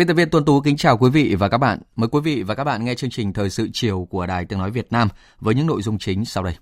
Biên 0.00 0.06
tập 0.06 0.14
viên 0.14 0.30
Tuấn 0.30 0.44
Tú 0.44 0.60
kính 0.60 0.76
chào 0.76 0.98
quý 0.98 1.10
vị 1.10 1.34
và 1.34 1.48
các 1.48 1.58
bạn. 1.58 1.78
Mời 1.96 2.08
quý 2.08 2.20
vị 2.20 2.42
và 2.42 2.54
các 2.54 2.64
bạn 2.64 2.84
nghe 2.84 2.94
chương 2.94 3.10
trình 3.10 3.32
Thời 3.32 3.50
sự 3.50 3.68
chiều 3.72 4.06
của 4.10 4.26
Đài 4.26 4.44
Tiếng 4.44 4.58
Nói 4.58 4.70
Việt 4.70 4.86
Nam 4.90 5.08
với 5.40 5.54
những 5.54 5.66
nội 5.66 5.82
dung 5.82 5.98
chính 5.98 6.24
sau 6.24 6.44
đây. 6.44 6.54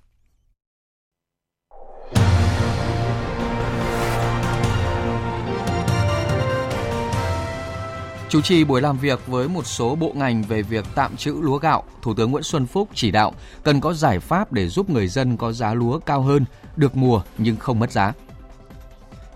Chủ 8.29 8.41
trì 8.41 8.65
buổi 8.65 8.81
làm 8.81 8.99
việc 8.99 9.27
với 9.27 9.49
một 9.49 9.67
số 9.67 9.95
bộ 9.95 10.13
ngành 10.15 10.43
về 10.43 10.63
việc 10.63 10.85
tạm 10.95 11.17
trữ 11.17 11.35
lúa 11.41 11.59
gạo, 11.59 11.85
Thủ 12.03 12.15
tướng 12.15 12.31
Nguyễn 12.31 12.45
Xuân 12.45 12.67
Phúc 12.67 12.89
chỉ 12.95 13.11
đạo 13.11 13.33
cần 13.63 13.81
có 13.81 13.93
giải 13.93 14.21
pháp 14.21 14.53
để 14.53 14.69
giúp 14.69 14.91
người 14.91 15.09
dân 15.09 15.37
có 15.37 15.53
giá 15.53 15.75
lúa 15.75 15.99
cao 15.99 16.23
hơn, 16.23 16.45
được 16.77 16.97
mùa 16.97 17.23
nhưng 17.39 17.57
không 17.57 17.79
mất 17.79 17.93
giá. 17.93 18.13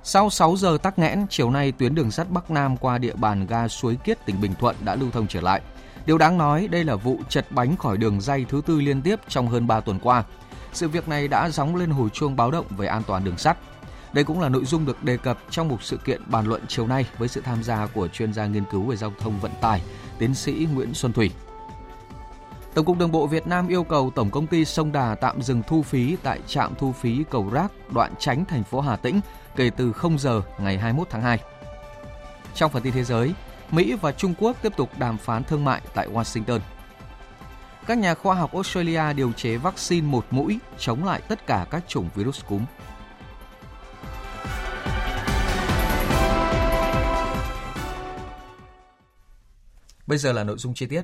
Sau 0.04 0.30
6 0.30 0.56
giờ 0.56 0.78
tắc 0.82 0.98
nghẽn, 0.98 1.26
chiều 1.30 1.50
nay 1.50 1.72
tuyến 1.72 1.94
đường 1.94 2.10
sắt 2.10 2.30
Bắc 2.30 2.50
Nam 2.50 2.76
qua 2.76 2.98
địa 2.98 3.14
bàn 3.14 3.46
ga 3.46 3.68
Suối 3.68 3.96
Kiết 3.96 4.26
tỉnh 4.26 4.40
Bình 4.40 4.54
Thuận 4.54 4.76
đã 4.84 4.94
lưu 4.94 5.10
thông 5.10 5.26
trở 5.26 5.40
lại. 5.40 5.60
Điều 6.06 6.18
đáng 6.18 6.38
nói 6.38 6.68
đây 6.70 6.84
là 6.84 6.96
vụ 6.96 7.18
chật 7.28 7.46
bánh 7.50 7.76
khỏi 7.76 7.96
đường 7.96 8.20
dây 8.20 8.46
thứ 8.48 8.62
tư 8.66 8.80
liên 8.80 9.02
tiếp 9.02 9.20
trong 9.28 9.48
hơn 9.48 9.66
3 9.66 9.80
tuần 9.80 9.98
qua. 10.02 10.24
Sự 10.72 10.88
việc 10.88 11.08
này 11.08 11.28
đã 11.28 11.50
gióng 11.50 11.76
lên 11.76 11.90
hồi 11.90 12.08
chuông 12.10 12.36
báo 12.36 12.50
động 12.50 12.66
về 12.70 12.86
an 12.86 13.02
toàn 13.06 13.24
đường 13.24 13.38
sắt. 13.38 13.58
Đây 14.12 14.24
cũng 14.24 14.40
là 14.40 14.48
nội 14.48 14.64
dung 14.64 14.86
được 14.86 15.04
đề 15.04 15.16
cập 15.16 15.38
trong 15.50 15.68
một 15.68 15.82
sự 15.82 15.96
kiện 15.96 16.20
bàn 16.26 16.46
luận 16.46 16.62
chiều 16.68 16.86
nay 16.86 17.06
với 17.18 17.28
sự 17.28 17.40
tham 17.40 17.62
gia 17.62 17.86
của 17.86 18.08
chuyên 18.08 18.32
gia 18.32 18.46
nghiên 18.46 18.64
cứu 18.70 18.82
về 18.82 18.96
giao 18.96 19.12
thông 19.20 19.40
vận 19.40 19.52
tải, 19.60 19.82
tiến 20.18 20.34
sĩ 20.34 20.66
Nguyễn 20.74 20.94
Xuân 20.94 21.12
Thủy. 21.12 21.30
Tổng 22.74 22.84
cục 22.84 22.98
Đường 22.98 23.12
bộ 23.12 23.26
Việt 23.26 23.46
Nam 23.46 23.68
yêu 23.68 23.84
cầu 23.84 24.10
Tổng 24.14 24.30
công 24.30 24.46
ty 24.46 24.64
Sông 24.64 24.92
Đà 24.92 25.14
tạm 25.14 25.42
dừng 25.42 25.62
thu 25.66 25.82
phí 25.82 26.16
tại 26.22 26.40
trạm 26.46 26.74
thu 26.78 26.92
phí 26.92 27.24
cầu 27.30 27.48
Rác, 27.52 27.72
đoạn 27.90 28.12
tránh 28.18 28.44
thành 28.44 28.62
phố 28.62 28.80
Hà 28.80 28.96
Tĩnh 28.96 29.20
kể 29.56 29.70
từ 29.76 29.92
0 29.92 30.18
giờ 30.18 30.42
ngày 30.58 30.78
21 30.78 31.08
tháng 31.10 31.22
2. 31.22 31.38
Trong 32.54 32.70
phần 32.70 32.82
tin 32.82 32.92
thế 32.92 33.04
giới, 33.04 33.34
Mỹ 33.70 33.94
và 34.00 34.12
Trung 34.12 34.34
Quốc 34.38 34.56
tiếp 34.62 34.72
tục 34.76 34.90
đàm 34.98 35.18
phán 35.18 35.44
thương 35.44 35.64
mại 35.64 35.80
tại 35.94 36.08
Washington. 36.08 36.60
Các 37.86 37.98
nhà 37.98 38.14
khoa 38.14 38.34
học 38.34 38.52
Australia 38.52 39.12
điều 39.12 39.32
chế 39.32 39.56
vaccine 39.56 40.06
một 40.06 40.26
mũi 40.30 40.58
chống 40.78 41.04
lại 41.04 41.22
tất 41.28 41.46
cả 41.46 41.66
các 41.70 41.88
chủng 41.88 42.08
virus 42.14 42.44
cúm. 42.48 42.64
Bây 50.06 50.18
giờ 50.18 50.32
là 50.32 50.44
nội 50.44 50.58
dung 50.58 50.74
chi 50.74 50.86
tiết. 50.86 51.02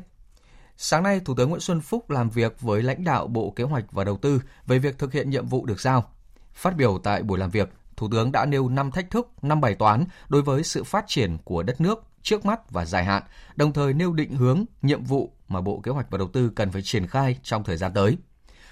Sáng 0.76 1.02
nay, 1.02 1.20
Thủ 1.24 1.34
tướng 1.34 1.48
Nguyễn 1.48 1.60
Xuân 1.60 1.80
Phúc 1.80 2.10
làm 2.10 2.30
việc 2.30 2.60
với 2.60 2.82
lãnh 2.82 3.04
đạo 3.04 3.26
Bộ 3.26 3.52
Kế 3.56 3.64
hoạch 3.64 3.84
và 3.92 4.04
Đầu 4.04 4.16
tư 4.16 4.42
về 4.66 4.78
việc 4.78 4.98
thực 4.98 5.12
hiện 5.12 5.30
nhiệm 5.30 5.46
vụ 5.46 5.66
được 5.66 5.80
giao. 5.80 6.12
Phát 6.54 6.76
biểu 6.76 7.00
tại 7.04 7.22
buổi 7.22 7.38
làm 7.38 7.50
việc, 7.50 7.68
Thủ 7.98 8.08
tướng 8.12 8.32
đã 8.32 8.46
nêu 8.46 8.68
5 8.68 8.90
thách 8.90 9.10
thức, 9.10 9.28
5 9.42 9.60
bài 9.60 9.74
toán 9.74 10.04
đối 10.28 10.42
với 10.42 10.62
sự 10.62 10.84
phát 10.84 11.04
triển 11.06 11.36
của 11.44 11.62
đất 11.62 11.80
nước 11.80 12.04
trước 12.22 12.44
mắt 12.44 12.70
và 12.70 12.84
dài 12.84 13.04
hạn, 13.04 13.22
đồng 13.56 13.72
thời 13.72 13.92
nêu 13.92 14.12
định 14.12 14.30
hướng, 14.30 14.64
nhiệm 14.82 15.04
vụ 15.04 15.32
mà 15.48 15.60
Bộ 15.60 15.80
Kế 15.80 15.90
hoạch 15.90 16.10
và 16.10 16.18
Đầu 16.18 16.28
tư 16.28 16.50
cần 16.56 16.70
phải 16.70 16.82
triển 16.82 17.06
khai 17.06 17.36
trong 17.42 17.64
thời 17.64 17.76
gian 17.76 17.92
tới. 17.94 18.16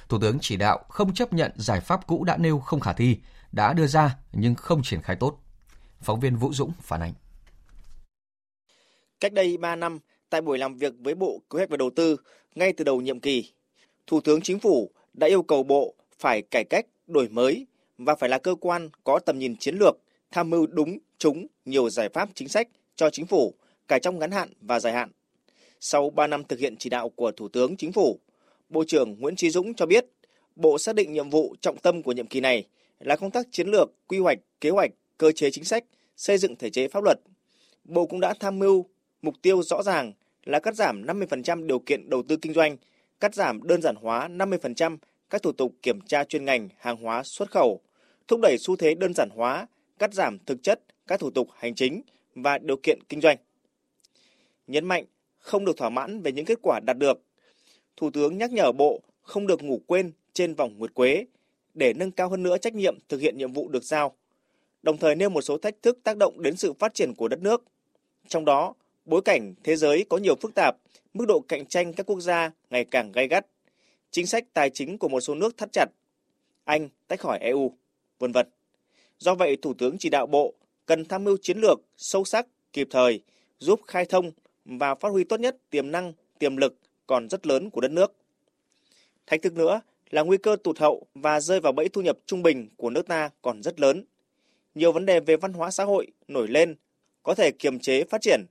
Thủ 0.08 0.18
tướng 0.18 0.38
chỉ 0.40 0.56
đạo 0.56 0.84
không 0.88 1.14
chấp 1.14 1.32
nhận 1.32 1.52
giải 1.56 1.80
pháp 1.80 2.06
cũ 2.06 2.24
đã 2.24 2.36
nêu 2.36 2.58
không 2.58 2.80
khả 2.80 2.92
thi, 2.92 3.16
đã 3.52 3.72
đưa 3.72 3.86
ra 3.86 4.16
nhưng 4.32 4.54
không 4.54 4.82
triển 4.82 5.02
khai 5.02 5.16
tốt. 5.16 5.38
Phóng 6.00 6.20
viên 6.20 6.36
Vũ 6.36 6.52
Dũng 6.52 6.72
phản 6.80 7.00
ánh. 7.00 7.12
Cách 9.20 9.32
đây 9.32 9.56
3 9.56 9.76
năm, 9.76 9.98
tại 10.30 10.40
buổi 10.40 10.58
làm 10.58 10.74
việc 10.74 10.94
với 10.98 11.14
Bộ 11.14 11.42
Kế 11.50 11.56
hoạch 11.56 11.70
và 11.70 11.76
Đầu 11.76 11.90
tư 11.96 12.16
ngay 12.54 12.72
từ 12.72 12.84
đầu 12.84 13.00
nhiệm 13.00 13.20
kỳ, 13.20 13.52
Thủ 14.06 14.20
tướng 14.20 14.40
Chính 14.40 14.58
phủ 14.60 14.90
đã 15.14 15.26
yêu 15.26 15.42
cầu 15.42 15.62
Bộ 15.62 15.94
phải 16.18 16.42
cải 16.42 16.64
cách, 16.64 16.86
đổi 17.06 17.28
mới 17.28 17.66
và 17.98 18.14
phải 18.14 18.28
là 18.28 18.38
cơ 18.38 18.54
quan 18.54 18.90
có 19.04 19.18
tầm 19.18 19.38
nhìn 19.38 19.56
chiến 19.56 19.76
lược, 19.76 19.96
tham 20.30 20.50
mưu 20.50 20.66
đúng, 20.66 20.98
trúng 21.18 21.46
nhiều 21.64 21.90
giải 21.90 22.08
pháp 22.08 22.28
chính 22.34 22.48
sách 22.48 22.68
cho 22.96 23.10
chính 23.10 23.26
phủ 23.26 23.54
cả 23.88 23.98
trong 23.98 24.18
ngắn 24.18 24.30
hạn 24.30 24.52
và 24.60 24.80
dài 24.80 24.92
hạn. 24.92 25.10
Sau 25.80 26.10
3 26.10 26.26
năm 26.26 26.44
thực 26.44 26.58
hiện 26.58 26.76
chỉ 26.76 26.90
đạo 26.90 27.08
của 27.08 27.32
Thủ 27.32 27.48
tướng 27.48 27.76
Chính 27.76 27.92
phủ, 27.92 28.20
Bộ 28.68 28.84
trưởng 28.84 29.20
Nguyễn 29.20 29.36
Trí 29.36 29.50
Dũng 29.50 29.74
cho 29.74 29.86
biết, 29.86 30.06
Bộ 30.56 30.78
xác 30.78 30.94
định 30.94 31.12
nhiệm 31.12 31.30
vụ 31.30 31.54
trọng 31.60 31.78
tâm 31.78 32.02
của 32.02 32.12
nhiệm 32.12 32.26
kỳ 32.26 32.40
này 32.40 32.64
là 33.00 33.16
công 33.16 33.30
tác 33.30 33.46
chiến 33.50 33.68
lược, 33.68 33.90
quy 34.06 34.18
hoạch, 34.18 34.38
kế 34.60 34.70
hoạch, 34.70 34.90
cơ 35.18 35.32
chế 35.32 35.50
chính 35.50 35.64
sách, 35.64 35.84
xây 36.16 36.38
dựng 36.38 36.56
thể 36.56 36.70
chế 36.70 36.88
pháp 36.88 37.04
luật. 37.04 37.20
Bộ 37.84 38.06
cũng 38.06 38.20
đã 38.20 38.34
tham 38.40 38.58
mưu 38.58 38.86
mục 39.22 39.34
tiêu 39.42 39.62
rõ 39.62 39.82
ràng 39.82 40.12
là 40.44 40.58
cắt 40.58 40.74
giảm 40.74 41.02
50% 41.02 41.66
điều 41.66 41.78
kiện 41.78 42.10
đầu 42.10 42.22
tư 42.28 42.36
kinh 42.36 42.52
doanh, 42.52 42.76
cắt 43.20 43.34
giảm 43.34 43.62
đơn 43.62 43.82
giản 43.82 43.96
hóa 43.96 44.28
50% 44.28 44.96
các 45.30 45.42
thủ 45.42 45.52
tục 45.52 45.72
kiểm 45.82 46.00
tra 46.00 46.24
chuyên 46.24 46.44
ngành 46.44 46.68
hàng 46.78 46.96
hóa 46.96 47.22
xuất 47.24 47.50
khẩu, 47.50 47.80
thúc 48.28 48.40
đẩy 48.40 48.58
xu 48.58 48.76
thế 48.76 48.94
đơn 48.94 49.14
giản 49.14 49.28
hóa, 49.34 49.66
cắt 49.98 50.14
giảm 50.14 50.38
thực 50.38 50.62
chất 50.62 50.80
các 51.06 51.20
thủ 51.20 51.30
tục 51.30 51.48
hành 51.56 51.74
chính 51.74 52.02
và 52.34 52.58
điều 52.58 52.76
kiện 52.76 52.98
kinh 53.08 53.20
doanh. 53.20 53.36
Nhấn 54.66 54.84
mạnh 54.84 55.04
không 55.38 55.64
được 55.64 55.76
thỏa 55.76 55.90
mãn 55.90 56.22
về 56.22 56.32
những 56.32 56.44
kết 56.44 56.58
quả 56.62 56.80
đạt 56.80 56.98
được. 56.98 57.22
Thủ 57.96 58.10
tướng 58.10 58.38
nhắc 58.38 58.52
nhở 58.52 58.72
Bộ 58.72 59.00
không 59.22 59.46
được 59.46 59.62
ngủ 59.62 59.80
quên 59.86 60.12
trên 60.32 60.54
vòng 60.54 60.78
nguyệt 60.78 60.94
quế 60.94 61.26
để 61.74 61.92
nâng 61.92 62.10
cao 62.10 62.28
hơn 62.28 62.42
nữa 62.42 62.58
trách 62.58 62.74
nhiệm 62.74 62.98
thực 63.08 63.20
hiện 63.20 63.38
nhiệm 63.38 63.52
vụ 63.52 63.68
được 63.68 63.84
giao. 63.84 64.16
Đồng 64.82 64.96
thời 64.96 65.14
nêu 65.14 65.28
một 65.28 65.42
số 65.42 65.58
thách 65.58 65.82
thức 65.82 65.98
tác 66.02 66.16
động 66.16 66.42
đến 66.42 66.56
sự 66.56 66.72
phát 66.72 66.94
triển 66.94 67.14
của 67.14 67.28
đất 67.28 67.42
nước. 67.42 67.64
Trong 68.28 68.44
đó, 68.44 68.74
bối 69.04 69.22
cảnh 69.24 69.54
thế 69.64 69.76
giới 69.76 70.04
có 70.08 70.16
nhiều 70.18 70.34
phức 70.34 70.54
tạp, 70.54 70.76
mức 71.14 71.24
độ 71.28 71.40
cạnh 71.48 71.66
tranh 71.66 71.92
các 71.92 72.06
quốc 72.06 72.20
gia 72.20 72.50
ngày 72.70 72.84
càng 72.84 73.12
gay 73.12 73.28
gắt, 73.28 73.46
chính 74.10 74.26
sách 74.26 74.44
tài 74.52 74.70
chính 74.70 74.98
của 74.98 75.08
một 75.08 75.20
số 75.20 75.34
nước 75.34 75.56
thắt 75.56 75.72
chặt, 75.72 75.86
Anh 76.64 76.88
tách 77.08 77.20
khỏi 77.20 77.38
EU, 77.38 77.72
vân 78.18 78.32
vân. 78.32 78.46
Do 79.18 79.34
vậy, 79.34 79.56
Thủ 79.62 79.74
tướng 79.74 79.98
chỉ 79.98 80.08
đạo 80.08 80.26
Bộ 80.26 80.54
cần 80.86 81.04
tham 81.04 81.24
mưu 81.24 81.36
chiến 81.42 81.58
lược 81.58 81.78
sâu 81.96 82.24
sắc, 82.24 82.46
kịp 82.72 82.88
thời, 82.90 83.20
giúp 83.58 83.80
khai 83.86 84.04
thông 84.04 84.30
và 84.64 84.94
phát 84.94 85.08
huy 85.08 85.24
tốt 85.24 85.40
nhất 85.40 85.56
tiềm 85.70 85.90
năng, 85.90 86.12
tiềm 86.38 86.56
lực 86.56 86.76
còn 87.06 87.28
rất 87.28 87.46
lớn 87.46 87.70
của 87.70 87.80
đất 87.80 87.90
nước. 87.90 88.12
Thách 89.26 89.42
thức 89.42 89.52
nữa 89.52 89.80
là 90.10 90.22
nguy 90.22 90.36
cơ 90.36 90.56
tụt 90.64 90.78
hậu 90.78 91.06
và 91.14 91.40
rơi 91.40 91.60
vào 91.60 91.72
bẫy 91.72 91.88
thu 91.88 92.02
nhập 92.02 92.18
trung 92.26 92.42
bình 92.42 92.68
của 92.76 92.90
nước 92.90 93.06
ta 93.06 93.30
còn 93.42 93.62
rất 93.62 93.80
lớn. 93.80 94.04
Nhiều 94.74 94.92
vấn 94.92 95.06
đề 95.06 95.20
về 95.20 95.36
văn 95.36 95.52
hóa 95.52 95.70
xã 95.70 95.84
hội 95.84 96.06
nổi 96.28 96.48
lên 96.48 96.74
có 97.22 97.34
thể 97.34 97.50
kiềm 97.50 97.78
chế 97.78 98.04
phát 98.04 98.20
triển. 98.20 98.44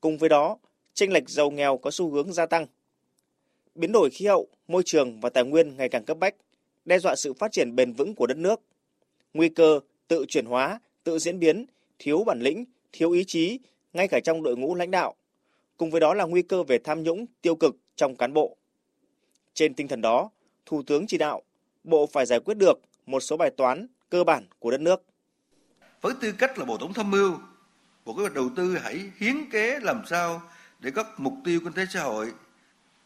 Cùng 0.00 0.18
với 0.18 0.28
đó, 0.28 0.58
chênh 0.94 1.12
lệch 1.12 1.28
giàu 1.28 1.50
nghèo 1.50 1.78
có 1.78 1.90
xu 1.90 2.10
hướng 2.10 2.32
gia 2.32 2.46
tăng. 2.46 2.66
Biến 3.74 3.92
đổi 3.92 4.10
khí 4.10 4.26
hậu, 4.26 4.48
môi 4.68 4.82
trường 4.86 5.20
và 5.20 5.30
tài 5.30 5.44
nguyên 5.44 5.76
ngày 5.76 5.88
càng 5.88 6.04
cấp 6.04 6.18
bách, 6.18 6.34
đe 6.84 6.98
dọa 6.98 7.16
sự 7.16 7.32
phát 7.32 7.52
triển 7.52 7.76
bền 7.76 7.92
vững 7.92 8.14
của 8.14 8.26
đất 8.26 8.36
nước. 8.36 8.60
Nguy 9.34 9.48
cơ 9.48 9.80
tự 10.08 10.24
chuyển 10.28 10.46
hóa, 10.46 10.80
tự 11.04 11.18
diễn 11.18 11.38
biến, 11.38 11.66
thiếu 11.98 12.24
bản 12.24 12.40
lĩnh, 12.40 12.64
thiếu 12.92 13.10
ý 13.10 13.24
chí 13.24 13.58
ngay 13.92 14.08
cả 14.08 14.20
trong 14.24 14.42
đội 14.42 14.56
ngũ 14.56 14.74
lãnh 14.74 14.90
đạo. 14.90 15.14
Cùng 15.76 15.90
với 15.90 16.00
đó 16.00 16.14
là 16.14 16.24
nguy 16.24 16.42
cơ 16.42 16.62
về 16.62 16.78
tham 16.78 17.02
nhũng, 17.02 17.26
tiêu 17.42 17.54
cực 17.54 17.76
trong 17.96 18.16
cán 18.16 18.32
bộ. 18.32 18.56
Trên 19.54 19.74
tinh 19.74 19.88
thần 19.88 20.00
đó, 20.00 20.30
Thủ 20.66 20.82
tướng 20.82 21.06
chỉ 21.06 21.18
đạo 21.18 21.42
Bộ 21.84 22.06
phải 22.06 22.26
giải 22.26 22.40
quyết 22.40 22.54
được 22.54 22.80
một 23.06 23.20
số 23.20 23.36
bài 23.36 23.50
toán 23.56 23.86
cơ 24.10 24.24
bản 24.24 24.46
của 24.58 24.70
đất 24.70 24.80
nước. 24.80 25.02
Với 26.00 26.14
tư 26.20 26.32
cách 26.32 26.58
là 26.58 26.64
Bộ 26.64 26.76
Tổng 26.76 26.92
tham 26.92 27.10
mưu, 27.10 27.32
Bộ 28.04 28.14
Kế 28.14 28.20
hoạch 28.20 28.34
Đầu 28.34 28.50
tư 28.56 28.78
hãy 28.82 29.00
hiến 29.18 29.50
kế 29.50 29.78
làm 29.80 30.02
sao 30.06 30.42
để 30.80 30.90
các 30.94 31.06
mục 31.18 31.34
tiêu 31.44 31.60
kinh 31.64 31.72
tế 31.72 31.84
xã 31.92 32.02
hội 32.02 32.32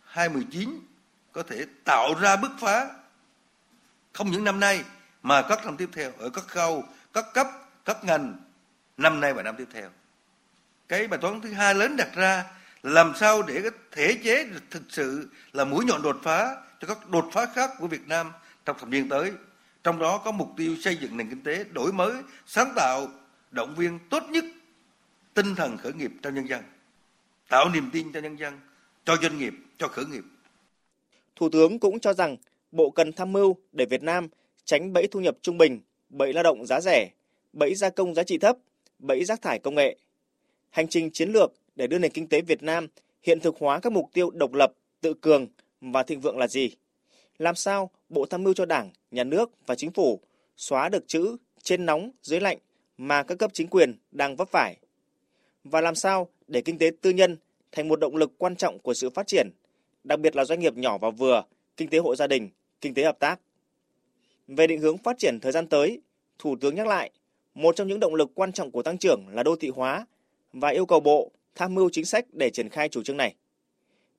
2019 0.00 0.70
có 1.32 1.42
thể 1.42 1.64
tạo 1.84 2.14
ra 2.20 2.36
bứt 2.36 2.50
phá 2.60 2.90
không 4.14 4.30
những 4.30 4.44
năm 4.44 4.60
nay 4.60 4.84
mà 5.22 5.42
các 5.42 5.64
năm 5.64 5.76
tiếp 5.76 5.88
theo 5.92 6.12
ở 6.18 6.30
các 6.30 6.44
khâu, 6.48 6.84
các 7.12 7.24
cấp, 7.34 7.46
các 7.84 8.04
ngành 8.04 8.36
năm 8.96 9.20
nay 9.20 9.34
và 9.34 9.42
năm 9.42 9.54
tiếp 9.58 9.68
theo. 9.72 9.90
Cái 10.88 11.08
bài 11.08 11.20
toán 11.22 11.40
thứ 11.40 11.52
hai 11.52 11.74
lớn 11.74 11.96
đặt 11.96 12.08
ra 12.14 12.44
là 12.82 12.92
làm 12.92 13.12
sao 13.16 13.42
để 13.42 13.62
cái 13.62 13.70
thể 13.92 14.18
chế 14.24 14.46
thực 14.70 14.82
sự 14.88 15.28
là 15.52 15.64
mũi 15.64 15.84
nhọn 15.84 16.02
đột 16.02 16.20
phá 16.22 16.56
cho 16.80 16.88
các 16.88 17.08
đột 17.08 17.28
phá 17.32 17.46
khác 17.54 17.70
của 17.78 17.86
Việt 17.86 18.08
Nam 18.08 18.32
trong 18.64 18.78
thập 18.78 18.88
niên 18.88 19.08
tới. 19.08 19.32
Trong 19.82 19.98
đó 19.98 20.18
có 20.24 20.32
mục 20.32 20.48
tiêu 20.56 20.76
xây 20.80 20.96
dựng 20.96 21.16
nền 21.16 21.28
kinh 21.28 21.42
tế 21.42 21.64
đổi 21.64 21.92
mới, 21.92 22.12
sáng 22.46 22.72
tạo, 22.76 23.08
động 23.50 23.74
viên 23.74 23.98
tốt 24.10 24.22
nhất 24.28 24.44
tinh 25.34 25.54
thần 25.54 25.76
khởi 25.76 25.92
nghiệp 25.92 26.10
trong 26.22 26.34
nhân 26.34 26.48
dân, 26.48 26.62
tạo 27.48 27.68
niềm 27.68 27.90
tin 27.92 28.12
cho 28.12 28.20
nhân 28.20 28.38
dân, 28.38 28.60
cho 29.04 29.16
doanh 29.16 29.38
nghiệp, 29.38 29.54
cho 29.78 29.88
khởi 29.88 30.04
nghiệp. 30.04 30.24
Thủ 31.36 31.48
tướng 31.52 31.78
cũng 31.78 32.00
cho 32.00 32.12
rằng 32.12 32.36
Bộ 32.74 32.90
cần 32.90 33.12
tham 33.12 33.32
mưu 33.32 33.56
để 33.72 33.86
Việt 33.86 34.02
Nam 34.02 34.28
tránh 34.64 34.92
bẫy 34.92 35.06
thu 35.06 35.20
nhập 35.20 35.36
trung 35.42 35.58
bình, 35.58 35.80
bẫy 36.08 36.32
lao 36.32 36.42
động 36.42 36.66
giá 36.66 36.80
rẻ, 36.80 37.08
bẫy 37.52 37.74
gia 37.74 37.90
công 37.90 38.14
giá 38.14 38.22
trị 38.22 38.38
thấp, 38.38 38.56
bẫy 38.98 39.24
rác 39.24 39.42
thải 39.42 39.58
công 39.58 39.74
nghệ. 39.74 39.96
Hành 40.70 40.88
trình 40.88 41.10
chiến 41.10 41.32
lược 41.32 41.52
để 41.76 41.86
đưa 41.86 41.98
nền 41.98 42.10
kinh 42.10 42.28
tế 42.28 42.40
Việt 42.40 42.62
Nam 42.62 42.86
hiện 43.22 43.40
thực 43.40 43.56
hóa 43.58 43.80
các 43.80 43.92
mục 43.92 44.10
tiêu 44.12 44.30
độc 44.30 44.52
lập, 44.52 44.72
tự 45.00 45.14
cường 45.14 45.46
và 45.80 46.02
thịnh 46.02 46.20
vượng 46.20 46.38
là 46.38 46.48
gì? 46.48 46.70
Làm 47.38 47.54
sao 47.54 47.90
Bộ 48.08 48.26
tham 48.26 48.42
mưu 48.42 48.54
cho 48.54 48.64
Đảng, 48.64 48.90
Nhà 49.10 49.24
nước 49.24 49.50
và 49.66 49.74
Chính 49.74 49.90
phủ 49.90 50.20
xóa 50.56 50.88
được 50.88 51.04
chữ 51.06 51.36
trên 51.62 51.86
nóng 51.86 52.10
dưới 52.22 52.40
lạnh 52.40 52.58
mà 52.98 53.22
các 53.22 53.38
cấp 53.38 53.50
chính 53.54 53.68
quyền 53.68 53.98
đang 54.10 54.36
vấp 54.36 54.48
phải? 54.48 54.76
Và 55.64 55.80
làm 55.80 55.94
sao 55.94 56.28
để 56.48 56.60
kinh 56.60 56.78
tế 56.78 56.90
tư 57.00 57.10
nhân 57.10 57.36
thành 57.72 57.88
một 57.88 58.00
động 58.00 58.16
lực 58.16 58.32
quan 58.38 58.56
trọng 58.56 58.78
của 58.78 58.94
sự 58.94 59.10
phát 59.10 59.26
triển, 59.26 59.50
đặc 60.04 60.20
biệt 60.20 60.36
là 60.36 60.44
doanh 60.44 60.60
nghiệp 60.60 60.74
nhỏ 60.76 60.98
và 60.98 61.10
vừa, 61.10 61.44
kinh 61.76 61.88
tế 61.88 61.98
hộ 61.98 62.16
gia 62.16 62.26
đình, 62.26 62.50
kinh 62.84 62.94
tế 62.94 63.04
hợp 63.04 63.18
tác? 63.18 63.40
Về 64.48 64.66
định 64.66 64.80
hướng 64.80 64.98
phát 64.98 65.18
triển 65.18 65.40
thời 65.40 65.52
gian 65.52 65.66
tới, 65.66 66.00
Thủ 66.38 66.56
tướng 66.60 66.74
nhắc 66.74 66.86
lại, 66.86 67.10
một 67.54 67.76
trong 67.76 67.88
những 67.88 68.00
động 68.00 68.14
lực 68.14 68.30
quan 68.34 68.52
trọng 68.52 68.70
của 68.70 68.82
tăng 68.82 68.98
trưởng 68.98 69.28
là 69.28 69.42
đô 69.42 69.56
thị 69.56 69.68
hóa 69.68 70.06
và 70.52 70.68
yêu 70.68 70.86
cầu 70.86 71.00
Bộ 71.00 71.30
tham 71.54 71.74
mưu 71.74 71.90
chính 71.92 72.04
sách 72.04 72.26
để 72.32 72.50
triển 72.50 72.68
khai 72.68 72.88
chủ 72.88 73.02
trương 73.02 73.16
này. 73.16 73.34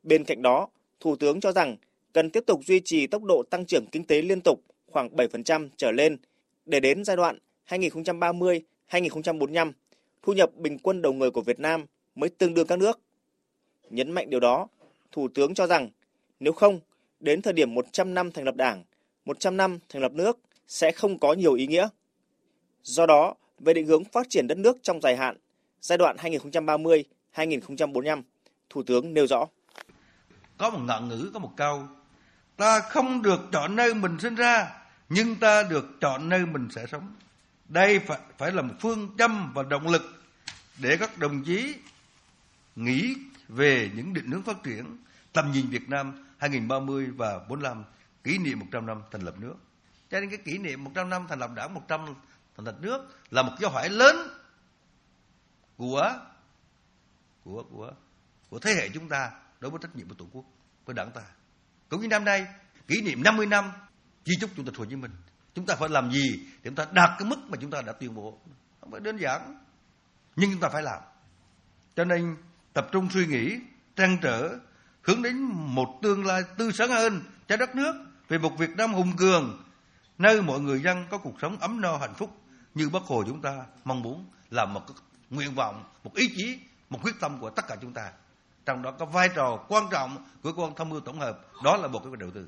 Bên 0.03 0.23
cạnh 0.23 0.41
đó, 0.41 0.67
Thủ 0.99 1.15
tướng 1.15 1.39
cho 1.39 1.51
rằng 1.51 1.77
cần 2.13 2.29
tiếp 2.29 2.43
tục 2.47 2.59
duy 2.65 2.81
trì 2.85 3.07
tốc 3.07 3.23
độ 3.23 3.43
tăng 3.49 3.65
trưởng 3.65 3.85
kinh 3.91 4.03
tế 4.03 4.21
liên 4.21 4.41
tục 4.41 4.61
khoảng 4.91 5.15
7% 5.15 5.69
trở 5.77 5.91
lên 5.91 6.17
để 6.65 6.79
đến 6.79 7.05
giai 7.05 7.15
đoạn 7.15 7.37
2030-2045, 7.69 9.71
thu 10.23 10.33
nhập 10.33 10.51
bình 10.55 10.79
quân 10.79 11.01
đầu 11.01 11.13
người 11.13 11.31
của 11.31 11.41
Việt 11.41 11.59
Nam 11.59 11.85
mới 12.15 12.29
tương 12.29 12.53
đương 12.53 12.67
các 12.67 12.79
nước. 12.79 12.99
Nhấn 13.89 14.11
mạnh 14.11 14.29
điều 14.29 14.39
đó, 14.39 14.67
Thủ 15.11 15.27
tướng 15.27 15.53
cho 15.53 15.67
rằng 15.67 15.89
nếu 16.39 16.53
không, 16.53 16.79
đến 17.19 17.41
thời 17.41 17.53
điểm 17.53 17.73
100 17.73 18.13
năm 18.13 18.31
thành 18.31 18.45
lập 18.45 18.55
Đảng, 18.55 18.83
100 19.25 19.57
năm 19.57 19.79
thành 19.89 20.01
lập 20.01 20.11
nước 20.11 20.39
sẽ 20.67 20.91
không 20.91 21.19
có 21.19 21.33
nhiều 21.33 21.53
ý 21.53 21.67
nghĩa. 21.67 21.87
Do 22.83 23.05
đó, 23.05 23.35
về 23.59 23.73
định 23.73 23.87
hướng 23.87 24.03
phát 24.03 24.29
triển 24.29 24.47
đất 24.47 24.57
nước 24.57 24.77
trong 24.81 25.01
dài 25.01 25.17
hạn, 25.17 25.37
giai 25.81 25.97
đoạn 25.97 26.17
2030-2045, 26.17 28.21
Thủ 28.69 28.83
tướng 28.83 29.13
nêu 29.13 29.27
rõ. 29.27 29.45
Có 30.57 30.69
một 30.69 30.79
ngạn 30.87 31.09
ngữ, 31.09 31.31
có 31.33 31.39
một 31.39 31.51
câu, 31.57 31.83
ta 32.57 32.79
không 32.79 33.21
được 33.21 33.39
chọn 33.51 33.75
nơi 33.75 33.93
mình 33.93 34.17
sinh 34.19 34.35
ra, 34.35 34.67
nhưng 35.09 35.35
ta 35.35 35.63
được 35.63 35.85
chọn 36.01 36.29
nơi 36.29 36.45
mình 36.45 36.67
sẽ 36.75 36.85
sống. 36.91 37.15
Đây 37.69 37.99
phải, 37.99 38.19
phải 38.37 38.51
là 38.51 38.61
một 38.61 38.73
phương 38.79 39.15
châm 39.17 39.51
và 39.55 39.63
động 39.63 39.87
lực 39.87 40.01
để 40.81 40.97
các 40.97 41.17
đồng 41.17 41.43
chí 41.43 41.75
nghĩ 42.75 43.15
về 43.47 43.89
những 43.95 44.13
định 44.13 44.25
hướng 44.25 44.43
phát 44.43 44.63
triển 44.63 44.97
tầm 45.33 45.51
nhìn 45.51 45.69
Việt 45.69 45.89
Nam 45.89 46.24
2030 46.37 47.11
và 47.17 47.39
45 47.39 47.83
kỷ 48.23 48.37
niệm 48.37 48.59
100 48.59 48.85
năm 48.85 49.01
thành 49.11 49.21
lập 49.21 49.35
nước. 49.39 49.55
Cho 50.09 50.19
nên 50.19 50.29
cái 50.29 50.39
kỷ 50.45 50.57
niệm 50.57 50.83
100 50.83 51.09
năm 51.09 51.25
thành 51.29 51.39
lập 51.39 51.51
đảng 51.55 51.73
100 51.73 52.05
thành 52.57 52.65
lập 52.65 52.75
nước 52.81 53.07
là 53.29 53.41
một 53.41 53.51
dấu 53.59 53.71
hỏi 53.71 53.89
lớn 53.89 54.15
của 55.77 56.19
của 57.43 57.63
của 57.63 57.91
của 58.49 58.59
thế 58.59 58.73
hệ 58.73 58.89
chúng 58.93 59.09
ta 59.09 59.31
đối 59.59 59.71
với 59.71 59.79
trách 59.83 59.95
nhiệm 59.95 60.09
của 60.09 60.15
tổ 60.15 60.25
quốc 60.31 60.45
với 60.85 60.93
đảng 60.93 61.11
ta. 61.11 61.21
Cũng 61.89 62.01
như 62.01 62.07
năm 62.07 62.25
nay 62.25 62.47
kỷ 62.87 63.01
niệm 63.01 63.23
50 63.23 63.45
năm 63.45 63.71
di 64.25 64.33
chúc 64.41 64.49
chủ 64.55 64.63
tịch 64.65 64.75
Hồ 64.75 64.85
Chí 64.85 64.95
Minh, 64.95 65.11
chúng 65.53 65.65
ta 65.65 65.75
phải 65.75 65.89
làm 65.89 66.11
gì 66.11 66.39
để 66.45 66.59
chúng 66.63 66.75
ta 66.75 66.85
đạt 66.91 67.09
cái 67.19 67.29
mức 67.29 67.37
mà 67.49 67.57
chúng 67.61 67.71
ta 67.71 67.81
đã 67.81 67.93
tuyên 67.93 68.15
bố? 68.15 68.39
Không 68.81 68.91
phải 68.91 68.99
đơn 68.99 69.17
giản, 69.17 69.63
nhưng 70.35 70.51
chúng 70.51 70.59
ta 70.61 70.69
phải 70.69 70.83
làm. 70.83 71.01
Cho 71.95 72.03
nên 72.03 72.35
tập 72.73 72.87
trung 72.91 73.09
suy 73.09 73.25
nghĩ, 73.27 73.59
trăn 73.95 74.17
trở, 74.21 74.59
hướng 75.05 75.21
đến 75.21 75.37
một 75.51 75.99
tương 76.01 76.25
lai 76.25 76.43
tươi 76.57 76.71
sáng 76.73 76.89
hơn 76.89 77.21
cho 77.47 77.57
đất 77.57 77.75
nước 77.75 77.93
về 78.29 78.37
một 78.37 78.57
Việt 78.57 78.69
Nam 78.77 78.93
hùng 78.93 79.11
cường, 79.17 79.63
nơi 80.17 80.41
mọi 80.41 80.59
người 80.59 80.81
dân 80.81 81.05
có 81.09 81.17
cuộc 81.17 81.35
sống 81.41 81.57
ấm 81.59 81.81
no 81.81 81.97
hạnh 81.97 82.13
phúc 82.17 82.37
như 82.75 82.89
Bác 82.89 83.03
Hồ 83.03 83.23
chúng 83.27 83.41
ta 83.41 83.65
mong 83.83 84.01
muốn 84.01 84.25
là 84.49 84.65
một 84.65 84.81
nguyện 85.29 85.55
vọng, 85.55 85.83
một 86.03 86.15
ý 86.15 86.29
chí, 86.35 86.59
một 86.89 86.99
quyết 87.03 87.15
tâm 87.19 87.39
của 87.39 87.49
tất 87.49 87.67
cả 87.67 87.75
chúng 87.81 87.93
ta. 87.93 88.11
Trong 88.65 88.81
đó 88.81 88.91
có 88.91 89.05
vai 89.05 89.29
trò 89.35 89.65
quan 89.67 89.83
trọng 89.91 90.17
của 90.43 90.53
quan 90.55 90.71
tham 90.75 90.89
mưu 90.89 90.99
tổng 90.99 91.19
hợp, 91.19 91.39
đó 91.63 91.77
là 91.77 91.87
một 91.87 91.99
cái 92.03 92.11
Đầu 92.19 92.31
tư. 92.31 92.47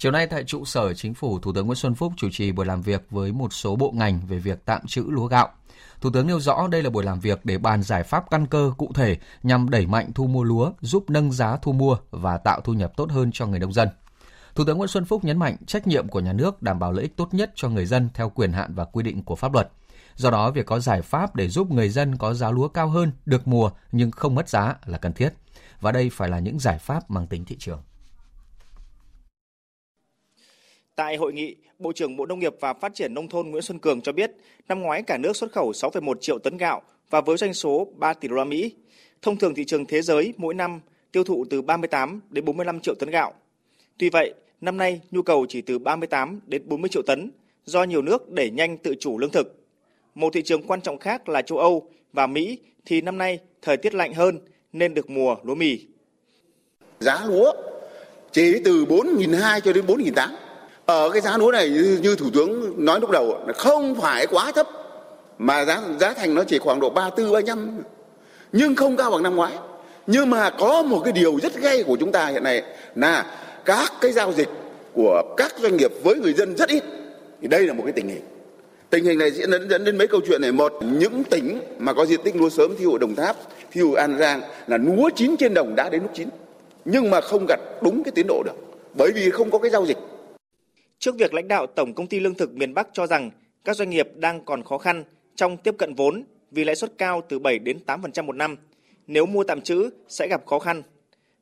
Chiều 0.00 0.12
nay 0.12 0.26
tại 0.26 0.44
trụ 0.44 0.64
sở 0.64 0.94
Chính 0.94 1.14
phủ, 1.14 1.38
Thủ 1.38 1.52
tướng 1.52 1.66
Nguyễn 1.66 1.76
Xuân 1.76 1.94
Phúc 1.94 2.12
chủ 2.16 2.28
trì 2.32 2.52
buổi 2.52 2.66
làm 2.66 2.82
việc 2.82 3.06
với 3.10 3.32
một 3.32 3.52
số 3.52 3.76
bộ 3.76 3.92
ngành 3.94 4.20
về 4.28 4.38
việc 4.38 4.58
tạm 4.64 4.86
trữ 4.86 5.04
lúa 5.08 5.26
gạo. 5.26 5.48
Thủ 6.00 6.10
tướng 6.10 6.26
nêu 6.26 6.40
rõ 6.40 6.68
đây 6.70 6.82
là 6.82 6.90
buổi 6.90 7.04
làm 7.04 7.20
việc 7.20 7.44
để 7.44 7.58
bàn 7.58 7.82
giải 7.82 8.02
pháp 8.02 8.30
căn 8.30 8.46
cơ 8.46 8.72
cụ 8.76 8.92
thể 8.94 9.16
nhằm 9.42 9.70
đẩy 9.70 9.86
mạnh 9.86 10.12
thu 10.14 10.26
mua 10.26 10.42
lúa, 10.42 10.72
giúp 10.80 11.10
nâng 11.10 11.32
giá 11.32 11.56
thu 11.62 11.72
mua 11.72 11.96
và 12.10 12.36
tạo 12.36 12.60
thu 12.60 12.72
nhập 12.72 12.92
tốt 12.96 13.10
hơn 13.10 13.30
cho 13.32 13.46
người 13.46 13.58
nông 13.58 13.72
dân. 13.72 13.88
Thủ 14.54 14.64
tướng 14.64 14.78
Nguyễn 14.78 14.88
Xuân 14.88 15.04
Phúc 15.04 15.24
nhấn 15.24 15.38
mạnh 15.38 15.56
trách 15.66 15.86
nhiệm 15.86 16.08
của 16.08 16.20
nhà 16.20 16.32
nước 16.32 16.62
đảm 16.62 16.78
bảo 16.78 16.92
lợi 16.92 17.02
ích 17.02 17.16
tốt 17.16 17.34
nhất 17.34 17.52
cho 17.54 17.68
người 17.68 17.86
dân 17.86 18.08
theo 18.14 18.30
quyền 18.30 18.52
hạn 18.52 18.74
và 18.74 18.84
quy 18.84 19.02
định 19.02 19.22
của 19.24 19.36
pháp 19.36 19.52
luật. 19.52 19.70
Do 20.14 20.30
đó, 20.30 20.50
việc 20.50 20.66
có 20.66 20.80
giải 20.80 21.02
pháp 21.02 21.34
để 21.34 21.48
giúp 21.48 21.70
người 21.70 21.88
dân 21.88 22.16
có 22.16 22.34
giá 22.34 22.50
lúa 22.50 22.68
cao 22.68 22.88
hơn, 22.88 23.12
được 23.26 23.48
mùa 23.48 23.70
nhưng 23.92 24.10
không 24.10 24.34
mất 24.34 24.48
giá 24.48 24.74
là 24.86 24.98
cần 24.98 25.12
thiết. 25.12 25.30
Và 25.80 25.92
đây 25.92 26.10
phải 26.12 26.28
là 26.28 26.38
những 26.38 26.58
giải 26.58 26.78
pháp 26.78 27.10
mang 27.10 27.26
tính 27.26 27.44
thị 27.44 27.56
trường. 27.58 27.82
Tại 30.98 31.16
hội 31.16 31.32
nghị, 31.32 31.56
Bộ 31.78 31.92
trưởng 31.92 32.16
Bộ 32.16 32.26
Nông 32.26 32.38
nghiệp 32.38 32.54
và 32.60 32.74
Phát 32.74 32.94
triển 32.94 33.14
Nông 33.14 33.28
thôn 33.28 33.50
Nguyễn 33.50 33.62
Xuân 33.62 33.78
Cường 33.78 34.00
cho 34.00 34.12
biết, 34.12 34.30
năm 34.68 34.80
ngoái 34.80 35.02
cả 35.02 35.18
nước 35.18 35.36
xuất 35.36 35.52
khẩu 35.52 35.70
6,1 35.72 36.14
triệu 36.20 36.38
tấn 36.38 36.56
gạo 36.56 36.82
và 37.10 37.20
với 37.20 37.36
doanh 37.36 37.54
số 37.54 37.88
3 37.96 38.14
tỷ 38.14 38.28
đô 38.28 38.36
la 38.36 38.44
Mỹ. 38.44 38.74
Thông 39.22 39.36
thường 39.36 39.54
thị 39.54 39.64
trường 39.64 39.86
thế 39.86 40.02
giới 40.02 40.34
mỗi 40.36 40.54
năm 40.54 40.80
tiêu 41.12 41.24
thụ 41.24 41.44
từ 41.50 41.62
38 41.62 42.20
đến 42.30 42.44
45 42.44 42.80
triệu 42.80 42.94
tấn 42.94 43.10
gạo. 43.10 43.34
Tuy 43.98 44.10
vậy, 44.10 44.34
năm 44.60 44.76
nay 44.76 45.00
nhu 45.10 45.22
cầu 45.22 45.46
chỉ 45.48 45.62
từ 45.62 45.78
38 45.78 46.40
đến 46.46 46.62
40 46.68 46.88
triệu 46.88 47.02
tấn 47.06 47.30
do 47.64 47.84
nhiều 47.84 48.02
nước 48.02 48.30
đẩy 48.30 48.50
nhanh 48.50 48.78
tự 48.78 48.94
chủ 49.00 49.18
lương 49.18 49.30
thực. 49.30 49.66
Một 50.14 50.32
thị 50.32 50.42
trường 50.42 50.62
quan 50.62 50.80
trọng 50.80 50.98
khác 50.98 51.28
là 51.28 51.42
châu 51.42 51.58
Âu 51.58 51.90
và 52.12 52.26
Mỹ 52.26 52.58
thì 52.86 53.00
năm 53.00 53.18
nay 53.18 53.38
thời 53.62 53.76
tiết 53.76 53.94
lạnh 53.94 54.14
hơn 54.14 54.38
nên 54.72 54.94
được 54.94 55.10
mùa 55.10 55.36
lúa 55.42 55.54
mì. 55.54 55.78
Giá 57.00 57.24
lúa 57.26 57.52
chỉ 58.32 58.60
từ 58.64 58.84
4.200 58.84 59.60
cho 59.60 59.72
đến 59.72 59.86
4.800 59.86 60.47
ở 60.88 61.10
cái 61.10 61.20
giá 61.20 61.38
lúa 61.38 61.52
này 61.52 61.70
như, 61.70 61.98
như 62.02 62.16
thủ 62.16 62.26
tướng 62.34 62.74
nói 62.84 63.00
lúc 63.00 63.10
đầu 63.10 63.38
là 63.46 63.52
không 63.52 63.94
phải 64.00 64.26
quá 64.26 64.52
thấp 64.52 64.66
mà 65.38 65.64
giá 65.64 65.82
giá 66.00 66.12
thành 66.12 66.34
nó 66.34 66.44
chỉ 66.44 66.58
khoảng 66.58 66.80
độ 66.80 66.90
34 66.90 67.32
35 67.32 67.82
nhưng 68.52 68.74
không 68.74 68.96
cao 68.96 69.10
bằng 69.10 69.22
năm 69.22 69.36
ngoái. 69.36 69.52
Nhưng 70.06 70.30
mà 70.30 70.50
có 70.50 70.82
một 70.82 71.00
cái 71.04 71.12
điều 71.12 71.38
rất 71.42 71.56
gay 71.56 71.82
của 71.82 71.96
chúng 72.00 72.12
ta 72.12 72.26
hiện 72.26 72.42
nay 72.42 72.62
là 72.94 73.38
các 73.64 73.92
cái 74.00 74.12
giao 74.12 74.32
dịch 74.32 74.48
của 74.94 75.22
các 75.36 75.54
doanh 75.58 75.76
nghiệp 75.76 75.92
với 76.02 76.14
người 76.14 76.32
dân 76.32 76.56
rất 76.56 76.68
ít. 76.68 76.84
Thì 77.42 77.48
đây 77.48 77.62
là 77.62 77.72
một 77.72 77.82
cái 77.84 77.92
tình 77.92 78.08
hình. 78.08 78.22
Tình 78.90 79.04
hình 79.04 79.18
này 79.18 79.30
sẽ 79.30 79.46
dẫn, 79.46 79.70
dẫn 79.70 79.84
đến 79.84 79.98
mấy 79.98 80.06
câu 80.06 80.20
chuyện 80.28 80.42
này. 80.42 80.52
Một, 80.52 80.72
những 80.82 81.24
tỉnh 81.24 81.60
mà 81.78 81.92
có 81.92 82.06
diện 82.06 82.20
tích 82.24 82.36
lúa 82.36 82.48
sớm 82.48 82.76
thí 82.76 82.84
Đồng 83.00 83.14
Tháp, 83.14 83.36
thí 83.72 83.80
An 83.96 84.18
Giang 84.18 84.40
là 84.66 84.76
lúa 84.76 85.10
chín 85.16 85.36
trên 85.36 85.54
đồng 85.54 85.74
đã 85.76 85.88
đến 85.88 86.02
lúc 86.02 86.10
chín. 86.14 86.28
Nhưng 86.84 87.10
mà 87.10 87.20
không 87.20 87.46
gặt 87.48 87.60
đúng 87.82 88.02
cái 88.02 88.12
tiến 88.14 88.26
độ 88.28 88.42
được. 88.44 88.56
Bởi 88.94 89.12
vì 89.12 89.30
không 89.30 89.50
có 89.50 89.58
cái 89.58 89.70
giao 89.70 89.86
dịch 89.86 89.98
Trước 90.98 91.16
việc 91.18 91.34
lãnh 91.34 91.48
đạo 91.48 91.66
Tổng 91.66 91.94
công 91.94 92.06
ty 92.06 92.20
Lương 92.20 92.34
thực 92.34 92.54
miền 92.54 92.74
Bắc 92.74 92.88
cho 92.92 93.06
rằng 93.06 93.30
các 93.64 93.76
doanh 93.76 93.90
nghiệp 93.90 94.08
đang 94.14 94.44
còn 94.44 94.62
khó 94.62 94.78
khăn 94.78 95.04
trong 95.36 95.56
tiếp 95.56 95.74
cận 95.78 95.94
vốn 95.94 96.24
vì 96.50 96.64
lãi 96.64 96.76
suất 96.76 96.98
cao 96.98 97.22
từ 97.28 97.38
7 97.38 97.58
đến 97.58 97.78
8% 97.86 98.24
một 98.24 98.36
năm, 98.36 98.56
nếu 99.06 99.26
mua 99.26 99.44
tạm 99.44 99.60
trữ 99.60 99.90
sẽ 100.08 100.28
gặp 100.28 100.46
khó 100.46 100.58
khăn. 100.58 100.82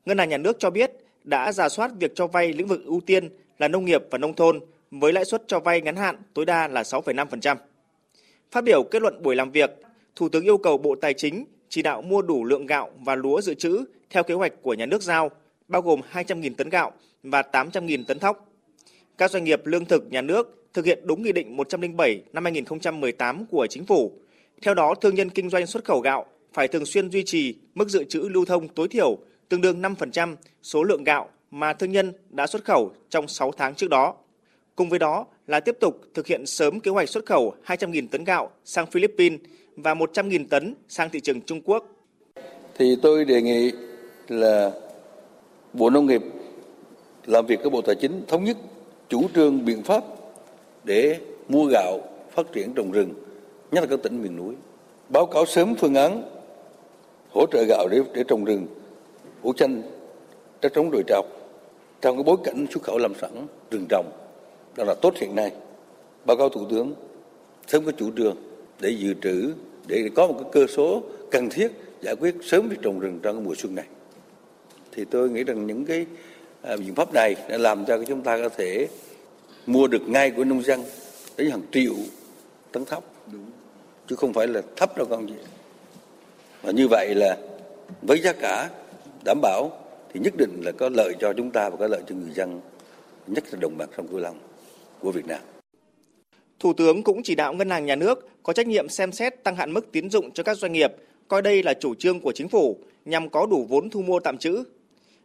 Ngân 0.05 0.19
hàng 0.19 0.29
Nhà 0.29 0.39
nước 0.39 0.57
cho 0.59 0.71
biết 0.71 0.93
đã 1.25 1.53
giả 1.53 1.69
soát 1.69 1.91
việc 2.01 2.13
cho 2.15 2.27
vay 2.27 2.53
lĩnh 2.53 2.67
vực 2.67 2.85
ưu 2.85 3.01
tiên 3.01 3.29
là 3.59 3.69
nông 3.69 3.85
nghiệp 3.85 4.03
và 4.11 4.19
nông 4.19 4.35
thôn 4.35 4.61
với 4.91 5.13
lãi 5.13 5.25
suất 5.25 5.43
cho 5.47 5.61
vay 5.61 5.81
ngắn 5.81 5.97
hạn 5.97 6.17
tối 6.35 6.45
đa 6.45 6.69
là 6.69 6.83
6,5%. 6.83 7.57
Phát 8.51 8.65
biểu 8.65 8.83
kết 8.83 9.03
luận 9.03 9.23
buổi 9.23 9.37
làm 9.37 9.51
việc, 9.51 9.71
Thủ 10.17 10.29
tướng 10.29 10.45
yêu 10.45 10.59
cầu 10.59 10.79
Bộ 10.79 10.95
Tài 11.01 11.15
chính 11.15 11.45
chỉ 11.69 11.83
đạo 11.83 12.03
mua 12.03 12.23
đủ 12.23 12.45
lượng 12.45 12.67
gạo 12.67 12.91
và 13.05 13.15
lúa 13.15 13.41
dự 13.41 13.55
trữ 13.55 13.85
theo 14.11 14.23
kế 14.23 14.35
hoạch 14.35 14.53
của 14.63 14.75
nhà 14.75 14.87
nước 14.87 15.03
giao, 15.03 15.31
bao 15.69 15.83
gồm 15.83 16.01
200.000 16.13 16.55
tấn 16.55 16.69
gạo 16.69 16.93
và 17.23 17.43
800.000 17.53 18.05
tấn 18.05 18.19
thóc 18.19 18.49
các 19.19 19.31
doanh 19.31 19.45
nghiệp 19.45 19.67
lương 19.67 19.85
thực 19.85 20.11
nhà 20.11 20.21
nước 20.21 20.69
thực 20.75 20.85
hiện 20.85 20.99
đúng 21.05 21.23
Nghị 21.23 21.33
định 21.33 21.57
107 21.57 22.23
năm 22.33 22.45
2018 22.45 23.47
của 23.47 23.67
Chính 23.71 23.87
phủ. 23.87 24.13
Theo 24.63 24.75
đó, 24.75 24.95
thương 25.01 25.15
nhân 25.15 25.31
kinh 25.31 25.51
doanh 25.51 25.67
xuất 25.67 25.85
khẩu 25.85 26.01
gạo 26.01 26.27
phải 26.53 26.69
thường 26.69 26.87
xuyên 26.87 27.11
duy 27.11 27.23
trì 27.25 27.55
mức 27.75 27.89
dự 27.89 28.05
trữ 28.05 28.21
lưu 28.21 28.45
thông 28.45 28.69
tối 28.69 28.89
thiểu 28.89 29.19
tương 29.49 29.61
đương 29.61 29.83
5% 29.83 30.37
số 30.63 30.83
lượng 30.83 31.05
gạo 31.05 31.29
mà 31.51 31.73
thương 31.73 31.93
nhân 31.93 32.13
đã 32.31 32.47
xuất 32.47 32.65
khẩu 32.65 32.93
trong 33.11 33.29
6 33.29 33.53
tháng 33.53 33.75
trước 33.75 33.91
đó. 33.91 34.15
Cùng 34.77 34.89
với 34.89 34.99
đó 34.99 35.27
là 35.47 35.61
tiếp 35.61 35.77
tục 35.81 36.01
thực 36.15 36.27
hiện 36.27 36.47
sớm 36.47 36.81
kế 36.81 36.91
hoạch 36.91 37.09
xuất 37.09 37.27
khẩu 37.27 37.55
200.000 37.67 38.09
tấn 38.09 38.25
gạo 38.25 38.51
sang 38.65 38.87
Philippines 38.87 39.41
và 39.77 39.95
100.000 39.95 40.47
tấn 40.49 40.75
sang 40.89 41.11
thị 41.11 41.21
trường 41.21 41.41
Trung 41.41 41.61
Quốc. 41.65 41.87
Thì 42.79 42.97
tôi 43.03 43.25
đề 43.25 43.43
nghị 43.43 43.73
là 44.29 44.71
Bộ 45.73 45.91
Nông 45.91 46.07
nghiệp 46.07 46.23
làm 47.27 47.47
việc 47.47 47.61
với 47.61 47.71
Bộ 47.71 47.83
Tài 47.83 47.95
chính 48.01 48.23
thống 48.29 48.45
nhất 48.45 48.57
chủ 49.09 49.29
trương 49.35 49.65
biện 49.65 49.83
pháp 49.83 50.05
để 50.85 51.21
mua 51.49 51.67
gạo 51.67 52.01
phát 52.31 52.53
triển 52.53 52.73
trồng 52.75 52.91
rừng 52.91 53.15
nhất 53.73 53.81
là 53.81 53.87
các 53.91 54.03
tỉnh 54.03 54.23
miền 54.23 54.37
núi. 54.37 54.55
Báo 55.09 55.27
cáo 55.27 55.47
sớm 55.47 55.75
phương 55.75 55.95
án 55.95 56.23
hỗ 57.31 57.47
trợ 57.53 57.65
gạo 57.69 57.89
để, 57.91 58.01
để 58.15 58.25
trồng 58.29 58.45
rừng, 58.45 58.67
hữu 59.43 59.53
chanh, 59.53 59.83
đất 60.63 60.73
trống 60.75 60.91
đồi 60.91 61.03
trọc 61.07 61.27
trong 62.01 62.17
cái 62.17 62.25
bối 62.25 62.37
cảnh 62.45 62.67
xuất 62.71 62.83
khẩu 62.83 62.99
lâm 62.99 63.13
sản 63.21 63.47
rừng 63.71 63.87
trồng 63.89 64.07
đó 64.77 64.85
là 64.85 64.95
tốt 64.95 65.15
hiện 65.17 65.35
nay. 65.35 65.53
Báo 66.25 66.37
cáo 66.37 66.49
Thủ 66.49 66.67
tướng 66.71 66.95
sớm 67.67 67.85
có 67.85 67.93
chủ 67.93 68.11
trương 68.17 68.37
để 68.81 68.91
dự 68.91 69.15
trữ 69.23 69.53
để 69.87 70.11
có 70.15 70.27
một 70.27 70.35
cái 70.39 70.51
cơ 70.53 70.67
số 70.67 71.03
cần 71.31 71.49
thiết 71.51 71.69
giải 72.01 72.17
quyết 72.17 72.35
sớm 72.43 72.69
việc 72.69 72.77
trồng 72.83 73.01
rừng 73.01 73.21
trong 73.23 73.37
cái 73.37 73.45
mùa 73.45 73.55
xuân 73.55 73.75
này 73.75 73.87
thì 74.93 75.05
tôi 75.05 75.31
nghĩ 75.31 75.45
rằng 75.45 75.67
những 75.67 75.85
cái 75.85 76.07
biện 76.67 76.95
pháp 76.95 77.15
này 77.15 77.35
đã 77.49 77.59
làm 77.59 77.85
cho 77.85 78.05
chúng 78.05 78.23
ta 78.23 78.39
có 78.39 78.49
thể 78.49 78.89
mua 79.67 79.87
được 79.87 80.09
ngay 80.09 80.31
của 80.31 80.45
nông 80.45 80.63
dân 80.63 80.85
đến 81.37 81.51
hàng 81.51 81.63
triệu 81.73 81.95
tấn 82.73 82.85
thóc 82.85 83.05
chứ 84.09 84.17
không 84.17 84.33
phải 84.33 84.47
là 84.47 84.63
thấp 84.77 84.97
đâu 84.97 85.07
con 85.11 85.29
gì 85.29 85.35
và 86.63 86.73
như 86.73 86.89
vậy 86.89 87.15
là 87.15 87.37
với 88.03 88.19
giá 88.19 88.33
cả 88.33 88.71
đảm 89.25 89.41
bảo 89.43 89.71
thì 90.13 90.21
nhất 90.21 90.35
định 90.37 90.61
là 90.65 90.73
có 90.73 90.89
lợi 90.89 91.13
cho 91.21 91.33
chúng 91.33 91.51
ta 91.51 91.69
và 91.69 91.77
có 91.77 91.87
lợi 91.87 92.03
cho 92.09 92.15
người 92.15 92.35
dân 92.35 92.61
nhất 93.27 93.45
là 93.53 93.59
đồng 93.61 93.79
bằng 93.79 93.89
sông 93.97 94.09
Cửu 94.09 94.19
Long 94.19 94.39
của 95.01 95.13
Việt 95.13 95.27
Nam. 95.27 95.41
Thủ 96.61 96.73
tướng 96.73 97.03
cũng 97.03 97.23
chỉ 97.23 97.35
đạo 97.35 97.53
Ngân 97.53 97.71
hàng 97.71 97.87
Nhà 97.87 97.97
nước 97.97 98.29
có 98.43 98.53
trách 98.53 98.67
nhiệm 98.67 98.89
xem 98.89 99.13
xét 99.13 99.45
tăng 99.45 99.57
hạn 99.57 99.73
mức 99.73 99.93
tín 99.93 100.11
dụng 100.11 100.31
cho 100.33 100.43
các 100.43 100.59
doanh 100.59 100.73
nghiệp, 100.73 100.93
coi 101.29 101.43
đây 101.43 101.63
là 101.63 101.75
chủ 101.75 101.95
trương 101.95 102.21
của 102.21 102.33
chính 102.33 102.49
phủ 102.49 102.79
nhằm 103.05 103.29
có 103.29 103.47
đủ 103.47 103.67
vốn 103.69 103.91
thu 103.91 104.03
mua 104.03 104.21
tạm 104.21 104.39
trữ. 104.39 104.65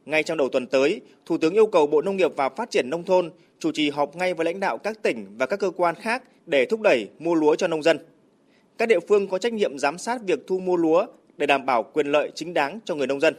Ngay 0.05 0.23
trong 0.23 0.37
đầu 0.37 0.49
tuần 0.49 0.67
tới, 0.67 1.01
Thủ 1.25 1.37
tướng 1.37 1.53
yêu 1.53 1.65
cầu 1.65 1.87
Bộ 1.87 2.01
Nông 2.01 2.17
nghiệp 2.17 2.31
và 2.35 2.49
Phát 2.49 2.71
triển 2.71 2.89
Nông 2.89 3.03
thôn 3.03 3.31
chủ 3.59 3.71
trì 3.71 3.89
họp 3.89 4.15
ngay 4.15 4.33
với 4.33 4.45
lãnh 4.45 4.59
đạo 4.59 4.77
các 4.77 5.03
tỉnh 5.03 5.25
và 5.37 5.45
các 5.45 5.59
cơ 5.59 5.71
quan 5.71 5.95
khác 5.95 6.23
để 6.45 6.65
thúc 6.65 6.81
đẩy 6.81 7.07
mua 7.19 7.35
lúa 7.35 7.55
cho 7.55 7.67
nông 7.67 7.83
dân. 7.83 7.99
Các 8.77 8.85
địa 8.85 8.99
phương 8.99 9.27
có 9.27 9.37
trách 9.37 9.53
nhiệm 9.53 9.79
giám 9.79 9.97
sát 9.97 10.21
việc 10.25 10.39
thu 10.47 10.59
mua 10.59 10.75
lúa 10.75 11.05
để 11.37 11.45
đảm 11.45 11.65
bảo 11.65 11.83
quyền 11.83 12.07
lợi 12.07 12.31
chính 12.35 12.53
đáng 12.53 12.79
cho 12.85 12.95
người 12.95 13.07
nông 13.07 13.19
dân. 13.19 13.35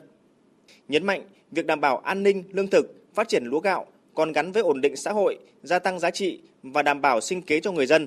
Nhấn 0.88 1.06
mạnh 1.06 1.22
việc 1.50 1.66
đảm 1.66 1.80
bảo 1.80 1.98
an 1.98 2.22
ninh 2.22 2.44
lương 2.50 2.68
thực, 2.68 2.94
phát 3.14 3.28
triển 3.28 3.44
lúa 3.44 3.60
gạo 3.60 3.86
còn 4.14 4.32
gắn 4.32 4.52
với 4.52 4.62
ổn 4.62 4.80
định 4.80 4.96
xã 4.96 5.12
hội, 5.12 5.38
gia 5.62 5.78
tăng 5.78 5.98
giá 5.98 6.10
trị 6.10 6.40
và 6.62 6.82
đảm 6.82 7.00
bảo 7.00 7.20
sinh 7.20 7.42
kế 7.42 7.60
cho 7.60 7.72
người 7.72 7.86
dân. 7.86 8.06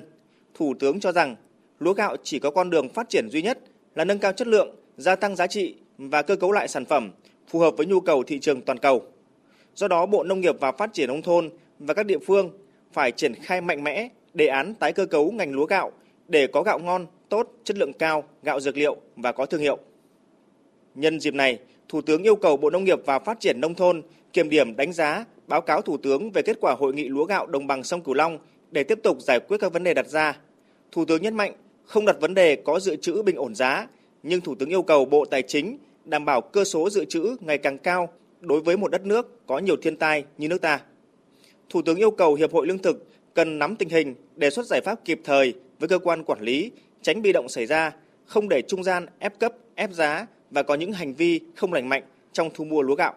Thủ 0.54 0.74
tướng 0.78 1.00
cho 1.00 1.12
rằng 1.12 1.36
lúa 1.78 1.92
gạo 1.92 2.16
chỉ 2.22 2.38
có 2.38 2.50
con 2.50 2.70
đường 2.70 2.88
phát 2.88 3.08
triển 3.08 3.28
duy 3.30 3.42
nhất 3.42 3.58
là 3.94 4.04
nâng 4.04 4.18
cao 4.18 4.32
chất 4.32 4.48
lượng, 4.48 4.76
gia 4.96 5.16
tăng 5.16 5.36
giá 5.36 5.46
trị 5.46 5.74
và 5.98 6.22
cơ 6.22 6.36
cấu 6.36 6.52
lại 6.52 6.68
sản 6.68 6.84
phẩm 6.84 7.10
phù 7.48 7.58
hợp 7.58 7.76
với 7.76 7.86
nhu 7.86 8.00
cầu 8.00 8.22
thị 8.22 8.38
trường 8.38 8.62
toàn 8.62 8.78
cầu. 8.78 9.02
Do 9.74 9.88
đó, 9.88 10.06
Bộ 10.06 10.24
Nông 10.24 10.40
nghiệp 10.40 10.56
và 10.60 10.72
Phát 10.72 10.92
triển 10.92 11.08
nông 11.08 11.22
thôn 11.22 11.50
và 11.78 11.94
các 11.94 12.06
địa 12.06 12.18
phương 12.18 12.50
phải 12.92 13.12
triển 13.12 13.34
khai 13.34 13.60
mạnh 13.60 13.84
mẽ 13.84 14.08
đề 14.34 14.46
án 14.46 14.74
tái 14.74 14.92
cơ 14.92 15.06
cấu 15.06 15.30
ngành 15.30 15.52
lúa 15.52 15.66
gạo 15.66 15.92
để 16.28 16.46
có 16.46 16.62
gạo 16.62 16.78
ngon, 16.78 17.06
tốt, 17.28 17.52
chất 17.64 17.76
lượng 17.76 17.92
cao, 17.92 18.24
gạo 18.42 18.60
dược 18.60 18.76
liệu 18.76 18.96
và 19.16 19.32
có 19.32 19.46
thương 19.46 19.60
hiệu. 19.60 19.78
Nhân 20.94 21.20
dịp 21.20 21.34
này, 21.34 21.58
Thủ 21.88 22.00
tướng 22.00 22.22
yêu 22.22 22.36
cầu 22.36 22.56
Bộ 22.56 22.70
Nông 22.70 22.84
nghiệp 22.84 22.98
và 23.06 23.18
Phát 23.18 23.40
triển 23.40 23.60
nông 23.60 23.74
thôn 23.74 24.02
kiểm 24.32 24.48
điểm 24.48 24.76
đánh 24.76 24.92
giá, 24.92 25.24
báo 25.46 25.60
cáo 25.60 25.82
Thủ 25.82 25.96
tướng 25.96 26.30
về 26.30 26.42
kết 26.42 26.56
quả 26.60 26.74
hội 26.78 26.94
nghị 26.94 27.08
lúa 27.08 27.24
gạo 27.24 27.46
đồng 27.46 27.66
bằng 27.66 27.84
sông 27.84 28.02
Cửu 28.02 28.14
Long 28.14 28.38
để 28.70 28.84
tiếp 28.84 28.98
tục 29.02 29.16
giải 29.20 29.40
quyết 29.40 29.56
các 29.60 29.72
vấn 29.72 29.84
đề 29.84 29.94
đặt 29.94 30.06
ra. 30.06 30.38
Thủ 30.92 31.04
tướng 31.04 31.22
nhấn 31.22 31.36
mạnh 31.36 31.52
không 31.84 32.04
đặt 32.04 32.16
vấn 32.20 32.34
đề 32.34 32.56
có 32.56 32.80
dự 32.80 32.96
trữ 32.96 33.22
bình 33.22 33.36
ổn 33.36 33.54
giá, 33.54 33.86
nhưng 34.22 34.40
Thủ 34.40 34.54
tướng 34.54 34.68
yêu 34.68 34.82
cầu 34.82 35.04
Bộ 35.04 35.24
Tài 35.24 35.42
chính 35.42 35.78
đảm 36.06 36.24
bảo 36.24 36.40
cơ 36.40 36.64
số 36.64 36.90
dự 36.90 37.04
trữ 37.04 37.36
ngày 37.40 37.58
càng 37.58 37.78
cao 37.78 38.08
đối 38.40 38.60
với 38.60 38.76
một 38.76 38.90
đất 38.90 39.06
nước 39.06 39.46
có 39.46 39.58
nhiều 39.58 39.76
thiên 39.82 39.96
tai 39.96 40.24
như 40.38 40.48
nước 40.48 40.62
ta. 40.62 40.80
Thủ 41.70 41.82
tướng 41.82 41.96
yêu 41.96 42.10
cầu 42.10 42.34
Hiệp 42.34 42.52
hội 42.52 42.66
Lương 42.66 42.78
thực 42.78 43.08
cần 43.34 43.58
nắm 43.58 43.76
tình 43.76 43.88
hình, 43.88 44.14
đề 44.36 44.50
xuất 44.50 44.66
giải 44.66 44.80
pháp 44.84 45.04
kịp 45.04 45.20
thời 45.24 45.54
với 45.78 45.88
cơ 45.88 45.98
quan 45.98 46.24
quản 46.24 46.40
lý, 46.40 46.70
tránh 47.02 47.22
bị 47.22 47.32
động 47.32 47.48
xảy 47.48 47.66
ra, 47.66 47.92
không 48.26 48.48
để 48.48 48.62
trung 48.62 48.84
gian 48.84 49.06
ép 49.18 49.38
cấp, 49.38 49.52
ép 49.74 49.92
giá 49.92 50.26
và 50.50 50.62
có 50.62 50.74
những 50.74 50.92
hành 50.92 51.14
vi 51.14 51.40
không 51.56 51.72
lành 51.72 51.88
mạnh 51.88 52.02
trong 52.32 52.50
thu 52.54 52.64
mua 52.64 52.82
lúa 52.82 52.94
gạo. 52.94 53.14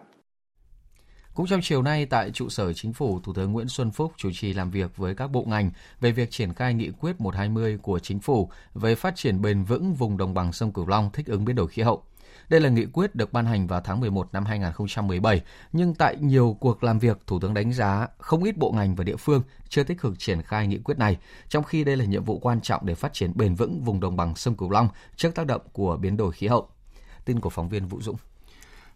Cũng 1.34 1.46
trong 1.46 1.60
chiều 1.62 1.82
nay 1.82 2.06
tại 2.06 2.30
trụ 2.30 2.48
sở 2.48 2.72
chính 2.72 2.92
phủ, 2.92 3.20
Thủ 3.20 3.32
tướng 3.34 3.52
Nguyễn 3.52 3.68
Xuân 3.68 3.90
Phúc 3.90 4.12
chủ 4.16 4.30
trì 4.34 4.52
làm 4.52 4.70
việc 4.70 4.96
với 4.96 5.14
các 5.14 5.26
bộ 5.26 5.44
ngành 5.48 5.70
về 6.00 6.12
việc 6.12 6.30
triển 6.30 6.54
khai 6.54 6.74
nghị 6.74 6.90
quyết 7.00 7.20
120 7.20 7.78
của 7.82 7.98
chính 7.98 8.20
phủ 8.20 8.50
về 8.74 8.94
phát 8.94 9.16
triển 9.16 9.42
bền 9.42 9.64
vững 9.64 9.94
vùng 9.94 10.16
đồng 10.16 10.34
bằng 10.34 10.52
sông 10.52 10.72
Cửu 10.72 10.86
Long 10.86 11.10
thích 11.12 11.26
ứng 11.26 11.44
biến 11.44 11.56
đổi 11.56 11.68
khí 11.68 11.82
hậu. 11.82 12.02
Đây 12.50 12.60
là 12.60 12.68
nghị 12.68 12.86
quyết 12.86 13.14
được 13.14 13.32
ban 13.32 13.46
hành 13.46 13.66
vào 13.66 13.80
tháng 13.80 14.00
11 14.00 14.28
năm 14.32 14.44
2017, 14.44 15.42
nhưng 15.72 15.94
tại 15.94 16.16
nhiều 16.20 16.56
cuộc 16.60 16.84
làm 16.84 16.98
việc, 16.98 17.18
Thủ 17.26 17.40
tướng 17.40 17.54
đánh 17.54 17.72
giá 17.72 18.08
không 18.18 18.44
ít 18.44 18.56
bộ 18.56 18.72
ngành 18.72 18.94
và 18.94 19.04
địa 19.04 19.16
phương 19.16 19.42
chưa 19.68 19.82
tích 19.82 20.00
cực 20.00 20.18
triển 20.18 20.42
khai 20.42 20.66
nghị 20.66 20.78
quyết 20.78 20.98
này, 20.98 21.16
trong 21.48 21.64
khi 21.64 21.84
đây 21.84 21.96
là 21.96 22.04
nhiệm 22.04 22.24
vụ 22.24 22.38
quan 22.38 22.60
trọng 22.60 22.86
để 22.86 22.94
phát 22.94 23.12
triển 23.12 23.32
bền 23.34 23.54
vững 23.54 23.82
vùng 23.84 24.00
đồng 24.00 24.16
bằng 24.16 24.36
sông 24.36 24.54
Cửu 24.54 24.70
Long 24.70 24.88
trước 25.16 25.34
tác 25.34 25.46
động 25.46 25.60
của 25.72 25.96
biến 25.96 26.16
đổi 26.16 26.32
khí 26.32 26.46
hậu. 26.46 26.68
Tin 27.24 27.40
của 27.40 27.50
phóng 27.50 27.68
viên 27.68 27.86
Vũ 27.86 28.00
Dũng. 28.02 28.16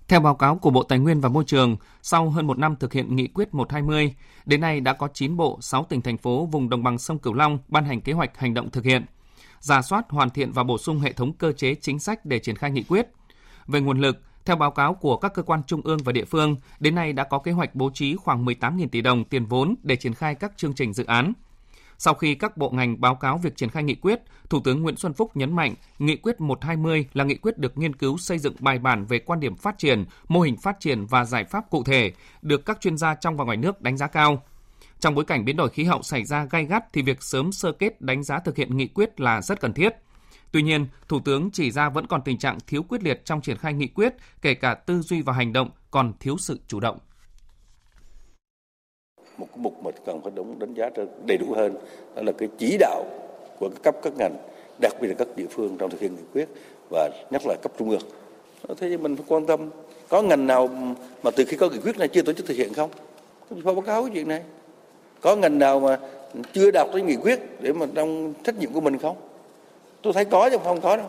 Theo 0.09 0.21
báo 0.21 0.35
cáo 0.35 0.57
của 0.59 0.71
Bộ 0.71 0.83
Tài 0.83 0.99
nguyên 0.99 1.21
và 1.21 1.29
Môi 1.29 1.45
trường, 1.45 1.77
sau 2.03 2.31
hơn 2.31 2.47
một 2.47 2.59
năm 2.59 2.77
thực 2.77 2.93
hiện 2.93 3.17
nghị 3.17 3.27
quyết 3.27 3.55
120, 3.55 4.15
đến 4.47 4.61
nay 4.61 4.81
đã 4.81 4.93
có 4.93 5.09
9 5.15 5.37
bộ, 5.37 5.59
6 5.61 5.85
tỉnh 5.85 6.03
thành 6.03 6.19
phố 6.19 6.47
vùng 6.47 6.69
đồng 6.69 6.83
bằng 6.83 6.99
sông 6.99 7.19
Cửu 7.19 7.35
Long 7.35 7.59
ban 7.69 7.85
hành 7.85 8.01
kế 8.01 8.13
hoạch 8.13 8.39
hành 8.39 8.55
động 8.55 8.71
thực 8.71 8.85
hiện, 8.85 9.05
giả 9.61 9.83
soát, 9.83 10.05
hoàn 10.09 10.31
thiện 10.31 10.53
và 10.53 10.63
bổ 10.63 10.79
sung 10.79 11.01
hệ 11.01 11.13
thống 11.13 11.33
cơ 11.33 11.53
chế 11.53 11.75
chính 11.75 11.99
sách 11.99 12.27
để 12.27 12.39
triển 12.39 12.57
khai 12.57 12.71
nghị 12.71 12.83
quyết. 12.83 13.07
Về 13.67 13.81
nguồn 13.81 14.01
lực, 14.01 14.21
theo 14.45 14.57
báo 14.57 14.71
cáo 14.71 14.95
của 14.95 15.17
các 15.17 15.35
cơ 15.35 15.43
quan 15.43 15.63
trung 15.67 15.81
ương 15.85 15.99
và 16.05 16.13
địa 16.13 16.25
phương, 16.25 16.57
đến 16.81 16.95
nay 16.95 17.13
đã 17.13 17.25
có 17.25 17.39
kế 17.39 17.53
hoạch 17.53 17.75
bố 17.75 17.91
trí 17.95 18.17
khoảng 18.17 18.45
18.000 18.45 18.89
tỷ 18.89 19.01
đồng 19.01 19.25
tiền 19.25 19.47
vốn 19.47 19.75
để 19.83 19.97
triển 19.97 20.15
khai 20.15 20.35
các 20.35 20.53
chương 20.57 20.75
trình 20.75 20.93
dự 20.93 21.05
án. 21.05 21.33
Sau 21.99 22.15
khi 22.15 22.35
các 22.35 22.57
bộ 22.57 22.71
ngành 22.71 23.01
báo 23.01 23.15
cáo 23.15 23.39
việc 23.39 23.57
triển 23.57 23.69
khai 23.69 23.83
nghị 23.83 23.95
quyết, 23.95 24.21
Thủ 24.51 24.61
tướng 24.65 24.83
Nguyễn 24.83 24.97
Xuân 24.97 25.15
Phúc 25.15 25.37
nhấn 25.37 25.57
mạnh 25.57 25.75
nghị 25.99 26.17
quyết 26.17 26.41
120 26.41 27.07
là 27.13 27.25
nghị 27.25 27.35
quyết 27.35 27.59
được 27.59 27.79
nghiên 27.79 27.97
cứu 27.97 28.19
xây 28.19 28.39
dựng 28.39 28.55
bài 28.59 28.79
bản 28.79 29.07
về 29.07 29.19
quan 29.19 29.41
điểm 29.41 29.57
phát 29.57 29.79
triển, 29.79 30.05
mô 30.29 30.41
hình 30.41 30.57
phát 30.57 30.81
triển 30.81 31.07
và 31.07 31.25
giải 31.25 31.45
pháp 31.45 31.71
cụ 31.71 31.85
thể, 31.85 32.13
được 32.43 32.65
các 32.65 32.81
chuyên 32.81 32.97
gia 32.97 33.15
trong 33.15 33.37
và 33.37 33.45
ngoài 33.45 33.57
nước 33.57 33.81
đánh 33.81 33.97
giá 33.97 34.07
cao. 34.07 34.43
Trong 35.01 35.15
bối 35.15 35.25
cảnh 35.25 35.45
biến 35.45 35.57
đổi 35.57 35.71
khí 35.71 35.85
hậu 35.85 36.03
xảy 36.03 36.25
ra 36.25 36.45
gai 36.51 36.65
gắt 36.65 36.93
thì 36.93 37.03
việc 37.03 37.23
sớm 37.23 37.53
sơ 37.53 37.73
kết 37.73 38.01
đánh 38.01 38.23
giá 38.23 38.39
thực 38.39 38.57
hiện 38.57 38.77
nghị 38.77 38.87
quyết 38.87 39.21
là 39.21 39.43
rất 39.43 39.61
cần 39.61 39.73
thiết. 39.73 40.04
Tuy 40.53 40.63
nhiên, 40.63 40.87
Thủ 41.09 41.21
tướng 41.25 41.51
chỉ 41.51 41.71
ra 41.71 41.89
vẫn 41.89 42.07
còn 42.07 42.23
tình 42.23 42.39
trạng 42.39 42.59
thiếu 42.67 42.83
quyết 42.89 43.03
liệt 43.03 43.25
trong 43.25 43.41
triển 43.41 43.57
khai 43.57 43.73
nghị 43.73 43.87
quyết, 43.87 44.15
kể 44.43 44.55
cả 44.55 44.75
tư 44.75 45.01
duy 45.01 45.23
và 45.23 45.33
hành 45.33 45.53
động 45.53 45.71
còn 45.91 46.13
thiếu 46.21 46.37
sự 46.39 46.59
chủ 46.69 46.81
động. 46.81 46.99
Một 49.39 49.47
cái 49.51 49.59
mục 49.59 49.85
mà 49.85 49.91
cần 50.07 50.21
phải 50.23 50.33
đúng 50.35 50.59
đánh 50.59 50.75
giá 50.75 50.91
đầy 51.27 51.39
đủ 51.39 51.55
hơn 51.57 51.75
đó 52.17 52.23
là 52.23 52.33
cái 52.39 52.49
chỉ 52.59 52.77
đạo 52.81 53.05
của 53.59 53.69
các 53.69 53.83
cấp 53.83 53.95
các 54.03 54.13
ngành 54.17 54.37
đặc 54.81 54.93
biệt 55.01 55.09
là 55.09 55.15
các 55.19 55.29
địa 55.37 55.47
phương 55.51 55.77
trong 55.79 55.91
thực 55.91 56.01
hiện 56.01 56.15
nghị 56.17 56.23
quyết 56.33 56.49
và 56.91 57.11
nhất 57.31 57.43
là 57.47 57.55
cấp 57.63 57.73
trung 57.79 57.91
ương. 57.91 58.03
Thế 58.69 58.89
thì 58.89 58.97
mình 58.97 59.17
phải 59.17 59.25
quan 59.29 59.47
tâm 59.47 59.71
có 60.09 60.23
ngành 60.23 60.47
nào 60.47 60.69
mà 61.23 61.31
từ 61.37 61.45
khi 61.45 61.57
có 61.57 61.69
nghị 61.69 61.79
quyết 61.79 61.99
này 61.99 62.09
chưa 62.09 62.23
tổ 62.23 62.33
chức 62.33 62.47
thực 62.47 62.57
hiện 62.57 62.75
không? 62.75 62.91
Phải 63.51 63.75
báo 63.75 63.81
cáo 63.81 64.03
cái 64.03 64.11
chuyện 64.15 64.29
này. 64.29 64.43
Có 65.21 65.37
ngành 65.37 65.59
nào 65.59 65.81
mà 65.81 65.99
chưa 66.53 66.71
đạt 66.71 66.87
tới 66.93 67.03
nghị 67.03 67.17
quyết 67.17 67.41
để 67.61 67.73
mà 67.73 67.87
trong 67.95 68.35
trách 68.45 68.59
nhiệm 68.59 68.73
của 68.73 68.81
mình 68.81 68.99
không? 68.99 69.17
Tôi 70.05 70.13
thấy 70.13 70.25
có 70.25 70.51
chứ, 70.51 70.57
không 70.65 70.81
có 70.81 70.97
đâu. 70.97 71.07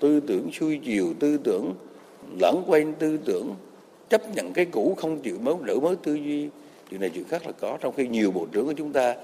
Tư 0.00 0.20
tưởng 0.20 0.50
xuôi 0.52 0.80
chiều 0.84 1.14
tư 1.20 1.38
tưởng 1.44 1.74
lẫn 2.40 2.62
quên 2.66 2.94
tư 2.98 3.18
tưởng, 3.24 3.54
chấp 4.08 4.34
nhận 4.34 4.52
cái 4.52 4.64
cũ 4.64 4.94
không 4.98 5.20
chịu 5.20 5.38
mới 5.38 5.54
đổi 5.62 5.80
mới 5.80 5.96
tư 5.96 6.14
duy. 6.14 6.48
Chuyện 6.90 7.00
này 7.00 7.10
chuyện 7.14 7.24
khác 7.28 7.46
là 7.46 7.52
có. 7.52 7.78
Trong 7.80 7.94
khi 7.96 8.08
nhiều 8.08 8.30
bộ 8.30 8.46
trưởng 8.52 8.66
của 8.66 8.72
chúng 8.72 8.92
ta 8.92 9.14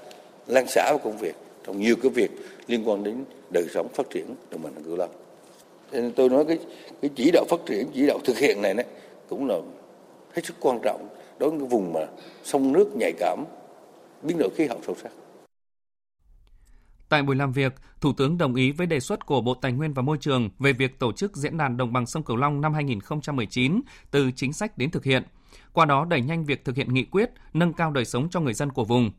lan 0.47 0.67
xả 0.67 0.83
vào 0.89 0.99
công 1.03 1.17
việc, 1.17 1.35
trong 1.67 1.79
nhiều 1.79 1.95
cái 2.01 2.11
việc 2.11 2.31
liên 2.67 2.89
quan 2.89 3.03
đến 3.03 3.23
đời 3.53 3.65
sống 3.73 3.87
phát 3.93 4.09
triển 4.09 4.25
đồng 4.51 4.61
bằng 4.63 4.73
sông 4.75 4.83
cửu 4.83 4.95
long. 4.95 5.11
Nên 5.91 6.11
tôi 6.11 6.29
nói 6.29 6.45
cái 6.45 6.59
cái 7.01 7.11
chỉ 7.15 7.31
đạo 7.31 7.45
phát 7.49 7.59
triển, 7.65 7.87
chỉ 7.93 8.07
đạo 8.07 8.19
thực 8.23 8.37
hiện 8.37 8.61
này 8.61 8.73
đấy 8.73 8.85
cũng 9.29 9.47
là 9.47 9.55
hết 10.33 10.45
sức 10.45 10.55
quan 10.59 10.79
trọng 10.83 11.07
đối 11.39 11.49
với 11.49 11.59
cái 11.59 11.67
vùng 11.67 11.93
mà 11.93 12.07
sông 12.43 12.73
nước 12.73 12.95
nhạy 12.99 13.11
cảm, 13.19 13.45
biến 14.21 14.37
đổi 14.37 14.49
khí 14.55 14.65
hậu 14.65 14.79
sâu 14.85 14.95
sắc. 15.03 15.11
Tại 17.13 17.23
buổi 17.23 17.35
làm 17.35 17.51
việc, 17.51 17.75
Thủ 18.01 18.13
tướng 18.13 18.37
đồng 18.37 18.55
ý 18.55 18.71
với 18.71 18.87
đề 18.87 18.99
xuất 18.99 19.25
của 19.25 19.41
Bộ 19.41 19.53
Tài 19.53 19.71
nguyên 19.71 19.93
và 19.93 20.01
Môi 20.01 20.17
trường 20.17 20.49
về 20.59 20.73
việc 20.73 20.99
tổ 20.99 21.11
chức 21.11 21.35
diễn 21.35 21.57
đàn 21.57 21.77
đồng 21.77 21.93
bằng 21.93 22.05
sông 22.05 22.23
Cửu 22.23 22.37
Long 22.37 22.61
năm 22.61 22.73
2019 22.73 23.81
từ 24.11 24.31
chính 24.31 24.53
sách 24.53 24.77
đến 24.77 24.91
thực 24.91 25.03
hiện– 25.03 25.23
qua 25.73 25.85
đó 25.85 26.05
đẩy 26.05 26.21
nhanh 26.21 26.45
việc 26.45 26.65
thực 26.65 26.75
hiện 26.75 26.93
nghị 26.93 27.03
quyết, 27.03 27.29
nâng 27.53 27.73
cao 27.73 27.91
đời 27.91 28.05
sống 28.05 28.29
cho 28.29 28.39
người 28.39 28.53
dân 28.53 28.71
của 28.71 28.85
vùng. 28.85 29.11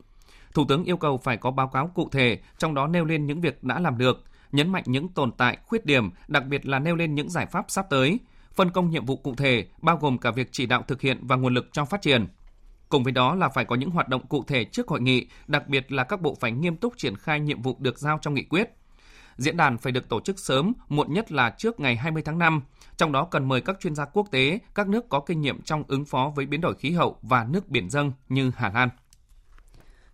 Thủ 0.53 0.65
tướng 0.67 0.83
yêu 0.83 0.97
cầu 0.97 1.17
phải 1.17 1.37
có 1.37 1.51
báo 1.51 1.67
cáo 1.67 1.91
cụ 1.95 2.09
thể, 2.11 2.39
trong 2.57 2.73
đó 2.73 2.87
nêu 2.87 3.05
lên 3.05 3.25
những 3.25 3.41
việc 3.41 3.63
đã 3.63 3.79
làm 3.79 3.97
được, 3.97 4.23
nhấn 4.51 4.69
mạnh 4.71 4.83
những 4.85 5.07
tồn 5.07 5.31
tại, 5.31 5.57
khuyết 5.65 5.85
điểm, 5.85 6.09
đặc 6.27 6.45
biệt 6.45 6.65
là 6.65 6.79
nêu 6.79 6.95
lên 6.95 7.15
những 7.15 7.29
giải 7.29 7.45
pháp 7.45 7.65
sắp 7.67 7.85
tới, 7.89 8.19
phân 8.53 8.69
công 8.69 8.89
nhiệm 8.89 9.05
vụ 9.05 9.15
cụ 9.15 9.35
thể, 9.35 9.67
bao 9.81 9.97
gồm 9.97 10.17
cả 10.17 10.31
việc 10.31 10.49
chỉ 10.51 10.65
đạo 10.65 10.83
thực 10.87 11.01
hiện 11.01 11.19
và 11.21 11.35
nguồn 11.35 11.53
lực 11.53 11.69
cho 11.71 11.85
phát 11.85 12.01
triển. 12.01 12.27
Cùng 12.89 13.03
với 13.03 13.11
đó 13.11 13.35
là 13.35 13.49
phải 13.49 13.65
có 13.65 13.75
những 13.75 13.89
hoạt 13.89 14.07
động 14.07 14.27
cụ 14.27 14.43
thể 14.47 14.65
trước 14.65 14.87
hội 14.87 15.01
nghị, 15.01 15.27
đặc 15.47 15.67
biệt 15.67 15.91
là 15.91 16.03
các 16.03 16.21
bộ 16.21 16.37
phải 16.39 16.51
nghiêm 16.51 16.77
túc 16.77 16.97
triển 16.97 17.15
khai 17.15 17.39
nhiệm 17.39 17.61
vụ 17.61 17.77
được 17.79 17.99
giao 17.99 18.19
trong 18.21 18.33
nghị 18.33 18.43
quyết. 18.43 18.69
Diễn 19.37 19.57
đàn 19.57 19.77
phải 19.77 19.91
được 19.91 20.09
tổ 20.09 20.19
chức 20.19 20.39
sớm, 20.39 20.73
muộn 20.89 21.13
nhất 21.13 21.31
là 21.31 21.49
trước 21.57 21.79
ngày 21.79 21.95
20 21.95 22.23
tháng 22.25 22.39
5, 22.39 22.61
trong 22.97 23.11
đó 23.11 23.25
cần 23.25 23.47
mời 23.47 23.61
các 23.61 23.79
chuyên 23.79 23.95
gia 23.95 24.05
quốc 24.05 24.27
tế, 24.31 24.59
các 24.75 24.87
nước 24.87 25.09
có 25.09 25.19
kinh 25.19 25.41
nghiệm 25.41 25.61
trong 25.61 25.83
ứng 25.87 26.05
phó 26.05 26.31
với 26.35 26.45
biến 26.45 26.61
đổi 26.61 26.75
khí 26.75 26.91
hậu 26.91 27.17
và 27.21 27.43
nước 27.43 27.69
biển 27.69 27.89
dâng 27.89 28.11
như 28.29 28.51
Hà 28.55 28.69
Lan. 28.69 28.89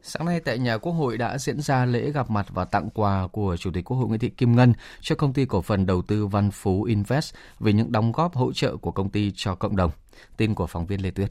Sáng 0.03 0.25
nay 0.25 0.39
tại 0.39 0.59
nhà 0.59 0.77
Quốc 0.77 0.91
hội 0.91 1.17
đã 1.17 1.37
diễn 1.37 1.61
ra 1.61 1.85
lễ 1.85 2.11
gặp 2.11 2.29
mặt 2.29 2.45
và 2.49 2.65
tặng 2.65 2.89
quà 2.89 3.27
của 3.27 3.57
Chủ 3.57 3.71
tịch 3.71 3.85
Quốc 3.85 3.97
hội 3.97 4.07
Nguyễn 4.07 4.19
Thị 4.19 4.29
Kim 4.29 4.55
Ngân 4.55 4.73
cho 5.01 5.15
công 5.15 5.33
ty 5.33 5.45
cổ 5.45 5.61
phần 5.61 5.85
đầu 5.85 6.01
tư 6.01 6.27
Văn 6.27 6.51
Phú 6.51 6.83
Invest 6.83 7.33
về 7.59 7.73
những 7.73 7.91
đóng 7.91 8.11
góp 8.11 8.35
hỗ 8.35 8.53
trợ 8.53 8.77
của 8.77 8.91
công 8.91 9.09
ty 9.09 9.31
cho 9.35 9.55
cộng 9.55 9.75
đồng. 9.75 9.91
Tin 10.37 10.55
của 10.55 10.67
phóng 10.67 10.85
viên 10.85 11.01
Lê 11.01 11.11
Tuyết. 11.11 11.29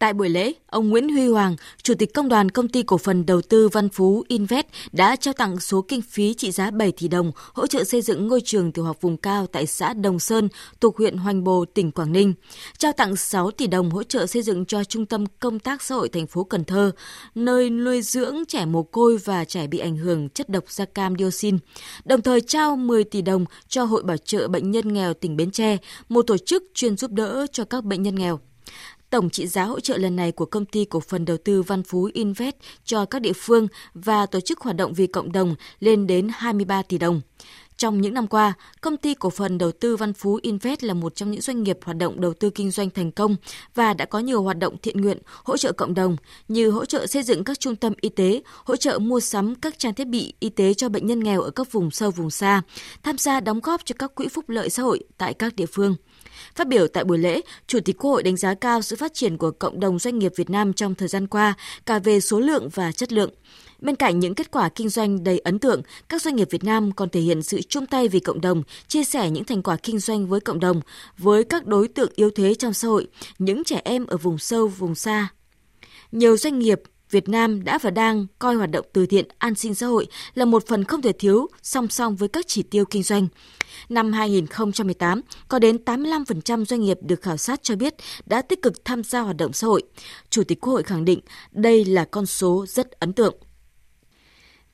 Tại 0.00 0.12
buổi 0.12 0.28
lễ, 0.28 0.52
ông 0.66 0.88
Nguyễn 0.88 1.08
Huy 1.08 1.28
Hoàng, 1.28 1.56
Chủ 1.82 1.94
tịch 1.94 2.14
Công 2.14 2.28
đoàn 2.28 2.50
Công 2.50 2.68
ty 2.68 2.82
Cổ 2.82 2.98
phần 2.98 3.26
Đầu 3.26 3.42
tư 3.42 3.68
Văn 3.68 3.88
Phú 3.88 4.24
Invest 4.28 4.66
đã 4.92 5.16
trao 5.16 5.34
tặng 5.34 5.60
số 5.60 5.82
kinh 5.82 6.02
phí 6.02 6.34
trị 6.34 6.50
giá 6.50 6.70
7 6.70 6.92
tỷ 6.92 7.08
đồng 7.08 7.32
hỗ 7.52 7.66
trợ 7.66 7.84
xây 7.84 8.02
dựng 8.02 8.28
ngôi 8.28 8.40
trường 8.44 8.72
tiểu 8.72 8.84
học 8.84 9.00
vùng 9.00 9.16
cao 9.16 9.46
tại 9.46 9.66
xã 9.66 9.94
Đồng 9.94 10.18
Sơn, 10.18 10.48
thuộc 10.80 10.96
huyện 10.98 11.16
Hoành 11.16 11.44
Bồ, 11.44 11.64
tỉnh 11.64 11.92
Quảng 11.92 12.12
Ninh. 12.12 12.34
Trao 12.78 12.92
tặng 12.92 13.16
6 13.16 13.50
tỷ 13.50 13.66
đồng 13.66 13.90
hỗ 13.90 14.02
trợ 14.02 14.26
xây 14.26 14.42
dựng 14.42 14.66
cho 14.66 14.84
Trung 14.84 15.06
tâm 15.06 15.24
Công 15.40 15.58
tác 15.58 15.82
Xã 15.82 15.94
hội 15.94 16.08
thành 16.08 16.26
phố 16.26 16.44
Cần 16.44 16.64
Thơ, 16.64 16.92
nơi 17.34 17.70
nuôi 17.70 18.02
dưỡng 18.02 18.44
trẻ 18.48 18.64
mồ 18.64 18.82
côi 18.82 19.16
và 19.16 19.44
trẻ 19.44 19.66
bị 19.66 19.78
ảnh 19.78 19.96
hưởng 19.96 20.28
chất 20.28 20.48
độc 20.48 20.64
da 20.68 20.84
cam 20.84 21.16
dioxin. 21.18 21.58
Đồng 22.04 22.22
thời 22.22 22.40
trao 22.40 22.76
10 22.76 23.04
tỷ 23.04 23.22
đồng 23.22 23.44
cho 23.68 23.84
Hội 23.84 24.02
Bảo 24.02 24.16
trợ 24.16 24.48
Bệnh 24.48 24.70
nhân 24.70 24.92
nghèo 24.92 25.14
tỉnh 25.14 25.36
Bến 25.36 25.50
Tre, 25.50 25.76
một 26.08 26.22
tổ 26.22 26.38
chức 26.38 26.62
chuyên 26.74 26.96
giúp 26.96 27.10
đỡ 27.10 27.46
cho 27.52 27.64
các 27.64 27.84
bệnh 27.84 28.02
nhân 28.02 28.14
nghèo. 28.14 28.40
Tổng 29.10 29.30
trị 29.30 29.46
giá 29.46 29.64
hỗ 29.64 29.80
trợ 29.80 29.96
lần 29.96 30.16
này 30.16 30.32
của 30.32 30.44
công 30.46 30.64
ty 30.64 30.84
cổ 30.84 31.00
phần 31.00 31.24
đầu 31.24 31.36
tư 31.44 31.62
Văn 31.62 31.82
Phú 31.82 32.10
Invest 32.12 32.54
cho 32.84 33.04
các 33.04 33.22
địa 33.22 33.32
phương 33.32 33.68
và 33.94 34.26
tổ 34.26 34.40
chức 34.40 34.60
hoạt 34.60 34.76
động 34.76 34.92
vì 34.94 35.06
cộng 35.06 35.32
đồng 35.32 35.54
lên 35.80 36.06
đến 36.06 36.28
23 36.32 36.82
tỷ 36.82 36.98
đồng. 36.98 37.20
Trong 37.76 38.00
những 38.00 38.14
năm 38.14 38.26
qua, 38.26 38.52
công 38.80 38.96
ty 38.96 39.14
cổ 39.14 39.30
phần 39.30 39.58
đầu 39.58 39.72
tư 39.72 39.96
Văn 39.96 40.12
Phú 40.12 40.38
Invest 40.42 40.82
là 40.82 40.94
một 40.94 41.14
trong 41.14 41.30
những 41.30 41.40
doanh 41.40 41.62
nghiệp 41.62 41.78
hoạt 41.84 41.96
động 41.96 42.20
đầu 42.20 42.34
tư 42.34 42.50
kinh 42.50 42.70
doanh 42.70 42.90
thành 42.90 43.12
công 43.12 43.36
và 43.74 43.94
đã 43.94 44.04
có 44.04 44.18
nhiều 44.18 44.42
hoạt 44.42 44.58
động 44.58 44.76
thiện 44.82 45.00
nguyện 45.00 45.18
hỗ 45.44 45.56
trợ 45.56 45.72
cộng 45.72 45.94
đồng 45.94 46.16
như 46.48 46.70
hỗ 46.70 46.84
trợ 46.84 47.06
xây 47.06 47.22
dựng 47.22 47.44
các 47.44 47.60
trung 47.60 47.76
tâm 47.76 47.92
y 48.00 48.08
tế, 48.08 48.42
hỗ 48.64 48.76
trợ 48.76 48.98
mua 48.98 49.20
sắm 49.20 49.54
các 49.54 49.78
trang 49.78 49.94
thiết 49.94 50.06
bị 50.06 50.34
y 50.40 50.48
tế 50.48 50.74
cho 50.74 50.88
bệnh 50.88 51.06
nhân 51.06 51.20
nghèo 51.20 51.42
ở 51.42 51.50
các 51.50 51.72
vùng 51.72 51.90
sâu 51.90 52.10
vùng 52.10 52.30
xa, 52.30 52.62
tham 53.02 53.18
gia 53.18 53.40
đóng 53.40 53.60
góp 53.60 53.80
cho 53.84 53.94
các 53.98 54.14
quỹ 54.14 54.28
phúc 54.28 54.48
lợi 54.48 54.70
xã 54.70 54.82
hội 54.82 55.00
tại 55.18 55.34
các 55.34 55.56
địa 55.56 55.66
phương. 55.66 55.94
Phát 56.54 56.68
biểu 56.68 56.88
tại 56.88 57.04
buổi 57.04 57.18
lễ, 57.18 57.40
Chủ 57.66 57.80
tịch 57.80 57.96
Quốc 57.98 58.10
hội 58.10 58.22
đánh 58.22 58.36
giá 58.36 58.54
cao 58.54 58.82
sự 58.82 58.96
phát 58.96 59.14
triển 59.14 59.36
của 59.36 59.50
cộng 59.50 59.80
đồng 59.80 59.98
doanh 59.98 60.18
nghiệp 60.18 60.32
Việt 60.36 60.50
Nam 60.50 60.72
trong 60.72 60.94
thời 60.94 61.08
gian 61.08 61.26
qua, 61.26 61.54
cả 61.86 61.98
về 61.98 62.20
số 62.20 62.40
lượng 62.40 62.68
và 62.74 62.92
chất 62.92 63.12
lượng. 63.12 63.30
Bên 63.80 63.96
cạnh 63.96 64.20
những 64.20 64.34
kết 64.34 64.50
quả 64.50 64.68
kinh 64.68 64.88
doanh 64.88 65.24
đầy 65.24 65.38
ấn 65.38 65.58
tượng, 65.58 65.82
các 66.08 66.22
doanh 66.22 66.36
nghiệp 66.36 66.48
Việt 66.50 66.64
Nam 66.64 66.92
còn 66.92 67.08
thể 67.08 67.20
hiện 67.20 67.42
sự 67.42 67.62
chung 67.62 67.86
tay 67.86 68.08
vì 68.08 68.20
cộng 68.20 68.40
đồng, 68.40 68.62
chia 68.88 69.04
sẻ 69.04 69.30
những 69.30 69.44
thành 69.44 69.62
quả 69.62 69.76
kinh 69.76 69.98
doanh 69.98 70.26
với 70.26 70.40
cộng 70.40 70.60
đồng, 70.60 70.80
với 71.18 71.44
các 71.44 71.66
đối 71.66 71.88
tượng 71.88 72.12
yếu 72.16 72.30
thế 72.30 72.54
trong 72.54 72.72
xã 72.72 72.88
hội, 72.88 73.06
những 73.38 73.64
trẻ 73.64 73.80
em 73.84 74.06
ở 74.06 74.16
vùng 74.16 74.38
sâu, 74.38 74.68
vùng 74.68 74.94
xa. 74.94 75.28
Nhiều 76.12 76.36
doanh 76.36 76.58
nghiệp 76.58 76.82
Việt 77.10 77.28
Nam 77.28 77.64
đã 77.64 77.78
và 77.78 77.90
đang 77.90 78.26
coi 78.38 78.54
hoạt 78.54 78.70
động 78.70 78.86
từ 78.92 79.06
thiện 79.06 79.24
an 79.38 79.54
sinh 79.54 79.74
xã 79.74 79.86
hội 79.86 80.06
là 80.34 80.44
một 80.44 80.66
phần 80.66 80.84
không 80.84 81.02
thể 81.02 81.12
thiếu 81.12 81.46
song 81.62 81.88
song 81.88 82.16
với 82.16 82.28
các 82.28 82.44
chỉ 82.48 82.62
tiêu 82.62 82.84
kinh 82.84 83.02
doanh. 83.02 83.28
Năm 83.90 84.12
2018, 84.12 85.20
có 85.48 85.58
đến 85.58 85.78
85% 85.86 86.64
doanh 86.64 86.80
nghiệp 86.80 86.98
được 87.02 87.22
khảo 87.22 87.36
sát 87.36 87.62
cho 87.62 87.76
biết 87.76 87.94
đã 88.26 88.42
tích 88.42 88.62
cực 88.62 88.84
tham 88.84 89.04
gia 89.04 89.20
hoạt 89.20 89.36
động 89.36 89.52
xã 89.52 89.66
hội. 89.66 89.82
Chủ 90.30 90.44
tịch 90.44 90.60
Quốc 90.60 90.72
hội 90.72 90.82
khẳng 90.82 91.04
định 91.04 91.20
đây 91.52 91.84
là 91.84 92.04
con 92.04 92.26
số 92.26 92.66
rất 92.68 92.90
ấn 92.90 93.12
tượng. 93.12 93.34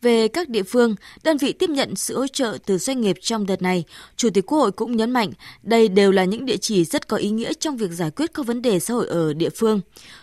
Về 0.06 0.28
các 0.28 0.48
địa 0.48 0.62
phương, 0.62 0.94
đơn 1.24 1.36
vị 1.36 1.52
tiếp 1.52 1.70
nhận 1.70 1.96
sự 1.96 2.18
hỗ 2.18 2.26
trợ 2.26 2.58
từ 2.66 2.78
doanh 2.78 3.00
nghiệp 3.00 3.16
trong 3.20 3.46
đợt 3.46 3.62
này, 3.62 3.84
Chủ 4.16 4.30
tịch 4.30 4.46
Quốc 4.46 4.58
hội 4.58 4.72
cũng 4.72 4.96
nhấn 4.96 5.10
mạnh 5.10 5.30
đây 5.62 5.88
đều 5.88 6.12
là 6.12 6.24
những 6.24 6.46
địa 6.46 6.56
chỉ 6.56 6.84
rất 6.84 7.08
có 7.08 7.16
ý 7.16 7.30
nghĩa 7.30 7.52
trong 7.52 7.76
việc 7.76 7.90
giải 7.90 8.10
quyết 8.10 8.34
các 8.34 8.46
vấn 8.46 8.62
đề 8.62 8.78
xã 8.78 8.94
hội 8.94 9.06
ở 9.06 9.32
địa 9.34 9.50
phương. 9.50 9.80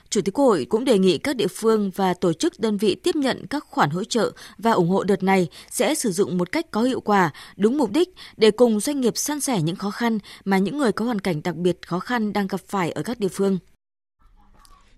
Chủ 0.09 0.21
tịch 0.21 0.33
Quốc 0.33 0.45
hội 0.45 0.65
cũng 0.69 0.85
đề 0.85 0.97
nghị 0.99 1.17
các 1.17 1.35
địa 1.35 1.47
phương 1.47 1.91
và 1.95 2.13
tổ 2.13 2.33
chức 2.33 2.59
đơn 2.59 2.77
vị 2.77 2.95
tiếp 2.95 3.15
nhận 3.15 3.47
các 3.47 3.65
khoản 3.69 3.89
hỗ 3.89 4.03
trợ 4.03 4.31
và 4.57 4.71
ủng 4.71 4.89
hộ 4.89 5.03
đợt 5.03 5.23
này 5.23 5.47
sẽ 5.71 5.95
sử 5.95 6.11
dụng 6.11 6.37
một 6.37 6.51
cách 6.51 6.71
có 6.71 6.81
hiệu 6.81 7.01
quả, 7.01 7.31
đúng 7.57 7.77
mục 7.77 7.91
đích 7.91 8.09
để 8.37 8.51
cùng 8.51 8.79
doanh 8.79 9.01
nghiệp 9.01 9.17
san 9.17 9.39
sẻ 9.39 9.61
những 9.61 9.75
khó 9.75 9.91
khăn 9.91 10.19
mà 10.45 10.57
những 10.57 10.77
người 10.77 10.91
có 10.91 11.05
hoàn 11.05 11.19
cảnh 11.19 11.41
đặc 11.43 11.55
biệt 11.55 11.77
khó 11.87 11.99
khăn 11.99 12.33
đang 12.33 12.47
gặp 12.47 12.61
phải 12.67 12.91
ở 12.91 13.03
các 13.03 13.19
địa 13.19 13.27
phương. 13.27 13.57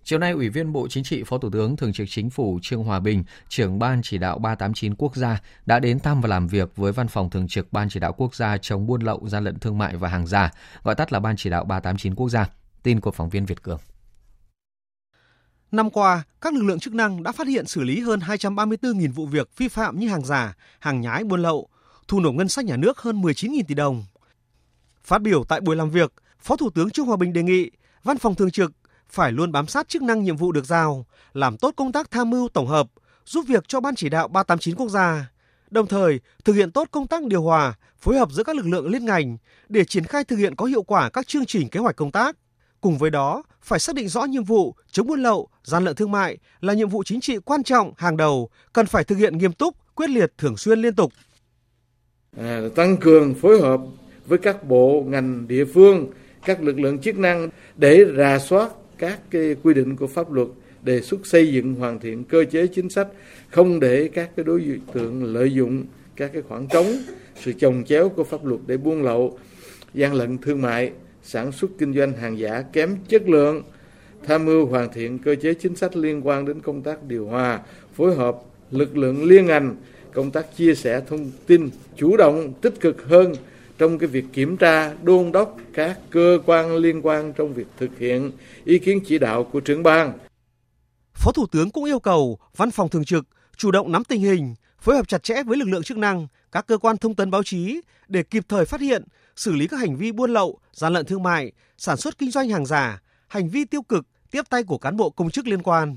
Chiều 0.08 0.20
nay, 0.20 0.32
Ủy 0.32 0.50
viên 0.50 0.72
Bộ 0.72 0.88
Chính 0.88 1.04
trị 1.04 1.24
Phó 1.24 1.38
Thủ 1.38 1.50
tướng 1.50 1.78
Thường 1.78 1.94
trực 1.94 2.08
Chính 2.10 2.30
phủ 2.30 2.60
Trương 2.62 2.84
Hòa 2.84 3.00
Bình, 3.00 3.24
trưởng 3.50 3.80
Ban 3.80 4.02
chỉ 4.04 4.18
đạo 4.18 4.40
389 4.40 4.96
quốc 4.96 5.16
gia 5.16 5.42
đã 5.66 5.80
đến 5.80 6.00
thăm 6.00 6.22
và 6.22 6.28
làm 6.28 6.48
việc 6.48 6.76
với 6.76 6.92
Văn 6.92 7.08
phòng 7.08 7.30
Thường 7.30 7.48
trực 7.48 7.74
Ban 7.74 7.90
chỉ 7.90 8.00
đạo 8.00 8.14
quốc 8.18 8.36
gia 8.36 8.58
chống 8.58 8.88
buôn 8.88 9.02
lậu, 9.02 9.28
gian 9.28 9.44
lận 9.44 9.60
thương 9.60 9.78
mại 9.78 9.96
và 9.96 10.10
hàng 10.10 10.28
giả, 10.28 10.52
gọi 10.84 10.96
tắt 10.96 11.14
là 11.14 11.20
Ban 11.20 11.36
chỉ 11.38 11.50
đạo 11.50 11.64
389 11.64 12.16
quốc 12.16 12.30
gia. 12.30 12.50
Tin 12.84 13.00
của 13.00 13.12
phóng 13.12 13.30
viên 13.30 13.46
Việt 13.46 13.64
Cường. 13.64 13.80
Năm 15.72 15.90
qua, 15.90 16.24
các 16.42 16.54
lực 16.54 16.64
lượng 16.64 16.80
chức 16.80 16.94
năng 16.94 17.24
đã 17.24 17.32
phát 17.32 17.48
hiện 17.48 17.66
xử 17.68 17.84
lý 17.84 18.00
hơn 18.00 18.20
234.000 18.20 19.14
vụ 19.14 19.26
việc 19.26 19.58
vi 19.58 19.68
phạm 19.68 20.00
như 20.00 20.10
hàng 20.10 20.26
giả, 20.26 20.56
hàng 20.80 21.02
nhái 21.02 21.24
buôn 21.24 21.42
lậu, 21.42 21.70
thu 22.08 22.20
nộp 22.20 22.34
ngân 22.34 22.50
sách 22.50 22.66
nhà 22.66 22.78
nước 22.78 23.00
hơn 23.00 23.22
19.000 23.22 23.62
tỷ 23.68 23.76
đồng. 23.76 24.04
Phát 25.04 25.22
biểu 25.22 25.44
tại 25.44 25.62
buổi 25.62 25.76
làm 25.76 25.90
việc, 25.90 26.14
Phó 26.40 26.56
Thủ 26.56 26.70
tướng 26.70 26.90
Trương 26.90 27.06
Hòa 27.06 27.18
Bình 27.18 27.34
đề 27.34 27.44
nghị 27.44 27.72
Văn 28.04 28.18
phòng 28.18 28.36
Thường 28.36 28.52
trực 28.52 28.72
phải 29.10 29.32
luôn 29.32 29.52
bám 29.52 29.68
sát 29.68 29.88
chức 29.88 30.02
năng 30.02 30.24
nhiệm 30.24 30.36
vụ 30.36 30.52
được 30.52 30.66
giao, 30.66 31.06
làm 31.34 31.58
tốt 31.58 31.74
công 31.78 31.92
tác 31.92 32.12
tham 32.12 32.30
mưu 32.30 32.50
tổng 32.50 32.68
hợp, 32.68 32.88
giúp 33.26 33.46
việc 33.48 33.68
cho 33.68 33.80
Ban 33.80 33.96
chỉ 33.96 34.10
đạo 34.10 34.28
389 34.28 34.76
quốc 34.76 34.90
gia, 34.90 35.32
đồng 35.72 35.88
thời 35.88 36.20
thực 36.46 36.54
hiện 36.54 36.72
tốt 36.72 36.88
công 36.92 37.08
tác 37.08 37.24
điều 37.24 37.42
hòa, 37.42 37.74
phối 38.00 38.18
hợp 38.18 38.32
giữa 38.32 38.44
các 38.44 38.56
lực 38.56 38.66
lượng 38.66 38.88
liên 38.88 39.06
ngành 39.06 39.38
để 39.70 39.86
triển 39.86 40.04
khai 40.04 40.24
thực 40.24 40.36
hiện 40.36 40.56
có 40.56 40.66
hiệu 40.66 40.84
quả 40.84 41.10
các 41.10 41.28
chương 41.28 41.46
trình 41.46 41.70
kế 41.70 41.80
hoạch 41.80 41.96
công 41.96 42.12
tác. 42.12 42.36
Cùng 42.82 42.98
với 42.98 43.10
đó, 43.10 43.44
phải 43.62 43.80
xác 43.80 43.96
định 43.96 44.08
rõ 44.08 44.24
nhiệm 44.24 44.44
vụ 44.44 44.76
chống 44.92 45.08
buôn 45.08 45.24
lậu, 45.24 45.48
gian 45.64 45.84
lận 45.84 45.96
thương 45.96 46.12
mại 46.12 46.38
là 46.62 46.74
nhiệm 46.74 46.90
vụ 46.90 47.04
chính 47.04 47.22
trị 47.22 47.38
quan 47.46 47.64
trọng 47.64 47.94
hàng 47.98 48.18
đầu, 48.18 48.50
cần 48.74 48.86
phải 48.86 49.04
thực 49.04 49.16
hiện 49.16 49.38
nghiêm 49.38 49.54
túc, 49.54 49.76
quyết 49.96 50.10
liệt, 50.10 50.34
thường 50.38 50.58
xuyên 50.58 50.80
liên 50.80 50.96
tục. 50.96 51.12
À, 52.38 52.62
tăng 52.76 52.98
cường 52.98 53.34
phối 53.34 53.62
hợp 53.62 53.82
với 54.26 54.38
các 54.38 54.64
bộ 54.64 55.04
ngành 55.08 55.48
địa 55.48 55.66
phương, 55.66 56.08
các 56.46 56.64
lực 56.64 56.80
lượng 56.80 57.00
chức 57.00 57.18
năng 57.18 57.50
để 57.76 58.06
rà 58.18 58.40
soát 58.40 58.70
các 58.98 59.20
cái 59.32 59.56
quy 59.64 59.74
định 59.74 59.96
của 59.96 60.08
pháp 60.08 60.32
luật 60.32 60.48
đề 60.82 61.02
xuất 61.02 61.28
xây 61.28 61.54
dựng 61.54 61.76
hoàn 61.76 62.00
thiện 62.00 62.24
cơ 62.24 62.44
chế 62.52 62.68
chính 62.68 62.90
sách, 62.90 63.08
không 63.50 63.80
để 63.80 64.10
các 64.14 64.30
cái 64.36 64.44
đối 64.44 64.80
tượng 64.94 65.24
lợi 65.24 65.54
dụng 65.54 65.86
các 66.16 66.34
cái 66.34 66.42
khoảng 66.42 66.68
trống, 66.68 66.86
sự 67.36 67.54
chồng 67.60 67.84
chéo 67.88 68.10
của 68.10 68.24
pháp 68.24 68.46
luật 68.46 68.62
để 68.68 68.78
buôn 68.78 69.04
lậu, 69.04 69.40
gian 69.94 70.14
lận 70.14 70.38
thương 70.38 70.62
mại, 70.62 70.92
sản 71.24 71.52
xuất 71.52 71.72
kinh 71.78 71.94
doanh 71.94 72.14
hàng 72.14 72.40
giả 72.40 72.62
kém 72.62 72.98
chất 73.08 73.30
lượng, 73.30 73.64
tham 74.24 74.46
mưu 74.46 74.66
hoàn 74.66 74.94
thiện 74.94 75.20
cơ 75.20 75.36
chế 75.36 75.54
chính 75.54 75.76
sách 75.76 75.96
liên 75.96 76.28
quan 76.28 76.46
đến 76.46 76.60
công 76.60 76.82
tác 76.82 77.04
điều 77.04 77.28
hòa, 77.28 77.60
phối 77.94 78.16
hợp 78.16 78.38
lực 78.72 78.98
lượng 78.98 79.24
liên 79.24 79.46
ngành, 79.46 79.76
công 80.14 80.32
tác 80.32 80.56
chia 80.58 80.76
sẻ 80.76 81.02
thông 81.08 81.32
tin 81.48 81.70
chủ 81.96 82.18
động, 82.18 82.54
tích 82.62 82.80
cực 82.80 83.08
hơn 83.08 83.34
trong 83.78 83.98
cái 83.98 84.08
việc 84.08 84.26
kiểm 84.34 84.58
tra, 84.58 84.94
đôn 85.04 85.32
đốc 85.32 85.58
các 85.74 86.00
cơ 86.10 86.40
quan 86.46 86.76
liên 86.76 87.02
quan 87.02 87.34
trong 87.34 87.54
việc 87.54 87.68
thực 87.78 87.98
hiện 88.00 88.32
ý 88.66 88.80
kiến 88.80 89.00
chỉ 89.06 89.18
đạo 89.18 89.44
của 89.44 89.60
trưởng 89.60 89.84
ban. 89.84 90.18
Phó 91.14 91.32
Thủ 91.32 91.46
tướng 91.52 91.70
cũng 91.70 91.84
yêu 91.84 92.00
cầu 92.00 92.40
Văn 92.56 92.72
phòng 92.72 92.90
Thường 92.90 93.06
trực 93.06 93.26
chủ 93.58 93.72
động 93.72 93.92
nắm 93.92 94.04
tình 94.04 94.22
hình, 94.22 94.56
phối 94.80 94.96
hợp 94.96 95.08
chặt 95.08 95.24
chẽ 95.24 95.44
với 95.44 95.58
lực 95.58 95.68
lượng 95.68 95.84
chức 95.84 95.98
năng, 95.98 96.28
các 96.52 96.68
cơ 96.68 96.78
quan 96.78 96.98
thông 96.98 97.16
tấn 97.16 97.32
báo 97.32 97.44
chí 97.44 97.82
để 98.08 98.24
kịp 98.24 98.46
thời 98.50 98.66
phát 98.66 98.82
hiện, 98.82 99.04
xử 99.36 99.52
lý 99.52 99.68
các 99.68 99.80
hành 99.80 99.96
vi 99.96 100.12
buôn 100.12 100.34
lậu, 100.34 100.60
gian 100.72 100.94
lận 100.94 101.06
thương 101.06 101.24
mại, 101.24 101.52
sản 101.78 101.98
xuất 101.98 102.18
kinh 102.18 102.32
doanh 102.32 102.50
hàng 102.50 102.66
giả, 102.66 103.02
hành 103.28 103.50
vi 103.50 103.66
tiêu 103.66 103.82
cực, 103.82 104.06
tiếp 104.32 104.42
tay 104.50 104.64
của 104.64 104.78
cán 104.78 104.98
bộ 104.98 105.10
công 105.10 105.30
chức 105.30 105.48
liên 105.48 105.64
quan. 105.64 105.96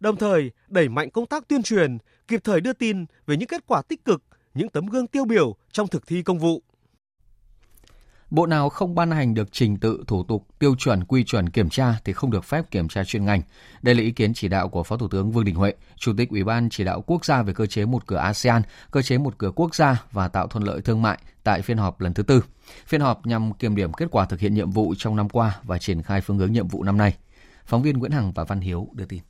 Đồng 0.00 0.16
thời, 0.16 0.50
đẩy 0.68 0.88
mạnh 0.88 1.10
công 1.10 1.26
tác 1.26 1.48
tuyên 1.48 1.62
truyền, 1.62 1.98
kịp 2.28 2.40
thời 2.44 2.60
đưa 2.60 2.72
tin 2.72 3.04
về 3.26 3.36
những 3.36 3.48
kết 3.48 3.64
quả 3.66 3.82
tích 3.82 4.04
cực, 4.04 4.22
những 4.54 4.68
tấm 4.68 4.86
gương 4.86 5.06
tiêu 5.06 5.24
biểu 5.24 5.56
trong 5.72 5.88
thực 5.88 6.06
thi 6.06 6.22
công 6.22 6.38
vụ. 6.38 6.62
Bộ 8.30 8.46
nào 8.46 8.68
không 8.68 8.94
ban 8.94 9.10
hành 9.10 9.34
được 9.34 9.48
trình 9.52 9.76
tự, 9.76 10.04
thủ 10.06 10.24
tục, 10.24 10.46
tiêu 10.58 10.74
chuẩn, 10.78 11.04
quy 11.04 11.24
chuẩn 11.24 11.48
kiểm 11.48 11.68
tra 11.68 11.94
thì 12.04 12.12
không 12.12 12.30
được 12.30 12.44
phép 12.44 12.70
kiểm 12.70 12.88
tra 12.88 13.04
chuyên 13.04 13.24
ngành. 13.24 13.42
Đây 13.82 13.94
là 13.94 14.02
ý 14.02 14.10
kiến 14.10 14.34
chỉ 14.34 14.48
đạo 14.48 14.68
của 14.68 14.82
Phó 14.82 14.96
Thủ 14.96 15.08
tướng 15.08 15.32
Vương 15.32 15.44
Đình 15.44 15.54
Huệ, 15.54 15.74
Chủ 15.96 16.12
tịch 16.16 16.30
Ủy 16.30 16.44
ban 16.44 16.68
chỉ 16.70 16.84
đạo 16.84 17.02
quốc 17.06 17.24
gia 17.24 17.42
về 17.42 17.52
cơ 17.54 17.66
chế 17.66 17.84
một 17.84 18.06
cửa 18.06 18.16
ASEAN, 18.16 18.62
cơ 18.90 19.02
chế 19.02 19.18
một 19.18 19.34
cửa 19.38 19.50
quốc 19.54 19.74
gia 19.74 20.02
và 20.12 20.28
tạo 20.28 20.46
thuận 20.46 20.64
lợi 20.64 20.80
thương 20.80 21.02
mại 21.02 21.18
tại 21.44 21.62
phiên 21.62 21.76
họp 21.76 22.00
lần 22.00 22.14
thứ 22.14 22.22
tư. 22.22 22.44
Phiên 22.86 23.00
họp 23.00 23.26
nhằm 23.26 23.52
kiểm 23.52 23.76
điểm 23.76 23.92
kết 23.92 24.06
quả 24.10 24.24
thực 24.24 24.40
hiện 24.40 24.54
nhiệm 24.54 24.70
vụ 24.70 24.94
trong 24.98 25.16
năm 25.16 25.28
qua 25.28 25.58
và 25.62 25.78
triển 25.78 26.02
khai 26.02 26.20
phương 26.20 26.38
hướng 26.38 26.52
nhiệm 26.52 26.68
vụ 26.68 26.82
năm 26.82 26.96
nay. 26.96 27.16
Phóng 27.66 27.82
viên 27.82 27.98
Nguyễn 27.98 28.12
Hằng 28.12 28.32
và 28.32 28.44
Văn 28.44 28.60
Hiếu 28.60 28.88
đưa 28.92 29.04
tin. 29.04 29.20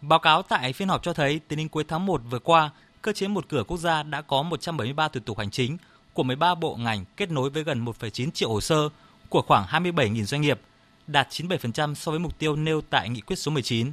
Báo 0.00 0.18
cáo 0.18 0.42
tại 0.42 0.72
phiên 0.72 0.88
họp 0.88 1.02
cho 1.02 1.12
thấy, 1.12 1.40
tính 1.48 1.58
đến 1.58 1.68
cuối 1.68 1.84
tháng 1.88 2.06
1 2.06 2.20
vừa 2.30 2.38
qua, 2.38 2.70
cơ 3.02 3.12
chế 3.12 3.28
một 3.28 3.48
cửa 3.48 3.64
quốc 3.66 3.78
gia 3.78 4.02
đã 4.02 4.22
có 4.22 4.42
173 4.42 5.08
thủ 5.08 5.20
tục 5.20 5.38
hành 5.38 5.50
chính, 5.50 5.76
của 6.14 6.22
13 6.22 6.54
bộ 6.54 6.76
ngành 6.76 7.04
kết 7.16 7.30
nối 7.30 7.50
với 7.50 7.64
gần 7.64 7.84
1,9 7.84 8.30
triệu 8.30 8.48
hồ 8.48 8.60
sơ 8.60 8.88
của 9.28 9.42
khoảng 9.42 9.66
27.000 9.66 10.24
doanh 10.24 10.40
nghiệp, 10.40 10.60
đạt 11.06 11.28
97% 11.30 11.94
so 11.94 12.10
với 12.10 12.18
mục 12.18 12.38
tiêu 12.38 12.56
nêu 12.56 12.80
tại 12.90 13.08
nghị 13.08 13.20
quyết 13.20 13.36
số 13.36 13.50
19. 13.50 13.92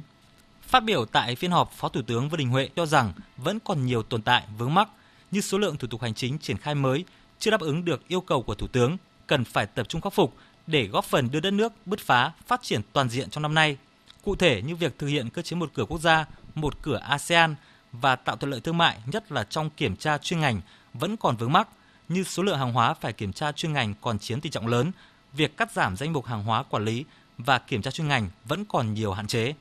Phát 0.62 0.84
biểu 0.84 1.04
tại 1.04 1.36
phiên 1.36 1.50
họp, 1.50 1.72
Phó 1.72 1.88
Thủ 1.88 2.02
tướng 2.02 2.28
Vương 2.28 2.38
Đình 2.38 2.48
Huệ 2.48 2.68
cho 2.76 2.86
rằng 2.86 3.12
vẫn 3.36 3.58
còn 3.60 3.86
nhiều 3.86 4.02
tồn 4.02 4.22
tại 4.22 4.42
vướng 4.58 4.74
mắc 4.74 4.88
như 5.30 5.40
số 5.40 5.58
lượng 5.58 5.76
thủ 5.76 5.88
tục 5.88 6.02
hành 6.02 6.14
chính 6.14 6.38
triển 6.38 6.56
khai 6.56 6.74
mới 6.74 7.04
chưa 7.38 7.50
đáp 7.50 7.60
ứng 7.60 7.84
được 7.84 8.08
yêu 8.08 8.20
cầu 8.20 8.42
của 8.42 8.54
Thủ 8.54 8.66
tướng, 8.66 8.96
cần 9.26 9.44
phải 9.44 9.66
tập 9.66 9.88
trung 9.88 10.00
khắc 10.00 10.12
phục 10.12 10.34
để 10.66 10.86
góp 10.86 11.04
phần 11.04 11.30
đưa 11.30 11.40
đất 11.40 11.50
nước 11.50 11.72
bứt 11.86 12.00
phá 12.00 12.32
phát 12.46 12.62
triển 12.62 12.80
toàn 12.92 13.08
diện 13.08 13.30
trong 13.30 13.42
năm 13.42 13.54
nay. 13.54 13.76
Cụ 14.24 14.36
thể 14.36 14.62
như 14.62 14.76
việc 14.76 14.98
thực 14.98 15.06
hiện 15.06 15.30
cơ 15.30 15.42
chế 15.42 15.56
một 15.56 15.70
cửa 15.74 15.84
quốc 15.84 16.00
gia, 16.00 16.26
một 16.54 16.82
cửa 16.82 16.98
ASEAN 16.98 17.54
và 17.92 18.16
tạo 18.16 18.36
thuận 18.36 18.50
lợi 18.50 18.60
thương 18.60 18.78
mại, 18.78 18.98
nhất 19.06 19.32
là 19.32 19.44
trong 19.44 19.70
kiểm 19.70 19.96
tra 19.96 20.18
chuyên 20.18 20.40
ngành 20.40 20.60
vẫn 20.94 21.16
còn 21.16 21.36
vướng 21.36 21.52
mắc 21.52 21.68
như 22.12 22.24
số 22.24 22.42
lượng 22.42 22.58
hàng 22.58 22.72
hóa 22.72 22.94
phải 22.94 23.12
kiểm 23.12 23.32
tra 23.32 23.52
chuyên 23.52 23.72
ngành 23.72 23.94
còn 24.00 24.18
chiếm 24.18 24.40
tỷ 24.40 24.50
trọng 24.50 24.66
lớn, 24.66 24.92
việc 25.32 25.56
cắt 25.56 25.72
giảm 25.72 25.96
danh 25.96 26.12
mục 26.12 26.26
hàng 26.26 26.44
hóa 26.44 26.62
quản 26.62 26.84
lý 26.84 27.04
và 27.38 27.58
kiểm 27.58 27.82
tra 27.82 27.90
chuyên 27.90 28.08
ngành 28.08 28.30
vẫn 28.44 28.64
còn 28.64 28.94
nhiều 28.94 29.12
hạn 29.12 29.26
chế. 29.26 29.54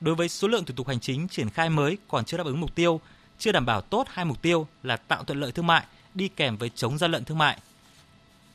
Đối 0.00 0.14
với 0.14 0.28
số 0.28 0.48
lượng 0.48 0.64
thủ 0.64 0.74
tục 0.76 0.88
hành 0.88 1.00
chính 1.00 1.28
triển 1.28 1.50
khai 1.50 1.70
mới 1.70 1.98
còn 2.08 2.24
chưa 2.24 2.36
đáp 2.36 2.46
ứng 2.46 2.60
mục 2.60 2.74
tiêu, 2.74 3.00
chưa 3.38 3.52
đảm 3.52 3.66
bảo 3.66 3.80
tốt 3.80 4.06
hai 4.10 4.24
mục 4.24 4.42
tiêu 4.42 4.66
là 4.82 4.96
tạo 4.96 5.24
thuận 5.24 5.40
lợi 5.40 5.52
thương 5.52 5.66
mại 5.66 5.84
đi 6.14 6.28
kèm 6.28 6.56
với 6.56 6.70
chống 6.74 6.98
gian 6.98 7.10
lận 7.10 7.24
thương 7.24 7.38
mại. 7.38 7.58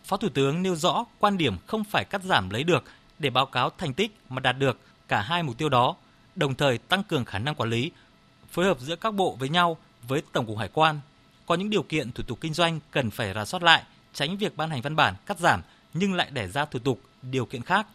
Phó 0.06 0.18
Thủ 0.18 0.30
tướng 0.30 0.64
nêu 0.64 0.76
rõ 0.76 1.06
quan 1.20 1.38
điểm 1.38 1.58
không 1.68 1.84
phải 1.84 2.06
cắt 2.06 2.24
giảm 2.24 2.50
lấy 2.50 2.64
được 2.64 2.84
để 3.20 3.30
báo 3.30 3.46
cáo 3.46 3.70
thành 3.70 3.94
tích 3.94 4.18
mà 4.30 4.40
đạt 4.40 4.58
được 4.58 4.80
cả 5.08 5.22
hai 5.22 5.44
mục 5.44 5.58
tiêu 5.58 5.70
đó, 5.70 5.96
đồng 6.36 6.56
thời 6.56 6.78
tăng 6.78 7.04
cường 7.04 7.26
khả 7.26 7.40
năng 7.40 7.56
quản 7.56 7.70
lý, 7.70 7.92
phối 8.52 8.66
hợp 8.66 8.80
giữa 8.80 8.96
các 8.96 9.14
bộ 9.14 9.36
với 9.40 9.50
nhau 9.50 9.78
với 10.08 10.22
Tổng 10.32 10.46
cục 10.46 10.58
Hải 10.58 10.70
quan. 10.74 11.00
Có 11.46 11.56
những 11.56 11.70
điều 11.70 11.84
kiện 11.84 12.12
thủ 12.12 12.24
tục 12.28 12.38
kinh 12.42 12.54
doanh 12.54 12.80
cần 12.92 13.12
phải 13.12 13.34
rà 13.34 13.46
soát 13.46 13.64
lại, 13.64 13.84
tránh 14.14 14.38
việc 14.38 14.58
ban 14.58 14.70
hành 14.70 14.82
văn 14.82 14.96
bản 14.96 15.16
cắt 15.26 15.40
giảm 15.40 15.62
nhưng 15.94 16.14
lại 16.14 16.30
để 16.32 16.48
ra 16.48 16.66
thủ 16.66 16.80
tục, 16.80 17.02
điều 17.22 17.46
kiện 17.46 17.62
khác. 17.62 17.88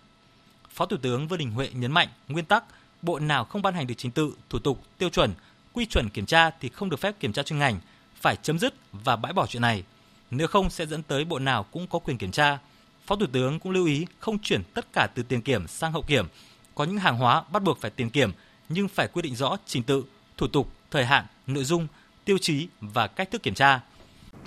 Phó 0.71 0.87
Thủ 0.87 0.97
tướng 1.03 1.29
Vương 1.29 1.39
Đình 1.39 1.51
Huệ 1.51 1.71
nhấn 1.73 1.93
mạnh 1.93 2.09
nguyên 2.29 2.45
tắc 2.45 2.65
bộ 3.03 3.19
nào 3.19 3.45
không 3.45 3.63
ban 3.63 3.75
hành 3.75 3.87
được 3.87 3.95
trình 3.97 4.11
tự, 4.11 4.33
thủ 4.51 4.59
tục, 4.59 4.83
tiêu 4.99 5.09
chuẩn, 5.09 5.33
quy 5.73 5.87
chuẩn 5.87 6.09
kiểm 6.09 6.27
tra 6.27 6.51
thì 6.51 6.69
không 6.69 6.91
được 6.91 7.01
phép 7.01 7.21
kiểm 7.21 7.33
tra 7.33 7.43
chuyên 7.43 7.59
ngành, 7.59 7.81
phải 8.21 8.37
chấm 8.37 8.59
dứt 8.59 8.75
và 8.93 9.17
bãi 9.17 9.33
bỏ 9.33 9.47
chuyện 9.47 9.63
này. 9.63 9.85
Nếu 10.31 10.47
không 10.47 10.71
sẽ 10.71 10.87
dẫn 10.87 11.03
tới 11.03 11.25
bộ 11.25 11.39
nào 11.39 11.63
cũng 11.63 11.87
có 11.87 11.99
quyền 11.99 12.19
kiểm 12.19 12.31
tra. 12.31 12.59
Phó 13.07 13.17
Thủ 13.17 13.27
tướng 13.33 13.61
cũng 13.61 13.73
lưu 13.73 13.87
ý 13.87 14.07
không 14.19 14.39
chuyển 14.39 14.63
tất 14.75 14.87
cả 14.93 15.09
từ 15.15 15.23
tiền 15.23 15.43
kiểm 15.43 15.69
sang 15.69 15.93
hậu 15.93 16.03
kiểm. 16.03 16.27
Có 16.75 16.85
những 16.85 16.99
hàng 16.99 17.17
hóa 17.17 17.43
bắt 17.53 17.63
buộc 17.63 17.81
phải 17.81 17.91
tiền 17.91 18.11
kiểm 18.11 18.33
nhưng 18.69 18.89
phải 18.89 19.09
quy 19.09 19.23
định 19.23 19.37
rõ 19.37 19.57
trình 19.67 19.83
tự, 19.83 20.05
thủ 20.37 20.47
tục, 20.47 20.73
thời 20.91 21.05
hạn, 21.05 21.27
nội 21.47 21.65
dung, 21.65 21.87
tiêu 22.29 22.39
chí 22.39 22.69
và 22.81 23.07
cách 23.07 23.31
thức 23.31 23.43
kiểm 23.43 23.55
tra. 23.55 23.81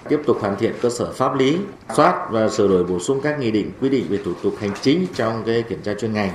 Tiếp 0.10 0.20
tục 0.28 0.38
hoàn 0.42 0.58
thiện 0.60 0.74
cơ 0.82 0.90
sở 0.90 1.14
pháp 1.14 1.36
lý, 1.36 1.58
soát 1.96 2.28
và 2.32 2.50
sửa 2.50 2.68
đổi 2.68 2.84
bổ 2.84 3.00
sung 3.00 3.20
các 3.24 3.40
nghị 3.40 3.52
định 3.52 3.72
quy 3.82 3.90
định 3.90 4.06
về 4.10 4.20
thủ 4.26 4.34
tục 4.44 4.54
hành 4.60 4.72
chính 4.82 5.08
trong 5.14 5.44
cái 5.46 5.64
kiểm 5.64 5.82
tra 5.84 5.94
chuyên 5.94 6.14
ngành. 6.14 6.32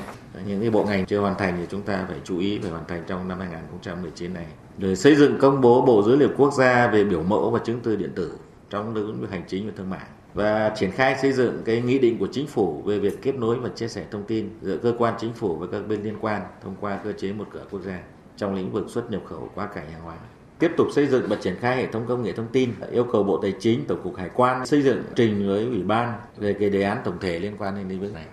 Những 0.46 0.60
cái 0.60 0.70
bộ 0.70 0.84
ngành 0.84 1.06
chưa 1.06 1.20
hoàn 1.20 1.38
thành 1.38 1.56
thì 1.58 1.66
chúng 1.70 1.82
ta 1.82 2.04
phải 2.08 2.18
chú 2.24 2.38
ý 2.38 2.58
phải 2.58 2.70
hoàn 2.70 2.86
thành 2.88 3.04
trong 3.06 3.28
năm 3.28 3.38
2019 3.38 4.34
này. 4.34 4.46
Rồi 4.78 4.96
xây 4.96 5.14
dựng 5.14 5.38
công 5.38 5.60
bố 5.60 5.82
bộ 5.82 6.02
dữ 6.02 6.16
liệu 6.16 6.28
quốc 6.36 6.52
gia 6.54 6.88
về 6.88 7.04
biểu 7.04 7.22
mẫu 7.22 7.50
và 7.50 7.58
chứng 7.64 7.80
từ 7.82 7.96
điện 7.96 8.12
tử 8.14 8.38
trong 8.70 8.94
lĩnh 8.94 9.20
vực 9.20 9.30
hành 9.30 9.44
chính 9.48 9.66
và 9.66 9.72
thương 9.76 9.90
mại 9.90 10.06
và 10.34 10.72
triển 10.76 10.90
khai 10.90 11.16
xây 11.22 11.32
dựng 11.32 11.62
cái 11.64 11.80
nghị 11.80 11.98
định 11.98 12.18
của 12.18 12.28
chính 12.32 12.46
phủ 12.46 12.82
về 12.82 12.98
việc 12.98 13.22
kết 13.22 13.34
nối 13.34 13.56
và 13.56 13.68
chia 13.68 13.88
sẻ 13.88 14.04
thông 14.10 14.24
tin 14.24 14.50
giữa 14.62 14.76
cơ 14.76 14.94
quan 14.98 15.14
chính 15.20 15.32
phủ 15.32 15.56
với 15.56 15.68
các 15.72 15.88
bên 15.88 16.02
liên 16.02 16.16
quan 16.20 16.42
thông 16.64 16.76
qua 16.80 17.00
cơ 17.04 17.12
chế 17.12 17.32
một 17.32 17.46
cửa 17.52 17.64
quốc 17.70 17.80
gia 17.82 18.00
trong 18.36 18.54
lĩnh 18.54 18.72
vực 18.72 18.84
xuất 18.88 19.10
nhập 19.10 19.22
khẩu 19.28 19.50
qua 19.54 19.66
cảnh 19.66 19.90
hàng 19.92 20.02
hóa 20.02 20.16
tiếp 20.58 20.72
tục 20.76 20.86
xây 20.94 21.06
dựng 21.06 21.26
và 21.28 21.36
triển 21.36 21.56
khai 21.60 21.76
hệ 21.76 21.86
thống 21.86 22.06
công 22.08 22.22
nghệ 22.22 22.32
thông 22.32 22.48
tin 22.52 22.70
yêu 22.90 23.06
cầu 23.12 23.22
bộ 23.22 23.38
tài 23.42 23.52
chính 23.60 23.84
tổng 23.86 24.00
cục 24.02 24.16
hải 24.16 24.30
quan 24.34 24.66
xây 24.66 24.82
dựng 24.82 25.02
trình 25.16 25.46
với 25.46 25.64
ủy 25.64 25.82
ban 25.82 26.20
về 26.36 26.56
cái 26.60 26.70
đề 26.70 26.82
án 26.82 26.98
tổng 27.04 27.18
thể 27.20 27.38
liên 27.38 27.56
quan 27.58 27.74
đến 27.74 27.88
lĩnh 27.88 28.00
vực 28.00 28.14
này 28.14 28.24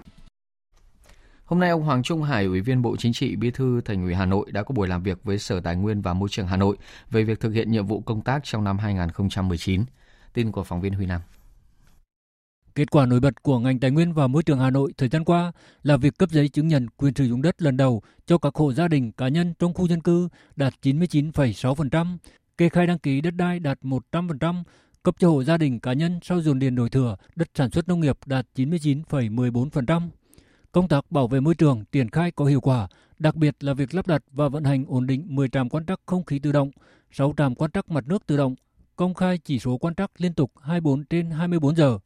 Hôm 1.45 1.59
nay, 1.59 1.69
ông 1.69 1.83
Hoàng 1.83 2.03
Trung 2.03 2.23
Hải, 2.23 2.45
Ủy 2.45 2.61
viên 2.61 2.81
Bộ 2.81 2.95
Chính 2.97 3.13
trị, 3.13 3.35
Bí 3.35 3.51
thư 3.51 3.81
Thành 3.81 4.03
ủy 4.03 4.13
Hà 4.13 4.25
Nội 4.25 4.51
đã 4.51 4.63
có 4.63 4.73
buổi 4.73 4.87
làm 4.87 5.03
việc 5.03 5.23
với 5.23 5.39
Sở 5.39 5.59
Tài 5.59 5.75
nguyên 5.75 6.01
và 6.01 6.13
Môi 6.13 6.29
trường 6.29 6.47
Hà 6.47 6.57
Nội 6.57 6.77
về 7.11 7.23
việc 7.23 7.39
thực 7.39 7.49
hiện 7.53 7.71
nhiệm 7.71 7.85
vụ 7.85 8.01
công 8.05 8.21
tác 8.21 8.43
trong 8.43 8.63
năm 8.63 8.77
2019. 8.77 9.85
Tin 10.33 10.51
của 10.51 10.63
phóng 10.63 10.81
viên 10.81 10.93
Huy 10.93 11.05
Nam. 11.05 11.21
Kết 12.75 12.91
quả 12.91 13.05
nổi 13.05 13.19
bật 13.19 13.43
của 13.43 13.59
ngành 13.59 13.79
tài 13.79 13.91
nguyên 13.91 14.13
và 14.13 14.27
môi 14.27 14.43
trường 14.43 14.59
Hà 14.59 14.69
Nội 14.69 14.93
thời 14.97 15.09
gian 15.09 15.23
qua 15.23 15.51
là 15.83 15.97
việc 15.97 16.17
cấp 16.17 16.29
giấy 16.31 16.49
chứng 16.49 16.67
nhận 16.67 16.87
quyền 16.89 17.13
sử 17.15 17.25
dụng 17.25 17.41
đất 17.41 17.61
lần 17.61 17.77
đầu 17.77 18.01
cho 18.25 18.37
các 18.37 18.55
hộ 18.55 18.73
gia 18.73 18.87
đình 18.87 19.11
cá 19.11 19.27
nhân 19.27 19.53
trong 19.59 19.73
khu 19.73 19.87
dân 19.87 20.01
cư 20.01 20.29
đạt 20.55 20.73
99,6%, 20.81 22.17
kê 22.57 22.69
khai 22.69 22.87
đăng 22.87 22.99
ký 22.99 23.21
đất 23.21 23.35
đai 23.35 23.59
đạt 23.59 23.79
100%, 23.81 24.63
cấp 25.03 25.15
cho 25.19 25.29
hộ 25.29 25.43
gia 25.43 25.57
đình 25.57 25.79
cá 25.79 25.93
nhân 25.93 26.19
sau 26.23 26.41
dồn 26.41 26.59
điền 26.59 26.75
đổi 26.75 26.89
thừa 26.89 27.15
đất 27.35 27.47
sản 27.53 27.71
xuất 27.71 27.87
nông 27.87 27.99
nghiệp 27.99 28.17
đạt 28.25 28.45
99,14%. 28.55 30.09
Công 30.71 30.87
tác 30.87 31.11
bảo 31.11 31.27
vệ 31.27 31.39
môi 31.39 31.55
trường 31.55 31.83
triển 31.91 32.09
khai 32.09 32.31
có 32.31 32.45
hiệu 32.45 32.61
quả, 32.61 32.87
đặc 33.19 33.35
biệt 33.35 33.63
là 33.63 33.73
việc 33.73 33.93
lắp 33.93 34.07
đặt 34.07 34.23
và 34.31 34.49
vận 34.49 34.63
hành 34.63 34.85
ổn 34.87 35.07
định 35.07 35.25
10 35.29 35.49
trạm 35.49 35.69
quan 35.69 35.85
trắc 35.85 35.99
không 36.05 36.23
khí 36.23 36.39
tự 36.39 36.51
động, 36.51 36.71
6 37.11 37.33
trạm 37.37 37.55
quan 37.55 37.71
trắc 37.71 37.89
mặt 37.89 38.07
nước 38.07 38.27
tự 38.27 38.37
động, 38.37 38.55
công 38.95 39.13
khai 39.13 39.37
chỉ 39.37 39.59
số 39.59 39.77
quan 39.77 39.95
trắc 39.95 40.11
liên 40.17 40.33
tục 40.33 40.51
24 40.61 41.03
trên 41.05 41.31
24 41.31 41.75
giờ. 41.75 41.99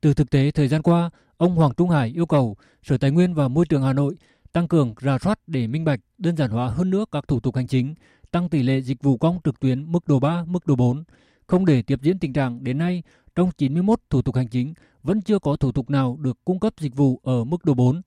Từ 0.00 0.14
thực 0.14 0.30
tế 0.30 0.50
thời 0.50 0.68
gian 0.68 0.82
qua, 0.82 1.10
ông 1.36 1.56
Hoàng 1.56 1.72
Trung 1.76 1.90
Hải 1.90 2.08
yêu 2.08 2.26
cầu 2.26 2.56
Sở 2.82 2.98
Tài 2.98 3.10
nguyên 3.10 3.34
và 3.34 3.48
Môi 3.48 3.66
trường 3.66 3.82
Hà 3.82 3.92
Nội 3.92 4.16
tăng 4.52 4.68
cường 4.68 4.94
rà 5.00 5.18
soát 5.18 5.38
để 5.46 5.66
minh 5.66 5.84
bạch, 5.84 6.00
đơn 6.18 6.36
giản 6.36 6.50
hóa 6.50 6.68
hơn 6.68 6.90
nữa 6.90 7.04
các 7.12 7.28
thủ 7.28 7.40
tục 7.40 7.56
hành 7.56 7.66
chính, 7.66 7.94
tăng 8.30 8.48
tỷ 8.48 8.62
lệ 8.62 8.80
dịch 8.80 9.02
vụ 9.02 9.16
công 9.16 9.38
trực 9.44 9.60
tuyến 9.60 9.92
mức 9.92 10.08
độ 10.08 10.20
3, 10.20 10.44
mức 10.46 10.66
độ 10.66 10.76
4, 10.76 11.04
không 11.46 11.66
để 11.66 11.82
tiếp 11.82 11.98
diễn 12.02 12.18
tình 12.18 12.32
trạng 12.32 12.64
đến 12.64 12.78
nay 12.78 13.02
trong 13.34 13.50
91 13.58 14.00
thủ 14.10 14.22
tục 14.22 14.36
hành 14.36 14.48
chính 14.48 14.74
vẫn 15.02 15.22
chưa 15.22 15.38
có 15.38 15.56
thủ 15.56 15.72
tục 15.72 15.90
nào 15.90 16.16
được 16.20 16.38
cung 16.44 16.60
cấp 16.60 16.72
dịch 16.80 16.96
vụ 16.96 17.20
ở 17.22 17.44
mức 17.44 17.64
độ 17.64 17.74
4. 17.74 18.02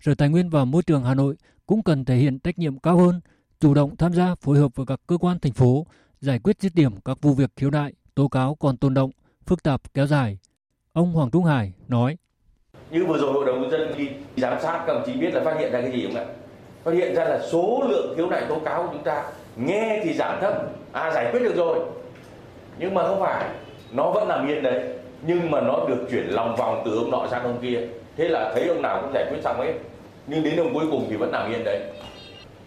Sở 0.00 0.14
Tài 0.14 0.28
nguyên 0.28 0.50
và 0.50 0.64
Môi 0.64 0.82
trường 0.82 1.04
Hà 1.04 1.14
Nội 1.14 1.36
cũng 1.66 1.82
cần 1.82 2.04
thể 2.04 2.16
hiện 2.16 2.38
trách 2.38 2.58
nhiệm 2.58 2.78
cao 2.78 2.98
hơn, 2.98 3.20
chủ 3.60 3.74
động 3.74 3.96
tham 3.96 4.12
gia 4.12 4.34
phối 4.34 4.58
hợp 4.58 4.74
với 4.74 4.86
các 4.86 5.00
cơ 5.06 5.18
quan 5.18 5.38
thành 5.38 5.52
phố, 5.52 5.86
giải 6.20 6.38
quyết 6.38 6.60
dứt 6.60 6.74
điểm 6.74 7.00
các 7.04 7.18
vụ 7.22 7.34
việc 7.34 7.50
khiếu 7.56 7.70
nại, 7.70 7.92
tố 8.14 8.28
cáo 8.28 8.54
còn 8.54 8.76
tồn 8.76 8.94
động, 8.94 9.10
phức 9.46 9.62
tạp 9.62 9.94
kéo 9.94 10.06
dài. 10.06 10.38
Ông 10.92 11.12
Hoàng 11.12 11.30
Trung 11.30 11.44
Hải 11.44 11.72
nói: 11.88 12.16
Như 12.90 13.04
vừa 13.06 13.18
rồi 13.18 13.32
hội 13.32 13.44
đồng 13.46 13.62
nhân 13.62 13.70
dân 13.70 13.94
đi 13.96 14.08
giám 14.36 14.60
sát 14.60 14.84
các 14.86 14.94
đồng 14.94 15.02
chí 15.06 15.12
biết 15.12 15.34
là 15.34 15.40
phát 15.44 15.58
hiện 15.58 15.72
ra 15.72 15.80
cái 15.80 15.90
gì 15.90 16.06
không 16.06 16.16
ạ? 16.16 16.24
Phát 16.84 16.94
hiện 16.94 17.14
ra 17.14 17.24
là 17.24 17.40
số 17.50 17.82
lượng 17.88 18.14
khiếu 18.16 18.26
nại 18.26 18.42
tố 18.48 18.58
cáo 18.64 18.82
của 18.82 18.88
chúng 18.92 19.02
ta 19.02 19.24
nghe 19.56 20.00
thì 20.04 20.12
giảm 20.12 20.40
thấp, 20.40 20.54
à 20.92 21.10
giải 21.14 21.28
quyết 21.32 21.42
được 21.42 21.56
rồi. 21.56 21.78
Nhưng 22.78 22.94
mà 22.94 23.06
không 23.06 23.20
phải, 23.20 23.44
nó 23.92 24.10
vẫn 24.10 24.28
nằm 24.28 24.48
yên 24.48 24.62
đấy. 24.62 24.88
Nhưng 25.22 25.50
mà 25.50 25.60
nó 25.60 25.86
được 25.88 26.06
chuyển 26.10 26.26
lòng 26.26 26.56
vòng 26.56 26.82
từ 26.84 26.96
ông 26.96 27.10
nọ 27.10 27.26
sang 27.30 27.42
ông 27.42 27.58
kia. 27.62 27.80
Thế 28.16 28.28
là 28.28 28.52
thấy 28.54 28.68
ông 28.68 28.82
nào 28.82 29.00
cũng 29.02 29.12
giải 29.14 29.26
quyết 29.30 29.38
xong 29.42 29.60
hết. 29.60 29.72
Nhưng 30.26 30.42
đến 30.42 30.56
ông 30.56 30.74
cuối 30.74 30.84
cùng 30.90 31.06
thì 31.10 31.16
vẫn 31.16 31.32
nằm 31.32 31.52
yên 31.52 31.64
đấy. 31.64 31.80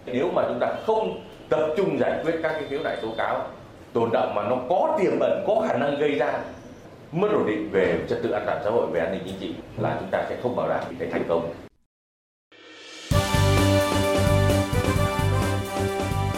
Nếu 0.05 0.31
mà 0.35 0.43
chúng 0.47 0.59
ta 0.59 0.73
không 0.85 1.21
tập 1.49 1.67
trung 1.77 1.99
giải 1.99 2.19
quyết 2.23 2.35
các 2.43 2.51
cái 2.53 2.63
khiếu 2.69 2.79
nại 2.83 2.97
tố 3.01 3.07
cáo 3.17 3.41
tồn 3.93 4.09
động 4.13 4.35
mà 4.35 4.49
nó 4.49 4.57
có 4.69 4.97
tiềm 5.01 5.19
ẩn 5.19 5.43
có 5.47 5.65
khả 5.67 5.77
năng 5.77 5.99
gây 5.99 6.15
ra 6.15 6.39
mất 7.13 7.27
ổn 7.31 7.47
định 7.47 7.69
về 7.71 8.05
trật 8.09 8.19
tự 8.23 8.31
an 8.31 8.43
toàn 8.45 8.61
xã 8.63 8.69
hội 8.69 8.91
về 8.91 8.99
an 8.99 9.11
ninh 9.11 9.21
chính 9.25 9.39
trị 9.39 9.55
là 9.77 9.97
chúng 9.99 10.09
ta 10.11 10.25
sẽ 10.29 10.39
không 10.43 10.55
bảo 10.55 10.69
đảm 10.69 10.83
cái 10.99 11.09
thành 11.11 11.25
công. 11.29 11.53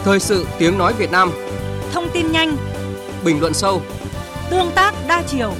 Thời 0.04 0.20
sự 0.20 0.46
tiếng 0.58 0.78
nói 0.78 0.92
Việt 0.98 1.10
Nam. 1.10 1.30
Thông 1.92 2.04
tin 2.14 2.32
nhanh. 2.32 2.56
Bình 3.24 3.40
luận 3.40 3.54
sâu. 3.54 3.82
Tương 4.50 4.70
tác 4.74 4.94
đa 5.08 5.22
chiều. 5.26 5.52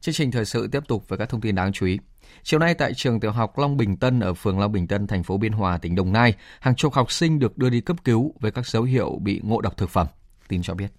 Chương 0.00 0.14
trình 0.14 0.30
thời 0.30 0.44
sự 0.44 0.68
tiếp 0.72 0.80
tục 0.88 1.08
với 1.08 1.18
các 1.18 1.28
thông 1.28 1.40
tin 1.40 1.54
đáng 1.54 1.72
chú 1.72 1.86
ý. 1.86 1.98
Chiều 2.42 2.60
nay 2.60 2.74
tại 2.74 2.94
trường 2.94 3.20
tiểu 3.20 3.30
học 3.30 3.58
Long 3.58 3.76
Bình 3.76 3.96
Tân 3.96 4.20
ở 4.20 4.34
phường 4.34 4.58
Long 4.58 4.72
Bình 4.72 4.86
Tân, 4.86 5.06
thành 5.06 5.22
phố 5.22 5.38
Biên 5.38 5.52
Hòa, 5.52 5.78
tỉnh 5.78 5.94
Đồng 5.94 6.12
Nai, 6.12 6.34
hàng 6.60 6.74
chục 6.74 6.92
học 6.92 7.12
sinh 7.12 7.38
được 7.38 7.58
đưa 7.58 7.70
đi 7.70 7.80
cấp 7.80 7.96
cứu 8.04 8.34
với 8.40 8.50
các 8.50 8.66
dấu 8.66 8.82
hiệu 8.82 9.18
bị 9.22 9.40
ngộ 9.44 9.60
độc 9.60 9.76
thực 9.76 9.90
phẩm. 9.90 10.06
Tin 10.48 10.62
cho 10.62 10.74
biết. 10.74 10.92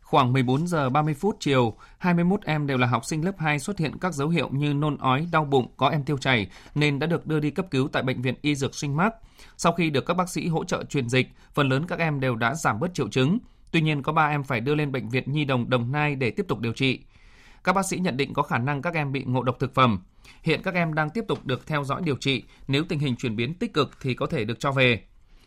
Khoảng 0.00 0.32
14 0.32 0.66
giờ 0.66 0.90
30 0.90 1.14
phút 1.14 1.36
chiều, 1.40 1.74
21 1.98 2.42
em 2.42 2.66
đều 2.66 2.78
là 2.78 2.86
học 2.86 3.04
sinh 3.04 3.24
lớp 3.24 3.38
2 3.38 3.58
xuất 3.58 3.78
hiện 3.78 3.98
các 3.98 4.14
dấu 4.14 4.28
hiệu 4.28 4.48
như 4.52 4.74
nôn 4.74 4.96
ói, 4.96 5.26
đau 5.32 5.44
bụng, 5.44 5.66
có 5.76 5.88
em 5.88 6.04
tiêu 6.04 6.18
chảy 6.18 6.48
nên 6.74 6.98
đã 6.98 7.06
được 7.06 7.26
đưa 7.26 7.40
đi 7.40 7.50
cấp 7.50 7.66
cứu 7.70 7.88
tại 7.88 8.02
bệnh 8.02 8.22
viện 8.22 8.34
Y 8.42 8.54
Dược 8.54 8.74
Sinh 8.74 8.96
Mác. 8.96 9.14
Sau 9.56 9.72
khi 9.72 9.90
được 9.90 10.06
các 10.06 10.14
bác 10.14 10.28
sĩ 10.28 10.48
hỗ 10.48 10.64
trợ 10.64 10.84
truyền 10.84 11.08
dịch, 11.08 11.28
phần 11.54 11.68
lớn 11.68 11.86
các 11.86 11.98
em 11.98 12.20
đều 12.20 12.36
đã 12.36 12.54
giảm 12.54 12.80
bớt 12.80 12.94
triệu 12.94 13.08
chứng. 13.08 13.38
Tuy 13.70 13.80
nhiên 13.80 14.02
có 14.02 14.12
3 14.12 14.28
em 14.28 14.44
phải 14.44 14.60
đưa 14.60 14.74
lên 14.74 14.92
bệnh 14.92 15.08
viện 15.08 15.32
Nhi 15.32 15.44
đồng 15.44 15.70
Đồng 15.70 15.92
Nai 15.92 16.16
để 16.16 16.30
tiếp 16.30 16.44
tục 16.48 16.60
điều 16.60 16.72
trị. 16.72 17.00
Các 17.64 17.72
bác 17.72 17.86
sĩ 17.86 17.98
nhận 17.98 18.16
định 18.16 18.34
có 18.34 18.42
khả 18.42 18.58
năng 18.58 18.82
các 18.82 18.94
em 18.94 19.12
bị 19.12 19.24
ngộ 19.24 19.42
độc 19.42 19.56
thực 19.60 19.74
phẩm. 19.74 20.02
Hiện 20.42 20.62
các 20.62 20.74
em 20.74 20.94
đang 20.94 21.10
tiếp 21.10 21.24
tục 21.28 21.46
được 21.46 21.66
theo 21.66 21.84
dõi 21.84 22.02
điều 22.04 22.16
trị, 22.16 22.44
nếu 22.68 22.84
tình 22.88 22.98
hình 22.98 23.16
chuyển 23.16 23.36
biến 23.36 23.54
tích 23.54 23.74
cực 23.74 23.90
thì 24.00 24.14
có 24.14 24.26
thể 24.26 24.44
được 24.44 24.60
cho 24.60 24.72
về. 24.72 25.02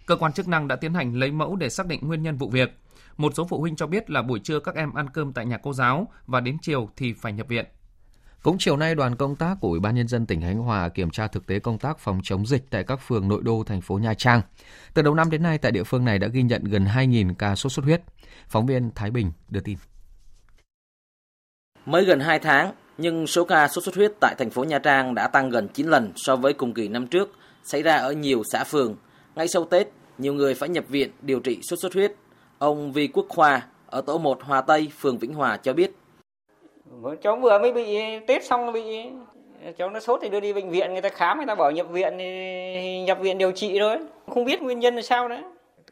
Cơ 0.05 0.15
quan 0.15 0.33
chức 0.33 0.47
năng 0.47 0.67
đã 0.67 0.75
tiến 0.75 0.93
hành 0.93 1.15
lấy 1.15 1.31
mẫu 1.31 1.55
để 1.55 1.69
xác 1.69 1.87
định 1.87 2.07
nguyên 2.07 2.23
nhân 2.23 2.37
vụ 2.37 2.49
việc. 2.49 2.69
Một 3.17 3.33
số 3.35 3.47
phụ 3.49 3.59
huynh 3.59 3.75
cho 3.75 3.87
biết 3.87 4.09
là 4.09 4.21
buổi 4.21 4.39
trưa 4.39 4.59
các 4.59 4.75
em 4.75 4.93
ăn 4.93 5.09
cơm 5.09 5.33
tại 5.33 5.45
nhà 5.45 5.57
cô 5.57 5.73
giáo 5.73 6.07
và 6.27 6.39
đến 6.39 6.57
chiều 6.61 6.89
thì 6.95 7.13
phải 7.13 7.33
nhập 7.33 7.47
viện. 7.47 7.65
Cũng 8.43 8.57
chiều 8.59 8.77
nay, 8.77 8.95
đoàn 8.95 9.15
công 9.15 9.35
tác 9.35 9.57
của 9.61 9.69
Ủy 9.69 9.79
ban 9.79 9.95
nhân 9.95 10.07
dân 10.07 10.25
tỉnh 10.25 10.41
Khánh 10.41 10.57
Hòa 10.57 10.89
kiểm 10.89 11.09
tra 11.09 11.27
thực 11.27 11.47
tế 11.47 11.59
công 11.59 11.79
tác 11.79 11.99
phòng 11.99 12.19
chống 12.23 12.45
dịch 12.45 12.65
tại 12.69 12.83
các 12.83 12.99
phường 13.07 13.27
nội 13.27 13.41
đô 13.43 13.63
thành 13.63 13.81
phố 13.81 13.97
Nha 13.97 14.13
Trang. 14.13 14.41
Từ 14.93 15.01
đầu 15.01 15.15
năm 15.15 15.29
đến 15.29 15.43
nay 15.43 15.57
tại 15.57 15.71
địa 15.71 15.83
phương 15.83 16.05
này 16.05 16.19
đã 16.19 16.27
ghi 16.27 16.41
nhận 16.41 16.63
gần 16.63 16.85
2.000 16.85 17.33
ca 17.33 17.55
sốt 17.55 17.71
xuất 17.71 17.85
huyết. 17.85 18.01
Phóng 18.47 18.65
viên 18.65 18.91
Thái 18.95 19.11
Bình 19.11 19.31
đưa 19.49 19.59
tin. 19.59 19.77
Mới 21.87 22.05
gần 22.05 22.19
2 22.19 22.39
tháng, 22.39 22.71
nhưng 22.97 23.27
số 23.27 23.45
ca 23.45 23.67
sốt 23.67 23.83
xuất 23.83 23.95
huyết 23.95 24.11
tại 24.19 24.35
thành 24.37 24.49
phố 24.49 24.63
Nha 24.63 24.79
Trang 24.79 25.15
đã 25.15 25.27
tăng 25.27 25.49
gần 25.49 25.67
9 25.73 25.87
lần 25.87 26.11
so 26.15 26.35
với 26.35 26.53
cùng 26.53 26.73
kỳ 26.73 26.87
năm 26.87 27.07
trước, 27.07 27.29
xảy 27.63 27.83
ra 27.83 27.95
ở 27.95 28.11
nhiều 28.11 28.43
xã 28.51 28.63
phường. 28.63 28.95
Ngay 29.35 29.47
sau 29.47 29.65
Tết, 29.65 29.87
nhiều 30.17 30.33
người 30.33 30.53
phải 30.53 30.69
nhập 30.69 30.83
viện 30.87 31.11
điều 31.21 31.39
trị 31.39 31.59
sốt 31.61 31.79
xuất 31.79 31.93
huyết. 31.93 32.13
Ông 32.57 32.91
Vi 32.91 33.07
Quốc 33.07 33.25
Khoa 33.29 33.61
ở 33.89 34.01
tổ 34.01 34.17
1 34.17 34.43
Hòa 34.43 34.61
Tây, 34.61 34.91
phường 34.99 35.17
Vĩnh 35.17 35.33
Hòa 35.33 35.57
cho 35.57 35.73
biết. 35.73 35.91
Vâng, 36.85 37.17
cháu 37.21 37.35
vừa 37.35 37.59
mới 37.59 37.73
bị 37.73 37.97
tết 38.27 38.45
xong 38.45 38.73
bị 38.73 38.81
cháu 39.77 39.89
nó 39.89 39.99
sốt 39.99 40.19
thì 40.23 40.29
đưa 40.29 40.39
đi 40.39 40.53
bệnh 40.53 40.69
viện 40.69 40.91
người 40.91 41.01
ta 41.01 41.09
khám 41.09 41.37
người 41.37 41.47
ta 41.47 41.55
bảo 41.55 41.71
nhập 41.71 41.89
viện 41.89 42.13
thì 42.17 43.03
nhập 43.07 43.19
viện 43.21 43.37
điều 43.37 43.51
trị 43.51 43.77
thôi 43.79 43.97
không 44.27 44.45
biết 44.45 44.61
nguyên 44.61 44.79
nhân 44.79 44.95
là 44.95 45.01
sao 45.01 45.29
nữa 45.29 45.41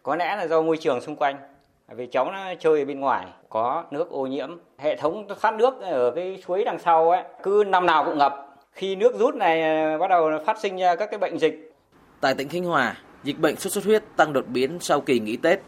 có 0.04 0.16
lẽ 0.16 0.36
là 0.36 0.48
do 0.48 0.62
môi 0.62 0.78
trường 0.78 1.02
xung 1.02 1.16
quanh 1.16 1.55
vì 1.94 2.08
cháu 2.08 2.32
nó 2.32 2.54
chơi 2.60 2.80
ở 2.80 2.86
bên 2.86 3.00
ngoài, 3.00 3.28
có 3.50 3.84
nước 3.92 4.10
ô 4.10 4.28
nhiễm. 4.28 4.58
Hệ 4.78 4.96
thống 4.96 5.28
thoát 5.42 5.56
nước 5.56 5.82
ở 5.82 6.12
cái 6.12 6.44
suối 6.48 6.64
đằng 6.64 6.80
sau 6.80 7.10
ấy, 7.10 7.24
cứ 7.44 7.64
năm 7.68 7.86
nào 7.86 8.06
cũng 8.06 8.18
ngập. 8.18 8.34
Khi 8.72 8.96
nước 8.96 9.20
rút 9.20 9.36
này 9.36 9.62
ờ, 9.62 9.98
bắt 9.98 10.10
đầu 10.10 10.30
phát 10.46 10.60
sinh 10.60 10.78
ra 10.78 10.96
các 10.96 11.06
cái 11.12 11.18
bệnh 11.18 11.38
dịch. 11.38 11.72
Tại 12.22 12.34
tỉnh 12.34 12.50
Khánh 12.50 12.64
Hòa, 12.64 12.98
dịch 13.24 13.40
bệnh 13.40 13.56
sốt 13.56 13.74
xuất 13.74 13.84
huyết 13.84 14.04
tăng 14.16 14.34
đột 14.34 14.48
biến 14.48 14.78
sau 14.80 15.02
kỳ 15.02 15.20
nghỉ 15.20 15.38
Tết. 15.38 15.60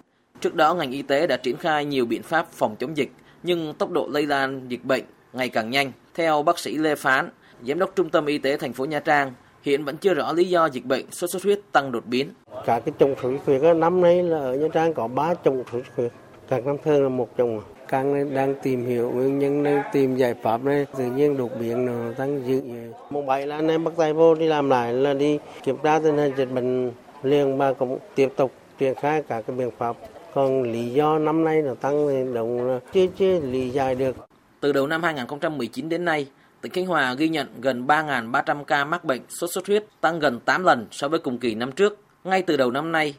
Trước 0.42 0.56
đó, 0.56 0.74
ngành 0.74 0.92
y 0.92 1.02
tế 1.02 1.28
đã 1.28 1.38
triển 1.38 1.58
khai 1.58 1.86
nhiều 1.86 2.06
biện 2.06 2.24
pháp 2.24 2.48
phòng 2.52 2.76
chống 2.80 2.98
dịch, 2.98 3.12
nhưng 3.44 3.74
tốc 3.74 3.92
độ 3.92 4.08
lây 4.12 4.26
lan 4.26 4.68
dịch 4.68 4.84
bệnh 4.84 5.04
ngày 5.34 5.50
càng 5.50 5.70
nhanh, 5.70 5.92
theo 6.14 6.44
bác 6.44 6.60
sĩ 6.60 6.78
Lê 6.78 6.96
Phán, 6.96 7.30
giám 7.62 7.80
đốc 7.80 7.96
trung 7.96 8.10
tâm 8.10 8.26
y 8.26 8.38
tế 8.38 8.58
thành 8.58 8.74
phố 8.74 8.86
Nha 8.86 9.00
Trang 9.00 9.34
hiện 9.68 9.86
vẫn 9.86 9.98
chưa 9.98 10.14
rõ 10.14 10.34
lý 10.34 10.50
do 10.50 10.66
dịch 10.66 10.86
bệnh 10.86 11.12
sốt 11.12 11.30
xuất 11.30 11.44
huyết 11.44 11.60
tăng 11.72 11.92
đột 11.92 12.06
biến. 12.06 12.30
Cả 12.66 12.80
cái 12.80 12.94
chủng 13.00 13.16
sốt 13.22 13.34
xuất 13.46 13.60
huyết 13.60 13.76
năm 13.76 14.02
nay 14.02 14.24
là 14.24 14.40
ở 14.40 14.56
Nha 14.56 14.68
Trang 14.74 14.94
có 14.94 15.08
3 15.08 15.34
chủng 15.34 15.64
sốt 15.72 15.84
xuất 15.86 15.96
huyết, 15.96 16.12
các 16.48 16.66
năm 16.66 16.76
thường 16.84 17.04
là 17.04 17.10
một 17.10 17.30
chủng. 17.38 17.62
Càng 17.88 18.34
đang 18.34 18.56
tìm 18.64 18.86
hiểu 18.86 19.12
nguyên 19.12 19.40
nhân 19.40 19.64
đang 19.64 19.84
tìm 19.94 20.16
giải 20.16 20.34
pháp 20.44 20.64
này 20.64 20.86
tự 20.98 21.06
nhiên 21.06 21.38
đột 21.38 21.52
biến 21.60 21.86
nó 21.86 22.14
tăng 22.18 22.48
dữ 22.48 22.62
mùng 23.10 23.26
bảy 23.26 23.48
là 23.48 23.56
anh 23.56 23.68
em 23.68 23.84
bắt 23.84 23.94
tay 23.98 24.14
vô 24.14 24.36
đi 24.36 24.48
làm 24.48 24.70
lại 24.70 24.94
là 24.94 25.14
đi 25.14 25.40
kiểm 25.64 25.78
tra 25.84 26.00
tình 26.00 26.18
hình 26.18 26.34
dịch 26.38 26.52
bệnh 26.52 26.92
liền 27.24 27.58
mà 27.58 27.74
cũng 27.74 28.00
tiếp 28.16 28.30
tục 28.36 28.52
triển 28.78 28.96
khai 28.96 29.22
cả 29.22 29.42
cái 29.42 29.56
biện 29.56 29.70
pháp 29.78 29.96
còn 30.34 30.64
lý 30.64 30.90
do 30.90 31.20
năm 31.20 31.44
nay 31.44 31.62
nó 31.62 31.74
tăng 31.74 32.08
thì 32.08 32.34
đúng 32.34 32.68
là 32.68 32.80
chưa 32.94 33.06
chưa 33.18 33.40
lý 33.40 33.70
giải 33.70 33.96
được 33.96 34.16
từ 34.60 34.72
đầu 34.74 34.88
năm 34.88 35.04
2019 35.04 35.90
đến 35.90 36.06
nay 36.06 36.28
tỉnh 36.68 36.74
Khánh 36.74 36.86
Hòa 36.86 37.14
ghi 37.14 37.30
nhận 37.30 37.48
gần 37.62 37.88
3.300 37.88 38.64
ca 38.64 38.86
mắc 38.86 39.06
bệnh 39.06 39.22
sốt 39.30 39.52
xuất 39.52 39.68
huyết, 39.68 39.86
tăng 40.02 40.20
gần 40.20 40.40
8 40.40 40.64
lần 40.64 40.88
so 40.92 41.08
với 41.08 41.20
cùng 41.20 41.38
kỳ 41.38 41.56
năm 41.56 41.72
trước. 41.72 42.00
Ngay 42.24 42.42
từ 42.42 42.58
đầu 42.58 42.72
năm 42.72 42.92
nay, 42.92 43.16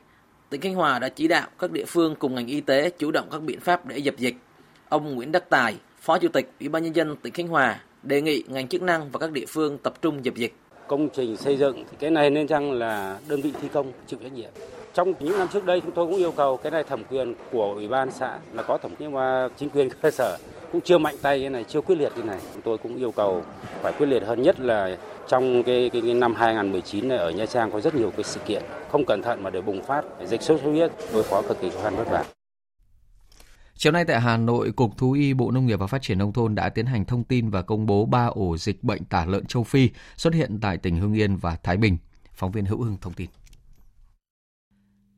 tỉnh 0.50 0.60
Khánh 0.60 0.74
Hòa 0.74 0.98
đã 0.98 1.08
chỉ 1.08 1.28
đạo 1.28 1.48
các 1.58 1.72
địa 1.72 1.84
phương 1.86 2.14
cùng 2.18 2.34
ngành 2.34 2.46
y 2.46 2.60
tế 2.60 2.90
chủ 2.98 3.10
động 3.10 3.28
các 3.30 3.42
biện 3.42 3.60
pháp 3.60 3.86
để 3.86 3.98
dập 3.98 4.14
dịch. 4.18 4.34
Ông 4.88 5.14
Nguyễn 5.14 5.32
Đắc 5.32 5.50
Tài, 5.50 5.76
Phó 6.00 6.18
Chủ 6.18 6.28
tịch 6.28 6.50
Ủy 6.60 6.68
ban 6.68 6.82
nhân 6.82 6.96
dân 6.96 7.16
tỉnh 7.16 7.32
Khánh 7.32 7.48
Hòa 7.48 7.80
đề 8.02 8.20
nghị 8.20 8.42
ngành 8.48 8.68
chức 8.68 8.82
năng 8.82 9.10
và 9.10 9.18
các 9.18 9.32
địa 9.32 9.46
phương 9.48 9.78
tập 9.78 9.94
trung 10.02 10.24
dập 10.24 10.34
dịch. 10.34 10.54
Công 10.86 11.08
trình 11.08 11.36
xây 11.36 11.56
dựng 11.56 11.84
thì 11.90 11.96
cái 12.00 12.10
này 12.10 12.30
nên 12.30 12.46
chăng 12.46 12.72
là 12.72 13.18
đơn 13.28 13.40
vị 13.40 13.52
thi 13.62 13.68
công 13.72 13.92
chịu 14.06 14.18
trách 14.22 14.32
nhiệm. 14.32 14.50
Trong 14.94 15.14
những 15.20 15.38
năm 15.38 15.48
trước 15.52 15.64
đây 15.64 15.80
chúng 15.80 15.92
tôi 15.92 16.06
cũng 16.06 16.16
yêu 16.16 16.32
cầu 16.32 16.56
cái 16.56 16.72
này 16.72 16.84
thẩm 16.84 17.04
quyền 17.04 17.34
của 17.50 17.72
ủy 17.74 17.88
ban 17.88 18.10
xã 18.10 18.38
là 18.52 18.62
có 18.62 18.78
thẩm 18.78 18.94
nhưng 18.98 19.12
mà 19.12 19.48
chính 19.56 19.70
quyền 19.70 19.88
cơ 20.02 20.10
sở 20.10 20.36
cũng 20.72 20.80
chưa 20.80 20.98
mạnh 20.98 21.16
tay 21.22 21.40
cái 21.40 21.50
này, 21.50 21.64
chưa 21.68 21.80
quyết 21.80 21.96
liệt 21.96 22.12
cái 22.16 22.24
này. 22.24 22.38
Chúng 22.52 22.62
tôi 22.62 22.78
cũng 22.78 22.96
yêu 22.96 23.12
cầu 23.12 23.44
phải 23.82 23.92
quyết 23.92 24.06
liệt 24.06 24.22
hơn 24.22 24.42
nhất 24.42 24.60
là 24.60 24.96
trong 25.28 25.62
cái, 25.62 25.90
cái, 25.92 26.02
cái 26.02 26.14
năm 26.14 26.34
2019 26.34 27.08
này 27.08 27.18
ở 27.18 27.30
Nha 27.30 27.46
Trang 27.46 27.70
có 27.70 27.80
rất 27.80 27.94
nhiều 27.94 28.10
cái 28.10 28.24
sự 28.24 28.40
kiện 28.46 28.62
không 28.90 29.04
cẩn 29.04 29.22
thận 29.22 29.42
mà 29.42 29.50
để 29.50 29.60
bùng 29.60 29.82
phát 29.82 30.04
dịch 30.26 30.42
sốt 30.42 30.60
xuất 30.60 30.70
huyết 30.70 30.92
đối 31.12 31.22
phó 31.22 31.42
cực 31.42 31.60
kỳ 31.60 31.70
khó 31.70 31.80
khăn 31.82 31.96
vất 31.96 32.08
vả. 32.10 32.24
Chiều 33.74 33.92
nay 33.92 34.04
tại 34.04 34.20
Hà 34.20 34.36
Nội, 34.36 34.72
Cục 34.72 34.98
Thú 34.98 35.12
y 35.12 35.34
Bộ 35.34 35.50
Nông 35.50 35.66
nghiệp 35.66 35.76
và 35.76 35.86
Phát 35.86 36.02
triển 36.02 36.18
Nông 36.18 36.32
thôn 36.32 36.54
đã 36.54 36.68
tiến 36.68 36.86
hành 36.86 37.04
thông 37.04 37.24
tin 37.24 37.50
và 37.50 37.62
công 37.62 37.86
bố 37.86 38.06
3 38.06 38.26
ổ 38.26 38.56
dịch 38.56 38.84
bệnh 38.84 39.04
tả 39.04 39.24
lợn 39.24 39.46
châu 39.46 39.64
Phi 39.64 39.90
xuất 40.16 40.34
hiện 40.34 40.58
tại 40.60 40.78
tỉnh 40.78 40.96
Hưng 40.96 41.14
Yên 41.14 41.36
và 41.36 41.56
Thái 41.62 41.76
Bình. 41.76 41.98
Phóng 42.34 42.52
viên 42.52 42.64
Hữu 42.64 42.82
Hưng 42.82 42.96
thông 43.00 43.12
tin. 43.12 43.28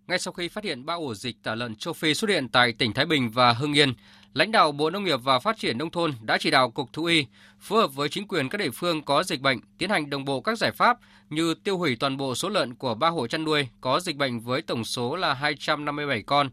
Ngay 0.06 0.18
sau 0.18 0.32
khi 0.32 0.48
phát 0.48 0.64
hiện 0.64 0.86
3 0.86 0.94
ổ 0.94 1.14
dịch 1.14 1.36
tả 1.42 1.54
lợn 1.54 1.76
châu 1.76 1.94
Phi 1.94 2.14
xuất 2.14 2.30
hiện 2.30 2.48
tại 2.48 2.72
tỉnh 2.72 2.92
Thái 2.92 3.06
Bình 3.06 3.30
và 3.30 3.52
Hưng 3.52 3.72
Yên, 3.72 3.92
lãnh 4.34 4.52
đạo 4.52 4.72
Bộ 4.72 4.90
Nông 4.90 5.04
nghiệp 5.04 5.20
và 5.22 5.38
Phát 5.38 5.58
triển 5.58 5.78
Nông 5.78 5.90
thôn 5.90 6.12
đã 6.22 6.38
chỉ 6.40 6.50
đạo 6.50 6.70
Cục 6.70 6.92
Thú 6.92 7.04
y 7.04 7.26
phối 7.60 7.80
hợp 7.80 7.94
với 7.94 8.08
chính 8.08 8.28
quyền 8.28 8.48
các 8.48 8.58
địa 8.58 8.70
phương 8.70 9.02
có 9.02 9.22
dịch 9.22 9.40
bệnh 9.40 9.60
tiến 9.78 9.90
hành 9.90 10.10
đồng 10.10 10.24
bộ 10.24 10.40
các 10.40 10.58
giải 10.58 10.72
pháp 10.72 10.98
như 11.30 11.54
tiêu 11.54 11.78
hủy 11.78 11.96
toàn 11.96 12.16
bộ 12.16 12.34
số 12.34 12.48
lợn 12.48 12.74
của 12.74 12.94
ba 12.94 13.08
hộ 13.08 13.26
chăn 13.26 13.44
nuôi 13.44 13.68
có 13.80 14.00
dịch 14.00 14.16
bệnh 14.16 14.40
với 14.40 14.62
tổng 14.62 14.84
số 14.84 15.16
là 15.16 15.34
257 15.34 16.22
con, 16.22 16.50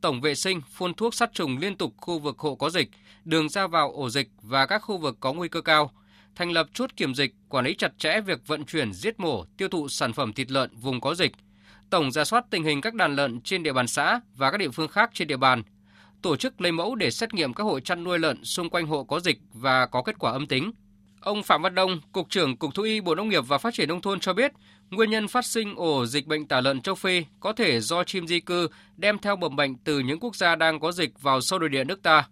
tổng 0.00 0.20
vệ 0.20 0.34
sinh 0.34 0.60
phun 0.70 0.94
thuốc 0.94 1.14
sát 1.14 1.30
trùng 1.32 1.58
liên 1.58 1.76
tục 1.76 1.94
khu 1.96 2.18
vực 2.18 2.38
hộ 2.38 2.54
có 2.54 2.70
dịch, 2.70 2.88
đường 3.24 3.48
ra 3.48 3.66
vào 3.66 3.92
ổ 3.92 4.10
dịch 4.10 4.28
và 4.42 4.66
các 4.66 4.78
khu 4.78 4.98
vực 4.98 5.16
có 5.20 5.32
nguy 5.32 5.48
cơ 5.48 5.60
cao, 5.60 5.90
thành 6.34 6.50
lập 6.52 6.66
chốt 6.74 6.90
kiểm 6.96 7.14
dịch, 7.14 7.34
quản 7.48 7.64
lý 7.64 7.74
chặt 7.74 7.98
chẽ 7.98 8.20
việc 8.20 8.46
vận 8.46 8.64
chuyển, 8.64 8.92
giết 8.92 9.20
mổ, 9.20 9.44
tiêu 9.56 9.68
thụ 9.68 9.88
sản 9.88 10.12
phẩm 10.12 10.32
thịt 10.32 10.50
lợn 10.50 10.70
vùng 10.76 11.00
có 11.00 11.14
dịch, 11.14 11.32
tổng 11.90 12.12
ra 12.12 12.24
soát 12.24 12.44
tình 12.50 12.64
hình 12.64 12.80
các 12.80 12.94
đàn 12.94 13.16
lợn 13.16 13.40
trên 13.40 13.62
địa 13.62 13.72
bàn 13.72 13.88
xã 13.88 14.20
và 14.36 14.50
các 14.50 14.56
địa 14.56 14.70
phương 14.70 14.88
khác 14.88 15.10
trên 15.14 15.28
địa 15.28 15.36
bàn, 15.36 15.62
tổ 16.22 16.36
chức 16.36 16.60
lấy 16.60 16.72
mẫu 16.72 16.94
để 16.94 17.10
xét 17.10 17.34
nghiệm 17.34 17.54
các 17.54 17.64
hộ 17.64 17.80
chăn 17.80 18.04
nuôi 18.04 18.18
lợn 18.18 18.44
xung 18.44 18.70
quanh 18.70 18.86
hộ 18.86 19.04
có 19.04 19.20
dịch 19.20 19.38
và 19.52 19.86
có 19.86 20.02
kết 20.02 20.18
quả 20.18 20.32
âm 20.32 20.46
tính. 20.46 20.72
Ông 21.20 21.42
Phạm 21.42 21.62
Văn 21.62 21.74
Đông, 21.74 22.00
Cục 22.12 22.30
trưởng 22.30 22.56
Cục 22.56 22.74
Thú 22.74 22.82
y 22.82 23.00
Bộ 23.00 23.14
Nông 23.14 23.28
nghiệp 23.28 23.44
và 23.48 23.58
Phát 23.58 23.74
triển 23.74 23.88
Nông 23.88 24.00
thôn 24.00 24.20
cho 24.20 24.32
biết, 24.32 24.52
nguyên 24.90 25.10
nhân 25.10 25.28
phát 25.28 25.44
sinh 25.44 25.74
ổ 25.76 26.06
dịch 26.06 26.26
bệnh 26.26 26.46
tả 26.46 26.60
lợn 26.60 26.80
châu 26.80 26.94
Phi 26.94 27.24
có 27.40 27.52
thể 27.52 27.80
do 27.80 28.04
chim 28.04 28.26
di 28.26 28.40
cư 28.40 28.68
đem 28.96 29.18
theo 29.18 29.36
mầm 29.36 29.56
bệnh 29.56 29.76
từ 29.76 29.98
những 29.98 30.20
quốc 30.20 30.36
gia 30.36 30.56
đang 30.56 30.80
có 30.80 30.92
dịch 30.92 31.22
vào 31.22 31.40
sâu 31.40 31.58
nội 31.58 31.68
địa 31.68 31.84
nước 31.84 32.02
ta. 32.02 32.28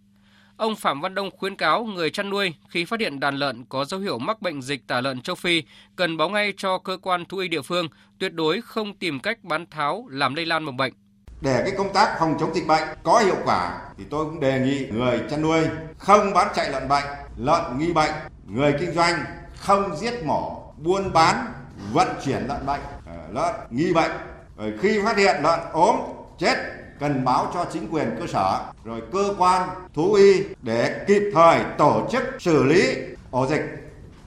Ông 0.57 0.77
Phạm 0.77 1.01
Văn 1.01 1.15
Đông 1.15 1.31
khuyến 1.31 1.57
cáo 1.57 1.85
người 1.85 2.11
chăn 2.11 2.31
nuôi 2.31 2.55
khi 2.69 2.85
phát 2.85 3.01
hiện 3.01 3.21
đàn 3.21 3.37
lợn 3.37 3.65
có 3.69 3.85
dấu 3.85 4.01
hiệu 4.01 4.19
mắc 4.19 4.43
bệnh 4.43 4.63
dịch 4.63 4.87
tả 4.87 5.01
lợn 5.01 5.21
châu 5.21 5.37
Phi 5.37 5.63
cần 5.97 6.17
báo 6.17 6.29
ngay 6.29 6.53
cho 6.57 6.79
cơ 6.79 6.99
quan 7.03 7.25
thú 7.25 7.39
y 7.39 7.49
địa 7.49 7.63
phương, 7.63 7.89
tuyệt 8.19 8.33
đối 8.33 8.61
không 8.61 8.97
tìm 8.97 9.21
cách 9.21 9.45
bán 9.45 9.67
tháo 9.67 10.07
làm 10.11 10.35
lây 10.35 10.47
lan 10.47 10.65
mầm 10.65 10.77
bệnh. 10.77 10.93
Để 11.41 11.63
cái 11.63 11.71
công 11.79 11.93
tác 11.93 12.17
phòng 12.19 12.37
chống 12.41 12.55
dịch 12.55 12.67
bệnh 12.67 12.89
có 13.03 13.19
hiệu 13.19 13.37
quả 13.45 13.81
thì 13.99 14.05
tôi 14.11 14.25
cũng 14.25 14.41
đề 14.41 14.59
nghị 14.59 14.89
người 14.91 15.21
chăn 15.31 15.43
nuôi 15.43 15.61
không 15.99 16.33
bán 16.35 16.49
chạy 16.55 16.71
lợn 16.71 16.89
bệnh, 16.89 17.05
lợn 17.37 17.79
nghi 17.79 17.93
bệnh, 17.93 18.11
người 18.47 18.75
kinh 18.81 18.93
doanh 18.93 19.25
không 19.59 19.97
giết 19.97 20.25
mổ, 20.25 20.73
buôn 20.77 21.13
bán, 21.13 21.53
vận 21.93 22.09
chuyển 22.25 22.47
lợn 22.49 22.67
bệnh, 22.67 22.81
ờ, 23.07 23.13
lợn 23.33 23.55
nghi 23.71 23.93
bệnh. 23.93 24.11
Rồi 24.57 24.73
khi 24.81 25.01
phát 25.05 25.17
hiện 25.17 25.43
lợn 25.43 25.61
ốm, 25.73 25.97
chết 26.39 26.57
cần 27.01 27.25
báo 27.25 27.51
cho 27.55 27.67
chính 27.73 27.89
quyền 27.91 28.17
cơ 28.21 28.27
sở 28.27 28.61
rồi 28.85 29.03
cơ 29.13 29.35
quan 29.39 29.69
thú 29.95 30.13
y 30.13 30.45
để 30.63 31.05
kịp 31.07 31.23
thời 31.35 31.61
tổ 31.79 32.09
chức 32.13 32.23
xử 32.39 32.65
lý 32.65 32.97
ổ 33.31 33.47
dịch 33.47 33.63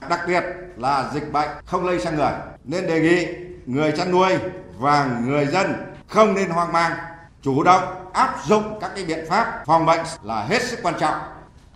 đặc 0.08 0.20
biệt 0.28 0.44
là 0.76 1.10
dịch 1.14 1.32
bệnh 1.32 1.48
không 1.64 1.86
lây 1.86 2.00
sang 2.00 2.16
người 2.16 2.32
nên 2.64 2.86
đề 2.86 3.00
nghị 3.00 3.26
người 3.66 3.92
chăn 3.92 4.10
nuôi 4.10 4.32
và 4.78 5.18
người 5.26 5.46
dân 5.46 5.91
không 6.12 6.34
nên 6.34 6.50
hoang 6.50 6.72
mang 6.72 6.92
chủ 7.42 7.62
động 7.62 7.82
áp 8.12 8.38
dụng 8.46 8.78
các 8.80 8.90
cái 8.94 9.04
biện 9.04 9.24
pháp 9.28 9.62
phòng 9.66 9.86
bệnh 9.86 10.00
là 10.22 10.44
hết 10.44 10.62
sức 10.62 10.78
quan 10.82 10.94
trọng 11.00 11.14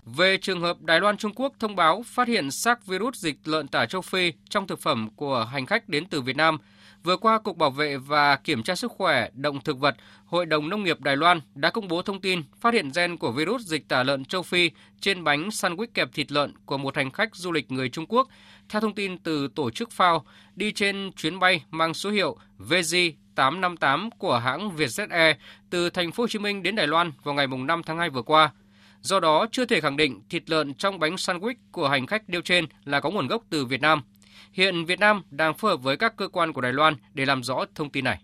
về 0.06 0.36
trường 0.36 0.60
hợp 0.60 0.80
Đài 0.80 1.00
Loan 1.00 1.16
Trung 1.16 1.32
Quốc 1.34 1.52
thông 1.58 1.76
báo 1.76 2.02
phát 2.06 2.28
hiện 2.28 2.50
xác 2.50 2.86
virus 2.86 3.16
dịch 3.16 3.36
lợn 3.44 3.68
tả 3.68 3.86
châu 3.86 4.02
Phi 4.02 4.32
trong 4.48 4.66
thực 4.66 4.80
phẩm 4.80 5.08
của 5.16 5.48
hành 5.52 5.66
khách 5.66 5.88
đến 5.88 6.06
từ 6.06 6.20
Việt 6.20 6.36
Nam, 6.36 6.58
Vừa 7.04 7.16
qua, 7.16 7.38
Cục 7.38 7.56
Bảo 7.56 7.70
vệ 7.70 7.96
và 7.96 8.36
Kiểm 8.36 8.62
tra 8.62 8.74
Sức 8.74 8.92
khỏe 8.92 9.28
Động 9.32 9.60
thực 9.60 9.78
vật 9.78 9.96
Hội 10.26 10.46
đồng 10.46 10.68
Nông 10.68 10.84
nghiệp 10.84 11.00
Đài 11.00 11.16
Loan 11.16 11.40
đã 11.54 11.70
công 11.70 11.88
bố 11.88 12.02
thông 12.02 12.20
tin 12.20 12.42
phát 12.60 12.74
hiện 12.74 12.90
gen 12.94 13.16
của 13.16 13.32
virus 13.32 13.62
dịch 13.62 13.88
tả 13.88 14.02
lợn 14.02 14.24
châu 14.24 14.42
Phi 14.42 14.70
trên 15.00 15.24
bánh 15.24 15.48
sandwich 15.48 15.86
kẹp 15.94 16.12
thịt 16.12 16.32
lợn 16.32 16.52
của 16.66 16.78
một 16.78 16.96
hành 16.96 17.10
khách 17.10 17.36
du 17.36 17.52
lịch 17.52 17.70
người 17.70 17.88
Trung 17.88 18.06
Quốc. 18.08 18.28
Theo 18.68 18.80
thông 18.80 18.94
tin 18.94 19.18
từ 19.18 19.48
tổ 19.54 19.70
chức 19.70 19.88
FAO, 19.96 20.20
đi 20.54 20.72
trên 20.72 21.12
chuyến 21.16 21.38
bay 21.38 21.64
mang 21.70 21.94
số 21.94 22.10
hiệu 22.10 22.36
VZ 22.58 23.12
858 23.36 24.10
của 24.18 24.38
hãng 24.38 24.76
Vietjet 24.76 25.10
Air 25.10 25.36
từ 25.70 25.90
thành 25.90 26.12
phố 26.12 26.22
Hồ 26.22 26.28
Chí 26.28 26.38
Minh 26.38 26.62
đến 26.62 26.76
Đài 26.76 26.86
Loan 26.86 27.12
vào 27.22 27.34
ngày 27.34 27.46
5 27.46 27.82
tháng 27.86 27.98
2 27.98 28.10
vừa 28.10 28.22
qua. 28.22 28.52
Do 29.00 29.20
đó, 29.20 29.46
chưa 29.52 29.64
thể 29.64 29.80
khẳng 29.80 29.96
định 29.96 30.22
thịt 30.30 30.50
lợn 30.50 30.74
trong 30.74 30.98
bánh 30.98 31.14
sandwich 31.14 31.54
của 31.72 31.88
hành 31.88 32.06
khách 32.06 32.28
nêu 32.28 32.40
trên 32.40 32.66
là 32.84 33.00
có 33.00 33.10
nguồn 33.10 33.26
gốc 33.26 33.42
từ 33.50 33.66
Việt 33.66 33.80
Nam. 33.80 34.02
Hiện 34.52 34.84
Việt 34.84 35.00
Nam 35.00 35.22
đang 35.30 35.54
phối 35.54 35.70
hợp 35.70 35.82
với 35.82 35.96
các 35.96 36.16
cơ 36.16 36.28
quan 36.28 36.52
của 36.52 36.60
Đài 36.60 36.72
Loan 36.72 36.94
để 37.14 37.24
làm 37.24 37.42
rõ 37.42 37.64
thông 37.74 37.90
tin 37.90 38.04
này. 38.04 38.22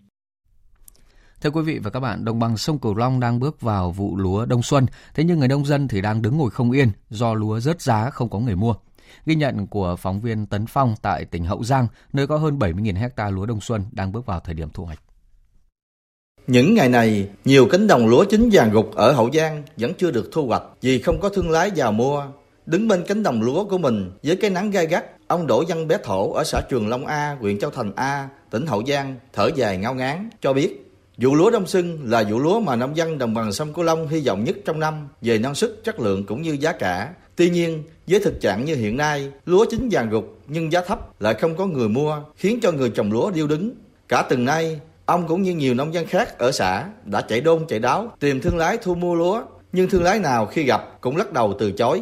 Thưa 1.41 1.49
quý 1.49 1.61
vị 1.61 1.79
và 1.83 1.89
các 1.89 1.99
bạn, 1.99 2.25
đồng 2.25 2.39
bằng 2.39 2.57
sông 2.57 2.79
Cửu 2.79 2.95
Long 2.95 3.19
đang 3.19 3.39
bước 3.39 3.61
vào 3.61 3.91
vụ 3.91 4.17
lúa 4.17 4.45
đông 4.45 4.63
xuân, 4.63 4.85
thế 5.13 5.23
nhưng 5.23 5.39
người 5.39 5.47
nông 5.47 5.65
dân 5.65 5.87
thì 5.87 6.01
đang 6.01 6.21
đứng 6.21 6.37
ngồi 6.37 6.51
không 6.51 6.71
yên 6.71 6.91
do 7.09 7.33
lúa 7.33 7.59
rớt 7.59 7.81
giá 7.81 8.09
không 8.09 8.29
có 8.29 8.39
người 8.39 8.55
mua. 8.55 8.75
Ghi 9.25 9.35
nhận 9.35 9.67
của 9.67 9.95
phóng 9.95 10.21
viên 10.21 10.45
Tấn 10.45 10.65
Phong 10.65 10.95
tại 11.01 11.25
tỉnh 11.25 11.45
Hậu 11.45 11.63
Giang, 11.63 11.87
nơi 12.13 12.27
có 12.27 12.37
hơn 12.37 12.59
70.000 12.59 12.95
hecta 12.95 13.29
lúa 13.29 13.45
đông 13.45 13.61
xuân 13.61 13.85
đang 13.91 14.11
bước 14.11 14.25
vào 14.25 14.39
thời 14.39 14.55
điểm 14.55 14.69
thu 14.73 14.85
hoạch. 14.85 14.99
Những 16.47 16.73
ngày 16.73 16.89
này, 16.89 17.29
nhiều 17.45 17.67
cánh 17.71 17.87
đồng 17.87 18.07
lúa 18.07 18.25
chín 18.25 18.49
vàng 18.51 18.71
gục 18.71 18.95
ở 18.95 19.11
Hậu 19.11 19.31
Giang 19.33 19.63
vẫn 19.77 19.93
chưa 19.93 20.11
được 20.11 20.29
thu 20.31 20.47
hoạch 20.47 20.63
vì 20.81 21.01
không 21.01 21.19
có 21.19 21.29
thương 21.29 21.49
lái 21.49 21.71
vào 21.75 21.91
mua. 21.91 22.25
Đứng 22.65 22.87
bên 22.87 23.03
cánh 23.07 23.23
đồng 23.23 23.41
lúa 23.41 23.65
của 23.65 23.77
mình 23.77 24.11
với 24.23 24.35
cái 24.35 24.49
nắng 24.49 24.71
gai 24.71 24.87
gắt, 24.87 25.05
ông 25.27 25.47
Đỗ 25.47 25.63
Văn 25.67 25.87
Bé 25.87 25.97
Thổ 26.03 26.33
ở 26.33 26.43
xã 26.43 26.61
Trường 26.69 26.87
Long 26.87 27.05
A, 27.05 27.37
huyện 27.39 27.59
Châu 27.59 27.71
Thành 27.71 27.91
A, 27.95 28.29
tỉnh 28.49 28.67
Hậu 28.67 28.83
Giang 28.85 29.15
thở 29.33 29.49
dài 29.55 29.77
ngao 29.77 29.93
ngán 29.93 30.29
cho 30.41 30.53
biết 30.53 30.83
Vụ 31.17 31.35
lúa 31.35 31.49
đông 31.49 31.67
xuân 31.67 31.99
là 32.03 32.23
vụ 32.29 32.39
lúa 32.39 32.59
mà 32.59 32.75
nông 32.75 32.97
dân 32.97 33.17
đồng 33.17 33.33
bằng 33.33 33.53
sông 33.53 33.73
Cửu 33.73 33.83
Long 33.83 34.07
hy 34.07 34.27
vọng 34.27 34.43
nhất 34.43 34.55
trong 34.65 34.79
năm 34.79 35.07
về 35.21 35.37
năng 35.37 35.55
suất, 35.55 35.71
chất 35.83 35.99
lượng 35.99 36.25
cũng 36.25 36.41
như 36.41 36.57
giá 36.59 36.71
cả. 36.71 37.13
Tuy 37.35 37.49
nhiên, 37.49 37.83
với 38.07 38.19
thực 38.19 38.41
trạng 38.41 38.65
như 38.65 38.75
hiện 38.75 38.97
nay, 38.97 39.31
lúa 39.45 39.65
chín 39.69 39.89
vàng 39.91 40.09
gục 40.09 40.37
nhưng 40.47 40.71
giá 40.71 40.81
thấp 40.81 41.21
lại 41.21 41.33
không 41.33 41.55
có 41.55 41.65
người 41.65 41.89
mua, 41.89 42.21
khiến 42.35 42.59
cho 42.61 42.71
người 42.71 42.89
trồng 42.89 43.11
lúa 43.11 43.31
điêu 43.31 43.47
đứng. 43.47 43.75
Cả 44.07 44.25
từng 44.29 44.45
nay, 44.45 44.79
ông 45.05 45.27
cũng 45.27 45.41
như 45.41 45.53
nhiều 45.53 45.73
nông 45.73 45.93
dân 45.93 46.05
khác 46.05 46.37
ở 46.37 46.51
xã 46.51 46.87
đã 47.05 47.21
chạy 47.21 47.41
đôn 47.41 47.67
chạy 47.67 47.79
đáo 47.79 48.11
tìm 48.19 48.41
thương 48.41 48.57
lái 48.57 48.77
thu 48.77 48.95
mua 48.95 49.15
lúa, 49.15 49.43
nhưng 49.71 49.89
thương 49.89 50.03
lái 50.03 50.19
nào 50.19 50.45
khi 50.45 50.63
gặp 50.63 51.01
cũng 51.01 51.17
lắc 51.17 51.33
đầu 51.33 51.55
từ 51.59 51.71
chối. 51.71 52.01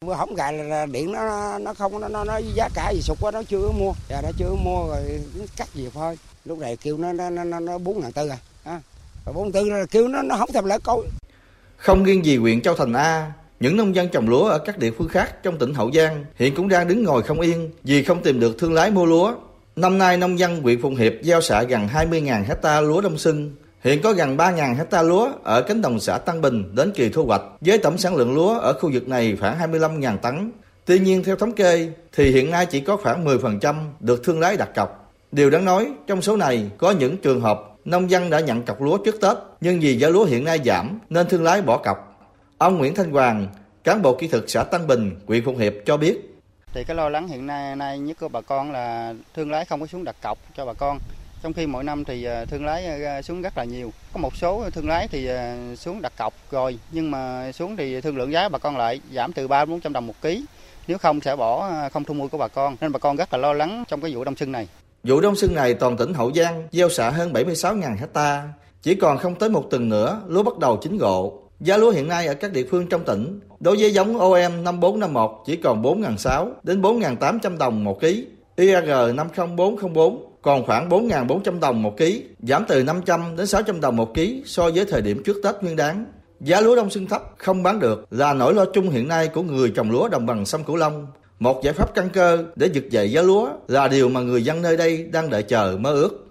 Vừa 0.00 0.14
không 0.14 0.34
gài 0.34 0.52
là 0.52 0.86
điện 0.86 1.12
nó 1.12 1.58
nó 1.58 1.74
không 1.74 2.00
nó 2.00 2.08
nó, 2.08 2.24
nó 2.24 2.40
giá 2.54 2.68
cả 2.74 2.90
gì 2.94 3.00
sụt 3.02 3.18
quá 3.20 3.30
nó 3.30 3.42
chưa 3.42 3.70
mua. 3.78 3.92
Giờ 4.08 4.20
nó 4.22 4.28
chưa 4.38 4.50
mua 4.64 4.86
rồi 4.88 5.20
cắt 5.56 5.68
gì 5.74 5.88
thôi. 5.94 6.18
Lúc 6.44 6.58
này 6.58 6.76
kêu 6.76 6.98
nó 6.98 7.12
nó 7.12 7.30
nó 7.30 7.60
nó 7.60 7.78
bốn 7.78 8.00
ngàn 8.00 8.12
tư 8.12 8.28
à. 8.28 8.38
à. 8.64 8.80
bốn 9.34 9.52
tư 9.52 9.70
là 9.70 9.84
kêu 9.90 10.08
nó 10.08 10.22
nó 10.22 10.36
không 10.36 10.52
thèm 10.52 10.64
lại 10.64 10.78
câu. 10.84 11.04
Không 11.76 12.04
riêng 12.04 12.24
gì 12.24 12.36
huyện 12.36 12.62
Châu 12.62 12.74
Thành 12.74 12.92
A, 12.92 13.32
những 13.60 13.76
nông 13.76 13.94
dân 13.94 14.08
trồng 14.08 14.28
lúa 14.28 14.44
ở 14.44 14.58
các 14.58 14.78
địa 14.78 14.90
phương 14.90 15.08
khác 15.08 15.42
trong 15.42 15.58
tỉnh 15.58 15.74
Hậu 15.74 15.90
Giang 15.92 16.24
hiện 16.34 16.54
cũng 16.54 16.68
đang 16.68 16.88
đứng 16.88 17.04
ngồi 17.04 17.22
không 17.22 17.40
yên 17.40 17.70
vì 17.84 18.02
không 18.02 18.22
tìm 18.22 18.40
được 18.40 18.58
thương 18.58 18.74
lái 18.74 18.90
mua 18.90 19.06
lúa. 19.06 19.34
Năm 19.76 19.98
nay 19.98 20.16
nông 20.16 20.38
dân 20.38 20.62
huyện 20.62 20.82
Phụng 20.82 20.96
Hiệp 20.96 21.12
gieo 21.22 21.40
xạ 21.40 21.62
gần 21.62 21.88
20.000 21.94 22.44
hecta 22.44 22.80
lúa 22.80 23.00
đông 23.00 23.18
xuân. 23.18 23.54
Hiện 23.84 24.02
có 24.02 24.12
gần 24.12 24.36
3.000 24.36 24.74
hecta 24.74 25.02
lúa 25.02 25.30
ở 25.42 25.62
cánh 25.62 25.82
đồng 25.82 26.00
xã 26.00 26.18
Tăng 26.18 26.40
Bình 26.40 26.74
đến 26.74 26.92
kỳ 26.94 27.08
thu 27.08 27.24
hoạch, 27.26 27.42
với 27.60 27.78
tổng 27.78 27.98
sản 27.98 28.16
lượng 28.16 28.34
lúa 28.34 28.58
ở 28.58 28.72
khu 28.72 28.90
vực 28.92 29.08
này 29.08 29.36
khoảng 29.40 29.72
25.000 29.72 30.18
tấn. 30.18 30.50
Tuy 30.84 30.98
nhiên 30.98 31.22
theo 31.24 31.36
thống 31.36 31.52
kê 31.52 31.88
thì 32.12 32.30
hiện 32.30 32.50
nay 32.50 32.66
chỉ 32.66 32.80
có 32.80 32.96
khoảng 32.96 33.24
10% 33.24 33.74
được 34.00 34.24
thương 34.24 34.40
lái 34.40 34.56
đặt 34.56 34.74
cọc. 34.74 35.12
Điều 35.32 35.50
đáng 35.50 35.64
nói, 35.64 35.88
trong 36.06 36.22
số 36.22 36.36
này 36.36 36.70
có 36.78 36.90
những 36.90 37.16
trường 37.16 37.40
hợp 37.40 37.62
nông 37.84 38.10
dân 38.10 38.30
đã 38.30 38.40
nhận 38.40 38.62
cọc 38.62 38.82
lúa 38.82 38.96
trước 38.96 39.20
Tết, 39.20 39.36
nhưng 39.60 39.80
vì 39.80 39.98
giá 39.98 40.08
lúa 40.08 40.24
hiện 40.24 40.44
nay 40.44 40.60
giảm 40.64 40.98
nên 41.10 41.28
thương 41.28 41.44
lái 41.44 41.62
bỏ 41.62 41.76
cọc. 41.76 42.09
Ông 42.60 42.78
Nguyễn 42.78 42.94
Thanh 42.94 43.10
Hoàng, 43.10 43.46
cán 43.84 44.02
bộ 44.02 44.14
kỹ 44.14 44.28
thuật 44.28 44.44
xã 44.46 44.64
Tăng 44.64 44.86
Bình, 44.86 45.16
huyện 45.26 45.44
Phụng 45.44 45.58
Hiệp 45.58 45.72
cho 45.86 45.96
biết. 45.96 46.36
Thì 46.72 46.84
cái 46.84 46.96
lo 46.96 47.08
lắng 47.08 47.28
hiện 47.28 47.46
nay 47.46 47.76
nay 47.76 47.98
nhất 47.98 48.16
của 48.20 48.28
bà 48.28 48.40
con 48.40 48.72
là 48.72 49.14
thương 49.34 49.50
lái 49.50 49.64
không 49.64 49.80
có 49.80 49.86
xuống 49.86 50.04
đặt 50.04 50.16
cọc 50.22 50.38
cho 50.56 50.66
bà 50.66 50.72
con. 50.72 50.98
Trong 51.42 51.52
khi 51.52 51.66
mỗi 51.66 51.84
năm 51.84 52.04
thì 52.04 52.24
ờ, 52.24 52.44
thương 52.44 52.64
lái 52.64 53.04
ờ, 53.04 53.22
xuống 53.22 53.42
rất 53.42 53.58
là 53.58 53.64
nhiều. 53.64 53.92
Có 54.12 54.20
một 54.20 54.36
số 54.36 54.70
thương 54.70 54.88
lái 54.88 55.08
thì 55.08 55.26
ờ, 55.26 55.56
xuống 55.76 56.02
đặt 56.02 56.12
cọc 56.18 56.34
rồi, 56.50 56.78
nhưng 56.92 57.10
mà 57.10 57.52
xuống 57.52 57.76
thì 57.76 58.00
thương 58.00 58.16
lượng 58.16 58.32
giá 58.32 58.48
bà 58.48 58.58
con 58.58 58.76
lại 58.76 59.00
giảm 59.12 59.32
từ 59.32 59.48
3 59.48 59.64
400 59.64 59.92
đồng 59.92 60.06
một 60.06 60.22
ký. 60.22 60.44
Nếu 60.88 60.98
không 60.98 61.20
sẽ 61.20 61.36
bỏ 61.36 61.70
không 61.92 62.04
thu 62.04 62.14
mua 62.14 62.28
của 62.28 62.38
bà 62.38 62.48
con. 62.48 62.76
Nên 62.80 62.92
bà 62.92 62.98
con 62.98 63.16
rất 63.16 63.32
là 63.32 63.38
lo 63.38 63.52
lắng 63.52 63.84
trong 63.88 64.00
cái 64.00 64.14
vụ 64.14 64.24
đông 64.24 64.36
xuân 64.36 64.52
này. 64.52 64.68
Vụ 65.04 65.20
đông 65.20 65.36
xuân 65.36 65.54
này 65.54 65.74
toàn 65.74 65.96
tỉnh 65.96 66.14
Hậu 66.14 66.32
Giang 66.32 66.68
gieo 66.72 66.88
xạ 66.88 67.10
hơn 67.10 67.32
76.000 67.32 67.96
hecta, 67.96 68.48
chỉ 68.82 68.94
còn 68.94 69.18
không 69.18 69.34
tới 69.34 69.48
một 69.50 69.64
tuần 69.70 69.88
nữa 69.88 70.22
lúa 70.26 70.42
bắt 70.42 70.58
đầu 70.58 70.76
chín 70.82 70.98
gộ. 70.98 71.49
Giá 71.60 71.76
lúa 71.76 71.90
hiện 71.90 72.08
nay 72.08 72.26
ở 72.26 72.34
các 72.34 72.52
địa 72.52 72.64
phương 72.70 72.86
trong 72.86 73.04
tỉnh 73.04 73.40
đối 73.60 73.76
với 73.76 73.92
giống 73.94 74.18
OM 74.18 74.64
5451 74.64 75.30
chỉ 75.46 75.56
còn 75.56 75.82
4.600 75.82 76.50
đến 76.62 76.82
4.800 76.82 77.58
đồng 77.58 77.84
một 77.84 78.00
ký, 78.00 78.26
IR 78.56 79.14
50404 79.14 80.38
còn 80.42 80.66
khoảng 80.66 80.88
4.400 80.88 81.60
đồng 81.60 81.82
một 81.82 81.96
ký, 81.96 82.24
giảm 82.42 82.64
từ 82.68 82.82
500 82.82 83.36
đến 83.36 83.46
600 83.46 83.80
đồng 83.80 83.96
một 83.96 84.14
ký 84.14 84.42
so 84.46 84.70
với 84.70 84.84
thời 84.84 85.02
điểm 85.02 85.22
trước 85.22 85.36
Tết 85.42 85.54
Nguyên 85.62 85.76
đán. 85.76 86.04
Giá 86.40 86.60
lúa 86.60 86.76
đông 86.76 86.90
xuân 86.90 87.06
thấp 87.06 87.22
không 87.38 87.62
bán 87.62 87.80
được 87.80 88.06
là 88.10 88.34
nỗi 88.34 88.54
lo 88.54 88.64
chung 88.64 88.90
hiện 88.90 89.08
nay 89.08 89.28
của 89.28 89.42
người 89.42 89.70
trồng 89.70 89.90
lúa 89.90 90.08
đồng 90.08 90.26
bằng 90.26 90.46
sông 90.46 90.64
Cửu 90.64 90.76
Long. 90.76 91.06
Một 91.38 91.60
giải 91.64 91.74
pháp 91.74 91.94
căn 91.94 92.08
cơ 92.12 92.44
để 92.56 92.70
vực 92.74 92.90
dậy 92.90 93.12
giá 93.12 93.22
lúa 93.22 93.48
là 93.68 93.88
điều 93.88 94.08
mà 94.08 94.20
người 94.20 94.44
dân 94.44 94.62
nơi 94.62 94.76
đây 94.76 95.08
đang 95.12 95.30
đợi 95.30 95.42
chờ 95.42 95.76
mơ 95.80 95.92
ước. 95.92 96.29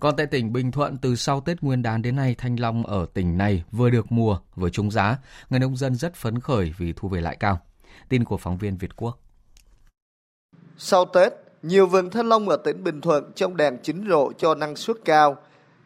Còn 0.00 0.16
tại 0.16 0.26
tỉnh 0.26 0.52
Bình 0.52 0.70
Thuận, 0.70 0.96
từ 0.96 1.16
sau 1.16 1.40
Tết 1.40 1.62
Nguyên 1.62 1.82
đán 1.82 2.02
đến 2.02 2.16
nay, 2.16 2.34
thanh 2.38 2.60
long 2.60 2.86
ở 2.86 3.06
tỉnh 3.14 3.38
này 3.38 3.64
vừa 3.72 3.90
được 3.90 4.12
mùa, 4.12 4.38
vừa 4.54 4.70
trúng 4.70 4.90
giá. 4.90 5.18
Người 5.50 5.60
nông 5.60 5.76
dân 5.76 5.94
rất 5.94 6.14
phấn 6.14 6.40
khởi 6.40 6.74
vì 6.78 6.92
thu 6.96 7.08
về 7.08 7.20
lại 7.20 7.36
cao. 7.40 7.60
Tin 8.08 8.24
của 8.24 8.36
phóng 8.36 8.58
viên 8.58 8.76
Việt 8.76 8.96
Quốc. 8.96 9.18
Sau 10.76 11.04
Tết, 11.04 11.32
nhiều 11.62 11.86
vườn 11.86 12.10
thanh 12.10 12.28
long 12.28 12.48
ở 12.48 12.56
tỉnh 12.56 12.84
Bình 12.84 13.00
Thuận 13.00 13.32
trong 13.34 13.56
đàn 13.56 13.78
chín 13.82 14.08
rộ 14.08 14.32
cho 14.38 14.54
năng 14.54 14.76
suất 14.76 14.96
cao. 15.04 15.36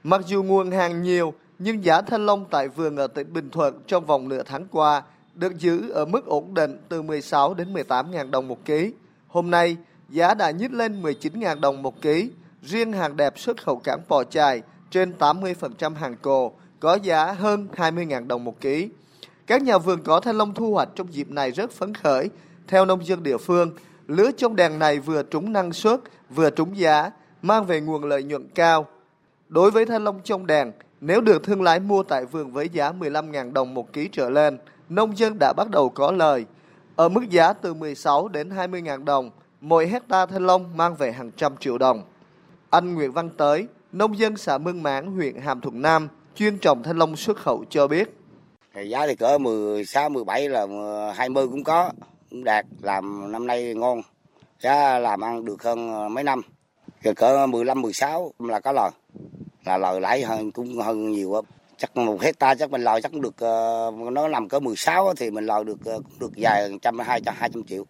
Mặc 0.03 0.21
dù 0.27 0.43
nguồn 0.43 0.71
hàng 0.71 1.03
nhiều, 1.03 1.35
nhưng 1.59 1.85
giá 1.85 2.03
thanh 2.03 2.27
long 2.27 2.45
tại 2.51 2.69
vườn 2.69 2.97
ở 2.97 3.07
tỉnh 3.07 3.33
Bình 3.33 3.51
Thuận 3.51 3.83
trong 3.87 4.07
vòng 4.07 4.29
nửa 4.29 4.43
tháng 4.43 4.67
qua 4.71 5.03
được 5.35 5.59
giữ 5.59 5.91
ở 5.91 6.05
mức 6.05 6.27
ổn 6.27 6.55
định 6.55 6.79
từ 6.89 7.03
16 7.03 7.55
đến 7.55 7.73
18 7.73 8.11
ngàn 8.11 8.31
đồng 8.31 8.49
một 8.49 8.65
ký. 8.65 8.93
Hôm 9.29 9.51
nay, 9.51 9.77
giá 10.09 10.35
đã 10.35 10.51
nhích 10.51 10.73
lên 10.73 11.03
19 11.03 11.41
ngàn 11.41 11.61
đồng 11.61 11.83
một 11.83 12.03
ký. 12.03 12.31
Riêng 12.63 12.93
hàng 12.93 13.17
đẹp 13.17 13.39
xuất 13.39 13.63
khẩu 13.63 13.77
cảng 13.77 14.01
bò 14.09 14.25
chài 14.25 14.63
trên 14.91 15.13
80% 15.19 15.95
hàng 15.95 16.17
cồ 16.23 16.53
có 16.81 16.95
giá 16.95 17.33
hơn 17.33 17.69
20.000 17.77 18.27
đồng 18.27 18.45
một 18.45 18.61
ký. 18.61 18.89
Các 19.47 19.63
nhà 19.63 19.79
vườn 19.79 20.03
có 20.03 20.21
thanh 20.21 20.39
long 20.39 20.55
thu 20.55 20.73
hoạch 20.73 20.89
trong 20.95 21.15
dịp 21.15 21.31
này 21.31 21.51
rất 21.51 21.71
phấn 21.71 21.95
khởi. 21.95 22.31
Theo 22.69 22.85
nông 22.85 23.07
dân 23.07 23.23
địa 23.23 23.37
phương, 23.37 23.71
lứa 24.07 24.31
trong 24.37 24.57
đàn 24.57 24.79
này 24.79 24.99
vừa 24.99 25.23
trúng 25.23 25.53
năng 25.53 25.73
suất, 25.73 26.01
vừa 26.31 26.51
trúng 26.51 26.79
giá, 26.79 27.11
mang 27.43 27.65
về 27.65 27.81
nguồn 27.81 28.05
lợi 28.05 28.23
nhuận 28.23 28.49
cao. 28.55 28.87
Đối 29.49 29.71
với 29.71 29.87
thanh 29.87 30.05
long 30.05 30.21
trong 30.25 30.47
đàn, 30.47 30.73
nếu 31.01 31.21
được 31.21 31.45
thương 31.45 31.63
lái 31.63 31.81
mua 31.81 32.03
tại 32.03 32.25
vườn 32.25 32.53
với 32.53 32.69
giá 32.69 32.93
15.000 32.93 33.53
đồng 33.53 33.75
một 33.75 33.93
ký 33.93 34.09
trở 34.13 34.31
lên, 34.31 34.59
nông 34.89 35.19
dân 35.19 35.39
đã 35.41 35.53
bắt 35.57 35.71
đầu 35.71 35.89
có 35.89 36.13
lời. 36.13 36.45
Ở 36.97 37.09
mức 37.09 37.31
giá 37.31 37.53
từ 37.53 37.75
16 37.75 38.29
đến 38.29 38.51
20.000 38.51 39.05
đồng, 39.05 39.31
mỗi 39.61 39.87
hecta 39.87 40.27
thanh 40.27 40.47
long 40.47 40.77
mang 40.77 40.95
về 40.95 41.13
hàng 41.13 41.31
trăm 41.37 41.57
triệu 41.57 41.79
đồng. 41.79 42.03
Anh 42.73 42.95
Nguyễn 42.95 43.13
Văn 43.13 43.31
Tới, 43.37 43.67
nông 43.93 44.19
dân 44.19 44.37
xã 44.37 44.59
Mương 44.59 44.83
Máng, 44.83 45.13
huyện 45.13 45.37
Hàm 45.37 45.61
Thuận 45.61 45.83
Nam, 45.83 46.09
chuyên 46.35 46.59
trồng 46.59 46.83
thanh 46.83 46.99
long 46.99 47.17
xuất 47.17 47.37
khẩu 47.37 47.65
cho 47.71 47.87
biết. 47.87 48.09
Giá 48.89 49.07
thì 49.07 49.15
cỡ 49.15 49.39
16, 49.39 50.09
17 50.09 50.49
là 50.49 50.67
20 51.17 51.49
cũng 51.49 51.65
có, 51.65 51.91
cũng 52.31 52.45
đạt, 52.45 52.67
làm 52.83 53.33
năm 53.33 53.47
nay 53.47 53.75
ngon. 53.75 54.03
Giá 54.61 54.99
làm 54.99 55.21
ăn 55.21 55.45
được 55.45 55.63
hơn 55.63 56.15
mấy 56.15 56.25
năm, 56.25 56.41
cỡ 57.17 57.47
15, 57.47 57.83
16 57.83 58.33
là 58.39 58.61
có 58.61 58.73
lời, 58.73 58.91
là 59.65 59.79
lời 59.79 60.01
lãi 60.01 60.23
hơn 60.23 60.51
cũng 60.51 60.79
hơn 60.79 61.13
nhiều 61.13 61.35
á. 61.35 61.41
Chắc 61.77 61.97
một 61.97 62.23
hecta 62.23 62.55
chắc 62.55 62.71
mình 62.71 62.83
lời 62.83 63.01
chắc 63.03 63.13
cũng 63.13 63.23
được, 63.23 63.39
ờ, 63.39 63.91
nó 64.13 64.29
nằm 64.29 64.49
cỡ 64.49 64.61
16 64.61 65.15
thì 65.15 65.31
mình 65.31 65.47
lời 65.47 65.65
được 65.65 65.85
ờ, 65.85 65.97
cũng 65.97 66.19
được 66.21 66.31
vài 66.37 66.71
trăm, 66.83 66.99
hai 66.99 67.21
trăm, 67.21 67.35
hai 67.39 67.51
trăm 67.55 67.65
triệu. 67.65 67.85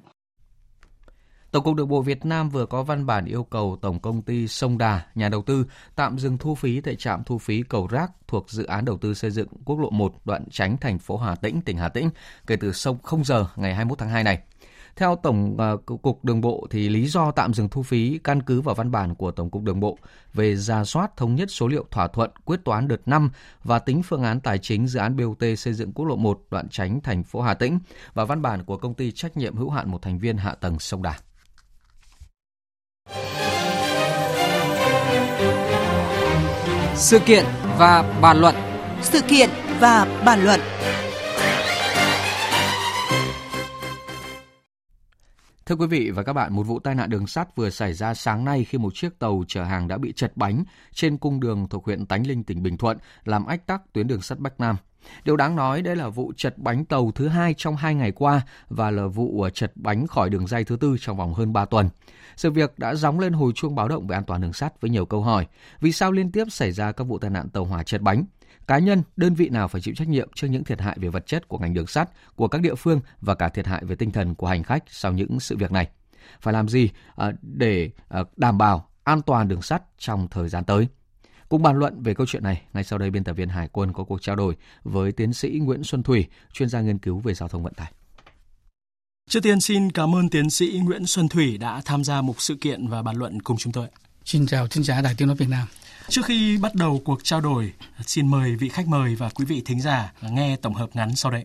Tổng 1.53 1.65
cục 1.65 1.75
Đường 1.77 1.89
bộ 1.89 2.03
Việt 2.03 2.25
Nam 2.25 2.49
vừa 2.49 2.67
có 2.67 2.83
văn 2.83 3.07
bản 3.07 3.25
yêu 3.25 3.45
cầu 3.45 3.79
Tổng 3.81 4.01
công 4.01 4.23
ty 4.23 4.49
Sông 4.49 4.79
Đà, 4.79 5.01
nhà 5.15 5.29
đầu 5.29 5.43
tư 5.43 5.67
tạm 5.95 6.19
dừng 6.19 6.39
thu 6.39 6.55
phí 6.55 6.81
tại 6.81 6.97
trạm 6.97 7.25
thu 7.25 7.39
phí 7.39 7.63
cầu 7.63 7.87
Rác 7.87 8.13
thuộc 8.29 8.51
dự 8.51 8.65
án 8.65 8.85
đầu 8.85 8.99
tư 8.99 9.15
xây 9.15 9.31
dựng 9.31 9.49
quốc 9.65 9.81
lộ 9.81 9.91
1 9.91 10.15
đoạn 10.25 10.45
tránh 10.51 10.77
thành 10.77 10.99
phố 10.99 11.17
Hà 11.17 11.35
Tĩnh, 11.35 11.61
tỉnh 11.63 11.77
Hà 11.77 11.89
Tĩnh 11.89 12.11
kể 12.47 12.57
từ 12.57 12.73
sông 12.73 12.99
0 13.03 13.25
giờ 13.25 13.47
ngày 13.57 13.75
21 13.75 13.99
tháng 13.99 14.09
2 14.09 14.25
này. 14.25 14.39
Theo 14.97 15.17
Tổng 15.23 15.57
uh, 15.75 16.03
cục 16.03 16.25
Đường 16.25 16.41
bộ 16.41 16.67
thì 16.71 16.89
lý 16.89 17.07
do 17.07 17.31
tạm 17.31 17.55
dừng 17.55 17.69
thu 17.69 17.83
phí 17.83 18.19
căn 18.25 18.43
cứ 18.43 18.61
vào 18.61 18.75
văn 18.75 18.91
bản 18.91 19.15
của 19.15 19.31
Tổng 19.31 19.51
cục 19.51 19.63
Đường 19.63 19.81
bộ 19.81 19.99
về 20.35 20.57
ra 20.57 20.85
soát 20.85 21.17
thống 21.17 21.35
nhất 21.35 21.51
số 21.51 21.69
liệu 21.69 21.85
thỏa 21.91 22.09
thuận 22.09 22.31
quyết 22.45 22.61
toán 22.65 22.89
đợt 22.89 23.09
5 23.09 23.31
và 23.65 23.79
tính 23.79 24.03
phương 24.03 24.23
án 24.23 24.41
tài 24.41 24.59
chính 24.59 24.87
dự 24.87 25.01
án 25.01 25.17
BOT 25.17 25.43
xây 25.59 25.73
dựng 25.73 25.93
quốc 25.93 26.05
lộ 26.05 26.17
1 26.17 26.41
đoạn 26.51 26.69
tránh 26.69 27.01
thành 27.01 27.23
phố 27.23 27.41
Hà 27.41 27.55
Tĩnh 27.55 27.79
và 28.15 28.25
văn 28.25 28.43
bản 28.43 28.65
của 28.65 28.77
công 28.77 28.95
ty 28.95 29.13
trách 29.13 29.37
nhiệm 29.37 29.57
hữu 29.57 29.71
hạn 29.71 29.91
một 29.91 30.03
thành 30.03 30.19
viên 30.19 30.37
hạ 30.37 30.55
tầng 30.55 30.79
sông 30.79 31.03
Đà. 31.03 31.15
Sự 36.95 37.19
kiện 37.19 37.45
và 37.79 38.19
bàn 38.23 38.41
luận. 38.41 38.55
Sự 39.03 39.21
kiện 39.21 39.51
và 39.81 40.23
bàn 40.27 40.45
luận. 40.45 40.61
Thưa 45.67 45.77
quý 45.77 45.87
vị 45.87 46.11
và 46.11 46.23
các 46.23 46.33
bạn, 46.33 46.57
một 46.57 46.63
vụ 46.63 46.79
tai 46.79 46.95
nạn 46.95 47.11
đường 47.11 47.27
sắt 47.27 47.57
vừa 47.57 47.71
xảy 47.71 47.93
ra 47.93 48.15
sáng 48.15 48.45
nay 48.45 48.65
khi 48.65 48.79
một 48.79 48.95
chiếc 48.95 49.19
tàu 49.19 49.45
chở 49.49 49.65
hàng 49.65 49.89
đã 49.89 49.99
bị 49.99 50.13
chật 50.13 50.33
bánh 50.37 50.65
trên 50.95 51.19
cung 51.19 51.41
đường 51.41 51.69
thuộc 51.71 51.85
huyện 51.85 52.07
Tánh 52.07 52.27
Linh, 52.27 52.45
tỉnh 52.45 52.63
Bình 52.63 52.77
Thuận, 52.77 52.99
làm 53.25 53.47
ách 53.47 53.67
tắc 53.67 53.83
tuyến 53.93 54.07
đường 54.07 54.23
sắt 54.23 54.39
Bắc 54.39 54.61
Nam. 54.61 54.77
Điều 55.25 55.37
đáng 55.37 55.57
nói 55.57 55.83
đây 55.83 55.97
là 55.97 56.09
vụ 56.09 56.33
chật 56.37 56.59
bánh 56.59 56.85
tàu 56.85 57.11
thứ 57.15 57.29
hai 57.29 57.55
trong 57.55 57.77
hai 57.77 57.95
ngày 57.95 58.13
qua 58.13 58.41
và 58.69 58.91
là 58.91 59.07
vụ 59.07 59.49
chật 59.55 59.73
bánh 59.75 60.07
khỏi 60.07 60.31
đường 60.31 60.47
dây 60.47 60.65
thứ 60.65 60.77
tư 60.77 60.97
trong 61.01 61.17
vòng 61.17 61.35
hơn 61.35 61.53
3 61.53 61.65
tuần. 61.65 61.89
Sự 62.37 62.51
việc 62.51 62.79
đã 62.79 62.95
gióng 62.95 63.21
lên 63.21 63.33
hồi 63.33 63.53
chuông 63.55 63.75
báo 63.75 63.89
động 63.89 64.07
về 64.07 64.17
an 64.17 64.25
toàn 64.25 64.41
đường 64.41 64.53
sắt 64.53 64.81
với 64.81 64.91
nhiều 64.91 65.07
câu 65.07 65.23
hỏi. 65.23 65.47
Vì 65.81 65.93
sao 65.93 66.13
liên 66.13 66.33
tiếp 66.33 66.45
xảy 66.51 66.73
ra 66.73 66.93
các 66.93 67.05
vụ 67.05 67.19
tai 67.19 67.31
nạn 67.31 67.49
tàu 67.49 67.65
hỏa 67.65 67.83
chật 67.83 68.01
bánh? 68.01 68.25
Cá 68.67 68.79
nhân, 68.79 69.03
đơn 69.17 69.35
vị 69.35 69.49
nào 69.49 69.69
phải 69.69 69.81
chịu 69.81 69.95
trách 69.95 70.09
nhiệm 70.09 70.29
trước 70.35 70.47
những 70.47 70.65
thiệt 70.65 70.81
hại 70.81 70.97
về 71.01 71.09
vật 71.09 71.27
chất 71.27 71.49
của 71.49 71.59
ngành 71.59 71.75
đường 71.75 71.87
sắt, 71.87 72.11
của 72.37 72.49
các 72.49 72.61
địa 72.61 72.75
phương 72.75 73.01
và 73.21 73.35
cả 73.35 73.49
thiệt 73.49 73.67
hại 73.67 73.85
về 73.85 73.95
tinh 73.95 74.11
thần 74.11 74.35
của 74.35 74.47
hành 74.47 74.63
khách 74.63 74.85
sau 74.87 75.13
những 75.13 75.41
sự 75.41 75.57
việc 75.57 75.73
này? 75.73 75.89
Phải 76.41 76.55
làm 76.55 76.69
gì 76.69 76.91
à, 77.17 77.33
để 77.43 77.91
à, 78.09 78.21
đảm 78.37 78.59
bảo 78.59 78.89
an 79.05 79.23
toàn 79.23 79.49
đường 79.49 79.63
sắt 79.63 79.83
trong 79.99 80.29
thời 80.29 80.49
gian 80.49 80.65
tới? 80.65 80.89
Cùng 81.49 81.63
bàn 81.63 81.77
luận 81.77 82.03
về 82.03 82.15
câu 82.15 82.27
chuyện 82.27 82.43
này, 82.43 82.63
ngay 82.73 82.85
sau 82.85 82.99
đây 82.99 83.11
biên 83.11 83.25
tập 83.25 83.33
viên 83.33 83.49
Hải 83.49 83.69
quân 83.69 83.93
có 83.93 84.05
cuộc 84.05 84.23
trao 84.23 84.37
đổi 84.37 84.57
với 84.83 85.13
tiến 85.13 85.33
sĩ 85.33 85.61
Nguyễn 85.63 85.85
Xuân 85.85 86.03
Thủy, 86.03 86.27
chuyên 86.53 86.69
gia 86.69 86.81
nghiên 86.81 86.99
cứu 86.99 87.19
về 87.19 87.35
giao 87.35 87.49
thông 87.49 87.63
vận 87.63 87.75
tải. 87.75 87.93
Trước 89.31 89.41
tiên 89.43 89.61
xin 89.61 89.93
cảm 89.93 90.15
ơn 90.15 90.29
tiến 90.29 90.51
sĩ 90.51 90.81
Nguyễn 90.85 91.07
Xuân 91.07 91.29
Thủy 91.29 91.59
đã 91.59 91.83
tham 91.85 92.05
gia 92.05 92.23
một 92.23 92.41
sự 92.41 92.55
kiện 92.61 92.87
và 92.89 93.03
bàn 93.03 93.17
luận 93.17 93.43
cùng 93.43 93.57
chúng 93.57 93.73
tôi. 93.73 93.87
Xin 94.25 94.47
chào 94.47 94.69
thính 94.69 94.85
giả 94.85 95.01
Đài 95.01 95.15
Tiếng 95.15 95.29
nói 95.29 95.37
Việt 95.37 95.49
Nam. 95.49 95.69
Trước 96.09 96.23
khi 96.25 96.59
bắt 96.59 96.75
đầu 96.75 97.03
cuộc 97.05 97.25
trao 97.25 97.41
đổi, 97.41 97.73
xin 98.07 98.29
mời 98.29 98.57
vị 98.57 98.69
khách 98.69 98.89
mời 98.89 99.15
và 99.15 99.29
quý 99.29 99.45
vị 99.45 99.63
thính 99.65 99.81
giả 99.81 100.13
nghe 100.31 100.57
tổng 100.57 100.75
hợp 100.75 100.89
ngắn 100.95 101.17
sau 101.17 101.33
đây. 101.33 101.45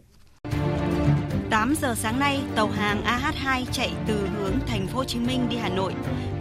8 1.49 1.75
giờ 1.81 1.95
sáng 1.95 2.19
nay, 2.19 2.41
tàu 2.55 2.69
hàng 2.69 3.03
AH2 3.03 3.65
chạy 3.71 3.91
từ 4.07 4.27
hướng 4.27 4.59
thành 4.67 4.87
phố 4.87 4.97
Hồ 4.97 5.03
Chí 5.03 5.19
Minh 5.19 5.49
đi 5.49 5.57
Hà 5.57 5.69
Nội. 5.69 5.93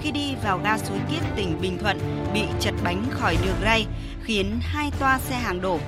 Khi 0.03 0.11
đi 0.11 0.35
vào 0.43 0.61
ga 0.65 0.79
Suối 0.79 0.99
Kiết, 1.11 1.23
tỉnh 1.37 1.61
Bình 1.61 1.79
Thuận, 1.79 1.99
bị 2.35 2.43
chật 2.61 2.75
bánh 2.85 3.07
khỏi 3.11 3.37
đường 3.45 3.57
ray, 3.63 3.87
khiến 4.23 4.59
hai 4.63 4.91
toa 4.99 5.19
xe 5.19 5.37
hàng 5.37 5.61
đổ. 5.61 5.81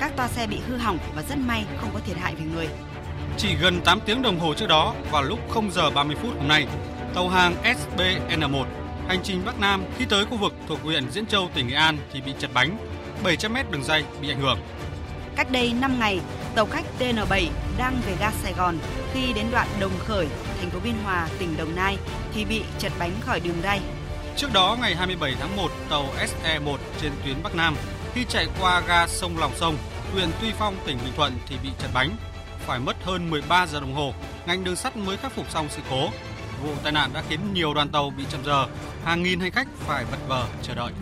Các 0.00 0.16
toa 0.16 0.28
xe 0.28 0.46
bị 0.46 0.58
hư 0.66 0.76
hỏng 0.76 0.98
và 1.14 1.22
rất 1.22 1.38
may 1.38 1.64
không 1.80 1.90
có 1.92 2.00
thiệt 2.06 2.16
hại 2.16 2.34
về 2.34 2.44
người. 2.54 2.68
Chỉ 3.42 3.54
gần 3.54 3.80
8 3.80 4.00
tiếng 4.00 4.22
đồng 4.22 4.40
hồ 4.40 4.54
trước 4.54 4.66
đó, 4.66 4.94
vào 5.10 5.22
lúc 5.22 5.38
0 5.50 5.70
giờ 5.70 5.90
30 5.90 6.16
phút 6.22 6.36
hôm 6.38 6.48
nay, 6.48 6.66
tàu 7.14 7.28
hàng 7.28 7.54
SBN1 7.64 8.64
hành 9.08 9.20
trình 9.22 9.42
Bắc 9.46 9.60
Nam 9.60 9.84
khi 9.98 10.04
tới 10.04 10.24
khu 10.24 10.36
vực 10.36 10.54
thuộc 10.68 10.82
huyện 10.82 11.10
Diễn 11.10 11.26
Châu, 11.26 11.48
tỉnh 11.54 11.68
Nghệ 11.68 11.74
An 11.74 11.98
thì 12.12 12.20
bị 12.20 12.32
chật 12.38 12.50
bánh, 12.54 12.76
700 13.24 13.52
mét 13.52 13.70
đường 13.70 13.84
dây 13.84 14.04
bị 14.22 14.30
ảnh 14.30 14.40
hưởng. 14.40 14.58
Cách 15.36 15.50
đây 15.50 15.72
5 15.80 15.98
ngày, 16.00 16.20
tàu 16.54 16.66
khách 16.66 16.84
TN7 16.98 17.46
đang 17.78 18.00
về 18.06 18.16
ga 18.20 18.30
Sài 18.42 18.52
Gòn 18.52 18.78
khi 19.12 19.32
đến 19.32 19.46
đoạn 19.52 19.66
Đồng 19.80 19.98
Khởi, 19.98 20.26
thành 20.60 20.70
phố 20.70 20.78
Biên 20.84 20.94
Hòa, 21.04 21.28
tỉnh 21.38 21.56
Đồng 21.56 21.76
Nai 21.76 21.98
thì 22.34 22.44
bị 22.44 22.62
chật 22.78 22.92
bánh 22.98 23.12
khỏi 23.20 23.40
đường 23.40 23.62
ray. 23.62 23.80
Trước 24.36 24.52
đó 24.52 24.76
ngày 24.80 24.94
27 24.94 25.34
tháng 25.40 25.56
1, 25.56 25.70
tàu 25.90 26.04
SE1 26.18 26.76
trên 27.02 27.12
tuyến 27.24 27.36
Bắc 27.42 27.54
Nam 27.54 27.76
khi 28.14 28.24
chạy 28.28 28.46
qua 28.60 28.82
ga 28.88 29.06
sông 29.06 29.38
Lòng 29.38 29.52
Sông, 29.56 29.76
huyện 30.12 30.28
Tuy 30.40 30.48
Phong, 30.58 30.76
tỉnh 30.86 30.98
Bình 31.04 31.12
Thuận 31.16 31.32
thì 31.48 31.56
bị 31.62 31.68
chật 31.78 31.90
bánh, 31.94 32.16
phải 32.66 32.80
mất 32.80 32.96
hơn 33.04 33.30
13 33.30 33.66
giờ 33.66 33.80
đồng 33.80 33.94
hồ, 33.94 34.14
ngành 34.46 34.64
đường 34.64 34.76
sắt 34.76 34.96
mới 34.96 35.16
khắc 35.16 35.32
phục 35.32 35.50
xong 35.50 35.66
sự 35.70 35.82
cố. 35.90 36.08
Vụ 36.62 36.74
tai 36.82 36.92
nạn 36.92 37.10
đã 37.12 37.22
khiến 37.28 37.40
nhiều 37.54 37.74
đoàn 37.74 37.88
tàu 37.88 38.10
bị 38.10 38.24
chậm 38.30 38.44
giờ, 38.44 38.66
hàng 39.04 39.22
nghìn 39.22 39.40
hành 39.40 39.50
khách 39.50 39.68
phải 39.76 40.04
vật 40.04 40.18
vờ 40.28 40.48
chờ 40.62 40.74
đợi. 40.74 40.92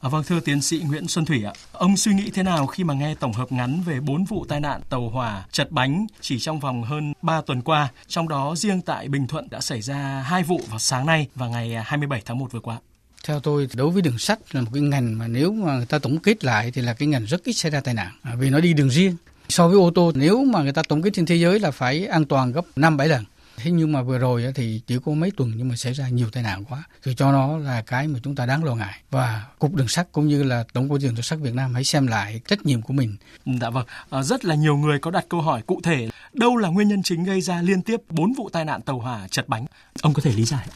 À, 0.00 0.08
vâng 0.08 0.24
thưa 0.24 0.40
tiến 0.40 0.62
sĩ 0.62 0.82
Nguyễn 0.86 1.08
Xuân 1.08 1.24
Thủy 1.24 1.44
ạ, 1.44 1.52
ông 1.72 1.96
suy 1.96 2.14
nghĩ 2.14 2.30
thế 2.30 2.42
nào 2.42 2.66
khi 2.66 2.84
mà 2.84 2.94
nghe 2.94 3.14
tổng 3.14 3.32
hợp 3.32 3.52
ngắn 3.52 3.82
về 3.86 4.00
4 4.00 4.24
vụ 4.24 4.44
tai 4.48 4.60
nạn 4.60 4.80
tàu 4.88 5.08
hỏa 5.08 5.44
chật 5.52 5.70
bánh 5.70 6.06
chỉ 6.20 6.38
trong 6.38 6.60
vòng 6.60 6.82
hơn 6.82 7.12
3 7.22 7.40
tuần 7.40 7.62
qua, 7.62 7.88
trong 8.06 8.28
đó 8.28 8.54
riêng 8.56 8.80
tại 8.80 9.08
Bình 9.08 9.26
Thuận 9.26 9.48
đã 9.50 9.60
xảy 9.60 9.80
ra 9.80 10.24
hai 10.26 10.42
vụ 10.42 10.60
vào 10.68 10.78
sáng 10.78 11.06
nay 11.06 11.26
và 11.34 11.48
ngày 11.48 11.76
27 11.84 12.22
tháng 12.24 12.38
1 12.38 12.52
vừa 12.52 12.60
qua. 12.60 12.78
Theo 13.26 13.40
tôi, 13.40 13.68
đối 13.74 13.90
với 13.90 14.02
đường 14.02 14.18
sắt 14.18 14.54
là 14.54 14.60
một 14.60 14.70
cái 14.74 14.82
ngành 14.82 15.18
mà 15.18 15.28
nếu 15.28 15.52
mà 15.52 15.76
người 15.76 15.86
ta 15.86 15.98
tổng 15.98 16.18
kết 16.18 16.44
lại 16.44 16.70
thì 16.70 16.82
là 16.82 16.94
cái 16.94 17.08
ngành 17.08 17.24
rất 17.24 17.44
ít 17.44 17.52
xảy 17.52 17.70
ra 17.70 17.80
tai 17.80 17.94
nạn 17.94 18.12
à, 18.22 18.34
vì 18.38 18.50
nó 18.50 18.60
đi 18.60 18.72
đường 18.72 18.90
riêng. 18.90 19.16
So 19.48 19.68
với 19.68 19.76
ô 19.76 19.90
tô, 19.94 20.12
nếu 20.14 20.44
mà 20.44 20.62
người 20.62 20.72
ta 20.72 20.82
tổng 20.88 21.02
kết 21.02 21.10
trên 21.14 21.26
thế 21.26 21.34
giới 21.34 21.60
là 21.60 21.70
phải 21.70 22.06
an 22.06 22.24
toàn 22.24 22.52
gấp 22.52 22.64
5-7 22.76 23.08
lần. 23.08 23.24
Thế 23.56 23.70
nhưng 23.70 23.92
mà 23.92 24.02
vừa 24.02 24.18
rồi 24.18 24.52
thì 24.54 24.80
chỉ 24.86 24.98
có 25.04 25.12
mấy 25.12 25.30
tuần 25.36 25.52
nhưng 25.56 25.68
mà 25.68 25.76
xảy 25.76 25.92
ra 25.92 26.08
nhiều 26.08 26.30
tai 26.30 26.42
nạn 26.42 26.64
quá. 26.64 26.84
Thì 27.02 27.14
cho 27.14 27.32
nó 27.32 27.58
là 27.58 27.82
cái 27.82 28.08
mà 28.08 28.18
chúng 28.22 28.34
ta 28.34 28.46
đáng 28.46 28.64
lo 28.64 28.74
ngại. 28.74 29.00
Và 29.10 29.44
Cục 29.58 29.74
Đường 29.74 29.88
sắt 29.88 30.12
cũng 30.12 30.28
như 30.28 30.42
là 30.42 30.64
Tổng 30.72 30.88
cục 30.88 30.98
Đường 31.02 31.22
sắt 31.22 31.38
Việt 31.38 31.54
Nam 31.54 31.74
hãy 31.74 31.84
xem 31.84 32.06
lại 32.06 32.40
trách 32.48 32.66
nhiệm 32.66 32.82
của 32.82 32.92
mình. 32.92 33.16
Dạ 33.60 33.70
vâng, 33.70 33.86
à, 34.10 34.22
rất 34.22 34.44
là 34.44 34.54
nhiều 34.54 34.76
người 34.76 34.98
có 34.98 35.10
đặt 35.10 35.24
câu 35.28 35.40
hỏi 35.40 35.62
cụ 35.66 35.80
thể 35.82 36.08
đâu 36.32 36.56
là 36.56 36.68
nguyên 36.68 36.88
nhân 36.88 37.02
chính 37.02 37.24
gây 37.24 37.40
ra 37.40 37.62
liên 37.62 37.82
tiếp 37.82 38.00
4 38.10 38.32
vụ 38.32 38.48
tai 38.48 38.64
nạn 38.64 38.82
tàu 38.82 38.98
hỏa 38.98 39.28
chật 39.30 39.48
bánh. 39.48 39.66
Ông 40.02 40.14
có 40.14 40.22
thể 40.22 40.32
lý 40.32 40.44
giải. 40.44 40.66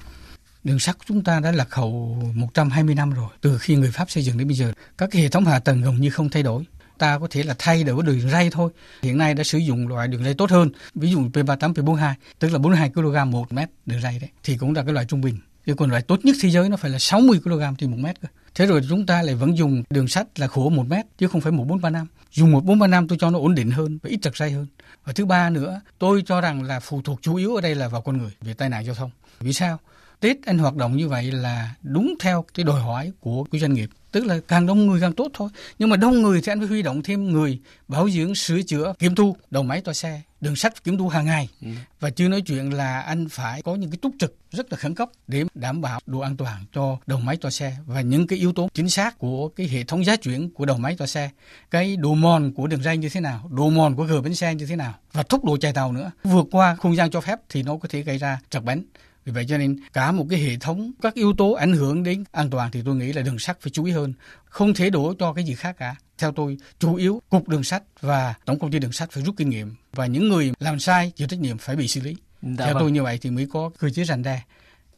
Đường 0.65 0.79
sắt 0.79 0.97
chúng 1.07 1.25
ta 1.25 1.41
đã 1.41 1.53
lạc 1.53 1.75
hậu 1.75 2.23
120 2.35 2.95
năm 2.95 3.11
rồi, 3.11 3.29
từ 3.41 3.59
khi 3.59 3.77
người 3.77 3.91
Pháp 3.91 4.11
xây 4.11 4.25
dựng 4.25 4.39
đến 4.39 4.49
bây 4.49 4.57
giờ. 4.57 4.73
Các 4.99 5.09
cái 5.13 5.23
hệ 5.23 5.29
thống 5.29 5.45
hạ 5.45 5.59
tầng 5.59 5.83
gần 5.83 6.01
như 6.01 6.11
không 6.11 6.29
thay 6.29 6.43
đổi 6.43 6.65
ta 7.01 7.19
có 7.19 7.27
thể 7.31 7.43
là 7.43 7.55
thay 7.59 7.85
đổi 7.85 8.03
đường 8.03 8.31
ray 8.31 8.51
thôi. 8.51 8.71
Hiện 9.03 9.19
nay 9.19 9.35
đã 9.35 9.45
sử 9.45 9.59
dụng 9.59 9.89
loại 9.89 10.09
đường 10.09 10.25
ray 10.25 10.35
tốt 10.35 10.51
hơn, 10.51 10.71
ví 10.95 11.11
dụ 11.11 11.21
P38, 11.21 11.73
P42, 11.73 12.15
tức 12.39 12.53
là 12.53 12.59
42 12.59 12.91
kg 12.91 13.31
một 13.31 13.53
mét 13.53 13.71
đường 13.87 14.01
ray 14.01 14.19
đấy, 14.19 14.31
thì 14.45 14.57
cũng 14.57 14.75
là 14.75 14.83
cái 14.83 14.93
loại 14.93 15.07
trung 15.07 15.21
bình. 15.21 15.39
Chứ 15.67 15.75
còn 15.75 15.91
loại 15.91 16.03
tốt 16.03 16.21
nhất 16.25 16.37
thế 16.43 16.51
giới 16.51 16.69
nó 16.69 16.77
phải 16.77 16.91
là 16.91 16.99
60 16.99 17.41
kg 17.45 17.63
trên 17.79 17.91
một 17.91 17.97
mét 18.01 18.21
cơ. 18.21 18.29
Thế 18.55 18.67
rồi 18.67 18.81
chúng 18.89 19.07
ta 19.07 19.23
lại 19.23 19.35
vẫn 19.35 19.59
dùng 19.59 19.83
đường 19.91 20.09
sắt 20.09 20.41
là 20.41 20.47
khổ 20.47 20.69
một 20.69 20.87
mét 20.89 21.07
chứ 21.19 21.29
không 21.29 21.41
phải 21.41 21.53
một 21.53 21.65
bốn 21.69 21.81
ba 21.81 21.91
năm. 21.91 22.07
Dùng 22.33 22.53
một 22.53 22.65
bốn 22.65 22.79
ba 22.79 22.87
năm 22.87 23.09
tôi 23.09 23.19
cho 23.21 23.31
nó 23.31 23.39
ổn 23.39 23.55
định 23.55 23.71
hơn 23.71 23.99
và 24.03 24.11
ít 24.11 24.19
trật 24.23 24.37
ray 24.37 24.51
hơn. 24.51 24.67
Và 25.05 25.13
thứ 25.13 25.27
ba 25.27 25.51
nữa, 25.51 25.81
tôi 25.99 26.23
cho 26.27 26.41
rằng 26.41 26.63
là 26.63 26.81
phụ 26.81 27.03
thuộc 27.03 27.23
chủ 27.23 27.35
yếu 27.35 27.55
ở 27.55 27.61
đây 27.61 27.75
là 27.75 27.89
vào 27.89 28.01
con 28.03 28.19
người 28.19 28.31
về 28.41 28.55
tai 28.55 28.69
nạn 28.69 28.85
giao 28.85 28.95
thông. 28.95 29.11
Vì 29.41 29.53
sao? 29.53 29.79
Tết 30.21 30.37
anh 30.47 30.59
hoạt 30.59 30.77
động 30.77 30.97
như 30.97 31.09
vậy 31.09 31.33
là 31.33 31.75
đúng 31.83 32.15
theo 32.21 32.45
cái 32.55 32.65
đòi 32.65 32.81
hỏi 32.81 33.13
của 33.21 33.45
cái 33.45 33.61
doanh 33.61 33.75
nghiệp. 33.75 33.91
Tức 34.13 34.27
là 34.27 34.41
càng 34.49 34.67
đông 34.67 34.87
người 34.87 35.01
càng 35.01 35.13
tốt 35.13 35.29
thôi. 35.35 35.49
Nhưng 35.79 35.89
mà 35.89 35.97
đông 35.97 36.23
người 36.23 36.41
thì 36.43 36.53
anh 36.53 36.59
phải 36.59 36.69
huy 36.69 36.83
động 36.83 37.03
thêm 37.03 37.33
người 37.33 37.59
bảo 37.89 38.11
dưỡng 38.11 38.35
sửa 38.35 38.63
chữa 38.63 38.93
kiểm 38.99 39.15
thu 39.15 39.37
đầu 39.51 39.63
máy 39.63 39.81
toa 39.81 39.95
xe 39.95 40.21
đường 40.41 40.57
sắt 40.57 40.85
kiểm 40.85 40.99
thu 40.99 41.09
hàng 41.09 41.27
ngày. 41.27 41.49
Ừ. 41.63 41.69
và 42.01 42.11
chưa 42.11 42.29
nói 42.29 42.41
chuyện 42.41 42.73
là 42.73 43.01
anh 43.01 43.29
phải 43.29 43.63
có 43.63 43.75
những 43.75 43.91
cái 43.91 43.99
túc 44.03 44.15
trực 44.19 44.37
rất 44.53 44.73
là 44.73 44.79
khẩn 44.79 44.95
cấp 44.95 45.11
để 45.29 45.45
đảm 45.55 45.81
bảo 45.81 46.01
độ 46.07 46.19
an 46.21 46.37
toàn 46.37 46.65
cho 46.73 46.99
đầu 47.07 47.21
máy 47.21 47.37
toa 47.37 47.51
xe. 47.51 47.77
Và 47.87 48.01
những 48.01 48.27
cái 48.27 48.39
yếu 48.39 48.53
tố 48.53 48.69
chính 48.75 48.89
xác 48.89 49.19
của 49.19 49.49
cái 49.49 49.69
hệ 49.69 49.85
thống 49.85 50.05
giá 50.05 50.17
chuyển 50.17 50.51
của 50.51 50.65
đầu 50.65 50.79
máy 50.79 50.97
toa 50.99 51.07
xe. 51.07 51.31
Cái 51.71 51.97
độ 51.97 52.15
mòn 52.15 52.53
của 52.53 52.67
đường 52.67 52.83
ray 52.83 52.97
như 52.97 53.09
thế 53.09 53.21
nào 53.21 53.49
độ 53.51 53.71
mòn 53.71 53.97
của 53.97 54.05
gờ 54.05 54.21
bánh 54.21 54.35
xe 54.35 54.55
như 54.55 54.67
thế 54.67 54.77
nào 54.77 54.95
và 55.13 55.23
tốc 55.23 55.45
độ 55.45 55.57
chạy 55.57 55.73
tàu 55.73 55.93
nữa. 55.93 56.11
Vượt 56.25 56.47
qua 56.51 56.75
không 56.75 56.97
gian 56.97 57.11
cho 57.11 57.21
phép 57.21 57.39
thì 57.49 57.63
nó 57.63 57.77
có 57.77 57.89
thể 57.89 58.03
gây 58.03 58.19
ra 58.19 58.41
trật 58.51 58.65
bánh 58.65 58.83
vì 59.31 59.35
vậy 59.35 59.47
cho 59.49 59.59
nên 59.59 59.77
cả 59.93 60.13
một 60.13 60.27
cái 60.31 60.41
hệ 60.41 60.57
thống 60.57 60.93
các 61.03 61.15
yếu 61.15 61.33
tố 61.33 61.53
ảnh 61.53 61.73
hưởng 61.73 62.03
đến 62.03 62.25
an 62.33 62.51
toàn 62.51 62.71
thì 62.71 62.83
tôi 62.85 62.97
nghĩ 62.97 63.13
là 63.13 63.23
đường 63.23 63.39
sắt 63.39 63.61
phải 63.61 63.71
chú 63.71 63.85
ý 63.85 63.93
hơn. 63.93 64.13
Không 64.45 64.75
thể 64.75 64.91
đổ 64.91 65.15
cho 65.19 65.33
cái 65.33 65.45
gì 65.45 65.55
khác 65.55 65.77
cả. 65.79 65.97
Theo 66.19 66.33
tôi, 66.33 66.57
chủ 66.79 66.95
yếu 66.95 67.23
cục 67.29 67.49
đường 67.49 67.65
sắt 67.65 67.83
và 68.01 68.35
tổng 68.45 68.59
công 68.59 68.71
ty 68.71 68.79
đường 68.79 68.93
sắt 68.93 69.11
phải 69.11 69.23
rút 69.23 69.37
kinh 69.37 69.51
nghiệm 69.51 69.75
và 69.93 70.07
những 70.07 70.29
người 70.29 70.53
làm 70.61 70.79
sai 70.79 71.13
chịu 71.17 71.29
trách 71.29 71.41
nhiệm 71.41 71.59
phải 71.59 71.77
bị 71.77 71.89
xử 71.89 72.01
lý. 72.01 72.17
Đã 72.43 72.65
Theo 72.65 72.75
vâng. 72.75 72.83
tôi 72.83 72.91
như 72.91 73.03
vậy 73.03 73.19
thì 73.21 73.31
mới 73.31 73.47
có 73.53 73.71
cơ 73.79 73.91
chế 73.91 74.05
rành 74.05 74.23
đe. 74.23 74.43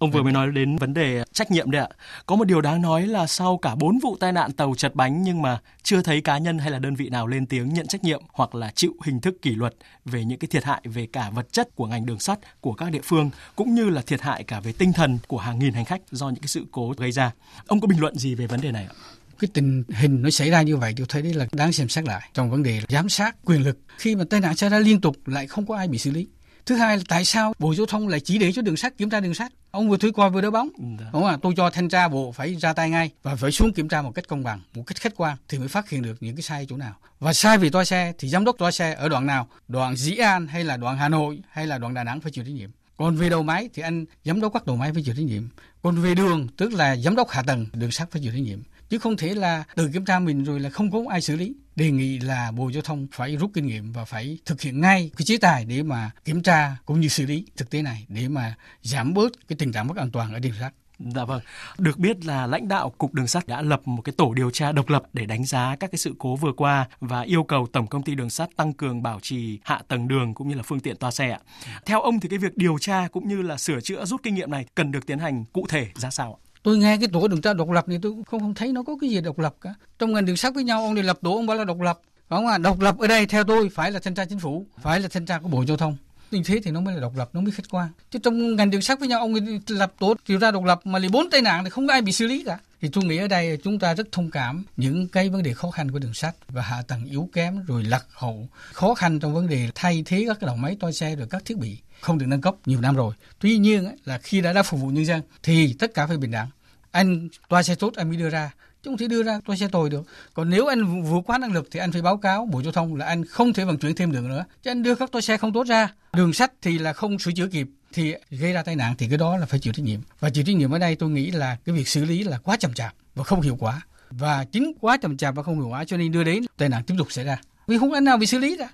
Ông 0.03 0.11
vừa 0.11 0.23
mới 0.23 0.33
nói 0.33 0.53
đến 0.53 0.77
vấn 0.77 0.95
đề 0.95 1.25
trách 1.33 1.51
nhiệm 1.51 1.71
đấy 1.71 1.83
ạ. 1.83 1.89
Có 2.27 2.37
một 2.37 2.45
điều 2.45 2.61
đáng 2.61 2.83
nói 2.83 3.07
là 3.07 3.27
sau 3.27 3.59
cả 3.59 3.75
4 3.75 3.99
vụ 3.99 4.17
tai 4.21 4.33
nạn 4.33 4.53
tàu 4.53 4.75
chật 4.75 4.95
bánh 4.95 5.23
nhưng 5.23 5.43
mà 5.43 5.59
chưa 5.83 6.03
thấy 6.03 6.21
cá 6.21 6.39
nhân 6.39 6.59
hay 6.59 6.71
là 6.71 6.79
đơn 6.79 6.95
vị 6.95 7.09
nào 7.09 7.27
lên 7.27 7.47
tiếng 7.47 7.75
nhận 7.75 7.87
trách 7.87 8.05
nhiệm 8.05 8.23
hoặc 8.33 8.55
là 8.55 8.71
chịu 8.75 8.93
hình 9.05 9.21
thức 9.21 9.43
kỷ 9.43 9.51
luật 9.51 9.75
về 10.05 10.25
những 10.25 10.39
cái 10.39 10.49
thiệt 10.49 10.65
hại 10.65 10.83
về 10.85 11.07
cả 11.13 11.31
vật 11.31 11.53
chất 11.53 11.69
của 11.75 11.87
ngành 11.87 12.07
đường 12.07 12.19
sắt, 12.19 12.39
của 12.61 12.73
các 12.73 12.91
địa 12.91 13.01
phương, 13.05 13.31
cũng 13.57 13.75
như 13.75 13.91
là 13.91 14.03
thiệt 14.03 14.21
hại 14.21 14.45
cả 14.45 14.61
về 14.61 14.73
tinh 14.73 14.93
thần 14.93 15.19
của 15.29 15.39
hàng 15.39 15.59
nghìn 15.59 15.73
hành 15.73 15.85
khách 15.85 16.03
do 16.11 16.29
những 16.29 16.41
cái 16.41 16.49
sự 16.49 16.65
cố 16.73 16.95
gây 16.97 17.13
ra. 17.13 17.33
Ông 17.67 17.81
có 17.81 17.87
bình 17.87 18.01
luận 18.01 18.19
gì 18.19 18.35
về 18.35 18.47
vấn 18.47 18.61
đề 18.61 18.73
này 18.73 18.85
ạ? 18.85 18.95
cái 19.39 19.49
tình 19.55 19.85
hình 19.89 20.23
nó 20.23 20.31
xảy 20.31 20.51
ra 20.51 20.63
như 20.63 20.77
vậy 20.77 20.95
tôi 20.97 21.07
thấy 21.09 21.23
đấy 21.23 21.35
là 21.35 21.47
đáng 21.53 21.73
xem 21.73 21.89
xét 21.89 22.05
lại 22.05 22.31
trong 22.35 22.51
vấn 22.51 22.63
đề 22.63 22.81
giám 22.89 23.09
sát 23.09 23.37
quyền 23.45 23.63
lực, 23.63 23.79
khi 23.99 24.17
mà 24.17 24.25
tai 24.31 24.41
nạn 24.41 24.57
xảy 24.57 24.71
ra 24.71 24.79
liên 24.79 25.01
tục 25.01 25.17
lại 25.27 25.47
không 25.47 25.67
có 25.67 25.77
ai 25.77 25.89
bị 25.89 25.99
xử 25.99 26.11
lý 26.11 26.27
thứ 26.67 26.75
hai 26.75 26.97
là 26.97 27.03
tại 27.09 27.25
sao 27.25 27.55
bộ 27.59 27.75
giao 27.75 27.87
thông 27.87 28.09
lại 28.09 28.21
chỉ 28.21 28.39
để 28.39 28.53
cho 28.53 28.63
đường 28.63 28.77
sắt 28.77 28.99
kiểm 28.99 29.11
tra 29.11 29.21
đường 29.21 29.35
sắt? 29.35 29.53
Ông 29.71 29.91
vừa 29.91 29.97
thủy 29.97 30.13
coi 30.13 30.31
vừa 30.31 30.41
đỡ 30.41 30.51
bóng. 30.51 30.69
Dạ. 30.79 31.07
đúng 31.13 31.23
không 31.23 31.31
ạ? 31.31 31.37
Tôi 31.43 31.55
cho 31.57 31.71
thanh 31.71 31.89
tra 31.89 32.09
bộ 32.09 32.33
phải 32.33 32.55
ra 32.55 32.73
tay 32.73 32.91
ngay 32.91 33.11
và 33.23 33.37
phải 33.37 33.53
xuống 33.53 33.73
kiểm 33.73 33.89
tra 33.89 34.03
một 34.03 34.13
cách 34.15 34.29
công 34.29 34.43
bằng 34.43 34.61
một 34.75 34.83
cách 34.87 34.97
khách 34.97 35.13
quan 35.17 35.37
thì 35.49 35.59
mới 35.59 35.69
phát 35.69 35.89
hiện 35.89 36.03
được 36.03 36.17
những 36.21 36.37
cái 36.37 36.43
sai 36.43 36.67
chỗ 36.69 36.77
nào. 36.77 36.95
Và 37.21 37.33
sai 37.33 37.59
về 37.59 37.71
toa 37.71 37.85
xe 37.85 38.13
thì 38.19 38.29
giám 38.29 38.45
đốc 38.45 38.59
toa 38.59 38.71
xe 38.71 38.95
ở 38.95 39.09
đoạn 39.09 39.27
nào? 39.27 39.49
Đoạn 39.69 39.97
dĩ 39.97 40.17
an 40.17 40.47
hay 40.47 40.65
là 40.65 40.77
đoạn 40.77 40.97
hà 40.97 41.09
nội 41.09 41.41
hay 41.51 41.67
là 41.67 41.79
đoạn 41.79 41.95
đà 41.95 42.05
nẵng 42.05 42.21
phải 42.21 42.33
chịu 42.33 42.45
trách 42.45 42.55
nhiệm? 42.55 42.71
Còn 42.97 43.17
về 43.17 43.29
đầu 43.29 43.43
máy 43.43 43.69
thì 43.75 43.83
anh 43.83 44.05
giám 44.25 44.41
đốc 44.41 44.53
các 44.53 44.67
đầu 44.67 44.77
máy 44.77 44.93
phải 44.95 45.03
chịu 45.03 45.15
trách 45.15 45.25
nhiệm. 45.25 45.43
Còn 45.83 46.03
về 46.03 46.15
đường 46.15 46.49
tức 46.57 46.73
là 46.73 46.97
giám 46.97 47.17
đốc 47.17 47.31
hạ 47.31 47.43
tầng 47.43 47.67
đường 47.73 47.91
sắt 47.91 48.11
phải 48.11 48.23
chịu 48.23 48.33
trách 48.33 48.43
nhiệm. 48.43 48.59
Chứ 48.89 48.99
không 48.99 49.17
thể 49.17 49.35
là 49.35 49.65
tự 49.75 49.91
kiểm 49.93 50.05
tra 50.05 50.19
mình 50.19 50.45
rồi 50.45 50.61
là 50.61 50.71
không 50.71 50.91
có 50.91 51.05
ai 51.11 51.21
xử 51.21 51.37
lý 51.37 51.55
đề 51.77 51.91
nghị 51.91 52.19
là 52.19 52.51
bộ 52.51 52.69
giao 52.69 52.83
thông 52.83 53.07
phải 53.13 53.37
rút 53.37 53.51
kinh 53.55 53.67
nghiệm 53.67 53.93
và 53.93 54.05
phải 54.05 54.39
thực 54.47 54.61
hiện 54.61 54.81
ngay 54.81 55.11
cái 55.17 55.25
chế 55.25 55.37
tài 55.37 55.65
để 55.65 55.83
mà 55.83 56.11
kiểm 56.25 56.43
tra 56.43 56.77
cũng 56.87 57.01
như 57.01 57.09
xử 57.09 57.27
lý 57.27 57.47
thực 57.57 57.71
tế 57.71 57.83
này 57.83 58.07
để 58.09 58.29
mà 58.29 58.55
giảm 58.83 59.15
bớt 59.15 59.49
cái 59.49 59.57
tình 59.59 59.73
trạng 59.73 59.87
mất 59.87 59.97
an 59.97 60.11
toàn 60.11 60.35
ở 60.35 60.39
đường 60.39 60.53
sắt 60.61 60.73
Dạ 61.15 61.25
vâng. 61.25 61.41
Được 61.79 61.99
biết 61.99 62.25
là 62.25 62.47
lãnh 62.47 62.69
đạo 62.69 62.91
Cục 62.91 63.15
Đường 63.15 63.27
sắt 63.27 63.47
đã 63.47 63.63
lập 63.63 63.81
một 63.85 64.03
cái 64.03 64.13
tổ 64.17 64.35
điều 64.35 64.51
tra 64.51 64.73
độc 64.73 64.89
lập 64.89 65.03
để 65.13 65.27
đánh 65.27 65.45
giá 65.45 65.77
các 65.81 65.91
cái 65.91 65.99
sự 65.99 66.15
cố 66.19 66.37
vừa 66.37 66.53
qua 66.53 66.89
và 67.01 67.21
yêu 67.21 67.45
cầu 67.45 67.67
Tổng 67.73 67.87
công 67.87 68.03
ty 68.03 68.15
Đường 68.15 68.31
sắt 68.31 68.49
tăng 68.57 68.73
cường 68.73 69.03
bảo 69.03 69.21
trì 69.21 69.59
hạ 69.65 69.83
tầng 69.89 70.09
đường 70.09 70.35
cũng 70.35 70.49
như 70.49 70.55
là 70.55 70.63
phương 70.63 70.81
tiện 70.81 70.97
toa 70.97 71.11
xe 71.11 71.31
ạ. 71.31 71.39
Theo 71.87 72.01
ông 72.01 72.21
thì 72.21 72.29
cái 72.29 72.39
việc 72.39 72.57
điều 72.57 72.79
tra 72.79 73.09
cũng 73.09 73.29
như 73.29 73.43
là 73.43 73.57
sửa 73.57 73.81
chữa 73.81 74.05
rút 74.05 74.23
kinh 74.23 74.35
nghiệm 74.35 74.51
này 74.51 74.67
cần 74.75 74.93
được 74.93 75.07
tiến 75.07 75.19
hành 75.19 75.45
cụ 75.53 75.67
thể 75.69 75.87
ra 75.95 76.11
sao 76.11 76.39
ạ? 76.43 76.52
Tôi 76.63 76.79
nghe 76.79 76.97
cái 76.97 77.09
tổ 77.13 77.29
đường 77.29 77.41
tra 77.41 77.53
độc 77.53 77.71
lập 77.71 77.89
này 77.89 77.99
tôi 78.03 78.13
không 78.27 78.41
không 78.41 78.55
thấy 78.55 78.73
nó 78.73 78.83
có 78.83 78.97
cái 79.01 79.11
gì 79.11 79.21
độc 79.21 79.39
lập 79.39 79.55
cả. 79.61 79.75
Trong 79.99 80.13
ngành 80.13 80.27
đường 80.27 80.37
sắt 80.37 80.55
với 80.55 80.65
nhau, 80.65 80.83
ông 80.83 80.95
này 80.95 81.05
lập 81.05 81.19
tổ 81.23 81.35
ông 81.35 81.47
bảo 81.47 81.57
là 81.57 81.65
độc 81.65 81.81
lập. 81.81 82.01
Không 82.29 82.47
à 82.47 82.59
độc 82.59 82.81
lập 82.81 82.99
ở 82.99 83.07
đây 83.07 83.27
theo 83.27 83.45
tôi 83.45 83.69
phải 83.69 83.91
là 83.91 84.01
thanh 84.01 84.15
tra 84.15 84.25
chính 84.25 84.39
phủ, 84.39 84.67
phải 84.83 85.01
là 85.01 85.09
thanh 85.09 85.27
tra 85.27 85.39
của 85.39 85.49
bộ 85.49 85.65
giao 85.69 85.77
thông. 85.77 85.97
Như 86.31 86.43
thế 86.45 86.61
thì 86.65 86.71
nó 86.71 86.81
mới 86.81 86.95
là 86.95 87.01
độc 87.01 87.17
lập, 87.17 87.31
nó 87.33 87.41
mới 87.41 87.51
khách 87.51 87.71
quan. 87.71 87.89
Chứ 88.11 88.19
trong 88.23 88.57
ngành 88.57 88.71
đường 88.71 88.83
sắt 88.83 89.01
với 89.01 89.09
nhau, 89.09 89.21
ông 89.21 89.35
lập 89.69 89.93
tổ 89.99 90.15
điều 90.29 90.41
tra 90.41 90.51
độc 90.51 90.65
lập 90.65 90.81
mà 90.85 90.99
lấy 90.99 91.09
bốn 91.09 91.31
tai 91.31 91.43
nạn 91.43 91.65
thì 91.65 91.71
không 91.71 91.87
có 91.87 91.93
ai 91.93 92.03
bị 92.03 92.13
xử 92.13 92.27
lý 92.27 92.45
cả. 92.47 92.59
Thì 92.81 92.89
tôi 92.93 93.05
nghĩ 93.05 93.17
ở 93.17 93.29
đây 93.29 93.59
chúng 93.65 93.79
ta 93.79 93.95
rất 93.95 94.13
thông 94.13 94.31
cảm 94.31 94.65
những 94.77 95.09
cái 95.09 95.29
vấn 95.29 95.43
đề 95.43 95.53
khó 95.53 95.71
khăn 95.71 95.91
của 95.91 95.99
đường 95.99 96.15
sắt 96.15 96.35
và 96.49 96.63
hạ 96.63 96.83
tầng 96.89 97.05
yếu 97.05 97.29
kém 97.33 97.65
rồi 97.67 97.85
lạc 97.85 98.07
hậu 98.13 98.49
khó 98.73 98.95
khăn 98.95 99.21
trong 99.21 99.35
vấn 99.35 99.49
đề 99.49 99.69
thay 99.75 100.03
thế 100.07 100.25
các 100.29 100.41
cái 100.41 100.47
đầu 100.47 100.57
máy 100.57 100.77
toa 100.81 100.93
xe 100.93 101.17
rồi 101.17 101.27
các 101.31 101.45
thiết 101.45 101.59
bị 101.59 101.79
không 102.03 102.19
được 102.19 102.27
nâng 102.29 102.41
cấp 102.41 102.55
nhiều 102.67 102.81
năm 102.81 102.97
rồi. 102.97 103.15
Tuy 103.39 103.59
nhiên 103.59 103.97
là 104.05 104.19
khi 104.19 104.41
đã 104.41 104.53
đã 104.53 104.63
phục 104.63 104.81
vụ 104.81 104.89
nhân 104.89 105.07
dân 105.07 105.23
thì 105.43 105.75
tất 105.79 105.95
cả 105.95 106.07
phải 106.07 106.17
bình 106.17 106.31
đẳng. 106.31 106.49
Anh 106.91 107.29
toa 107.49 107.63
xe 107.63 107.75
tốt 107.75 107.93
anh 107.97 108.09
mới 108.09 108.17
đưa 108.17 108.31
ra, 108.31 108.51
chứ 108.83 108.91
không 108.91 108.99
thể 108.99 109.09
đưa 109.09 109.23
ra 109.23 109.41
toa 109.47 109.57
xe 109.57 109.69
tồi 109.69 109.91
được. 109.91 110.03
Còn 110.35 110.51
nếu 110.51 110.67
anh 110.67 111.03
vượt 111.03 111.21
quá 111.27 111.39
năng 111.39 111.53
lực 111.53 111.69
thì 111.71 111.81
anh 111.81 111.93
phải 111.93 112.03
báo 112.03 112.17
cáo 112.17 112.47
bộ 112.47 112.63
giao 112.63 112.73
thông 112.73 112.97
là 112.97 113.07
anh 113.07 113.25
không 113.25 113.53
thể 113.53 113.65
vận 113.65 113.79
chuyển 113.79 113.95
thêm 113.95 114.13
được 114.13 114.25
nữa. 114.25 114.45
Chứ 114.63 114.71
anh 114.71 114.83
đưa 114.83 114.95
các 114.95 115.13
toa 115.13 115.21
xe 115.21 115.37
không 115.37 115.53
tốt 115.53 115.67
ra, 115.67 115.89
đường 116.13 116.33
sắt 116.33 116.53
thì 116.63 116.79
là 116.79 116.93
không 116.93 117.19
sửa 117.19 117.33
chữa 117.33 117.47
kịp, 117.47 117.69
thì 117.93 118.15
gây 118.31 118.53
ra 118.53 118.63
tai 118.63 118.77
nạn 118.77 118.95
thì 118.99 119.09
cái 119.09 119.19
đó 119.19 119.37
là 119.37 119.47
phải 119.47 119.61
chịu 119.61 119.73
trách 119.73 119.83
nhiệm. 119.83 120.01
Và 120.21 120.31
chịu 120.31 120.45
trách 120.45 120.57
nhiệm 120.57 120.71
ở 120.71 120.79
đây 120.79 120.97
tôi 120.97 121.11
nghĩ 121.11 121.31
là 121.31 121.57
cái 121.65 121.75
việc 121.75 121.89
xử 121.89 122.05
lý 122.05 122.25
là 122.25 122.39
quá 122.39 122.57
chậm 122.57 122.75
chạp 122.75 122.95
và 123.15 123.25
không 123.25 123.41
hiệu 123.41 123.57
quả. 123.61 123.81
Và 124.11 124.45
chính 124.45 124.73
quá 124.81 124.97
chậm 124.97 125.17
chạp 125.17 125.35
và 125.35 125.43
không 125.43 125.55
hiệu 125.55 125.69
quả 125.69 125.85
cho 125.85 125.97
nên 125.97 126.13
đưa 126.13 126.25
đến 126.25 126.45
tai 126.57 126.69
nạn 126.69 126.83
tiếp 126.85 126.95
tục 126.99 127.13
xảy 127.13 127.25
ra. 127.25 127.39
Vì 127.67 127.79
không 127.79 127.93
anh 127.93 128.05
nào 128.05 128.17
bị 128.17 128.27
xử 128.27 128.39
lý 128.39 128.57
ra 128.57 128.69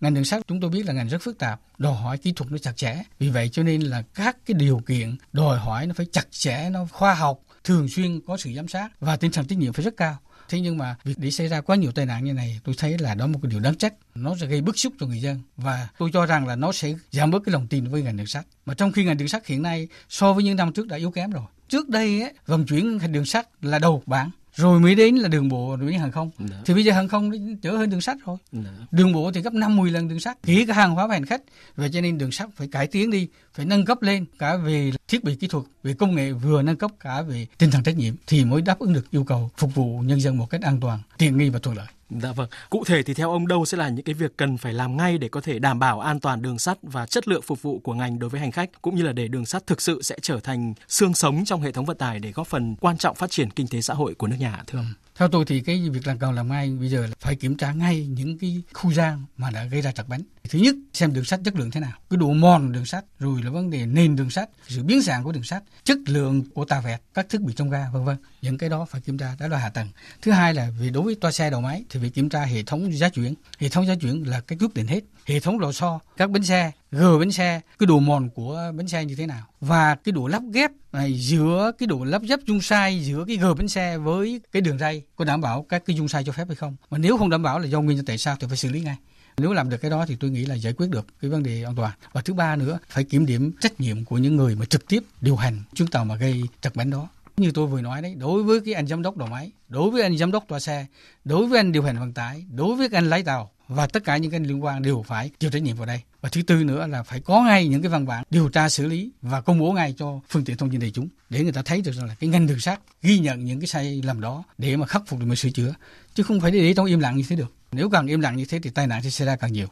ngành 0.00 0.14
đường 0.14 0.24
sắt 0.24 0.42
chúng 0.48 0.60
tôi 0.60 0.70
biết 0.70 0.86
là 0.86 0.92
ngành 0.92 1.08
rất 1.08 1.22
phức 1.22 1.38
tạp 1.38 1.60
đòi 1.78 1.94
hỏi 1.94 2.18
kỹ 2.18 2.32
thuật 2.32 2.52
nó 2.52 2.58
chặt 2.58 2.76
chẽ. 2.76 3.02
Vì 3.18 3.28
vậy 3.28 3.48
cho 3.48 3.62
nên 3.62 3.82
là 3.82 4.02
các 4.14 4.36
cái 4.46 4.54
điều 4.54 4.80
kiện 4.86 5.16
đòi 5.32 5.58
hỏi 5.58 5.86
nó 5.86 5.94
phải 5.94 6.06
chặt 6.12 6.26
chẽ 6.30 6.68
nó 6.70 6.86
khoa 6.92 7.14
học 7.14 7.40
thường 7.64 7.88
xuyên 7.88 8.20
có 8.26 8.36
sự 8.36 8.52
giám 8.56 8.68
sát 8.68 8.88
và 9.00 9.16
tinh 9.16 9.32
thần 9.32 9.46
trách 9.46 9.58
nhiệm 9.58 9.72
phải 9.72 9.84
rất 9.84 9.96
cao. 9.96 10.18
Thế 10.48 10.60
nhưng 10.60 10.78
mà 10.78 10.96
việc 11.04 11.18
để 11.18 11.30
xảy 11.30 11.48
ra 11.48 11.60
quá 11.60 11.76
nhiều 11.76 11.92
tai 11.92 12.06
nạn 12.06 12.24
như 12.24 12.32
này 12.32 12.60
tôi 12.64 12.74
thấy 12.78 12.98
là 12.98 13.14
đó 13.14 13.26
một 13.26 13.38
cái 13.42 13.50
điều 13.50 13.60
đáng 13.60 13.74
trách. 13.74 13.94
Nó 14.14 14.34
sẽ 14.40 14.46
gây 14.46 14.60
bức 14.60 14.78
xúc 14.78 14.92
cho 15.00 15.06
người 15.06 15.20
dân 15.20 15.40
và 15.56 15.88
tôi 15.98 16.10
cho 16.12 16.26
rằng 16.26 16.46
là 16.46 16.56
nó 16.56 16.72
sẽ 16.72 16.94
giảm 17.10 17.30
bớt 17.30 17.42
cái 17.46 17.52
lòng 17.52 17.66
tin 17.66 17.88
với 17.88 18.02
ngành 18.02 18.16
đường 18.16 18.26
sắt. 18.26 18.46
Mà 18.66 18.74
trong 18.74 18.92
khi 18.92 19.04
ngành 19.04 19.16
đường 19.16 19.28
sắt 19.28 19.46
hiện 19.46 19.62
nay 19.62 19.88
so 20.08 20.32
với 20.32 20.44
những 20.44 20.56
năm 20.56 20.72
trước 20.72 20.86
đã 20.86 20.96
yếu 20.96 21.10
kém 21.10 21.30
rồi. 21.30 21.44
Trước 21.68 21.88
đây 21.88 22.22
ấy, 22.22 22.32
vận 22.46 22.66
chuyển 22.66 23.12
đường 23.12 23.26
sắt 23.26 23.48
là 23.62 23.78
đầu 23.78 24.02
bảng 24.06 24.30
rồi 24.54 24.80
mới 24.80 24.94
đến 24.94 25.16
là 25.16 25.28
đường 25.28 25.48
bộ 25.48 25.76
rồi 25.80 25.90
đến 25.90 26.00
hàng 26.00 26.12
không 26.12 26.30
Đã. 26.38 26.46
Dạ. 26.50 26.56
thì 26.64 26.74
bây 26.74 26.84
giờ 26.84 26.92
hàng 26.92 27.08
không 27.08 27.30
đỡ 27.62 27.76
hơn 27.76 27.90
đường 27.90 28.00
sắt 28.00 28.16
thôi 28.24 28.36
Đã. 28.52 28.60
Dạ. 28.78 28.86
đường 28.90 29.12
bộ 29.12 29.32
thì 29.32 29.40
gấp 29.40 29.52
50 29.52 29.90
lần 29.90 30.08
đường 30.08 30.20
sắt 30.20 30.42
kể 30.42 30.64
cả 30.68 30.74
hàng 30.74 30.94
hóa 30.94 31.06
và 31.06 31.14
hành 31.14 31.26
khách 31.26 31.42
vậy 31.76 31.90
cho 31.92 32.00
nên 32.00 32.18
đường 32.18 32.32
sắt 32.32 32.48
phải 32.56 32.68
cải 32.68 32.86
tiến 32.86 33.10
đi 33.10 33.28
phải 33.54 33.66
nâng 33.66 33.84
cấp 33.84 34.02
lên 34.02 34.24
cả 34.38 34.56
về 34.56 34.92
thiết 35.08 35.24
bị 35.24 35.36
kỹ 35.36 35.46
thuật 35.46 35.64
về 35.82 35.94
công 35.94 36.14
nghệ 36.14 36.32
vừa 36.32 36.62
nâng 36.62 36.76
cấp 36.76 36.90
cả 37.00 37.22
về 37.22 37.46
tinh 37.58 37.70
thần 37.70 37.82
trách 37.82 37.96
nhiệm 37.96 38.14
thì 38.26 38.44
mới 38.44 38.62
đáp 38.62 38.78
ứng 38.78 38.92
được 38.92 39.10
yêu 39.10 39.24
cầu 39.24 39.50
phục 39.56 39.74
vụ 39.74 39.98
nhân 39.98 40.20
dân 40.20 40.38
một 40.38 40.50
cách 40.50 40.62
an 40.62 40.80
toàn 40.80 40.98
tiện 41.18 41.38
nghi 41.38 41.48
và 41.48 41.58
thuận 41.58 41.76
lợi 41.76 41.86
Dạ 42.22 42.32
vâng. 42.32 42.48
Cụ 42.70 42.84
thể 42.84 43.02
thì 43.02 43.14
theo 43.14 43.30
ông 43.30 43.46
đâu 43.46 43.64
sẽ 43.64 43.78
là 43.78 43.88
những 43.88 44.04
cái 44.04 44.14
việc 44.14 44.36
cần 44.36 44.56
phải 44.56 44.72
làm 44.72 44.96
ngay 44.96 45.18
để 45.18 45.28
có 45.28 45.40
thể 45.40 45.58
đảm 45.58 45.78
bảo 45.78 46.00
an 46.00 46.20
toàn 46.20 46.42
đường 46.42 46.58
sắt 46.58 46.78
và 46.82 47.06
chất 47.06 47.28
lượng 47.28 47.42
phục 47.42 47.62
vụ 47.62 47.78
của 47.78 47.94
ngành 47.94 48.18
đối 48.18 48.30
với 48.30 48.40
hành 48.40 48.52
khách, 48.52 48.82
cũng 48.82 48.96
như 48.96 49.02
là 49.02 49.12
để 49.12 49.28
đường 49.28 49.46
sắt 49.46 49.66
thực 49.66 49.80
sự 49.80 50.02
sẽ 50.02 50.16
trở 50.22 50.40
thành 50.40 50.74
xương 50.88 51.14
sống 51.14 51.44
trong 51.44 51.62
hệ 51.62 51.72
thống 51.72 51.84
vận 51.84 51.96
tải 51.96 52.18
để 52.18 52.32
góp 52.32 52.46
phần 52.46 52.76
quan 52.80 52.98
trọng 52.98 53.16
phát 53.16 53.30
triển 53.30 53.50
kinh 53.50 53.68
tế 53.68 53.80
xã 53.80 53.94
hội 53.94 54.14
của 54.14 54.26
nước 54.26 54.36
nhà 54.38 54.62
thưa 54.66 54.78
ông. 54.78 54.92
Theo 55.18 55.28
tôi 55.28 55.44
thì 55.44 55.60
cái 55.60 55.90
việc 55.90 56.06
làm 56.06 56.18
cầu 56.18 56.32
làm 56.32 56.48
ngay 56.48 56.70
bây 56.70 56.88
giờ 56.88 57.06
là 57.06 57.12
phải 57.20 57.36
kiểm 57.36 57.56
tra 57.56 57.72
ngay 57.72 58.06
những 58.06 58.38
cái 58.38 58.62
khu 58.72 58.92
gian 58.92 59.24
mà 59.36 59.50
đã 59.50 59.64
gây 59.64 59.82
ra 59.82 59.92
trật 59.92 60.08
bánh. 60.08 60.22
Thứ 60.50 60.58
nhất, 60.58 60.74
xem 60.92 61.12
đường 61.12 61.24
sắt 61.24 61.40
chất 61.44 61.56
lượng 61.56 61.70
thế 61.70 61.80
nào, 61.80 61.92
cái 62.10 62.16
độ 62.16 62.32
mòn 62.32 62.72
đường 62.72 62.86
sắt, 62.86 63.04
rồi 63.18 63.42
là 63.42 63.50
vấn 63.50 63.70
đề 63.70 63.86
nền 63.86 64.16
đường 64.16 64.30
sắt, 64.30 64.48
sự 64.68 64.82
biến 64.82 65.00
dạng 65.00 65.24
của 65.24 65.32
đường 65.32 65.44
sắt, 65.44 65.62
chất 65.84 65.98
lượng 66.06 66.44
của 66.54 66.64
tà 66.64 66.80
vẹt, 66.80 67.00
các 67.14 67.26
thiết 67.28 67.40
bị 67.40 67.52
trong 67.56 67.70
ga, 67.70 67.90
vân 67.92 68.04
vân. 68.04 68.16
Những 68.42 68.58
cái 68.58 68.68
đó 68.68 68.86
phải 68.90 69.00
kiểm 69.00 69.18
tra, 69.18 69.36
đó 69.40 69.48
là 69.48 69.58
hạ 69.58 69.68
tầng. 69.68 69.88
Thứ 70.22 70.32
hai 70.32 70.54
là 70.54 70.70
vì 70.80 70.90
đối 70.90 71.02
với 71.02 71.14
toa 71.14 71.30
xe 71.32 71.50
đầu 71.50 71.60
máy 71.60 71.84
thì 71.90 72.00
phải 72.00 72.10
kiểm 72.10 72.28
tra 72.28 72.44
hệ 72.44 72.62
thống 72.62 72.96
giá 72.96 73.08
chuyển. 73.08 73.34
Hệ 73.58 73.68
thống 73.68 73.86
giá 73.86 73.94
chuyển 73.94 74.22
là 74.22 74.40
cái 74.40 74.58
quyết 74.58 74.74
định 74.74 74.86
hết. 74.86 75.00
Hệ 75.26 75.40
thống 75.40 75.58
lò 75.58 75.72
xo, 75.72 76.00
các 76.16 76.30
bến 76.30 76.44
xe, 76.44 76.72
g 76.92 77.02
bến 77.20 77.32
xe, 77.32 77.60
cái 77.78 77.86
độ 77.86 77.98
mòn 77.98 78.30
của 78.30 78.72
bến 78.74 78.88
xe 78.88 79.04
như 79.04 79.14
thế 79.14 79.26
nào? 79.26 79.46
Và 79.60 79.94
cái 79.94 80.12
độ 80.12 80.26
lắp 80.26 80.42
ghép 80.52 80.70
này 80.92 81.14
giữa 81.14 81.72
cái 81.78 81.86
độ 81.86 82.04
lắp 82.04 82.22
ghép 82.22 82.38
dung 82.46 82.60
sai 82.60 83.00
giữa 83.00 83.24
cái 83.26 83.36
g 83.36 83.44
bến 83.58 83.68
xe 83.68 83.98
với 83.98 84.40
cái 84.52 84.62
đường 84.62 84.78
ray 84.78 85.02
có 85.16 85.24
đảm 85.24 85.40
bảo 85.40 85.66
các 85.68 85.82
cái 85.86 85.96
dung 85.96 86.08
sai 86.08 86.24
cho 86.24 86.32
phép 86.32 86.44
hay 86.48 86.56
không? 86.56 86.76
Mà 86.90 86.98
nếu 86.98 87.18
không 87.18 87.30
đảm 87.30 87.42
bảo 87.42 87.58
là 87.58 87.66
do 87.66 87.80
nguyên 87.80 87.96
nhân 87.96 88.06
tại 88.06 88.18
sao 88.18 88.36
thì 88.40 88.46
phải 88.46 88.56
xử 88.56 88.68
lý 88.68 88.80
ngay. 88.80 88.96
Nếu 89.36 89.52
làm 89.52 89.70
được 89.70 89.76
cái 89.76 89.90
đó 89.90 90.04
thì 90.08 90.16
tôi 90.20 90.30
nghĩ 90.30 90.44
là 90.44 90.54
giải 90.54 90.72
quyết 90.72 90.90
được 90.90 91.06
cái 91.20 91.30
vấn 91.30 91.42
đề 91.42 91.62
an 91.62 91.74
toàn. 91.76 91.92
Và 92.12 92.20
thứ 92.20 92.34
ba 92.34 92.56
nữa 92.56 92.78
phải 92.88 93.04
kiểm 93.04 93.26
điểm 93.26 93.52
trách 93.60 93.80
nhiệm 93.80 94.04
của 94.04 94.18
những 94.18 94.36
người 94.36 94.56
mà 94.56 94.64
trực 94.64 94.88
tiếp 94.88 95.02
điều 95.20 95.36
hành 95.36 95.62
chuyến 95.74 95.88
tàu 95.88 96.04
mà 96.04 96.16
gây 96.16 96.42
trật 96.60 96.76
bánh 96.76 96.90
đó. 96.90 97.08
Như 97.36 97.50
tôi 97.54 97.66
vừa 97.66 97.80
nói 97.80 98.02
đấy 98.02 98.14
đối 98.14 98.42
với 98.42 98.60
cái 98.64 98.74
anh 98.74 98.86
giám 98.86 99.02
đốc 99.02 99.16
đầu 99.16 99.28
máy 99.28 99.50
đối 99.68 99.90
với 99.90 100.02
anh 100.02 100.16
giám 100.18 100.30
đốc 100.30 100.44
toa 100.48 100.60
xe 100.60 100.86
đối 101.24 101.46
với 101.46 101.58
anh 101.58 101.72
điều 101.72 101.82
hành 101.82 101.98
vận 101.98 102.12
tải 102.12 102.44
đối 102.50 102.76
với 102.76 102.88
anh 102.92 103.10
lái 103.10 103.22
tàu 103.22 103.50
và 103.68 103.86
tất 103.86 104.04
cả 104.04 104.16
những 104.16 104.30
cái 104.30 104.40
liên 104.40 104.64
quan 104.64 104.82
đều 104.82 105.04
phải 105.06 105.30
chịu 105.40 105.50
trách 105.50 105.62
nhiệm 105.62 105.76
vào 105.76 105.86
đây 105.86 106.00
và 106.20 106.28
thứ 106.28 106.42
tư 106.42 106.64
nữa 106.64 106.86
là 106.86 107.02
phải 107.02 107.20
có 107.20 107.42
ngay 107.42 107.68
những 107.68 107.82
cái 107.82 107.88
văn 107.88 108.06
bản 108.06 108.24
điều 108.30 108.48
tra 108.48 108.68
xử 108.68 108.86
lý 108.86 109.10
và 109.22 109.40
công 109.40 109.58
bố 109.58 109.72
ngay 109.72 109.94
cho 109.98 110.20
phương 110.28 110.44
tiện 110.44 110.56
thông 110.56 110.70
tin 110.70 110.80
đại 110.80 110.90
chúng 110.90 111.08
để 111.30 111.42
người 111.42 111.52
ta 111.52 111.62
thấy 111.62 111.80
được 111.80 111.92
rằng 111.92 112.06
là 112.06 112.14
cái 112.14 112.30
ngành 112.30 112.46
đường 112.46 112.60
sắt 112.60 112.80
ghi 113.02 113.18
nhận 113.18 113.44
những 113.44 113.60
cái 113.60 113.66
sai 113.66 114.02
lầm 114.04 114.20
đó 114.20 114.44
để 114.58 114.76
mà 114.76 114.86
khắc 114.86 115.02
phục 115.06 115.20
được 115.20 115.26
mà 115.26 115.34
sửa 115.34 115.50
chữa 115.50 115.74
chứ 116.14 116.22
không 116.22 116.40
phải 116.40 116.50
để, 116.50 116.60
để 116.60 116.74
trong 116.74 116.86
im 116.86 117.00
lặng 117.00 117.16
như 117.16 117.24
thế 117.28 117.36
được 117.36 117.52
nếu 117.72 117.90
càng 117.90 118.06
im 118.06 118.20
lặng 118.20 118.36
như 118.36 118.44
thế 118.44 118.58
thì 118.62 118.70
tai 118.70 118.86
nạn 118.86 119.02
sẽ 119.02 119.10
xảy 119.10 119.26
ra 119.26 119.36
càng 119.36 119.52
nhiều 119.52 119.66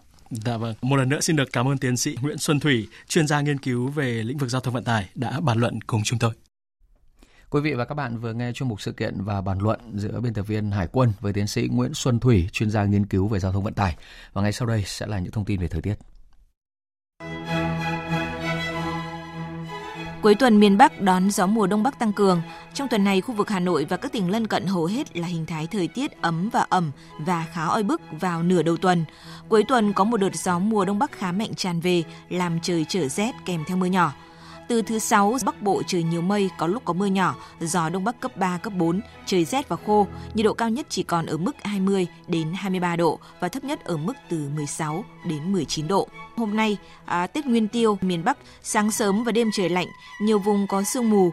Dạ 0.44 0.56
vâng. 0.56 0.74
Một 0.82 0.96
lần 0.96 1.08
nữa 1.08 1.20
xin 1.20 1.36
được 1.36 1.52
cảm 1.52 1.68
ơn 1.68 1.78
tiến 1.78 1.96
sĩ 1.96 2.16
Nguyễn 2.22 2.38
Xuân 2.38 2.60
Thủy, 2.60 2.88
chuyên 3.08 3.26
gia 3.26 3.40
nghiên 3.40 3.58
cứu 3.58 3.88
về 3.88 4.22
lĩnh 4.22 4.38
vực 4.38 4.50
giao 4.50 4.60
thông 4.60 4.74
vận 4.74 4.84
tải 4.84 5.08
đã 5.14 5.40
bàn 5.40 5.58
luận 5.58 5.80
cùng 5.86 6.02
chúng 6.04 6.18
tôi. 6.18 6.32
Quý 7.52 7.60
vị 7.60 7.74
và 7.74 7.84
các 7.84 7.94
bạn 7.94 8.18
vừa 8.18 8.32
nghe 8.32 8.52
chuyên 8.52 8.68
mục 8.68 8.80
sự 8.80 8.92
kiện 8.92 9.24
và 9.24 9.40
bàn 9.40 9.58
luận 9.58 9.80
giữa 9.94 10.20
biên 10.20 10.34
tập 10.34 10.42
viên 10.42 10.70
Hải 10.70 10.86
quân 10.92 11.12
với 11.20 11.32
tiến 11.32 11.46
sĩ 11.46 11.68
Nguyễn 11.72 11.94
Xuân 11.94 12.20
Thủy, 12.20 12.48
chuyên 12.52 12.70
gia 12.70 12.84
nghiên 12.84 13.06
cứu 13.06 13.28
về 13.28 13.38
giao 13.38 13.52
thông 13.52 13.64
vận 13.64 13.74
tải. 13.74 13.96
Và 14.32 14.42
ngay 14.42 14.52
sau 14.52 14.68
đây 14.68 14.84
sẽ 14.86 15.06
là 15.06 15.18
những 15.18 15.32
thông 15.32 15.44
tin 15.44 15.60
về 15.60 15.68
thời 15.68 15.82
tiết. 15.82 15.94
Cuối 20.22 20.34
tuần 20.34 20.60
miền 20.60 20.78
Bắc 20.78 21.00
đón 21.00 21.30
gió 21.30 21.46
mùa 21.46 21.66
đông 21.66 21.82
bắc 21.82 21.98
tăng 21.98 22.12
cường. 22.12 22.42
Trong 22.74 22.88
tuần 22.88 23.04
này, 23.04 23.20
khu 23.20 23.34
vực 23.34 23.50
Hà 23.50 23.60
Nội 23.60 23.86
và 23.88 23.96
các 23.96 24.12
tỉnh 24.12 24.30
lân 24.30 24.46
cận 24.46 24.66
hầu 24.66 24.84
hết 24.84 25.16
là 25.16 25.26
hình 25.26 25.46
thái 25.46 25.66
thời 25.66 25.88
tiết 25.88 26.22
ấm 26.22 26.48
và 26.52 26.66
ẩm 26.68 26.90
và 27.18 27.46
khá 27.52 27.66
oi 27.66 27.82
bức 27.82 28.00
vào 28.20 28.42
nửa 28.42 28.62
đầu 28.62 28.76
tuần. 28.76 29.04
Cuối 29.48 29.64
tuần 29.68 29.92
có 29.92 30.04
một 30.04 30.16
đợt 30.16 30.34
gió 30.34 30.58
mùa 30.58 30.84
đông 30.84 30.98
bắc 30.98 31.12
khá 31.12 31.32
mạnh 31.32 31.54
tràn 31.54 31.80
về, 31.80 32.02
làm 32.28 32.60
trời 32.60 32.86
trở 32.88 33.08
rét 33.08 33.32
kèm 33.44 33.64
theo 33.66 33.76
mưa 33.76 33.86
nhỏ. 33.86 34.12
Từ 34.68 34.82
thứ 34.82 34.98
sáu, 34.98 35.36
Bắc 35.44 35.62
Bộ 35.62 35.82
trời 35.86 36.02
nhiều 36.02 36.20
mây, 36.20 36.50
có 36.58 36.66
lúc 36.66 36.84
có 36.84 36.92
mưa 36.92 37.06
nhỏ, 37.06 37.34
gió 37.60 37.88
Đông 37.88 38.04
Bắc 38.04 38.20
cấp 38.20 38.36
3, 38.36 38.58
cấp 38.58 38.72
4, 38.76 39.00
trời 39.26 39.44
rét 39.44 39.68
và 39.68 39.76
khô. 39.86 40.06
Nhiệt 40.34 40.44
độ 40.44 40.54
cao 40.54 40.70
nhất 40.70 40.86
chỉ 40.88 41.02
còn 41.02 41.26
ở 41.26 41.36
mức 41.36 41.56
20 41.64 42.06
đến 42.28 42.52
23 42.54 42.96
độ 42.96 43.18
và 43.40 43.48
thấp 43.48 43.64
nhất 43.64 43.84
ở 43.84 43.96
mức 43.96 44.12
từ 44.28 44.48
16 44.54 45.04
đến 45.24 45.52
19 45.52 45.88
độ. 45.88 46.08
Hôm 46.36 46.56
nay, 46.56 46.76
à, 47.04 47.26
Tết 47.26 47.46
Nguyên 47.46 47.68
Tiêu, 47.68 47.98
miền 48.00 48.24
Bắc, 48.24 48.38
sáng 48.62 48.90
sớm 48.90 49.24
và 49.24 49.32
đêm 49.32 49.50
trời 49.52 49.68
lạnh, 49.68 49.88
nhiều 50.20 50.38
vùng 50.38 50.66
có 50.66 50.82
sương 50.82 51.10
mù. 51.10 51.30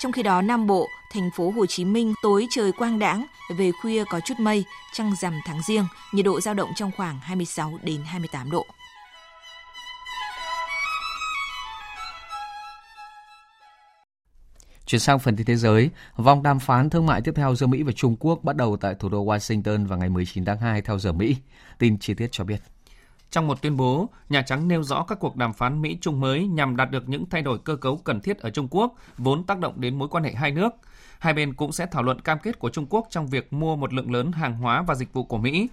Trong 0.00 0.12
khi 0.12 0.22
đó, 0.22 0.42
Nam 0.42 0.66
Bộ, 0.66 0.88
thành 1.12 1.30
phố 1.36 1.50
Hồ 1.56 1.66
Chí 1.66 1.84
Minh 1.84 2.14
tối 2.22 2.46
trời 2.50 2.72
quang 2.72 2.98
đãng, 2.98 3.26
về 3.56 3.72
khuya 3.82 4.04
có 4.04 4.20
chút 4.20 4.34
mây, 4.38 4.64
trăng 4.92 5.14
rằm 5.20 5.32
tháng 5.46 5.62
riêng, 5.62 5.86
nhiệt 6.12 6.24
độ 6.24 6.40
dao 6.40 6.54
động 6.54 6.70
trong 6.76 6.90
khoảng 6.96 7.18
26 7.22 7.78
đến 7.82 8.02
28 8.06 8.50
độ. 8.50 8.66
Chuyển 14.86 15.00
sang 15.00 15.18
phần 15.18 15.36
tin 15.36 15.46
thế 15.46 15.56
giới, 15.56 15.90
vòng 16.16 16.42
đàm 16.42 16.58
phán 16.58 16.90
thương 16.90 17.06
mại 17.06 17.20
tiếp 17.20 17.32
theo 17.36 17.54
giữa 17.54 17.66
Mỹ 17.66 17.82
và 17.82 17.92
Trung 17.92 18.16
Quốc 18.20 18.44
bắt 18.44 18.56
đầu 18.56 18.76
tại 18.76 18.94
thủ 18.94 19.08
đô 19.08 19.24
Washington 19.24 19.86
vào 19.86 19.98
ngày 19.98 20.08
19 20.08 20.44
tháng 20.44 20.58
2 20.58 20.82
theo 20.82 20.98
giờ 20.98 21.12
Mỹ. 21.12 21.36
Tin 21.78 21.98
chi 21.98 22.14
tiết 22.14 22.28
cho 22.32 22.44
biết. 22.44 22.60
Trong 23.30 23.46
một 23.46 23.62
tuyên 23.62 23.76
bố, 23.76 24.08
Nhà 24.28 24.42
Trắng 24.42 24.68
nêu 24.68 24.82
rõ 24.82 25.04
các 25.08 25.18
cuộc 25.20 25.36
đàm 25.36 25.52
phán 25.52 25.82
Mỹ-Trung 25.82 26.20
mới 26.20 26.46
nhằm 26.46 26.76
đạt 26.76 26.90
được 26.90 27.08
những 27.08 27.24
thay 27.30 27.42
đổi 27.42 27.58
cơ 27.58 27.76
cấu 27.76 27.96
cần 27.96 28.20
thiết 28.20 28.38
ở 28.38 28.50
Trung 28.50 28.68
Quốc, 28.70 28.94
vốn 29.18 29.44
tác 29.44 29.58
động 29.58 29.80
đến 29.80 29.98
mối 29.98 30.08
quan 30.08 30.24
hệ 30.24 30.32
hai 30.32 30.50
nước. 30.50 30.70
Hai 31.18 31.32
bên 31.32 31.54
cũng 31.54 31.72
sẽ 31.72 31.86
thảo 31.86 32.02
luận 32.02 32.20
cam 32.20 32.38
kết 32.38 32.58
của 32.58 32.70
Trung 32.70 32.86
Quốc 32.90 33.06
trong 33.10 33.26
việc 33.26 33.52
mua 33.52 33.76
một 33.76 33.92
lượng 33.92 34.12
lớn 34.12 34.32
hàng 34.32 34.56
hóa 34.56 34.82
và 34.82 34.94
dịch 34.94 35.12
vụ 35.12 35.24
của 35.24 35.38
Mỹ. 35.38 35.68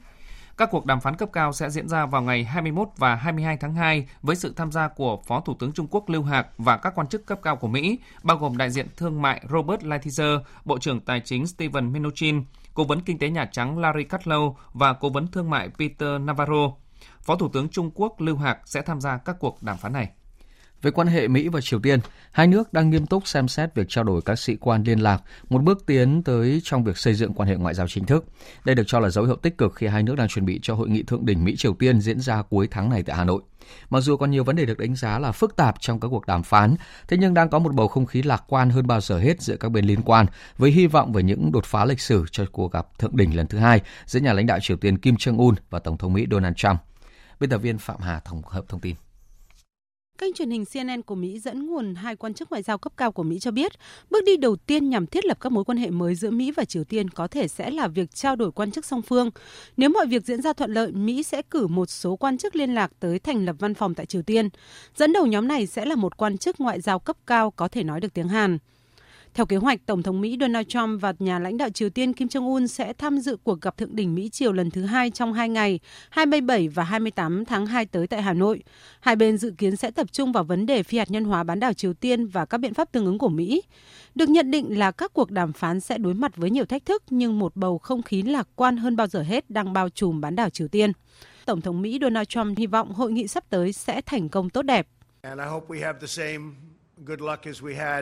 Các 0.58 0.70
cuộc 0.72 0.86
đàm 0.86 1.01
phán 1.01 1.16
cấp 1.16 1.30
cao 1.34 1.54
sẽ 1.54 1.70
diễn 1.70 1.88
ra 1.88 2.06
vào 2.06 2.22
ngày 2.22 2.43
21 2.43 2.88
và 2.97 3.16
22 3.16 3.58
tháng 3.58 3.74
2 3.74 4.08
với 4.22 4.36
sự 4.36 4.54
tham 4.56 4.72
gia 4.72 4.88
của 4.88 5.22
Phó 5.28 5.39
Thủ 5.39 5.56
tướng 5.60 5.72
Trung 5.72 5.88
Quốc 5.91 6.10
Lưu 6.10 6.24
Hạc 6.24 6.47
và 6.58 6.78
các 6.78 6.95
quan 6.95 7.08
chức 7.08 7.26
cấp 7.26 7.39
cao 7.43 7.56
của 7.56 7.68
Mỹ, 7.68 7.99
bao 8.24 8.38
gồm 8.38 8.58
đại 8.58 8.70
diện 8.70 8.88
thương 8.97 9.22
mại 9.22 9.45
Robert 9.49 9.82
Lighthizer, 9.82 10.39
Bộ 10.66 10.80
trưởng 10.80 11.01
Tài 11.01 11.20
chính 11.20 11.47
Steven 11.47 11.93
Mnuchin, 11.93 12.43
Cố 12.74 12.84
vấn 12.84 13.01
Kinh 13.01 13.18
tế 13.18 13.30
Nhà 13.30 13.45
Trắng 13.45 13.80
Larry 13.80 14.04
Kudlow 14.04 14.56
và 14.74 14.93
Cố 14.93 15.10
vấn 15.10 15.28
Thương 15.28 15.49
mại 15.49 15.70
Peter 15.80 16.22
Navarro. 16.22 16.72
Phó 17.22 17.36
Thủ 17.36 17.49
tướng 17.49 17.70
Trung 17.70 17.91
Quốc 17.95 18.22
Lưu 18.22 18.38
Hạc 18.38 18.60
sẽ 18.66 18.82
tham 18.82 19.01
gia 19.01 19.18
các 19.18 19.36
cuộc 19.39 19.64
đàm 19.64 19.78
phán 19.78 19.93
này. 19.93 20.10
Về 20.84 20.91
quan 20.91 21.07
hệ 21.07 21.27
Mỹ 21.27 21.47
và 21.47 21.61
Triều 21.61 21.79
Tiên, 21.79 21.99
hai 22.31 22.47
nước 22.47 22.73
đang 22.73 22.89
nghiêm 22.89 23.05
túc 23.05 23.27
xem 23.27 23.47
xét 23.47 23.75
việc 23.75 23.86
trao 23.89 24.03
đổi 24.03 24.21
các 24.21 24.39
sĩ 24.39 24.55
quan 24.55 24.84
liên 24.84 24.99
lạc, 24.99 25.23
một 25.49 25.63
bước 25.63 25.86
tiến 25.86 26.23
tới 26.23 26.61
trong 26.63 26.84
việc 26.84 26.97
xây 26.97 27.13
dựng 27.13 27.34
quan 27.34 27.49
hệ 27.49 27.55
ngoại 27.55 27.73
giao 27.73 27.88
chính 27.88 28.05
thức. 28.05 28.25
Đây 28.65 28.75
được 28.75 28.84
cho 28.88 28.99
là 28.99 29.09
dấu 29.09 29.25
hiệu 29.25 29.36
tích 29.36 29.57
cực 29.57 29.75
khi 29.75 29.88
hai 29.88 30.03
nước 30.03 30.15
đang 30.15 30.27
chuẩn 30.27 30.45
bị 30.45 30.59
cho 30.63 30.75
hội 30.75 30.89
nghị 30.89 31.03
thượng 31.03 31.25
đỉnh 31.25 31.43
Mỹ-Triều 31.43 31.73
Tiên 31.73 32.01
diễn 32.01 32.19
ra 32.19 32.41
cuối 32.41 32.67
tháng 32.71 32.89
này 32.89 33.03
tại 33.03 33.15
Hà 33.15 33.23
Nội. 33.23 33.41
Mặc 33.89 34.01
dù 34.01 34.17
còn 34.17 34.31
nhiều 34.31 34.43
vấn 34.43 34.55
đề 34.55 34.65
được 34.65 34.77
đánh 34.77 34.95
giá 34.95 35.19
là 35.19 35.31
phức 35.31 35.55
tạp 35.55 35.75
trong 35.79 35.99
các 35.99 36.07
cuộc 36.07 36.27
đàm 36.27 36.43
phán, 36.43 36.75
thế 37.07 37.17
nhưng 37.17 37.34
đang 37.34 37.49
có 37.49 37.59
một 37.59 37.73
bầu 37.73 37.88
không 37.88 38.05
khí 38.05 38.21
lạc 38.21 38.43
quan 38.47 38.69
hơn 38.69 38.88
bao 38.88 39.01
giờ 39.01 39.19
hết 39.19 39.41
giữa 39.41 39.55
các 39.55 39.69
bên 39.69 39.86
liên 39.86 40.01
quan, 40.01 40.25
với 40.57 40.71
hy 40.71 40.88
vọng 40.88 41.13
về 41.13 41.23
những 41.23 41.51
đột 41.51 41.65
phá 41.65 41.86
lịch 41.86 42.01
sử 42.01 42.25
cho 42.31 42.45
cuộc 42.51 42.71
gặp 42.71 42.99
thượng 42.99 43.17
đỉnh 43.17 43.38
lần 43.38 43.47
thứ 43.47 43.57
hai 43.57 43.81
giữa 44.05 44.19
nhà 44.19 44.34
lãnh 44.34 44.45
đạo 44.45 44.59
Triều 44.61 44.77
Tiên 44.77 44.97
Kim 44.97 45.15
Jong 45.15 45.38
Un 45.38 45.55
và 45.69 45.79
Tổng 45.79 45.97
thống 45.97 46.13
Mỹ 46.13 46.25
Donald 46.31 46.55
Trump. 46.55 46.79
Biên 47.39 47.49
tập 47.49 47.57
viên 47.57 47.77
Phạm 47.77 47.97
Hà 47.99 48.19
tổng 48.19 48.41
hợp 48.45 48.65
thông 48.69 48.79
tin. 48.79 48.95
Kênh 50.18 50.34
truyền 50.34 50.49
hình 50.51 50.66
CNN 50.66 51.01
của 51.01 51.16
Mỹ 51.16 51.39
dẫn 51.39 51.68
nguồn 51.68 51.95
hai 51.95 52.16
quan 52.16 52.34
chức 52.34 52.49
ngoại 52.51 52.64
giao 52.64 52.78
cấp 52.78 52.93
cao 52.97 53.11
của 53.11 53.24
Mỹ 53.24 53.39
cho 53.39 53.51
biết, 53.51 53.72
bước 54.09 54.24
đi 54.26 54.38
đầu 54.38 54.55
tiên 54.55 54.89
nhằm 54.89 55.07
thiết 55.07 55.26
lập 55.26 55.38
các 55.41 55.51
mối 55.51 55.64
quan 55.64 55.78
hệ 55.78 55.89
mới 55.89 56.16
giữa 56.16 56.32
Mỹ 56.32 56.51
và 56.51 56.66
Triều 56.66 56.84
Tiên 56.84 57.09
có 57.09 57.28
thể 57.28 57.47
sẽ 57.47 57.72
là 57.72 57.88
việc 57.88 58.16
trao 58.16 58.36
đổi 58.36 58.51
quan 58.51 58.72
chức 58.72 58.86
song 58.86 59.01
phương. 59.01 59.30
Nếu 59.78 59.89
mọi 59.89 60.05
việc 60.05 60.26
diễn 60.26 60.41
ra 60.41 60.53
thuận 60.53 60.74
lợi, 60.74 60.91
Mỹ 60.91 61.24
sẽ 61.24 61.41
cử 61.41 61.68
một 61.68 61.89
số 61.89 62.16
quan 62.16 62.38
chức 62.38 62.55
liên 62.55 62.76
lạc 62.76 62.91
tới 62.99 63.20
thành 63.20 63.45
lập 63.45 63.55
văn 63.59 63.74
phòng 63.74 63.95
tại 63.95 64.05
Triều 64.05 64.22
Tiên. 64.22 64.49
Dẫn 64.95 65.14
đầu 65.14 65.26
nhóm 65.26 65.47
này 65.47 65.68
sẽ 65.68 65.86
là 65.86 65.95
một 65.95 66.18
quan 66.18 66.38
chức 66.38 66.59
ngoại 66.59 66.82
giao 66.82 66.99
cấp 66.99 67.18
cao 67.28 67.51
có 67.51 67.68
thể 67.68 67.84
nói 67.84 67.99
được 67.99 68.14
tiếng 68.14 68.28
Hàn. 68.28 68.57
Theo 69.34 69.45
kế 69.45 69.57
hoạch, 69.57 69.86
Tổng 69.86 70.03
thống 70.03 70.21
Mỹ 70.21 70.38
Donald 70.39 70.67
Trump 70.67 71.01
và 71.01 71.13
nhà 71.19 71.39
lãnh 71.39 71.57
đạo 71.57 71.69
Triều 71.69 71.89
Tiên 71.89 72.13
Kim 72.13 72.27
Jong-un 72.27 72.67
sẽ 72.67 72.93
tham 72.93 73.19
dự 73.19 73.38
cuộc 73.43 73.61
gặp 73.61 73.77
thượng 73.77 73.95
đỉnh 73.95 74.15
Mỹ-Triều 74.15 74.51
lần 74.51 74.71
thứ 74.71 74.86
hai 74.86 75.11
trong 75.11 75.34
hai 75.34 75.49
ngày, 75.49 75.79
27 76.09 76.67
và 76.67 76.84
28 76.84 77.45
tháng 77.45 77.65
2 77.65 77.86
tới 77.86 78.07
tại 78.07 78.21
Hà 78.21 78.34
Nội. 78.34 78.63
Hai 78.99 79.15
bên 79.15 79.38
dự 79.38 79.53
kiến 79.57 79.75
sẽ 79.75 79.91
tập 79.91 80.07
trung 80.11 80.31
vào 80.31 80.43
vấn 80.43 80.65
đề 80.65 80.84
phi 80.84 80.97
hạt 80.97 81.11
nhân 81.11 81.23
hóa 81.23 81.43
bán 81.43 81.59
đảo 81.59 81.73
Triều 81.73 81.93
Tiên 81.93 82.27
và 82.27 82.45
các 82.45 82.57
biện 82.57 82.73
pháp 82.73 82.91
tương 82.91 83.05
ứng 83.05 83.17
của 83.17 83.29
Mỹ. 83.29 83.61
Được 84.15 84.29
nhận 84.29 84.51
định 84.51 84.79
là 84.79 84.91
các 84.91 85.13
cuộc 85.13 85.31
đàm 85.31 85.53
phán 85.53 85.79
sẽ 85.79 85.97
đối 85.97 86.13
mặt 86.13 86.36
với 86.36 86.49
nhiều 86.49 86.65
thách 86.65 86.86
thức 86.86 87.03
nhưng 87.09 87.39
một 87.39 87.55
bầu 87.55 87.77
không 87.77 88.01
khí 88.01 88.21
lạc 88.21 88.47
quan 88.55 88.77
hơn 88.77 88.95
bao 88.95 89.07
giờ 89.07 89.21
hết 89.21 89.49
đang 89.49 89.73
bao 89.73 89.89
trùm 89.89 90.21
bán 90.21 90.36
đảo 90.36 90.49
Triều 90.49 90.67
Tiên. 90.67 90.91
Tổng 91.45 91.61
thống 91.61 91.81
Mỹ 91.81 91.97
Donald 92.01 92.27
Trump 92.27 92.57
hy 92.57 92.67
vọng 92.67 92.93
hội 92.93 93.11
nghị 93.11 93.27
sắp 93.27 93.43
tới 93.49 93.73
sẽ 93.73 94.01
thành 94.01 94.29
công 94.29 94.49
tốt 94.49 94.61
đẹp. 94.61 94.88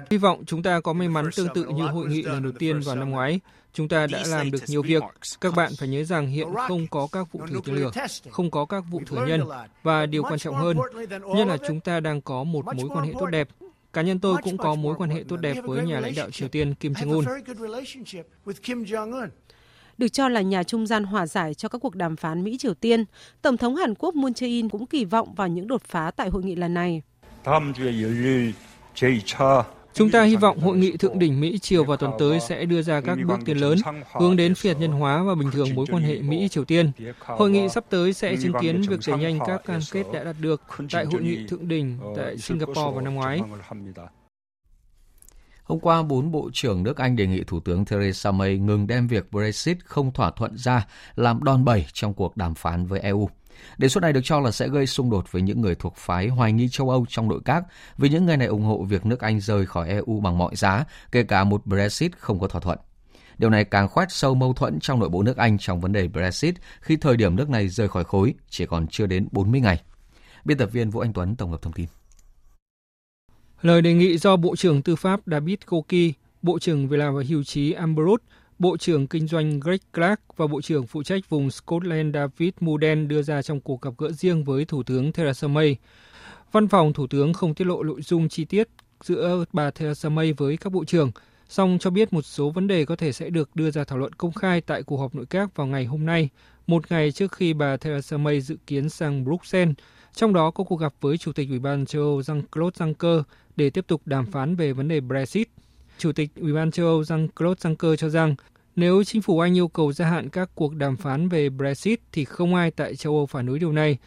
Hy 0.09 0.17
vọng 0.17 0.43
chúng 0.45 0.63
ta 0.63 0.79
có 0.79 0.93
may 0.93 1.09
mắn 1.09 1.25
tương 1.35 1.47
tự 1.53 1.65
như 1.65 1.83
hội 1.83 2.07
nghị 2.07 2.21
lần 2.21 2.43
đầu 2.43 2.51
tiên 2.59 2.79
vào 2.79 2.95
năm 2.95 3.09
ngoái. 3.09 3.39
Chúng 3.73 3.87
ta 3.87 4.07
đã 4.07 4.23
làm 4.27 4.51
được 4.51 4.59
nhiều 4.67 4.81
việc. 4.81 5.03
Các 5.41 5.55
bạn 5.55 5.71
phải 5.79 5.87
nhớ 5.87 6.03
rằng 6.03 6.27
hiện 6.27 6.47
không 6.67 6.87
có 6.87 7.07
các 7.11 7.31
vụ 7.31 7.41
thử 7.47 7.59
tên 7.65 7.75
lửa, 7.75 7.91
không 8.31 8.51
có 8.51 8.65
các 8.65 8.83
vụ 8.89 9.01
thử 9.05 9.25
nhân. 9.27 9.41
Và 9.83 10.05
điều 10.05 10.23
quan 10.23 10.39
trọng 10.39 10.55
hơn, 10.55 10.77
nhất 11.35 11.47
là 11.47 11.57
chúng 11.67 11.79
ta 11.79 11.99
đang 11.99 12.21
có 12.21 12.43
một 12.43 12.65
mối 12.75 12.89
quan 12.89 13.07
hệ 13.07 13.13
tốt 13.19 13.25
đẹp. 13.25 13.47
Cá 13.93 14.01
nhân 14.01 14.19
tôi 14.19 14.37
cũng 14.43 14.57
có 14.57 14.75
mối 14.75 14.95
quan 14.97 15.09
hệ 15.09 15.23
tốt 15.27 15.37
đẹp 15.37 15.57
với 15.63 15.85
nhà 15.85 15.99
lãnh 15.99 16.15
đạo 16.15 16.31
Triều 16.31 16.47
Tiên 16.47 16.73
Kim 16.73 16.93
Jong-un. 16.93 17.25
Được 19.97 20.07
cho 20.07 20.29
là 20.29 20.41
nhà 20.41 20.63
trung 20.63 20.87
gian 20.87 21.03
hòa 21.03 21.27
giải 21.27 21.53
cho 21.53 21.69
các 21.69 21.77
cuộc 21.81 21.95
đàm 21.95 22.15
phán 22.15 22.43
Mỹ-Triều 22.43 22.73
Tiên, 22.73 23.05
Tổng 23.41 23.57
thống 23.57 23.75
Hàn 23.75 23.95
Quốc 23.95 24.15
Moon 24.15 24.31
Jae-in 24.31 24.69
cũng 24.69 24.85
kỳ 24.85 25.05
vọng 25.05 25.33
vào 25.35 25.47
những 25.47 25.67
đột 25.67 25.81
phá 25.83 26.11
tại 26.15 26.29
hội 26.29 26.43
nghị 26.43 26.55
lần 26.55 26.73
này. 26.73 27.01
Chúng 29.93 30.11
ta 30.11 30.23
hy 30.23 30.35
vọng 30.35 30.59
hội 30.59 30.77
nghị 30.77 30.97
thượng 30.97 31.19
đỉnh 31.19 31.41
Mỹ 31.41 31.59
chiều 31.59 31.83
vào 31.83 31.97
tuần 31.97 32.11
tới 32.19 32.39
sẽ 32.39 32.65
đưa 32.65 32.81
ra 32.81 33.01
các 33.01 33.17
bước 33.27 33.39
tiến 33.45 33.57
lớn 33.57 33.77
hướng 34.13 34.35
đến 34.35 34.55
phi 34.55 34.69
hạt 34.69 34.75
nhân 34.79 34.91
hóa 34.91 35.23
và 35.23 35.35
bình 35.35 35.51
thường 35.51 35.75
mối 35.75 35.85
quan 35.91 36.03
hệ 36.03 36.21
Mỹ 36.21 36.47
Triều 36.49 36.65
Tiên. 36.65 36.91
Hội 37.19 37.51
nghị 37.51 37.69
sắp 37.69 37.85
tới 37.89 38.13
sẽ 38.13 38.35
chứng 38.41 38.53
kiến 38.61 38.81
việc 38.81 38.99
đẩy 39.07 39.17
nhanh 39.17 39.39
các 39.47 39.61
cam 39.65 39.79
kết 39.91 40.03
đã 40.13 40.23
đạt 40.23 40.35
được 40.39 40.61
tại 40.91 41.05
hội 41.05 41.21
nghị 41.21 41.47
thượng 41.47 41.67
đỉnh 41.67 41.97
tại 42.15 42.37
Singapore 42.37 42.81
vào 42.81 43.01
năm 43.01 43.15
ngoái. 43.15 43.41
Hôm 45.63 45.79
qua, 45.79 46.03
bốn 46.03 46.31
bộ 46.31 46.49
trưởng 46.53 46.83
nước 46.83 46.97
Anh 46.97 47.15
đề 47.15 47.27
nghị 47.27 47.43
Thủ 47.43 47.59
tướng 47.59 47.85
Theresa 47.85 48.31
May 48.31 48.57
ngừng 48.57 48.87
đem 48.87 49.07
việc 49.07 49.31
Brexit 49.31 49.77
không 49.85 50.11
thỏa 50.11 50.31
thuận 50.31 50.57
ra 50.57 50.87
làm 51.15 51.43
đòn 51.43 51.65
bẩy 51.65 51.85
trong 51.93 52.13
cuộc 52.13 52.37
đàm 52.37 52.55
phán 52.55 52.85
với 52.85 52.99
EU. 52.99 53.29
Đề 53.77 53.89
xuất 53.89 54.01
này 54.01 54.13
được 54.13 54.21
cho 54.23 54.39
là 54.39 54.51
sẽ 54.51 54.67
gây 54.67 54.87
xung 54.87 55.09
đột 55.09 55.31
với 55.31 55.41
những 55.41 55.61
người 55.61 55.75
thuộc 55.75 55.95
phái 55.95 56.27
hoài 56.27 56.51
nghi 56.51 56.69
châu 56.69 56.89
Âu 56.89 57.05
trong 57.09 57.27
nội 57.27 57.39
các, 57.45 57.63
vì 57.97 58.09
những 58.09 58.25
người 58.25 58.37
này 58.37 58.47
ủng 58.47 58.63
hộ 58.63 58.83
việc 58.83 59.05
nước 59.05 59.19
Anh 59.19 59.39
rời 59.39 59.65
khỏi 59.65 59.89
EU 59.89 60.19
bằng 60.19 60.37
mọi 60.37 60.55
giá, 60.55 60.85
kể 61.11 61.23
cả 61.23 61.43
một 61.43 61.65
Brexit 61.65 62.17
không 62.17 62.39
có 62.39 62.47
thỏa 62.47 62.61
thuận. 62.61 62.79
Điều 63.37 63.49
này 63.49 63.63
càng 63.63 63.87
khoét 63.87 64.11
sâu 64.11 64.35
mâu 64.35 64.53
thuẫn 64.53 64.79
trong 64.79 64.99
nội 64.99 65.09
bộ 65.09 65.23
nước 65.23 65.37
Anh 65.37 65.57
trong 65.57 65.81
vấn 65.81 65.91
đề 65.91 66.07
Brexit 66.07 66.55
khi 66.81 66.97
thời 66.97 67.17
điểm 67.17 67.35
nước 67.35 67.49
này 67.49 67.67
rời 67.67 67.87
khỏi 67.87 68.03
khối 68.03 68.33
chỉ 68.49 68.65
còn 68.65 68.87
chưa 68.87 69.05
đến 69.05 69.27
40 69.31 69.61
ngày. 69.61 69.81
Biên 70.45 70.57
tập 70.57 70.69
viên 70.71 70.89
Vũ 70.89 70.99
Anh 70.99 71.13
Tuấn 71.13 71.35
tổng 71.35 71.51
hợp 71.51 71.61
thông 71.61 71.73
tin. 71.73 71.85
Lời 73.61 73.81
đề 73.81 73.93
nghị 73.93 74.17
do 74.17 74.35
Bộ 74.35 74.55
trưởng 74.55 74.81
Tư 74.81 74.95
pháp 74.95 75.19
David 75.25 75.57
Koki, 75.65 76.13
Bộ 76.41 76.59
trưởng 76.59 76.87
Về 76.87 76.97
làm 76.97 77.15
và 77.15 77.23
Hưu 77.29 77.43
trí 77.43 77.71
Ambrose 77.71 78.23
Bộ 78.61 78.77
trưởng 78.77 79.07
Kinh 79.07 79.27
doanh 79.27 79.59
Greg 79.59 79.79
Clark 79.93 80.21
và 80.37 80.47
Bộ 80.47 80.61
trưởng 80.61 80.87
phụ 80.87 81.03
trách 81.03 81.29
vùng 81.29 81.51
Scotland 81.51 82.15
David 82.15 82.49
Muden 82.59 83.07
đưa 83.07 83.21
ra 83.21 83.41
trong 83.41 83.61
cuộc 83.61 83.81
gặp 83.81 83.93
gỡ 83.97 84.11
riêng 84.11 84.43
với 84.43 84.65
Thủ 84.65 84.83
tướng 84.83 85.11
Theresa 85.11 85.47
May. 85.47 85.77
Văn 86.51 86.67
phòng 86.67 86.93
Thủ 86.93 87.07
tướng 87.07 87.33
không 87.33 87.55
tiết 87.55 87.65
lộ 87.65 87.83
nội 87.83 88.01
dung 88.01 88.29
chi 88.29 88.45
tiết 88.45 88.67
giữa 89.03 89.45
bà 89.53 89.71
Theresa 89.71 90.09
May 90.09 90.33
với 90.33 90.57
các 90.57 90.73
bộ 90.73 90.85
trưởng, 90.85 91.11
song 91.49 91.77
cho 91.79 91.89
biết 91.89 92.13
một 92.13 92.21
số 92.21 92.49
vấn 92.49 92.67
đề 92.67 92.85
có 92.85 92.95
thể 92.95 93.11
sẽ 93.11 93.29
được 93.29 93.55
đưa 93.55 93.71
ra 93.71 93.83
thảo 93.83 93.97
luận 93.97 94.13
công 94.13 94.33
khai 94.33 94.61
tại 94.61 94.83
cuộc 94.83 94.97
họp 94.97 95.15
nội 95.15 95.25
các 95.29 95.55
vào 95.55 95.67
ngày 95.67 95.85
hôm 95.85 96.05
nay, 96.05 96.29
một 96.67 96.91
ngày 96.91 97.11
trước 97.11 97.31
khi 97.31 97.53
bà 97.53 97.77
Theresa 97.77 98.17
May 98.17 98.41
dự 98.41 98.57
kiến 98.67 98.89
sang 98.89 99.23
Bruxelles, 99.23 99.75
trong 100.13 100.33
đó 100.33 100.51
có 100.51 100.63
cuộc 100.63 100.79
gặp 100.79 100.93
với 101.01 101.17
Chủ 101.17 101.31
tịch 101.33 101.49
Ủy 101.49 101.59
ban 101.59 101.85
châu 101.85 102.01
Âu 102.01 102.19
Jean-Claude 102.19 102.71
Juncker 102.71 103.23
để 103.55 103.69
tiếp 103.69 103.87
tục 103.87 104.01
đàm 104.05 104.25
phán 104.25 104.55
về 104.55 104.73
vấn 104.73 104.87
đề 104.87 104.99
Brexit. 104.99 105.47
Chủ 105.97 106.11
tịch 106.11 106.29
Ủy 106.35 106.53
ban 106.53 106.71
châu 106.71 106.85
Âu 106.85 107.01
Jean-Claude 107.01 107.55
Juncker 107.55 107.95
cho 107.95 108.09
rằng 108.09 108.35
nếu 108.75 109.03
chính 109.03 109.21
phủ 109.21 109.39
Anh 109.39 109.57
yêu 109.57 109.67
cầu 109.67 109.93
gia 109.93 110.05
hạn 110.05 110.29
các 110.29 110.49
cuộc 110.55 110.75
đàm 110.75 110.97
phán 110.97 111.29
về 111.29 111.49
Brexit 111.49 111.99
thì 112.11 112.25
không 112.25 112.55
ai 112.55 112.71
tại 112.71 112.95
châu 112.95 113.15
Âu 113.15 113.25
phản 113.25 113.45
đối 113.45 113.59
điều 113.59 113.71
này. 113.71 113.97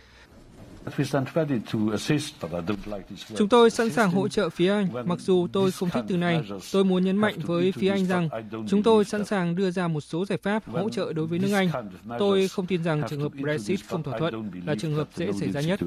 Chúng 3.37 3.49
tôi 3.49 3.71
sẵn 3.71 3.91
sàng 3.91 4.11
hỗ 4.11 4.29
trợ 4.29 4.51
phía 4.51 4.71
Anh, 4.71 5.09
mặc 5.09 5.19
dù 5.21 5.47
tôi 5.53 5.71
không 5.71 5.91
thích 5.91 6.05
từ 6.09 6.17
này. 6.17 6.43
Tôi 6.73 6.85
muốn 6.85 7.05
nhấn 7.05 7.17
mạnh 7.17 7.35
với 7.43 7.73
phía 7.73 7.89
Anh 7.91 8.07
rằng 8.07 8.29
chúng 8.69 8.83
tôi 8.83 9.05
sẵn 9.05 9.25
sàng 9.25 9.57
đưa 9.57 9.71
ra 9.71 9.89
một 9.89 10.01
số 10.01 10.27
giải 10.27 10.39
pháp 10.43 10.67
hỗ 10.67 10.91
trợ 10.91 11.13
đối 11.13 11.27
với 11.27 11.39
nước 11.39 11.53
Anh. 11.53 11.69
Tôi 12.19 12.49
không 12.49 12.67
tin 12.67 12.85
rằng 12.85 13.03
trường 13.11 13.21
hợp 13.21 13.33
Brexit 13.43 13.81
không 13.89 14.03
thỏa 14.03 14.19
thuận 14.19 14.51
là 14.67 14.75
trường 14.75 14.95
hợp 14.95 15.09
dễ 15.15 15.33
xảy 15.33 15.53
ra 15.53 15.61
nhất. 15.61 15.81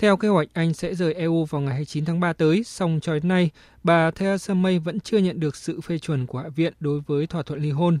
Theo 0.00 0.16
kế 0.16 0.28
hoạch, 0.28 0.48
Anh 0.52 0.74
sẽ 0.74 0.94
rời 0.94 1.14
EU 1.14 1.44
vào 1.44 1.60
ngày 1.60 1.74
29 1.74 2.04
tháng 2.04 2.20
3 2.20 2.32
tới, 2.32 2.64
song 2.64 2.98
cho 3.02 3.14
đến 3.14 3.28
nay, 3.28 3.50
bà 3.82 4.10
Theresa 4.10 4.54
May 4.54 4.78
vẫn 4.78 5.00
chưa 5.00 5.18
nhận 5.18 5.40
được 5.40 5.56
sự 5.56 5.80
phê 5.80 5.98
chuẩn 5.98 6.26
của 6.26 6.38
Hạ 6.38 6.48
viện 6.48 6.72
đối 6.80 7.00
với 7.00 7.26
thỏa 7.26 7.42
thuận 7.42 7.60
ly 7.60 7.70
hôn. 7.70 7.98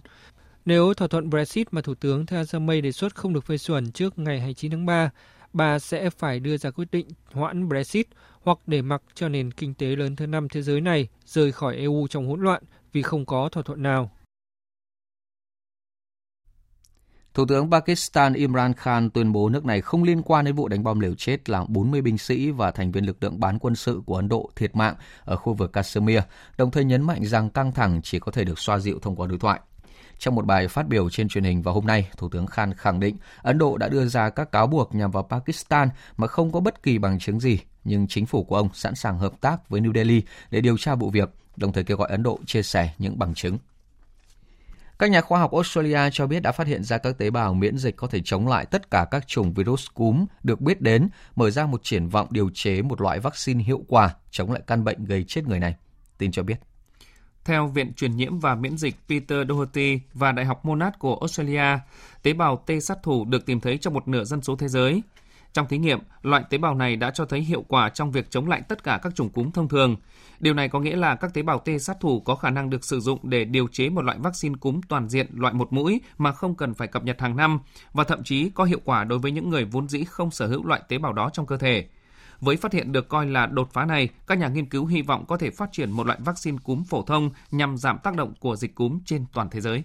Nếu 0.64 0.94
thỏa 0.94 1.08
thuận 1.08 1.30
Brexit 1.30 1.68
mà 1.70 1.80
Thủ 1.80 1.94
tướng 1.94 2.26
Theresa 2.26 2.58
May 2.58 2.80
đề 2.80 2.92
xuất 2.92 3.14
không 3.14 3.34
được 3.34 3.44
phê 3.44 3.58
chuẩn 3.58 3.92
trước 3.92 4.18
ngày 4.18 4.40
29 4.40 4.70
tháng 4.70 4.86
3, 4.86 5.10
bà 5.52 5.78
sẽ 5.78 6.10
phải 6.10 6.40
đưa 6.40 6.56
ra 6.56 6.70
quyết 6.70 6.88
định 6.92 7.06
hoãn 7.32 7.68
Brexit 7.68 8.06
hoặc 8.42 8.58
để 8.66 8.82
mặc 8.82 9.02
cho 9.14 9.28
nền 9.28 9.50
kinh 9.50 9.74
tế 9.74 9.86
lớn 9.86 10.16
thứ 10.16 10.26
năm 10.26 10.48
thế 10.48 10.62
giới 10.62 10.80
này 10.80 11.08
rời 11.26 11.52
khỏi 11.52 11.76
EU 11.76 12.06
trong 12.10 12.28
hỗn 12.28 12.40
loạn 12.40 12.62
vì 12.92 13.02
không 13.02 13.26
có 13.26 13.48
thỏa 13.48 13.62
thuận 13.62 13.82
nào. 13.82 14.10
Thủ 17.34 17.46
tướng 17.46 17.70
Pakistan 17.70 18.32
Imran 18.32 18.74
Khan 18.74 19.10
tuyên 19.10 19.32
bố 19.32 19.48
nước 19.48 19.64
này 19.64 19.80
không 19.80 20.02
liên 20.02 20.22
quan 20.22 20.44
đến 20.44 20.54
vụ 20.54 20.68
đánh 20.68 20.84
bom 20.84 21.00
liều 21.00 21.14
chết 21.14 21.50
làm 21.50 21.66
40 21.68 22.02
binh 22.02 22.18
sĩ 22.18 22.50
và 22.50 22.70
thành 22.70 22.92
viên 22.92 23.04
lực 23.04 23.22
lượng 23.22 23.40
bán 23.40 23.58
quân 23.58 23.74
sự 23.74 24.02
của 24.06 24.16
Ấn 24.16 24.28
Độ 24.28 24.50
thiệt 24.56 24.76
mạng 24.76 24.94
ở 25.24 25.36
khu 25.36 25.54
vực 25.54 25.72
Kashmir, 25.72 26.20
đồng 26.56 26.70
thời 26.70 26.84
nhấn 26.84 27.02
mạnh 27.02 27.24
rằng 27.24 27.50
căng 27.50 27.72
thẳng 27.72 28.00
chỉ 28.02 28.18
có 28.18 28.32
thể 28.32 28.44
được 28.44 28.58
xoa 28.58 28.78
dịu 28.78 28.98
thông 29.02 29.16
qua 29.16 29.26
đối 29.26 29.38
thoại. 29.38 29.60
Trong 30.18 30.34
một 30.34 30.46
bài 30.46 30.68
phát 30.68 30.88
biểu 30.88 31.10
trên 31.10 31.28
truyền 31.28 31.44
hình 31.44 31.62
vào 31.62 31.74
hôm 31.74 31.86
nay, 31.86 32.08
Thủ 32.16 32.28
tướng 32.28 32.46
Khan 32.46 32.74
khẳng 32.74 33.00
định 33.00 33.16
Ấn 33.42 33.58
Độ 33.58 33.76
đã 33.76 33.88
đưa 33.88 34.06
ra 34.06 34.30
các 34.30 34.52
cáo 34.52 34.66
buộc 34.66 34.94
nhằm 34.94 35.10
vào 35.10 35.22
Pakistan 35.22 35.88
mà 36.16 36.26
không 36.26 36.52
có 36.52 36.60
bất 36.60 36.82
kỳ 36.82 36.98
bằng 36.98 37.18
chứng 37.18 37.40
gì, 37.40 37.58
nhưng 37.84 38.08
chính 38.08 38.26
phủ 38.26 38.44
của 38.44 38.56
ông 38.56 38.68
sẵn 38.74 38.94
sàng 38.94 39.18
hợp 39.18 39.32
tác 39.40 39.68
với 39.68 39.80
New 39.80 39.94
Delhi 39.94 40.22
để 40.50 40.60
điều 40.60 40.78
tra 40.78 40.94
vụ 40.94 41.10
việc, 41.10 41.30
đồng 41.56 41.72
thời 41.72 41.84
kêu 41.84 41.96
gọi 41.96 42.08
Ấn 42.10 42.22
Độ 42.22 42.38
chia 42.46 42.62
sẻ 42.62 42.94
những 42.98 43.18
bằng 43.18 43.34
chứng. 43.34 43.58
Các 45.00 45.10
nhà 45.10 45.20
khoa 45.20 45.40
học 45.40 45.52
Australia 45.52 46.10
cho 46.12 46.26
biết 46.26 46.40
đã 46.40 46.52
phát 46.52 46.66
hiện 46.66 46.84
ra 46.84 46.98
các 46.98 47.18
tế 47.18 47.30
bào 47.30 47.54
miễn 47.54 47.78
dịch 47.78 47.96
có 47.96 48.06
thể 48.06 48.20
chống 48.24 48.48
lại 48.48 48.66
tất 48.66 48.90
cả 48.90 49.06
các 49.10 49.26
chủng 49.26 49.54
virus 49.54 49.86
cúm 49.94 50.26
được 50.42 50.60
biết 50.60 50.80
đến, 50.80 51.08
mở 51.36 51.50
ra 51.50 51.66
một 51.66 51.80
triển 51.84 52.08
vọng 52.08 52.28
điều 52.30 52.50
chế 52.54 52.82
một 52.82 53.00
loại 53.00 53.20
vaccine 53.20 53.64
hiệu 53.64 53.84
quả 53.88 54.14
chống 54.30 54.52
lại 54.52 54.62
căn 54.66 54.84
bệnh 54.84 55.04
gây 55.04 55.24
chết 55.24 55.44
người 55.44 55.58
này. 55.58 55.74
Tin 56.18 56.30
cho 56.32 56.42
biết. 56.42 56.56
Theo 57.44 57.66
Viện 57.66 57.92
Truyền 57.94 58.16
nhiễm 58.16 58.38
và 58.38 58.54
Miễn 58.54 58.76
dịch 58.76 58.96
Peter 59.08 59.48
Doherty 59.48 60.00
và 60.14 60.32
Đại 60.32 60.44
học 60.44 60.64
Monash 60.64 60.98
của 60.98 61.16
Australia, 61.20 61.78
tế 62.22 62.32
bào 62.32 62.56
T 62.66 62.70
sát 62.82 62.98
thủ 63.02 63.24
được 63.24 63.46
tìm 63.46 63.60
thấy 63.60 63.78
trong 63.78 63.94
một 63.94 64.08
nửa 64.08 64.24
dân 64.24 64.42
số 64.42 64.56
thế 64.56 64.68
giới. 64.68 65.02
Trong 65.52 65.68
thí 65.68 65.78
nghiệm, 65.78 65.98
loại 66.22 66.44
tế 66.50 66.58
bào 66.58 66.74
này 66.74 66.96
đã 66.96 67.10
cho 67.10 67.24
thấy 67.24 67.40
hiệu 67.40 67.64
quả 67.68 67.88
trong 67.88 68.12
việc 68.12 68.30
chống 68.30 68.48
lại 68.48 68.62
tất 68.68 68.84
cả 68.84 68.98
các 69.02 69.14
chủng 69.14 69.30
cúm 69.30 69.50
thông 69.50 69.68
thường. 69.68 69.96
Điều 70.40 70.54
này 70.54 70.68
có 70.68 70.80
nghĩa 70.80 70.96
là 70.96 71.14
các 71.14 71.34
tế 71.34 71.42
bào 71.42 71.58
T 71.58 71.68
sát 71.80 71.96
thủ 72.00 72.20
có 72.20 72.34
khả 72.34 72.50
năng 72.50 72.70
được 72.70 72.84
sử 72.84 73.00
dụng 73.00 73.18
để 73.22 73.44
điều 73.44 73.68
chế 73.68 73.88
một 73.88 74.04
loại 74.04 74.18
vaccine 74.18 74.54
cúm 74.60 74.80
toàn 74.88 75.08
diện 75.08 75.26
loại 75.32 75.54
một 75.54 75.72
mũi 75.72 76.00
mà 76.18 76.32
không 76.32 76.54
cần 76.54 76.74
phải 76.74 76.88
cập 76.88 77.04
nhật 77.04 77.20
hàng 77.20 77.36
năm 77.36 77.60
và 77.92 78.04
thậm 78.04 78.22
chí 78.24 78.50
có 78.50 78.64
hiệu 78.64 78.80
quả 78.84 79.04
đối 79.04 79.18
với 79.18 79.30
những 79.30 79.50
người 79.50 79.64
vốn 79.64 79.88
dĩ 79.88 80.04
không 80.04 80.30
sở 80.30 80.46
hữu 80.46 80.66
loại 80.66 80.82
tế 80.88 80.98
bào 80.98 81.12
đó 81.12 81.30
trong 81.32 81.46
cơ 81.46 81.56
thể. 81.56 81.86
Với 82.40 82.56
phát 82.56 82.72
hiện 82.72 82.92
được 82.92 83.08
coi 83.08 83.26
là 83.26 83.46
đột 83.46 83.72
phá 83.72 83.84
này, 83.84 84.08
các 84.26 84.38
nhà 84.38 84.48
nghiên 84.48 84.66
cứu 84.66 84.86
hy 84.86 85.02
vọng 85.02 85.24
có 85.28 85.36
thể 85.36 85.50
phát 85.50 85.72
triển 85.72 85.90
một 85.90 86.06
loại 86.06 86.18
vaccine 86.24 86.58
cúm 86.64 86.84
phổ 86.84 87.02
thông 87.02 87.30
nhằm 87.50 87.76
giảm 87.76 87.98
tác 87.98 88.16
động 88.16 88.34
của 88.40 88.56
dịch 88.56 88.74
cúm 88.74 88.98
trên 89.04 89.24
toàn 89.32 89.48
thế 89.50 89.60
giới. 89.60 89.82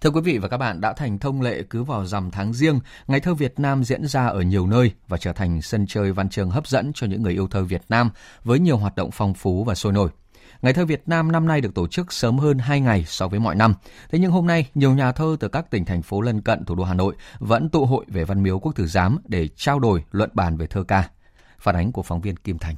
Thưa 0.00 0.10
quý 0.10 0.20
vị 0.20 0.38
và 0.38 0.48
các 0.48 0.56
bạn, 0.56 0.80
đã 0.80 0.92
thành 0.92 1.18
thông 1.18 1.40
lệ 1.40 1.62
cứ 1.70 1.82
vào 1.82 2.06
rằm 2.06 2.30
tháng 2.30 2.52
riêng, 2.52 2.80
Ngày 3.06 3.20
thơ 3.20 3.34
Việt 3.34 3.60
Nam 3.60 3.84
diễn 3.84 4.06
ra 4.06 4.26
ở 4.26 4.40
nhiều 4.40 4.66
nơi 4.66 4.92
và 5.08 5.18
trở 5.18 5.32
thành 5.32 5.62
sân 5.62 5.86
chơi 5.86 6.12
văn 6.12 6.28
chương 6.28 6.50
hấp 6.50 6.66
dẫn 6.66 6.92
cho 6.94 7.06
những 7.06 7.22
người 7.22 7.32
yêu 7.32 7.48
thơ 7.48 7.64
Việt 7.64 7.82
Nam 7.88 8.10
với 8.44 8.58
nhiều 8.58 8.76
hoạt 8.76 8.96
động 8.96 9.10
phong 9.12 9.34
phú 9.34 9.64
và 9.64 9.74
sôi 9.74 9.92
nổi. 9.92 10.10
Ngày 10.62 10.72
thơ 10.72 10.84
Việt 10.84 11.02
Nam 11.06 11.32
năm 11.32 11.46
nay 11.46 11.60
được 11.60 11.74
tổ 11.74 11.86
chức 11.86 12.12
sớm 12.12 12.38
hơn 12.38 12.58
2 12.58 12.80
ngày 12.80 13.04
so 13.06 13.28
với 13.28 13.40
mọi 13.40 13.54
năm. 13.54 13.74
Thế 14.10 14.18
nhưng 14.18 14.30
hôm 14.30 14.46
nay, 14.46 14.68
nhiều 14.74 14.94
nhà 14.94 15.12
thơ 15.12 15.36
từ 15.40 15.48
các 15.48 15.70
tỉnh 15.70 15.84
thành 15.84 16.02
phố 16.02 16.20
lân 16.20 16.42
cận 16.42 16.64
thủ 16.64 16.74
đô 16.74 16.84
Hà 16.84 16.94
Nội 16.94 17.14
vẫn 17.38 17.68
tụ 17.68 17.86
hội 17.86 18.04
về 18.08 18.24
Văn 18.24 18.42
Miếu 18.42 18.58
Quốc 18.58 18.72
Tử 18.74 18.86
Giám 18.86 19.18
để 19.28 19.48
trao 19.56 19.78
đổi 19.78 20.04
luận 20.10 20.30
bàn 20.34 20.56
về 20.56 20.66
thơ 20.66 20.84
ca. 20.88 21.08
Phản 21.58 21.76
ánh 21.76 21.92
của 21.92 22.02
phóng 22.02 22.20
viên 22.20 22.36
Kim 22.36 22.58
Thành. 22.58 22.74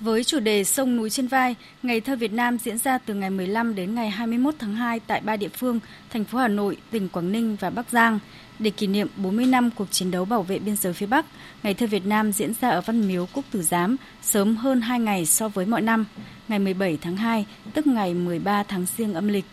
Với 0.00 0.24
chủ 0.24 0.40
đề 0.40 0.64
Sông 0.64 0.96
núi 0.96 1.10
trên 1.10 1.26
vai, 1.26 1.54
Ngày 1.82 2.00
thơ 2.00 2.16
Việt 2.16 2.32
Nam 2.32 2.58
diễn 2.58 2.78
ra 2.78 2.98
từ 2.98 3.14
ngày 3.14 3.30
15 3.30 3.74
đến 3.74 3.94
ngày 3.94 4.10
21 4.10 4.54
tháng 4.58 4.74
2 4.74 5.00
tại 5.00 5.20
ba 5.20 5.36
địa 5.36 5.48
phương, 5.48 5.80
thành 6.10 6.24
phố 6.24 6.38
Hà 6.38 6.48
Nội, 6.48 6.76
tỉnh 6.90 7.08
Quảng 7.08 7.32
Ninh 7.32 7.56
và 7.60 7.70
Bắc 7.70 7.90
Giang. 7.90 8.18
Để 8.58 8.70
kỷ 8.70 8.86
niệm 8.86 9.08
40 9.16 9.46
năm 9.46 9.70
cuộc 9.70 9.90
chiến 9.90 10.10
đấu 10.10 10.24
bảo 10.24 10.42
vệ 10.42 10.58
biên 10.58 10.76
giới 10.76 10.92
phía 10.92 11.06
Bắc, 11.06 11.26
Ngày 11.62 11.74
thơ 11.74 11.86
Việt 11.86 12.06
Nam 12.06 12.32
diễn 12.32 12.52
ra 12.60 12.68
ở 12.68 12.80
Văn 12.80 13.08
Miếu 13.08 13.26
Quốc 13.32 13.44
Tử 13.50 13.62
Giám 13.62 13.96
sớm 14.22 14.56
hơn 14.56 14.80
2 14.80 15.00
ngày 15.00 15.26
so 15.26 15.48
với 15.48 15.66
mọi 15.66 15.80
năm, 15.80 16.04
ngày 16.48 16.58
17 16.58 16.98
tháng 17.00 17.16
2, 17.16 17.46
tức 17.74 17.86
ngày 17.86 18.14
13 18.14 18.62
tháng 18.62 18.86
Giêng 18.96 19.14
âm 19.14 19.28
lịch. 19.28 19.44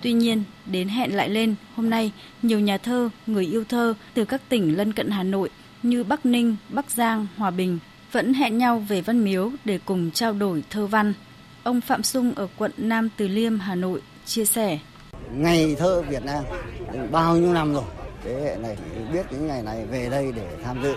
Tuy 0.00 0.12
nhiên, 0.12 0.42
đến 0.66 0.88
hẹn 0.88 1.16
lại 1.16 1.28
lên, 1.28 1.54
hôm 1.74 1.90
nay, 1.90 2.12
nhiều 2.42 2.60
nhà 2.60 2.78
thơ, 2.78 3.08
người 3.26 3.46
yêu 3.46 3.64
thơ 3.64 3.94
từ 4.14 4.24
các 4.24 4.42
tỉnh 4.48 4.76
lân 4.76 4.92
cận 4.92 5.10
Hà 5.10 5.22
Nội 5.22 5.50
như 5.82 6.04
Bắc 6.04 6.26
Ninh, 6.26 6.56
Bắc 6.68 6.90
Giang, 6.90 7.26
Hòa 7.36 7.50
Bình, 7.50 7.78
vẫn 8.12 8.34
hẹn 8.34 8.58
nhau 8.58 8.78
về 8.88 9.00
Văn 9.00 9.24
Miếu 9.24 9.50
để 9.64 9.78
cùng 9.84 10.10
trao 10.10 10.32
đổi 10.32 10.64
thơ 10.70 10.86
văn. 10.86 11.14
Ông 11.62 11.80
Phạm 11.80 12.02
Sung 12.02 12.32
ở 12.36 12.48
quận 12.58 12.70
Nam 12.76 13.08
Từ 13.16 13.28
Liêm, 13.28 13.58
Hà 13.58 13.74
Nội 13.74 14.00
chia 14.26 14.44
sẻ. 14.44 14.78
ngày 15.34 15.76
thơ 15.78 16.02
Việt 16.02 16.24
Nam 16.24 16.44
bao 17.10 17.36
nhiêu 17.36 17.52
năm 17.52 17.74
rồi 17.74 17.82
thế 18.24 18.40
hệ 18.44 18.56
này 18.56 18.76
biết 19.12 19.26
những 19.30 19.46
ngày 19.46 19.62
này 19.62 19.86
về 19.90 20.08
đây 20.10 20.32
để 20.36 20.46
tham 20.64 20.82
dự 20.82 20.94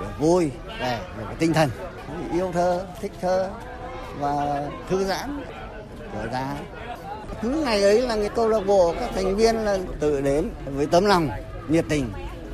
để 0.00 0.06
vui 0.18 0.50
để, 0.80 1.00
để 1.18 1.24
tinh 1.38 1.52
thần 1.52 1.70
yêu 2.32 2.50
thơ 2.52 2.86
thích 3.00 3.12
thơ 3.20 3.50
và 4.18 4.62
thư 4.90 5.04
giãn 5.04 5.44
của 6.12 6.26
ra 6.32 6.56
cứ 7.42 7.48
ngày 7.64 7.82
ấy 7.82 8.02
là 8.02 8.16
cái 8.16 8.28
câu 8.28 8.48
lạc 8.48 8.66
bộ 8.66 8.94
các 9.00 9.10
thành 9.14 9.36
viên 9.36 9.56
là 9.56 9.78
tự 10.00 10.20
đến 10.20 10.50
với 10.66 10.86
tấm 10.86 11.04
lòng 11.04 11.28
nhiệt 11.68 11.84
tình 11.88 12.10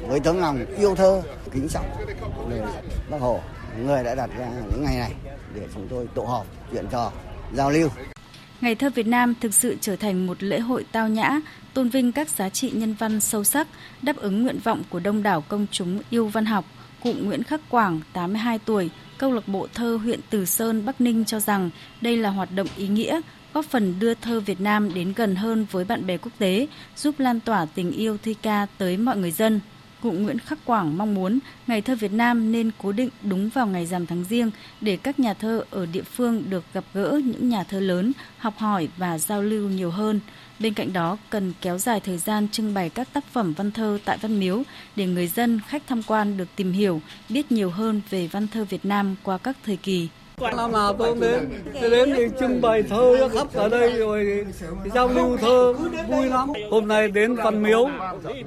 với 0.09 0.21
tấm 0.21 0.41
lòng 0.41 0.65
yêu 0.79 0.95
thơ 0.95 1.23
kính 1.53 1.69
trọng 1.69 1.87
về 2.51 2.63
bác 3.11 3.21
hồ 3.21 3.41
người 3.87 4.05
đã 4.05 4.15
đặt 4.15 4.31
ra 4.39 4.49
những 4.71 4.85
ngày 4.85 4.97
này 4.97 5.13
để 5.55 5.69
chúng 5.75 5.87
tôi 5.91 6.09
tụ 6.15 6.25
họp 6.25 6.47
chuyện 6.73 6.87
trò 6.91 7.13
giao 7.55 7.71
lưu 7.71 7.89
Ngày 8.61 8.75
thơ 8.75 8.91
Việt 8.91 9.07
Nam 9.07 9.35
thực 9.41 9.55
sự 9.55 9.77
trở 9.81 9.97
thành 9.97 10.27
một 10.27 10.43
lễ 10.43 10.61
hội 10.61 10.85
tao 10.93 11.09
nhã, 11.09 11.41
tôn 11.75 11.89
vinh 11.89 12.13
các 12.13 12.29
giá 12.29 12.49
trị 12.49 12.71
nhân 12.71 12.95
văn 12.99 13.21
sâu 13.21 13.45
sắc, 13.45 13.69
đáp 14.03 14.17
ứng 14.17 14.43
nguyện 14.43 14.59
vọng 14.65 14.83
của 14.91 15.01
đông 15.01 15.23
đảo 15.23 15.45
công 15.49 15.67
chúng 15.71 16.01
yêu 16.11 16.27
văn 16.27 16.45
học. 16.45 16.65
Cụ 17.03 17.13
Nguyễn 17.23 17.43
Khắc 17.43 17.61
Quảng, 17.69 18.01
82 18.13 18.59
tuổi, 18.59 18.91
câu 19.19 19.33
lạc 19.33 19.49
bộ 19.49 19.67
thơ 19.75 19.99
huyện 20.03 20.21
Từ 20.31 20.45
Sơn, 20.45 20.85
Bắc 20.87 21.01
Ninh 21.01 21.25
cho 21.25 21.41
rằng 21.41 21.71
đây 22.01 22.17
là 22.17 22.31
hoạt 22.31 22.49
động 22.55 22.67
ý 22.77 22.89
nghĩa, 22.89 23.21
góp 23.55 23.65
phần 23.65 23.99
đưa 23.99 24.15
thơ 24.15 24.41
Việt 24.41 24.61
Nam 24.61 24.95
đến 24.95 25.13
gần 25.17 25.37
hơn 25.37 25.67
với 25.71 25.85
bạn 25.85 26.07
bè 26.07 26.17
quốc 26.17 26.33
tế, 26.39 26.67
giúp 26.97 27.15
lan 27.21 27.41
tỏa 27.41 27.67
tình 27.75 27.93
yêu 27.93 28.17
thi 28.23 28.35
ca 28.43 28.67
tới 28.79 28.97
mọi 28.97 29.17
người 29.17 29.31
dân. 29.31 29.61
Cụ 30.03 30.13
Nguyễn 30.13 30.39
Khắc 30.39 30.59
Quảng 30.65 30.99
mong 30.99 31.15
muốn 31.15 31.39
Ngày 31.67 31.83
thơ 31.83 31.95
Việt 31.95 32.13
Nam 32.13 32.53
nên 32.53 32.71
cố 32.79 32.93
định 32.93 33.09
đúng 33.23 33.49
vào 33.49 33.67
ngày 33.67 33.87
rằm 33.87 34.07
tháng 34.07 34.25
riêng 34.25 34.51
để 34.81 34.97
các 34.97 35.21
nhà 35.21 35.35
thơ 35.35 35.65
ở 35.71 35.87
địa 35.87 36.03
phương 36.03 36.45
được 36.51 36.65
gặp 36.75 36.85
gỡ 36.95 37.21
những 37.25 37.49
nhà 37.49 37.65
thơ 37.65 37.81
lớn, 37.81 38.13
học 38.39 38.59
hỏi 38.59 38.89
và 38.97 39.19
giao 39.19 39.43
lưu 39.43 39.69
nhiều 39.69 39.91
hơn. 39.91 40.21
Bên 40.59 40.75
cạnh 40.75 40.93
đó, 40.93 41.19
cần 41.31 41.53
kéo 41.61 41.79
dài 41.79 42.01
thời 42.01 42.19
gian 42.19 42.49
trưng 42.49 42.75
bày 42.75 42.91
các 42.91 43.13
tác 43.13 43.25
phẩm 43.25 43.53
văn 43.53 43.71
thơ 43.71 43.99
tại 44.05 44.19
Văn 44.19 44.41
Miếu 44.41 44.63
để 44.97 45.07
người 45.07 45.27
dân, 45.27 45.61
khách 45.69 45.83
tham 45.87 46.03
quan 46.03 46.37
được 46.37 46.49
tìm 46.57 46.73
hiểu, 46.73 47.01
biết 47.29 47.53
nhiều 47.53 47.71
hơn 47.71 48.01
về 48.11 48.27
văn 48.27 48.47
thơ 48.49 48.65
Việt 48.65 48.85
Nam 48.85 49.17
qua 49.23 49.39
các 49.39 49.57
thời 49.65 49.77
kỳ. 49.77 50.09
Năm 50.41 50.73
nào 50.73 50.93
tôi 50.99 51.17
đến, 51.21 51.63
tôi 51.81 51.91
đến 51.91 52.13
thì 52.17 52.25
trưng 52.41 52.61
bày 52.61 52.83
thơ 52.83 53.29
khắp 53.35 53.47
ở 53.55 53.69
đây 53.69 53.93
rồi 53.93 54.45
giao 54.95 55.09
lưu 55.09 55.37
thơ 55.37 55.73
vui 56.09 56.27
lắm. 56.27 56.53
Hôm 56.71 56.89
nay 56.89 57.09
đến 57.09 57.35
Văn 57.35 57.63
Miếu 57.63 57.89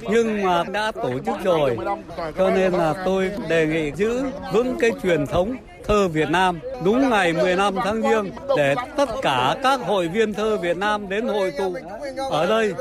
nhưng 0.01 0.43
mà 0.43 0.63
đã 0.63 0.91
tổ 0.91 1.11
chức 1.25 1.35
rồi, 1.43 1.77
cho 2.37 2.49
nên 2.49 2.73
là 2.73 2.93
tôi 3.05 3.31
đề 3.49 3.67
nghị 3.67 3.91
giữ 3.91 4.23
vững 4.53 4.77
cái 4.79 4.91
truyền 5.03 5.27
thống 5.27 5.55
thơ 5.87 6.07
Việt 6.07 6.29
Nam 6.29 6.59
đúng 6.85 7.09
ngày 7.09 7.33
15 7.33 7.75
tháng 7.75 8.01
Giêng 8.01 8.31
để 8.57 8.75
tất 8.97 9.09
cả 9.21 9.55
các 9.63 9.79
hội 9.81 10.07
viên 10.07 10.33
thơ 10.33 10.57
Việt 10.57 10.77
Nam 10.77 11.09
đến 11.09 11.27
hội 11.27 11.53
tụ 11.57 11.75
ở 12.29 12.45
đây 12.45 12.73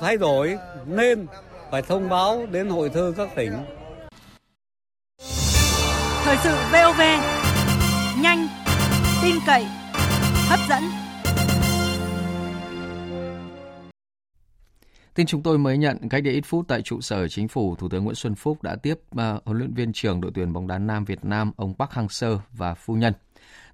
thay 0.00 0.16
đổi 0.16 0.58
nên 0.86 1.26
phải 1.70 1.82
thông 1.82 2.08
báo 2.08 2.46
đến 2.50 2.68
hội 2.68 2.90
thơ 2.94 3.12
các 3.16 3.28
tỉnh. 3.36 3.52
Thời 6.24 6.36
sự 6.42 6.50
VOV 6.72 7.00
nhanh, 8.22 8.48
tin 9.22 9.34
cậy, 9.46 9.64
hấp 10.48 10.60
dẫn. 10.68 10.82
Tin 15.14 15.26
chúng 15.26 15.42
tôi 15.42 15.58
mới 15.58 15.78
nhận 15.78 16.08
cách 16.08 16.22
đây 16.24 16.34
ít 16.34 16.44
phút 16.44 16.68
tại 16.68 16.82
trụ 16.82 17.00
sở 17.00 17.28
chính 17.28 17.48
phủ, 17.48 17.76
Thủ 17.76 17.88
tướng 17.88 18.04
Nguyễn 18.04 18.14
Xuân 18.14 18.34
Phúc 18.34 18.62
đã 18.62 18.76
tiếp 18.76 18.94
uh, 18.94 19.20
huấn 19.44 19.58
luyện 19.58 19.74
viên 19.74 19.92
trưởng 19.92 20.20
đội 20.20 20.32
tuyển 20.34 20.52
bóng 20.52 20.66
đá 20.66 20.78
nam 20.78 21.04
Việt 21.04 21.24
Nam 21.24 21.52
ông 21.56 21.74
Park 21.74 21.90
Hang-seo 21.90 22.38
và 22.52 22.74
phu 22.74 22.94
nhân. 22.94 23.12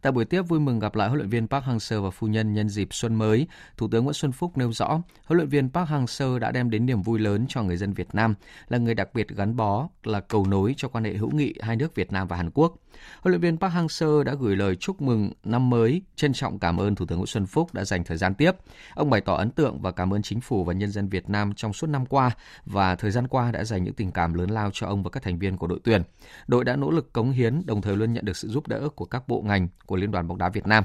Tại 0.05 0.13
buổi 0.13 0.25
tiếp 0.25 0.43
vui 0.43 0.61
mừng 0.61 0.79
gặp 0.79 0.95
lại 0.95 1.09
huấn 1.09 1.19
luyện 1.19 1.29
viên 1.29 1.49
Park 1.49 1.65
Hang-seo 1.65 2.03
và 2.03 2.11
phu 2.11 2.27
nhân 2.27 2.55
nhân 2.55 2.69
dịp 2.69 2.89
xuân 2.91 3.15
mới, 3.15 3.47
Thủ 3.77 3.89
tướng 3.89 4.05
Nguyễn 4.05 4.15
Xuân 4.15 4.33
Phúc 4.33 4.59
nêu 4.59 4.73
rõ, 4.73 5.03
huấn 5.27 5.37
luyện 5.37 5.49
viên 5.49 5.71
Park 5.71 5.89
Hang-seo 5.89 6.39
đã 6.39 6.51
đem 6.53 6.71
đến 6.71 6.87
niềm 6.87 7.03
vui 7.03 7.19
lớn 7.19 7.47
cho 7.49 7.63
người 7.63 7.77
dân 7.77 7.93
Việt 7.93 8.09
Nam, 8.13 8.35
là 8.69 8.79
người 8.79 8.95
đặc 8.95 9.09
biệt 9.15 9.29
gắn 9.29 9.57
bó, 9.57 9.89
là 10.05 10.21
cầu 10.21 10.47
nối 10.47 10.75
cho 10.77 10.89
quan 10.89 11.05
hệ 11.05 11.15
hữu 11.15 11.31
nghị 11.31 11.55
hai 11.61 11.77
nước 11.77 11.95
Việt 11.95 12.13
Nam 12.13 12.29
và 12.29 12.37
Hàn 12.37 12.51
Quốc. 12.51 12.75
Huấn 13.21 13.33
luyện 13.33 13.41
viên 13.41 13.57
Park 13.57 13.75
Hang-seo 13.75 14.23
đã 14.23 14.35
gửi 14.35 14.57
lời 14.57 14.77
chúc 14.77 15.03
mừng 15.03 15.33
năm 15.45 15.71
mới, 15.71 16.03
trân 16.17 16.33
trọng 16.33 16.59
cảm 16.59 16.81
ơn 16.81 16.95
Thủ 16.95 17.07
tướng 17.07 17.19
Nguyễn 17.19 17.27
Xuân 17.27 17.47
Phúc 17.47 17.75
đã 17.75 17.85
dành 17.85 18.05
thời 18.05 18.17
gian 18.17 18.35
tiếp. 18.35 18.53
Ông 18.95 19.11
bày 19.11 19.21
tỏ 19.21 19.35
ấn 19.35 19.51
tượng 19.51 19.81
và 19.81 19.93
cảm 19.93 20.15
ơn 20.15 20.23
chính 20.23 20.41
phủ 20.41 20.65
và 20.65 20.73
nhân 20.73 20.91
dân 20.91 21.09
Việt 21.09 21.31
Nam 21.31 21.53
trong 21.57 21.73
suốt 21.73 21.87
năm 21.87 22.07
qua 22.07 22.31
và 22.67 22.95
thời 22.95 23.11
gian 23.11 23.29
qua 23.29 23.53
đã 23.53 23.65
dành 23.65 23.85
những 23.85 23.95
tình 23.95 24.13
cảm 24.13 24.35
lớn 24.35 24.51
lao 24.51 24.71
cho 24.73 24.87
ông 24.87 25.03
và 25.03 25.11
các 25.11 25.23
thành 25.23 25.39
viên 25.39 25.57
của 25.57 25.67
đội 25.67 25.81
tuyển. 25.85 26.03
Đội 26.47 26.65
đã 26.65 26.77
nỗ 26.77 26.91
lực 26.91 27.13
cống 27.13 27.31
hiến, 27.31 27.63
đồng 27.67 27.83
thời 27.83 27.97
luôn 27.97 28.13
nhận 28.13 28.25
được 28.25 28.37
sự 28.37 28.49
giúp 28.49 28.69
đỡ 28.69 28.89
của 28.95 29.05
các 29.05 29.29
bộ 29.29 29.43
ngành 29.43 29.69
của 29.87 29.94
Liên 29.97 30.11
đoàn 30.11 30.29
bóng 30.29 30.39
đá 30.39 30.49
Việt 30.49 30.67
Nam. 30.67 30.85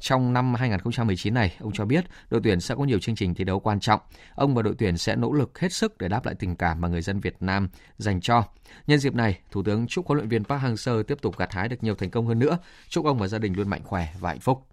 Trong 0.00 0.32
năm 0.32 0.54
2019 0.54 1.34
này, 1.34 1.56
ông 1.60 1.72
cho 1.72 1.84
biết 1.84 2.04
đội 2.30 2.40
tuyển 2.44 2.60
sẽ 2.60 2.74
có 2.74 2.84
nhiều 2.84 2.98
chương 2.98 3.14
trình 3.14 3.34
thi 3.34 3.44
đấu 3.44 3.60
quan 3.60 3.80
trọng. 3.80 4.00
Ông 4.34 4.54
và 4.54 4.62
đội 4.62 4.74
tuyển 4.78 4.98
sẽ 4.98 5.16
nỗ 5.16 5.32
lực 5.32 5.58
hết 5.58 5.72
sức 5.72 5.98
để 5.98 6.08
đáp 6.08 6.26
lại 6.26 6.34
tình 6.38 6.56
cảm 6.56 6.80
mà 6.80 6.88
người 6.88 7.02
dân 7.02 7.20
Việt 7.20 7.36
Nam 7.40 7.68
dành 7.98 8.20
cho. 8.20 8.44
Nhân 8.86 8.98
dịp 8.98 9.14
này, 9.14 9.38
Thủ 9.50 9.62
tướng 9.62 9.86
chúc 9.86 10.06
huấn 10.06 10.18
luyện 10.18 10.28
viên 10.28 10.44
Park 10.44 10.62
Hang-seo 10.62 11.02
tiếp 11.02 11.18
tục 11.22 11.38
gặt 11.38 11.52
hái 11.52 11.68
được 11.68 11.82
nhiều 11.82 11.94
thành 11.94 12.10
công 12.10 12.26
hơn 12.26 12.38
nữa. 12.38 12.58
Chúc 12.88 13.04
ông 13.04 13.18
và 13.18 13.28
gia 13.28 13.38
đình 13.38 13.56
luôn 13.56 13.68
mạnh 13.68 13.82
khỏe 13.84 14.08
và 14.20 14.30
hạnh 14.30 14.40
phúc. 14.40 14.66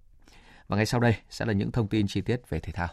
Và 0.68 0.78
ngay 0.78 0.86
sau 0.86 1.00
đây 1.00 1.16
sẽ 1.30 1.46
là 1.46 1.54
những 1.54 1.72
thông 1.72 1.88
tin 1.88 2.08
chi 2.08 2.22
tiết 2.22 2.50
về 2.50 2.60
thể 2.60 2.72
thao. 2.72 2.88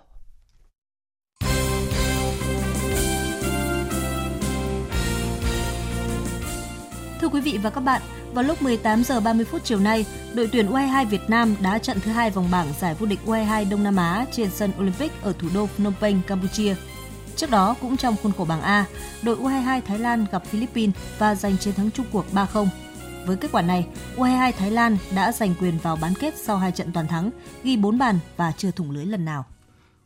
Thưa 7.21 7.29
quý 7.29 7.41
vị 7.41 7.59
và 7.63 7.71
các 7.71 7.81
bạn, 7.81 8.03
vào 8.35 8.45
lúc 8.45 8.63
18 8.63 9.05
giờ 9.05 9.21
30 9.21 9.45
phút 9.45 9.65
chiều 9.65 9.79
nay, 9.79 10.07
đội 10.35 10.49
tuyển 10.53 10.67
U22 10.67 11.07
Việt 11.07 11.21
Nam 11.29 11.57
đã 11.61 11.79
trận 11.79 12.01
thứ 12.01 12.11
hai 12.11 12.31
vòng 12.31 12.49
bảng 12.51 12.67
giải 12.81 12.95
vô 12.95 13.07
địch 13.07 13.19
U22 13.27 13.71
Đông 13.71 13.83
Nam 13.83 13.97
Á 13.97 14.27
trên 14.33 14.51
sân 14.51 14.71
Olympic 14.81 15.13
ở 15.23 15.33
thủ 15.39 15.49
đô 15.55 15.67
Phnom 15.67 15.95
Penh, 16.01 16.21
Campuchia. 16.27 16.75
Trước 17.37 17.51
đó, 17.51 17.75
cũng 17.81 17.97
trong 17.97 18.17
khuôn 18.23 18.33
khổ 18.33 18.45
bảng 18.45 18.63
A, 18.63 18.85
đội 19.23 19.37
U22 19.37 19.81
Thái 19.81 19.99
Lan 19.99 20.27
gặp 20.33 20.47
Philippines 20.47 20.97
và 21.19 21.35
giành 21.35 21.59
chiến 21.59 21.75
thắng 21.75 21.91
chung 21.91 22.07
cuộc 22.13 22.25
3-0. 22.33 22.67
Với 23.27 23.37
kết 23.37 23.49
quả 23.53 23.63
này, 23.63 23.87
U22 24.17 24.53
Thái 24.53 24.71
Lan 24.71 24.97
đã 25.15 25.33
giành 25.33 25.55
quyền 25.61 25.79
vào 25.79 25.97
bán 25.97 26.15
kết 26.21 26.35
sau 26.37 26.59
hai 26.59 26.73
trận 26.73 26.93
toàn 26.93 27.09
thắng, 27.09 27.31
ghi 27.65 27.77
4 27.77 27.99
bàn 27.99 28.19
và 28.37 28.53
chưa 28.57 28.71
thủng 28.71 28.91
lưới 28.91 29.07
lần 29.07 29.25
nào. 29.25 29.45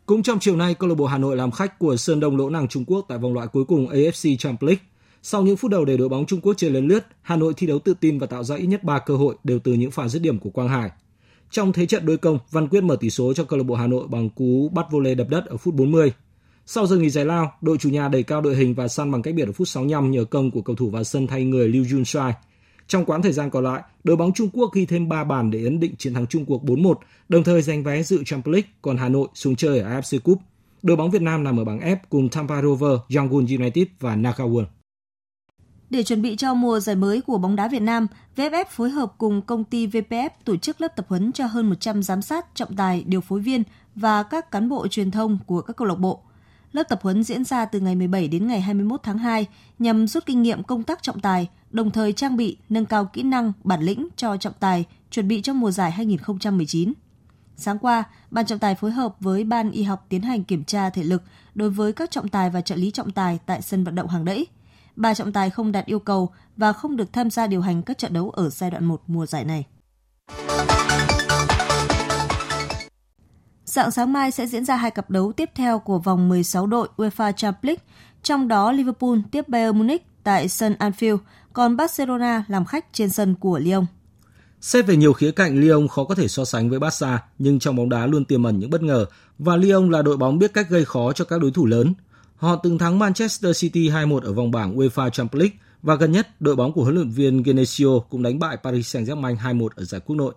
Cũng 0.06 0.22
trong 0.22 0.38
chiều 0.40 0.56
nay, 0.56 0.74
câu 0.74 0.88
lạc 0.88 0.94
bộ 0.94 1.06
Hà 1.06 1.18
Nội 1.18 1.36
làm 1.36 1.50
khách 1.50 1.78
của 1.78 1.96
Sơn 1.96 2.20
Đông 2.20 2.36
Lỗ 2.36 2.50
Nàng 2.50 2.68
Trung 2.68 2.84
Quốc 2.86 3.04
tại 3.08 3.18
vòng 3.18 3.34
loại 3.34 3.46
cuối 3.46 3.64
cùng 3.64 3.86
AFC 3.86 4.36
Champions 4.36 4.62
League. 4.62 4.95
Sau 5.28 5.42
những 5.42 5.56
phút 5.56 5.70
đầu 5.70 5.84
để 5.84 5.96
đội 5.96 6.08
bóng 6.08 6.26
Trung 6.26 6.40
Quốc 6.40 6.54
chơi 6.56 6.70
lấn 6.70 6.88
lướt, 6.88 7.00
Hà 7.22 7.36
Nội 7.36 7.54
thi 7.56 7.66
đấu 7.66 7.78
tự 7.78 7.94
tin 8.00 8.18
và 8.18 8.26
tạo 8.26 8.44
ra 8.44 8.56
ít 8.56 8.66
nhất 8.66 8.84
3 8.84 8.98
cơ 8.98 9.16
hội 9.16 9.36
đều 9.44 9.58
từ 9.58 9.72
những 9.72 9.90
pha 9.90 10.08
dứt 10.08 10.22
điểm 10.22 10.38
của 10.38 10.50
Quang 10.50 10.68
Hải. 10.68 10.90
Trong 11.50 11.72
thế 11.72 11.86
trận 11.86 12.06
đôi 12.06 12.16
công, 12.16 12.38
Văn 12.50 12.68
Quyết 12.68 12.80
mở 12.80 12.96
tỷ 13.00 13.10
số 13.10 13.34
cho 13.34 13.44
câu 13.44 13.58
lạc 13.58 13.62
bộ 13.62 13.74
Hà 13.74 13.86
Nội 13.86 14.06
bằng 14.08 14.30
cú 14.30 14.68
bắt 14.74 14.86
vô 14.90 15.00
lê 15.00 15.14
đập 15.14 15.26
đất 15.30 15.46
ở 15.46 15.56
phút 15.56 15.74
40. 15.74 16.12
Sau 16.66 16.86
giờ 16.86 16.96
nghỉ 16.96 17.10
giải 17.10 17.24
lao, 17.24 17.52
đội 17.60 17.78
chủ 17.78 17.90
nhà 17.90 18.08
đẩy 18.08 18.22
cao 18.22 18.40
đội 18.40 18.56
hình 18.56 18.74
và 18.74 18.88
săn 18.88 19.12
bằng 19.12 19.22
cách 19.22 19.34
biệt 19.34 19.46
ở 19.46 19.52
phút 19.52 19.68
65 19.68 20.10
nhờ 20.10 20.24
công 20.24 20.50
của 20.50 20.62
cầu 20.62 20.76
thủ 20.76 20.90
vào 20.90 21.04
sân 21.04 21.26
thay 21.26 21.44
người 21.44 21.68
Liu 21.68 21.84
Junshai. 21.84 22.32
Trong 22.86 23.04
quãng 23.04 23.22
thời 23.22 23.32
gian 23.32 23.50
còn 23.50 23.64
lại, 23.64 23.82
đội 24.04 24.16
bóng 24.16 24.32
Trung 24.32 24.48
Quốc 24.52 24.70
ghi 24.74 24.86
thêm 24.86 25.08
3 25.08 25.24
bàn 25.24 25.50
để 25.50 25.64
ấn 25.64 25.80
định 25.80 25.96
chiến 25.96 26.14
thắng 26.14 26.26
chung 26.26 26.44
cuộc 26.44 26.64
4-1, 26.64 26.94
đồng 27.28 27.44
thời 27.44 27.62
giành 27.62 27.82
vé 27.82 28.02
dự 28.02 28.24
Champions 28.24 28.54
League, 28.54 28.68
còn 28.82 28.96
Hà 28.96 29.08
Nội 29.08 29.28
xuống 29.34 29.56
chơi 29.56 29.78
ở 29.78 29.90
AFC 29.90 30.20
Cup. 30.20 30.38
Đội 30.82 30.96
bóng 30.96 31.10
Việt 31.10 31.22
Nam 31.22 31.44
nằm 31.44 31.60
ở 31.60 31.64
bảng 31.64 31.80
F 31.80 31.96
cùng 32.08 32.28
Tampa 32.28 32.62
Rover, 32.62 32.98
Yangon 33.16 33.46
United 33.46 33.86
và 34.00 34.16
Nakaworld. 34.16 34.75
Để 35.90 36.02
chuẩn 36.02 36.22
bị 36.22 36.36
cho 36.36 36.54
mùa 36.54 36.80
giải 36.80 36.96
mới 36.96 37.20
của 37.20 37.38
bóng 37.38 37.56
đá 37.56 37.68
Việt 37.68 37.82
Nam, 37.82 38.06
VFF 38.36 38.64
phối 38.70 38.90
hợp 38.90 39.12
cùng 39.18 39.42
công 39.42 39.64
ty 39.64 39.86
VPF 39.86 40.30
tổ 40.44 40.56
chức 40.56 40.80
lớp 40.80 40.96
tập 40.96 41.06
huấn 41.08 41.32
cho 41.32 41.46
hơn 41.46 41.68
100 41.68 42.02
giám 42.02 42.22
sát, 42.22 42.46
trọng 42.54 42.76
tài, 42.76 43.04
điều 43.06 43.20
phối 43.20 43.40
viên 43.40 43.62
và 43.94 44.22
các 44.22 44.50
cán 44.50 44.68
bộ 44.68 44.88
truyền 44.88 45.10
thông 45.10 45.38
của 45.46 45.60
các 45.60 45.76
câu 45.76 45.88
lạc 45.88 45.94
bộ. 45.94 46.20
Lớp 46.72 46.82
tập 46.82 46.98
huấn 47.02 47.22
diễn 47.22 47.44
ra 47.44 47.64
từ 47.64 47.80
ngày 47.80 47.94
17 47.94 48.28
đến 48.28 48.46
ngày 48.46 48.60
21 48.60 49.00
tháng 49.02 49.18
2 49.18 49.46
nhằm 49.78 50.06
rút 50.06 50.26
kinh 50.26 50.42
nghiệm 50.42 50.62
công 50.62 50.82
tác 50.82 51.02
trọng 51.02 51.20
tài, 51.20 51.48
đồng 51.70 51.90
thời 51.90 52.12
trang 52.12 52.36
bị, 52.36 52.56
nâng 52.68 52.86
cao 52.86 53.04
kỹ 53.04 53.22
năng, 53.22 53.52
bản 53.64 53.80
lĩnh 53.80 54.08
cho 54.16 54.36
trọng 54.36 54.52
tài 54.60 54.84
chuẩn 55.10 55.28
bị 55.28 55.42
cho 55.42 55.52
mùa 55.52 55.70
giải 55.70 55.90
2019. 55.90 56.92
Sáng 57.56 57.78
qua, 57.78 58.04
Ban 58.30 58.46
trọng 58.46 58.58
tài 58.58 58.74
phối 58.74 58.90
hợp 58.90 59.16
với 59.20 59.44
Ban 59.44 59.70
y 59.70 59.82
học 59.82 60.06
tiến 60.08 60.22
hành 60.22 60.44
kiểm 60.44 60.64
tra 60.64 60.90
thể 60.90 61.02
lực 61.02 61.22
đối 61.54 61.70
với 61.70 61.92
các 61.92 62.10
trọng 62.10 62.28
tài 62.28 62.50
và 62.50 62.60
trợ 62.60 62.74
lý 62.74 62.90
trọng 62.90 63.10
tài 63.10 63.38
tại 63.46 63.62
sân 63.62 63.84
vận 63.84 63.94
động 63.94 64.08
hàng 64.08 64.24
đẫy. 64.24 64.46
Ba 64.96 65.14
trọng 65.14 65.32
tài 65.32 65.50
không 65.50 65.72
đạt 65.72 65.86
yêu 65.86 65.98
cầu 65.98 66.32
và 66.56 66.72
không 66.72 66.96
được 66.96 67.12
tham 67.12 67.30
gia 67.30 67.46
điều 67.46 67.60
hành 67.60 67.82
các 67.82 67.98
trận 67.98 68.12
đấu 68.12 68.30
ở 68.30 68.50
giai 68.50 68.70
đoạn 68.70 68.84
1 68.84 69.02
mùa 69.06 69.26
giải 69.26 69.44
này. 69.44 69.64
Dạng 73.64 73.90
sáng 73.90 74.12
mai 74.12 74.30
sẽ 74.30 74.46
diễn 74.46 74.64
ra 74.64 74.76
hai 74.76 74.90
cặp 74.90 75.10
đấu 75.10 75.32
tiếp 75.32 75.50
theo 75.54 75.78
của 75.78 75.98
vòng 75.98 76.28
16 76.28 76.66
đội 76.66 76.88
UEFA 76.96 77.32
Champions 77.32 77.64
League, 77.64 77.82
trong 78.22 78.48
đó 78.48 78.72
Liverpool 78.72 79.18
tiếp 79.30 79.48
Bayern 79.48 79.78
Munich 79.78 80.06
tại 80.24 80.48
sân 80.48 80.76
Anfield, 80.78 81.18
còn 81.52 81.76
Barcelona 81.76 82.44
làm 82.48 82.64
khách 82.64 82.92
trên 82.92 83.10
sân 83.10 83.34
của 83.34 83.58
Lyon. 83.58 83.86
Xét 84.60 84.86
về 84.86 84.96
nhiều 84.96 85.12
khía 85.12 85.30
cạnh, 85.30 85.60
Lyon 85.60 85.88
khó 85.88 86.04
có 86.04 86.14
thể 86.14 86.28
so 86.28 86.44
sánh 86.44 86.70
với 86.70 86.78
Barca, 86.78 87.22
nhưng 87.38 87.58
trong 87.58 87.76
bóng 87.76 87.88
đá 87.88 88.06
luôn 88.06 88.24
tiềm 88.24 88.42
ẩn 88.42 88.58
những 88.58 88.70
bất 88.70 88.82
ngờ 88.82 89.06
và 89.38 89.56
Lyon 89.56 89.90
là 89.90 90.02
đội 90.02 90.16
bóng 90.16 90.38
biết 90.38 90.52
cách 90.54 90.70
gây 90.70 90.84
khó 90.84 91.12
cho 91.12 91.24
các 91.24 91.40
đối 91.40 91.50
thủ 91.50 91.66
lớn. 91.66 91.94
Họ 92.36 92.56
từng 92.56 92.78
thắng 92.78 92.98
Manchester 92.98 93.60
City 93.60 93.90
2-1 93.90 94.20
ở 94.20 94.32
vòng 94.32 94.50
bảng 94.50 94.76
UEFA 94.76 95.10
Champions 95.10 95.40
League 95.40 95.56
và 95.82 95.94
gần 95.94 96.12
nhất, 96.12 96.40
đội 96.40 96.56
bóng 96.56 96.72
của 96.72 96.82
huấn 96.82 96.94
luyện 96.94 97.10
viên 97.10 97.42
Genesio 97.42 97.98
cũng 97.98 98.22
đánh 98.22 98.38
bại 98.38 98.56
Paris 98.62 98.96
Saint-Germain 98.96 99.36
2-1 99.36 99.68
ở 99.76 99.84
giải 99.84 100.00
quốc 100.00 100.16
nội. 100.16 100.34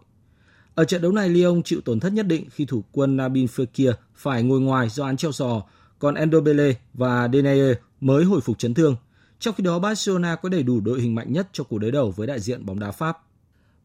Ở 0.76 0.86
trận 0.86 1.02
đấu 1.02 1.12
này, 1.12 1.30
Lyon 1.30 1.64
chịu 1.64 1.82
tổn 1.86 2.00
thất 2.00 2.14
nhất 2.14 2.28
định 2.28 2.46
khi 2.50 2.66
thủ 2.66 2.84
quân 2.92 3.18
Nabil 3.18 3.46
Fekir 3.46 3.94
phải 4.16 4.44
ngồi 4.44 4.60
ngoài 4.60 4.90
do 4.90 5.06
án 5.06 5.18
treo 5.18 5.32
sò, 5.32 5.62
còn 6.00 6.16
Endobele 6.16 6.74
và 6.94 7.30
Denayer 7.34 7.78
mới 8.02 8.24
hồi 8.26 8.42
phục 8.42 8.58
chấn 8.58 8.74
thương. 8.74 8.96
Trong 9.40 9.56
khi 9.56 9.64
đó, 9.64 9.80
Barcelona 9.80 10.36
có 10.36 10.50
đầy 10.50 10.64
đủ 10.64 10.82
đội 10.82 11.02
hình 11.02 11.16
mạnh 11.16 11.34
nhất 11.34 11.48
cho 11.54 11.64
cuộc 11.64 11.78
đối 11.78 11.92
đầu 11.92 12.12
với 12.12 12.28
đại 12.28 12.40
diện 12.40 12.66
bóng 12.66 12.80
đá 12.80 12.92
Pháp. 12.92 13.18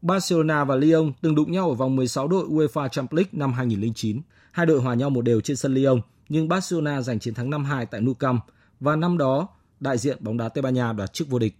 Barcelona 0.01 0.63
và 0.63 0.75
Lyon 0.75 1.13
từng 1.21 1.35
đụng 1.35 1.51
nhau 1.51 1.69
ở 1.69 1.73
vòng 1.73 1.95
16 1.95 2.27
đội 2.27 2.45
UEFA 2.47 2.87
Champions 2.87 3.17
League 3.17 3.29
năm 3.31 3.53
2009. 3.53 4.21
Hai 4.51 4.65
đội 4.65 4.81
hòa 4.81 4.93
nhau 4.93 5.09
một 5.09 5.21
đều 5.21 5.41
trên 5.41 5.57
sân 5.57 5.73
Lyon, 5.73 6.01
nhưng 6.29 6.47
Barcelona 6.47 7.01
giành 7.01 7.19
chiến 7.19 7.33
thắng 7.33 7.49
5-2 7.49 7.85
tại 7.91 8.01
Nou 8.01 8.13
Camp 8.13 8.45
và 8.79 8.95
năm 8.95 9.17
đó 9.17 9.47
đại 9.79 9.97
diện 9.97 10.17
bóng 10.19 10.37
đá 10.37 10.49
Tây 10.49 10.61
Ban 10.61 10.73
Nha 10.73 10.93
đoạt 10.93 11.13
chức 11.13 11.29
vô 11.29 11.39
địch. 11.39 11.55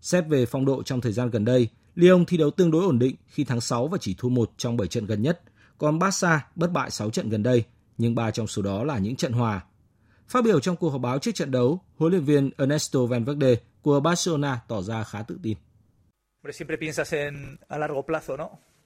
Xét 0.00 0.24
về 0.28 0.46
phong 0.46 0.64
độ 0.64 0.82
trong 0.82 1.00
thời 1.00 1.12
gian 1.12 1.30
gần 1.30 1.44
đây, 1.44 1.68
Lyon 1.94 2.24
thi 2.24 2.36
đấu 2.36 2.50
tương 2.50 2.70
đối 2.70 2.84
ổn 2.84 2.98
định 2.98 3.16
khi 3.26 3.44
thắng 3.44 3.60
6 3.60 3.88
và 3.88 3.98
chỉ 4.00 4.14
thua 4.18 4.28
1 4.28 4.50
trong 4.56 4.76
7 4.76 4.88
trận 4.88 5.06
gần 5.06 5.22
nhất, 5.22 5.42
còn 5.78 5.98
Barca 5.98 6.40
bất 6.54 6.72
bại 6.72 6.90
6 6.90 7.10
trận 7.10 7.28
gần 7.28 7.42
đây, 7.42 7.64
nhưng 7.98 8.14
ba 8.14 8.30
trong 8.30 8.46
số 8.46 8.62
đó 8.62 8.84
là 8.84 8.98
những 8.98 9.16
trận 9.16 9.32
hòa. 9.32 9.64
Phát 10.28 10.44
biểu 10.44 10.60
trong 10.60 10.76
cuộc 10.76 10.90
họp 10.90 11.00
báo 11.00 11.18
trước 11.18 11.34
trận 11.34 11.50
đấu, 11.50 11.80
huấn 11.96 12.12
luyện 12.12 12.24
viên 12.24 12.50
Ernesto 12.58 13.06
Valverde 13.06 13.56
của 13.82 14.00
Barcelona 14.00 14.60
tỏ 14.68 14.82
ra 14.82 15.04
khá 15.04 15.22
tự 15.22 15.38
tin. 15.42 15.56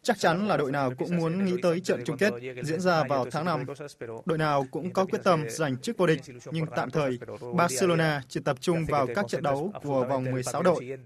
Chắc 0.02 0.18
chắn 0.18 0.48
là 0.48 0.56
đội 0.56 0.72
nào 0.72 0.92
cũng 0.98 1.16
muốn 1.16 1.44
nghĩ 1.44 1.54
tới 1.62 1.80
trận 1.80 2.02
chung 2.04 2.16
kết 2.16 2.32
diễn 2.62 2.80
ra 2.80 3.04
vào 3.04 3.26
tháng 3.30 3.44
5. 3.44 3.64
Đội 4.24 4.38
nào 4.38 4.66
cũng 4.70 4.92
có 4.92 5.04
quyết 5.04 5.18
tâm 5.24 5.44
giành 5.50 5.78
chức 5.78 5.98
vô 5.98 6.06
địch, 6.06 6.20
nhưng 6.50 6.66
tạm 6.76 6.90
thời 6.90 7.18
Barcelona 7.54 8.22
chỉ 8.28 8.40
tập 8.40 8.56
trung 8.60 8.86
vào 8.86 9.06
các 9.14 9.24
trận 9.28 9.42
đấu 9.42 9.72
của 9.82 10.06
vòng 10.08 10.30
16 10.30 10.62
đội. 10.62 10.98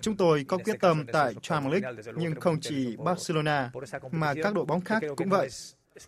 Chúng 0.00 0.16
tôi 0.16 0.44
có 0.48 0.58
quyết 0.58 0.80
tâm 0.80 1.06
tại 1.12 1.34
Champions 1.42 1.82
League, 1.82 2.02
nhưng 2.16 2.40
không 2.40 2.60
chỉ 2.60 2.96
Barcelona, 2.96 3.70
mà 4.10 4.34
các 4.42 4.54
đội 4.54 4.64
bóng 4.64 4.80
khác 4.80 5.02
cũng 5.16 5.28
vậy. 5.28 5.48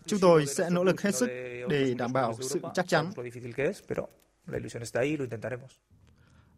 Chúng 0.05 0.19
tôi 0.19 0.45
sẽ 0.45 0.69
nỗ 0.69 0.83
lực 0.83 1.01
hết 1.01 1.15
sức 1.15 1.27
để 1.69 1.93
đảm 1.97 2.13
bảo 2.13 2.33
sự 2.41 2.59
chắc 2.73 2.87
chắn. 2.87 3.11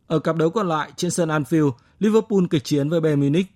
Ở 0.08 0.20
cặp 0.20 0.36
đấu 0.36 0.50
còn 0.50 0.68
lại 0.68 0.92
trên 0.96 1.12
sân 1.12 1.30
Anfield, 1.30 1.72
Liverpool 2.00 2.40
kịch 2.50 2.64
chiến 2.64 2.90
với 2.90 3.02
Bayern 3.02 3.22
Munich. 3.22 3.48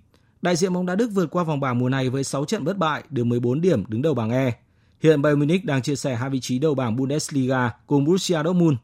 Đại 0.42 0.56
diện 0.56 0.74
bóng 0.74 0.86
đá 0.86 0.96
Đức 0.96 1.12
vượt 1.14 1.32
qua 1.32 1.44
vòng 1.44 1.60
bảng 1.60 1.80
mùa 1.80 1.90
này 1.90 2.10
với 2.10 2.24
6 2.24 2.46
trận 2.46 2.64
bất 2.64 2.78
bại, 2.78 3.04
được 3.10 3.24
14 3.24 3.62
điểm 3.62 3.84
đứng 3.88 4.02
đầu 4.02 4.14
bảng 4.14 4.30
E. 4.30 4.54
Hiện 5.00 5.22
Bayern 5.22 5.40
Munich 5.40 5.66
đang 5.66 5.82
chia 5.82 5.96
sẻ 5.96 6.16
hai 6.16 6.30
vị 6.30 6.40
trí 6.40 6.60
đầu 6.60 6.76
bảng 6.76 6.96
Bundesliga 6.96 7.72
cùng 7.88 8.06
Borussia 8.06 8.44
Dortmund, 8.46 8.78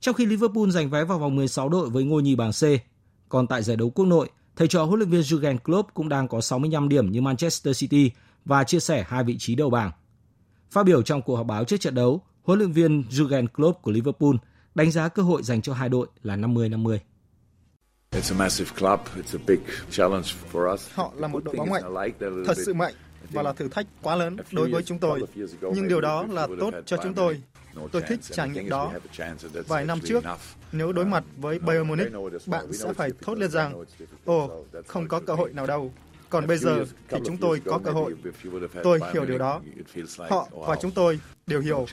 trong 0.00 0.14
khi 0.14 0.26
Liverpool 0.26 0.70
giành 0.70 0.90
vé 0.90 1.04
vào 1.04 1.18
vòng 1.18 1.36
16 1.36 1.68
đội 1.68 1.90
với 1.90 2.04
ngôi 2.04 2.22
nhì 2.22 2.36
bảng 2.36 2.52
C. 2.52 2.62
Còn 3.28 3.46
tại 3.46 3.62
giải 3.62 3.76
đấu 3.76 3.90
quốc 3.90 4.04
nội, 4.04 4.28
thầy 4.56 4.68
trò 4.68 4.84
huấn 4.84 4.98
luyện 4.98 5.10
viên 5.10 5.20
Jurgen 5.20 5.58
Klopp 5.58 5.94
cũng 5.94 6.08
đang 6.08 6.28
có 6.28 6.40
65 6.40 6.88
điểm 6.88 7.12
như 7.12 7.20
Manchester 7.20 7.80
City 7.80 8.10
và 8.44 8.64
chia 8.64 8.80
sẻ 8.80 9.04
hai 9.08 9.24
vị 9.24 9.36
trí 9.38 9.54
đầu 9.54 9.70
bảng. 9.70 9.90
Phát 10.70 10.86
biểu 10.86 11.02
trong 11.02 11.22
cuộc 11.22 11.36
họp 11.36 11.46
báo 11.46 11.64
trước 11.64 11.80
trận 11.80 11.94
đấu, 11.94 12.22
huấn 12.42 12.58
luyện 12.58 12.72
viên 12.72 13.02
Jurgen 13.10 13.46
Klopp 13.46 13.82
của 13.82 13.90
Liverpool 13.90 14.34
đánh 14.74 14.90
giá 14.90 15.08
cơ 15.08 15.22
hội 15.22 15.42
dành 15.42 15.62
cho 15.62 15.74
hai 15.74 15.88
đội 15.88 16.06
là 16.22 16.36
50-50. 16.36 16.98
Họ 20.94 21.12
là 21.16 21.28
một 21.28 21.44
đội 21.44 21.54
bóng 21.56 21.70
mạnh, 21.70 21.82
thật 22.46 22.56
sự 22.56 22.74
mạnh 22.74 22.94
và 23.30 23.42
là 23.42 23.52
thử 23.52 23.68
thách 23.68 23.86
quá 24.02 24.16
lớn 24.16 24.36
đối 24.52 24.70
với 24.70 24.82
chúng 24.82 24.98
tôi. 24.98 25.20
Nhưng 25.74 25.88
điều 25.88 26.00
đó 26.00 26.26
là 26.30 26.48
tốt 26.60 26.74
cho 26.86 26.96
chúng 27.02 27.14
tôi. 27.14 27.40
Tôi 27.92 28.02
thích 28.02 28.20
trải 28.22 28.48
nghiệm 28.48 28.68
đó. 28.68 28.92
Vài 29.68 29.84
năm 29.84 30.00
trước, 30.00 30.24
nếu 30.72 30.92
đối 30.92 31.04
mặt 31.04 31.24
với 31.36 31.58
Bayern 31.58 31.88
Munich, 31.88 32.12
bạn 32.46 32.72
sẽ 32.72 32.92
phải 32.92 33.10
thốt 33.22 33.38
lên 33.38 33.50
rằng, 33.50 33.84
ồ, 34.24 34.64
không 34.86 35.08
có 35.08 35.20
cơ 35.20 35.34
hội 35.34 35.52
nào 35.52 35.66
đâu. 35.66 35.92
Còn 36.30 36.46
bây 36.46 36.58
giờ 36.58 36.84
thì 37.08 37.18
chúng 37.26 37.36
tôi 37.36 37.60
có 37.66 37.78
cơ 37.78 37.90
hội. 37.90 38.14
Tôi 38.82 39.00
hiểu 39.12 39.24
điều 39.24 39.38
đó. 39.38 39.60
Họ 40.30 40.48
và 40.52 40.76
chúng 40.82 40.90
tôi 40.90 41.20
đều 41.46 41.60
hiểu 41.60 41.86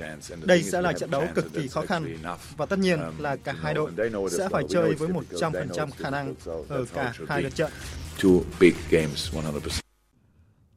đây 0.44 0.64
sẽ 0.64 0.82
là 0.82 0.94
trận 0.94 1.12
đấu 1.12 1.24
cực 1.36 1.54
kỳ 1.54 1.68
khó 1.68 1.82
khăn 1.82 2.18
và 2.58 2.66
tất 2.66 2.80
nhiên 2.80 3.00
là 3.20 3.36
cả 3.36 3.56
hai 3.62 3.74
đội 3.74 3.92
sẽ 4.32 4.50
phải 4.50 4.64
chơi 4.70 4.94
với 4.94 5.10
100% 5.10 5.90
khả 5.98 6.10
năng 6.10 6.36
ở 6.70 6.86
cả 6.94 7.14
hai 7.28 7.42
lượt 7.42 7.56
trận. 7.56 7.72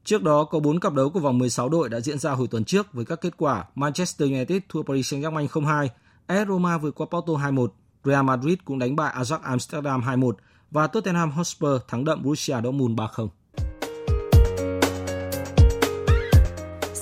Trước 0.03 0.23
đó 0.23 0.43
có 0.43 0.59
4 0.59 0.79
cặp 0.79 0.93
đấu 0.93 1.09
của 1.09 1.19
vòng 1.19 1.37
16 1.37 1.69
đội 1.69 1.89
đã 1.89 1.99
diễn 1.99 2.19
ra 2.19 2.31
hồi 2.31 2.47
tuần 2.47 2.65
trước 2.65 2.93
với 2.93 3.05
các 3.05 3.21
kết 3.21 3.33
quả 3.37 3.65
Manchester 3.75 4.29
United 4.31 4.61
thua 4.69 4.83
Paris 4.83 5.13
Saint-Germain 5.13 5.47
0-2, 5.47 5.87
AS 6.27 6.47
Roma 6.47 6.77
vượt 6.77 6.95
qua 6.95 7.07
Porto 7.11 7.33
2-1, 7.33 7.67
Real 8.03 8.23
Madrid 8.23 8.57
cũng 8.65 8.79
đánh 8.79 8.95
bại 8.95 9.13
Ajax 9.17 9.39
Amsterdam 9.41 10.01
2-1 10.01 10.31
và 10.71 10.87
Tottenham 10.87 11.31
Hotspur 11.31 11.71
thắng 11.87 12.05
đậm 12.05 12.23
Borussia 12.23 12.55
Dortmund 12.63 12.99
3-0. 12.99 13.27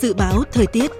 Dự 0.01 0.13
báo 0.13 0.43
thời 0.51 0.67
tiết 0.67 0.91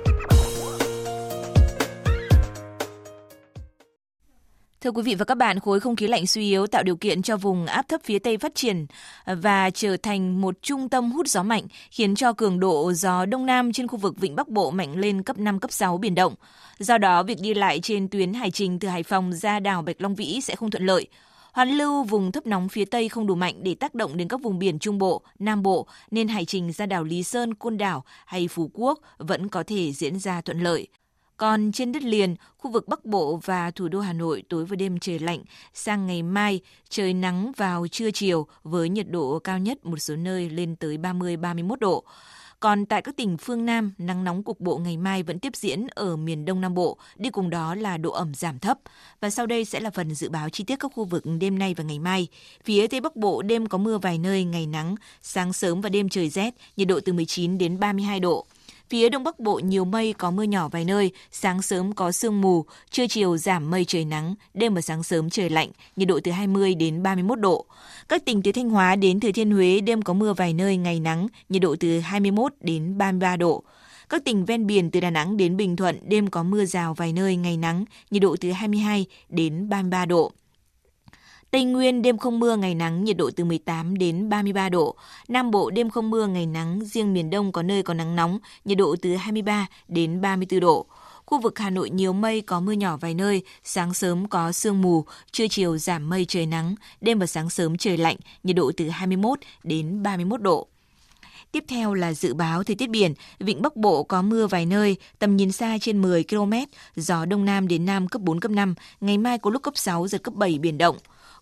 Thưa 4.82 4.92
quý 4.92 5.02
vị 5.02 5.16
và 5.16 5.26
các 5.26 5.36
bạn, 5.36 5.60
khối 5.60 5.80
không 5.80 5.96
khí 5.96 6.08
lạnh 6.08 6.28
suy 6.28 6.50
yếu 6.50 6.68
tạo 6.68 6.84
điều 6.84 6.96
kiện 6.96 7.22
cho 7.22 7.38
vùng 7.38 7.66
áp 7.66 7.88
thấp 7.88 8.02
phía 8.04 8.20
Tây 8.20 8.38
phát 8.38 8.56
triển 8.56 8.86
và 9.26 9.70
trở 9.70 9.98
thành 9.98 10.42
một 10.42 10.62
trung 10.62 10.90
tâm 10.90 11.12
hút 11.12 11.28
gió 11.28 11.44
mạnh, 11.44 11.64
khiến 11.92 12.16
cho 12.16 12.34
cường 12.34 12.60
độ 12.60 12.94
gió 12.94 13.26
Đông 13.26 13.46
Nam 13.46 13.74
trên 13.74 13.88
khu 13.88 13.98
vực 13.98 14.18
Vịnh 14.20 14.36
Bắc 14.36 14.48
Bộ 14.48 14.72
mạnh 14.72 15.00
lên 15.00 15.24
cấp 15.24 15.38
5, 15.38 15.60
cấp 15.60 15.72
6 15.72 15.98
biển 15.98 16.16
động. 16.16 16.34
Do 16.80 16.98
đó, 16.98 17.24
việc 17.24 17.42
đi 17.42 17.54
lại 17.54 17.80
trên 17.80 18.08
tuyến 18.08 18.34
hải 18.34 18.52
trình 18.52 18.80
từ 18.80 18.88
Hải 18.88 19.04
Phòng 19.04 19.34
ra 19.34 19.60
đảo 19.60 19.82
Bạch 19.82 20.02
Long 20.02 20.16
Vĩ 20.16 20.42
sẽ 20.42 20.56
không 20.56 20.72
thuận 20.72 20.86
lợi. 20.86 21.08
Hoàn 21.58 21.70
lưu 21.72 22.04
vùng 22.04 22.32
thấp 22.32 22.48
nóng 22.48 22.70
phía 22.70 22.86
Tây 22.86 23.10
không 23.10 23.28
đủ 23.28 23.36
mạnh 23.36 23.64
để 23.64 23.76
tác 23.76 23.96
động 23.96 24.18
đến 24.18 24.28
các 24.28 24.42
vùng 24.42 24.60
biển 24.60 24.80
Trung 24.80 24.98
Bộ, 24.98 25.22
Nam 25.40 25.64
Bộ, 25.64 25.88
nên 26.12 26.28
hải 26.28 26.46
trình 26.46 26.72
ra 26.72 26.86
đảo 26.86 27.04
Lý 27.04 27.24
Sơn, 27.24 27.54
Côn 27.54 27.78
Đảo 27.78 28.04
hay 28.26 28.48
Phú 28.48 28.72
Quốc 28.74 29.00
vẫn 29.18 29.50
có 29.50 29.64
thể 29.68 29.94
diễn 29.94 30.20
ra 30.20 30.42
thuận 30.42 30.60
lợi. 30.60 30.88
Còn 31.38 31.72
trên 31.72 31.92
đất 31.92 32.04
liền, 32.04 32.36
khu 32.58 32.72
vực 32.72 32.88
Bắc 32.88 33.06
Bộ 33.06 33.40
và 33.46 33.72
thủ 33.72 33.88
đô 33.88 34.00
Hà 34.00 34.14
Nội 34.14 34.44
tối 34.50 34.66
và 34.66 34.76
đêm 34.76 35.00
trời 35.00 35.20
lạnh, 35.20 35.44
sang 35.74 36.08
ngày 36.08 36.24
mai 36.24 36.60
trời 36.90 37.14
nắng 37.14 37.52
vào 37.58 37.88
trưa 37.88 38.12
chiều 38.12 38.48
với 38.64 38.90
nhiệt 38.90 39.10
độ 39.10 39.40
cao 39.40 39.60
nhất 39.60 39.86
một 39.86 39.98
số 39.98 40.16
nơi 40.16 40.50
lên 40.50 40.76
tới 40.76 40.98
30-31 40.98 41.76
độ. 41.80 42.04
Còn 42.60 42.86
tại 42.86 43.02
các 43.02 43.16
tỉnh 43.18 43.38
phương 43.38 43.66
Nam, 43.66 43.94
nắng 43.98 44.24
nóng 44.24 44.44
cục 44.44 44.60
bộ 44.60 44.78
ngày 44.78 44.98
mai 44.98 45.24
vẫn 45.24 45.40
tiếp 45.40 45.56
diễn 45.56 45.88
ở 45.88 46.16
miền 46.16 46.46
Đông 46.46 46.62
Nam 46.62 46.74
Bộ, 46.74 46.98
đi 47.16 47.30
cùng 47.30 47.50
đó 47.50 47.76
là 47.76 47.98
độ 47.98 48.12
ẩm 48.12 48.34
giảm 48.34 48.60
thấp. 48.60 48.78
Và 49.22 49.30
sau 49.30 49.46
đây 49.46 49.66
sẽ 49.66 49.80
là 49.80 49.90
phần 49.90 50.16
dự 50.16 50.30
báo 50.30 50.50
chi 50.50 50.64
tiết 50.64 50.76
các 50.80 50.92
khu 50.96 51.06
vực 51.06 51.24
đêm 51.40 51.60
nay 51.60 51.74
và 51.78 51.84
ngày 51.84 52.00
mai. 52.00 52.28
Phía 52.64 52.88
Tây 52.88 53.02
Bắc 53.02 53.16
Bộ 53.16 53.42
đêm 53.42 53.66
có 53.66 53.78
mưa 53.78 53.98
vài 53.98 54.18
nơi, 54.18 54.44
ngày 54.44 54.68
nắng, 54.68 54.96
sáng 55.22 55.54
sớm 55.54 55.82
và 55.82 55.90
đêm 55.90 56.10
trời 56.10 56.30
rét, 56.30 56.54
nhiệt 56.78 56.88
độ 56.88 57.00
từ 57.06 57.14
19 57.14 57.58
đến 57.58 57.80
32 57.80 58.20
độ. 58.20 58.46
Phía 58.90 59.10
Đông 59.10 59.24
Bắc 59.24 59.40
Bộ 59.40 59.60
nhiều 59.60 59.86
mây 59.86 60.14
có 60.14 60.32
mưa 60.32 60.44
nhỏ 60.44 60.70
vài 60.70 60.86
nơi, 60.86 61.12
sáng 61.32 61.62
sớm 61.62 61.94
có 61.94 62.12
sương 62.12 62.42
mù, 62.42 62.66
trưa 62.92 63.08
chiều 63.08 63.38
giảm 63.38 63.70
mây 63.70 63.86
trời 63.86 64.06
nắng, 64.06 64.36
đêm 64.54 64.74
và 64.74 64.82
sáng 64.82 65.04
sớm 65.04 65.30
trời 65.30 65.50
lạnh, 65.50 65.70
nhiệt 65.96 66.08
độ 66.08 66.20
từ 66.24 66.32
20 66.32 66.76
đến 66.76 67.04
31 67.04 67.40
độ. 67.40 67.66
Các 68.10 68.26
tỉnh 68.26 68.42
từ 68.42 68.52
Thanh 68.52 68.70
Hóa 68.70 68.96
đến 68.96 69.20
Thừa 69.20 69.32
Thiên 69.32 69.52
Huế 69.52 69.82
đêm 69.82 70.02
có 70.02 70.14
mưa 70.14 70.34
vài 70.34 70.54
nơi, 70.54 70.78
ngày 70.78 71.00
nắng, 71.00 71.28
nhiệt 71.50 71.62
độ 71.62 71.76
từ 71.80 72.00
21 72.00 72.54
đến 72.62 72.98
33 72.98 73.36
độ. 73.36 73.64
Các 74.10 74.26
tỉnh 74.26 74.46
ven 74.46 74.68
biển 74.68 74.92
từ 74.92 75.00
Đà 75.00 75.10
Nẵng 75.10 75.38
đến 75.38 75.58
Bình 75.58 75.76
Thuận 75.76 76.00
đêm 76.10 76.28
có 76.28 76.44
mưa 76.44 76.66
rào 76.66 76.94
vài 76.94 77.14
nơi, 77.14 77.36
ngày 77.36 77.58
nắng, 77.58 77.86
nhiệt 78.12 78.22
độ 78.22 78.36
từ 78.42 78.52
22 78.52 79.06
đến 79.30 79.70
33 79.70 80.06
độ. 80.06 80.32
Tây 81.52 81.64
Nguyên 81.64 82.02
đêm 82.02 82.18
không 82.18 82.40
mưa, 82.40 82.56
ngày 82.56 82.76
nắng, 82.76 83.04
nhiệt 83.04 83.18
độ 83.18 83.30
từ 83.36 83.44
18 83.44 83.98
đến 83.98 84.30
33 84.30 84.70
độ. 84.70 84.96
Nam 85.28 85.52
Bộ 85.52 85.70
đêm 85.70 85.90
không 85.90 86.10
mưa, 86.10 86.28
ngày 86.28 86.46
nắng, 86.46 86.80
riêng 86.86 87.14
miền 87.14 87.30
Đông 87.30 87.52
có 87.52 87.64
nơi 87.64 87.84
có 87.84 87.94
nắng 87.94 88.16
nóng, 88.16 88.40
nhiệt 88.66 88.78
độ 88.78 88.96
từ 89.02 89.16
23 89.16 89.68
đến 89.88 90.22
34 90.22 90.60
độ. 90.60 90.86
Khu 91.26 91.42
vực 91.42 91.60
Hà 91.60 91.70
Nội 91.70 91.90
nhiều 91.90 92.14
mây, 92.14 92.42
có 92.42 92.60
mưa 92.60 92.72
nhỏ 92.72 92.98
vài 92.98 93.14
nơi, 93.14 93.44
sáng 93.64 93.94
sớm 93.94 94.28
có 94.28 94.52
sương 94.52 94.82
mù, 94.82 95.06
trưa 95.32 95.48
chiều 95.48 95.78
giảm 95.78 96.10
mây 96.10 96.26
trời 96.26 96.46
nắng, 96.46 96.76
đêm 97.02 97.20
và 97.20 97.26
sáng 97.26 97.50
sớm 97.50 97.78
trời 97.78 97.98
lạnh, 97.98 98.18
nhiệt 98.44 98.56
độ 98.56 98.72
từ 98.78 98.90
21 98.90 99.40
đến 99.64 100.04
31 100.04 100.42
độ. 100.42 100.68
Tiếp 101.52 101.64
theo 101.68 101.94
là 101.94 102.14
dự 102.14 102.34
báo 102.34 102.64
thời 102.64 102.76
tiết 102.76 102.90
biển, 102.90 103.14
vịnh 103.40 103.62
Bắc 103.62 103.76
Bộ 103.76 104.04
có 104.04 104.22
mưa 104.22 104.48
vài 104.48 104.66
nơi, 104.66 104.98
tầm 105.20 105.38
nhìn 105.38 105.52
xa 105.52 105.78
trên 105.82 106.02
10 106.02 106.24
km, 106.24 106.54
gió 106.96 107.26
đông 107.26 107.46
nam 107.46 107.68
đến 107.68 107.86
nam 107.86 108.08
cấp 108.08 108.22
4 108.22 108.40
cấp 108.40 108.52
5, 108.52 108.76
ngày 109.02 109.18
mai 109.18 109.38
có 109.38 109.50
lúc 109.50 109.62
cấp 109.62 109.78
6 109.78 110.08
giật 110.08 110.24
cấp 110.24 110.34
7 110.34 110.60
biển 110.60 110.78
động. 110.78 110.98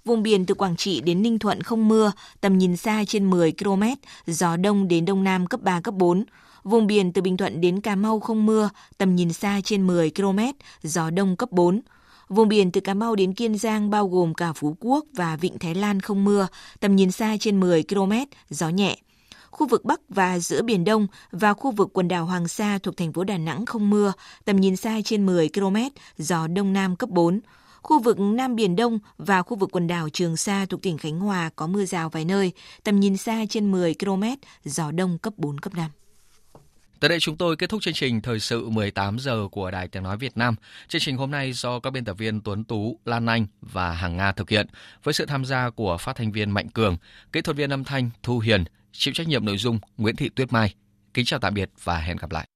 Vùng 0.05 0.23
biển 0.23 0.45
từ 0.45 0.53
Quảng 0.55 0.75
Trị 0.75 1.01
đến 1.01 1.21
Ninh 1.21 1.39
Thuận 1.39 1.61
không 1.63 1.87
mưa, 1.87 2.11
tầm 2.41 2.57
nhìn 2.57 2.77
xa 2.77 3.03
trên 3.07 3.29
10 3.29 3.51
km, 3.51 3.83
gió 4.27 4.57
đông 4.57 4.87
đến 4.87 5.05
đông 5.05 5.23
nam 5.23 5.47
cấp 5.47 5.61
3, 5.61 5.81
cấp 5.81 5.93
4. 5.93 6.23
Vùng 6.63 6.87
biển 6.87 7.13
từ 7.13 7.21
Bình 7.21 7.37
Thuận 7.37 7.61
đến 7.61 7.81
Cà 7.81 7.95
Mau 7.95 8.19
không 8.19 8.45
mưa, 8.45 8.69
tầm 8.97 9.15
nhìn 9.15 9.33
xa 9.33 9.61
trên 9.63 9.87
10 9.87 10.11
km, 10.15 10.39
gió 10.83 11.09
đông 11.09 11.35
cấp 11.35 11.51
4. 11.51 11.81
Vùng 12.29 12.47
biển 12.47 12.71
từ 12.71 12.81
Cà 12.81 12.93
Mau 12.93 13.15
đến 13.15 13.33
Kiên 13.33 13.57
Giang 13.57 13.89
bao 13.89 14.07
gồm 14.07 14.33
cả 14.33 14.53
Phú 14.53 14.77
Quốc 14.79 15.05
và 15.13 15.35
Vịnh 15.35 15.59
Thái 15.59 15.75
Lan 15.75 15.99
không 15.99 16.25
mưa, 16.25 16.47
tầm 16.79 16.95
nhìn 16.95 17.11
xa 17.11 17.37
trên 17.39 17.59
10 17.59 17.83
km, 17.83 18.11
gió 18.49 18.69
nhẹ. 18.69 18.97
Khu 19.51 19.67
vực 19.67 19.85
Bắc 19.85 19.99
và 20.09 20.39
giữa 20.39 20.61
Biển 20.61 20.83
Đông 20.83 21.07
và 21.31 21.53
khu 21.53 21.71
vực 21.71 21.89
quần 21.93 22.07
đảo 22.07 22.25
Hoàng 22.25 22.47
Sa 22.47 22.79
thuộc 22.83 22.97
thành 22.97 23.13
phố 23.13 23.23
Đà 23.23 23.37
Nẵng 23.37 23.65
không 23.65 23.89
mưa, 23.89 24.13
tầm 24.45 24.55
nhìn 24.55 24.75
xa 24.75 24.99
trên 25.05 25.25
10 25.25 25.49
km, 25.49 25.77
gió 26.17 26.47
Đông 26.47 26.73
Nam 26.73 26.95
cấp 26.95 27.09
4. 27.09 27.39
Khu 27.85 27.99
vực 27.99 28.19
Nam 28.19 28.55
Biển 28.55 28.75
Đông 28.75 28.99
và 29.17 29.41
khu 29.41 29.57
vực 29.57 29.69
quần 29.71 29.87
đảo 29.87 30.09
Trường 30.09 30.37
Sa 30.37 30.65
thuộc 30.65 30.81
tỉnh 30.81 30.97
Khánh 30.97 31.19
Hòa 31.19 31.49
có 31.55 31.67
mưa 31.67 31.85
rào 31.85 32.09
vài 32.09 32.25
nơi, 32.25 32.51
tầm 32.83 32.99
nhìn 32.99 33.17
xa 33.17 33.45
trên 33.49 33.71
10 33.71 33.95
km, 33.99 34.23
gió 34.63 34.91
đông 34.91 35.17
cấp 35.17 35.33
4, 35.37 35.59
cấp 35.59 35.73
5. 35.75 35.91
Tới 36.99 37.09
đây 37.09 37.19
chúng 37.19 37.37
tôi 37.37 37.55
kết 37.55 37.69
thúc 37.69 37.81
chương 37.81 37.93
trình 37.93 38.21
Thời 38.21 38.39
sự 38.39 38.69
18 38.69 39.19
giờ 39.19 39.47
của 39.51 39.71
Đài 39.71 39.87
Tiếng 39.87 40.03
Nói 40.03 40.17
Việt 40.17 40.37
Nam. 40.37 40.55
Chương 40.87 41.01
trình 41.01 41.17
hôm 41.17 41.31
nay 41.31 41.53
do 41.53 41.79
các 41.79 41.89
biên 41.89 42.05
tập 42.05 42.17
viên 42.17 42.41
Tuấn 42.41 42.63
Tú, 42.63 42.99
Lan 43.05 43.25
Anh 43.25 43.47
và 43.61 43.91
Hằng 43.91 44.17
Nga 44.17 44.31
thực 44.31 44.49
hiện 44.49 44.67
với 45.03 45.13
sự 45.13 45.25
tham 45.25 45.45
gia 45.45 45.69
của 45.69 45.97
phát 45.97 46.15
thanh 46.15 46.31
viên 46.31 46.51
Mạnh 46.51 46.69
Cường, 46.69 46.97
kỹ 47.31 47.41
thuật 47.41 47.57
viên 47.57 47.69
âm 47.69 47.83
thanh 47.83 48.09
Thu 48.23 48.39
Hiền, 48.39 48.63
chịu 48.91 49.13
trách 49.13 49.27
nhiệm 49.27 49.45
nội 49.45 49.57
dung 49.57 49.79
Nguyễn 49.97 50.15
Thị 50.15 50.29
Tuyết 50.29 50.53
Mai. 50.53 50.75
Kính 51.13 51.25
chào 51.25 51.39
tạm 51.39 51.53
biệt 51.53 51.69
và 51.83 51.97
hẹn 51.97 52.17
gặp 52.17 52.31
lại. 52.31 52.47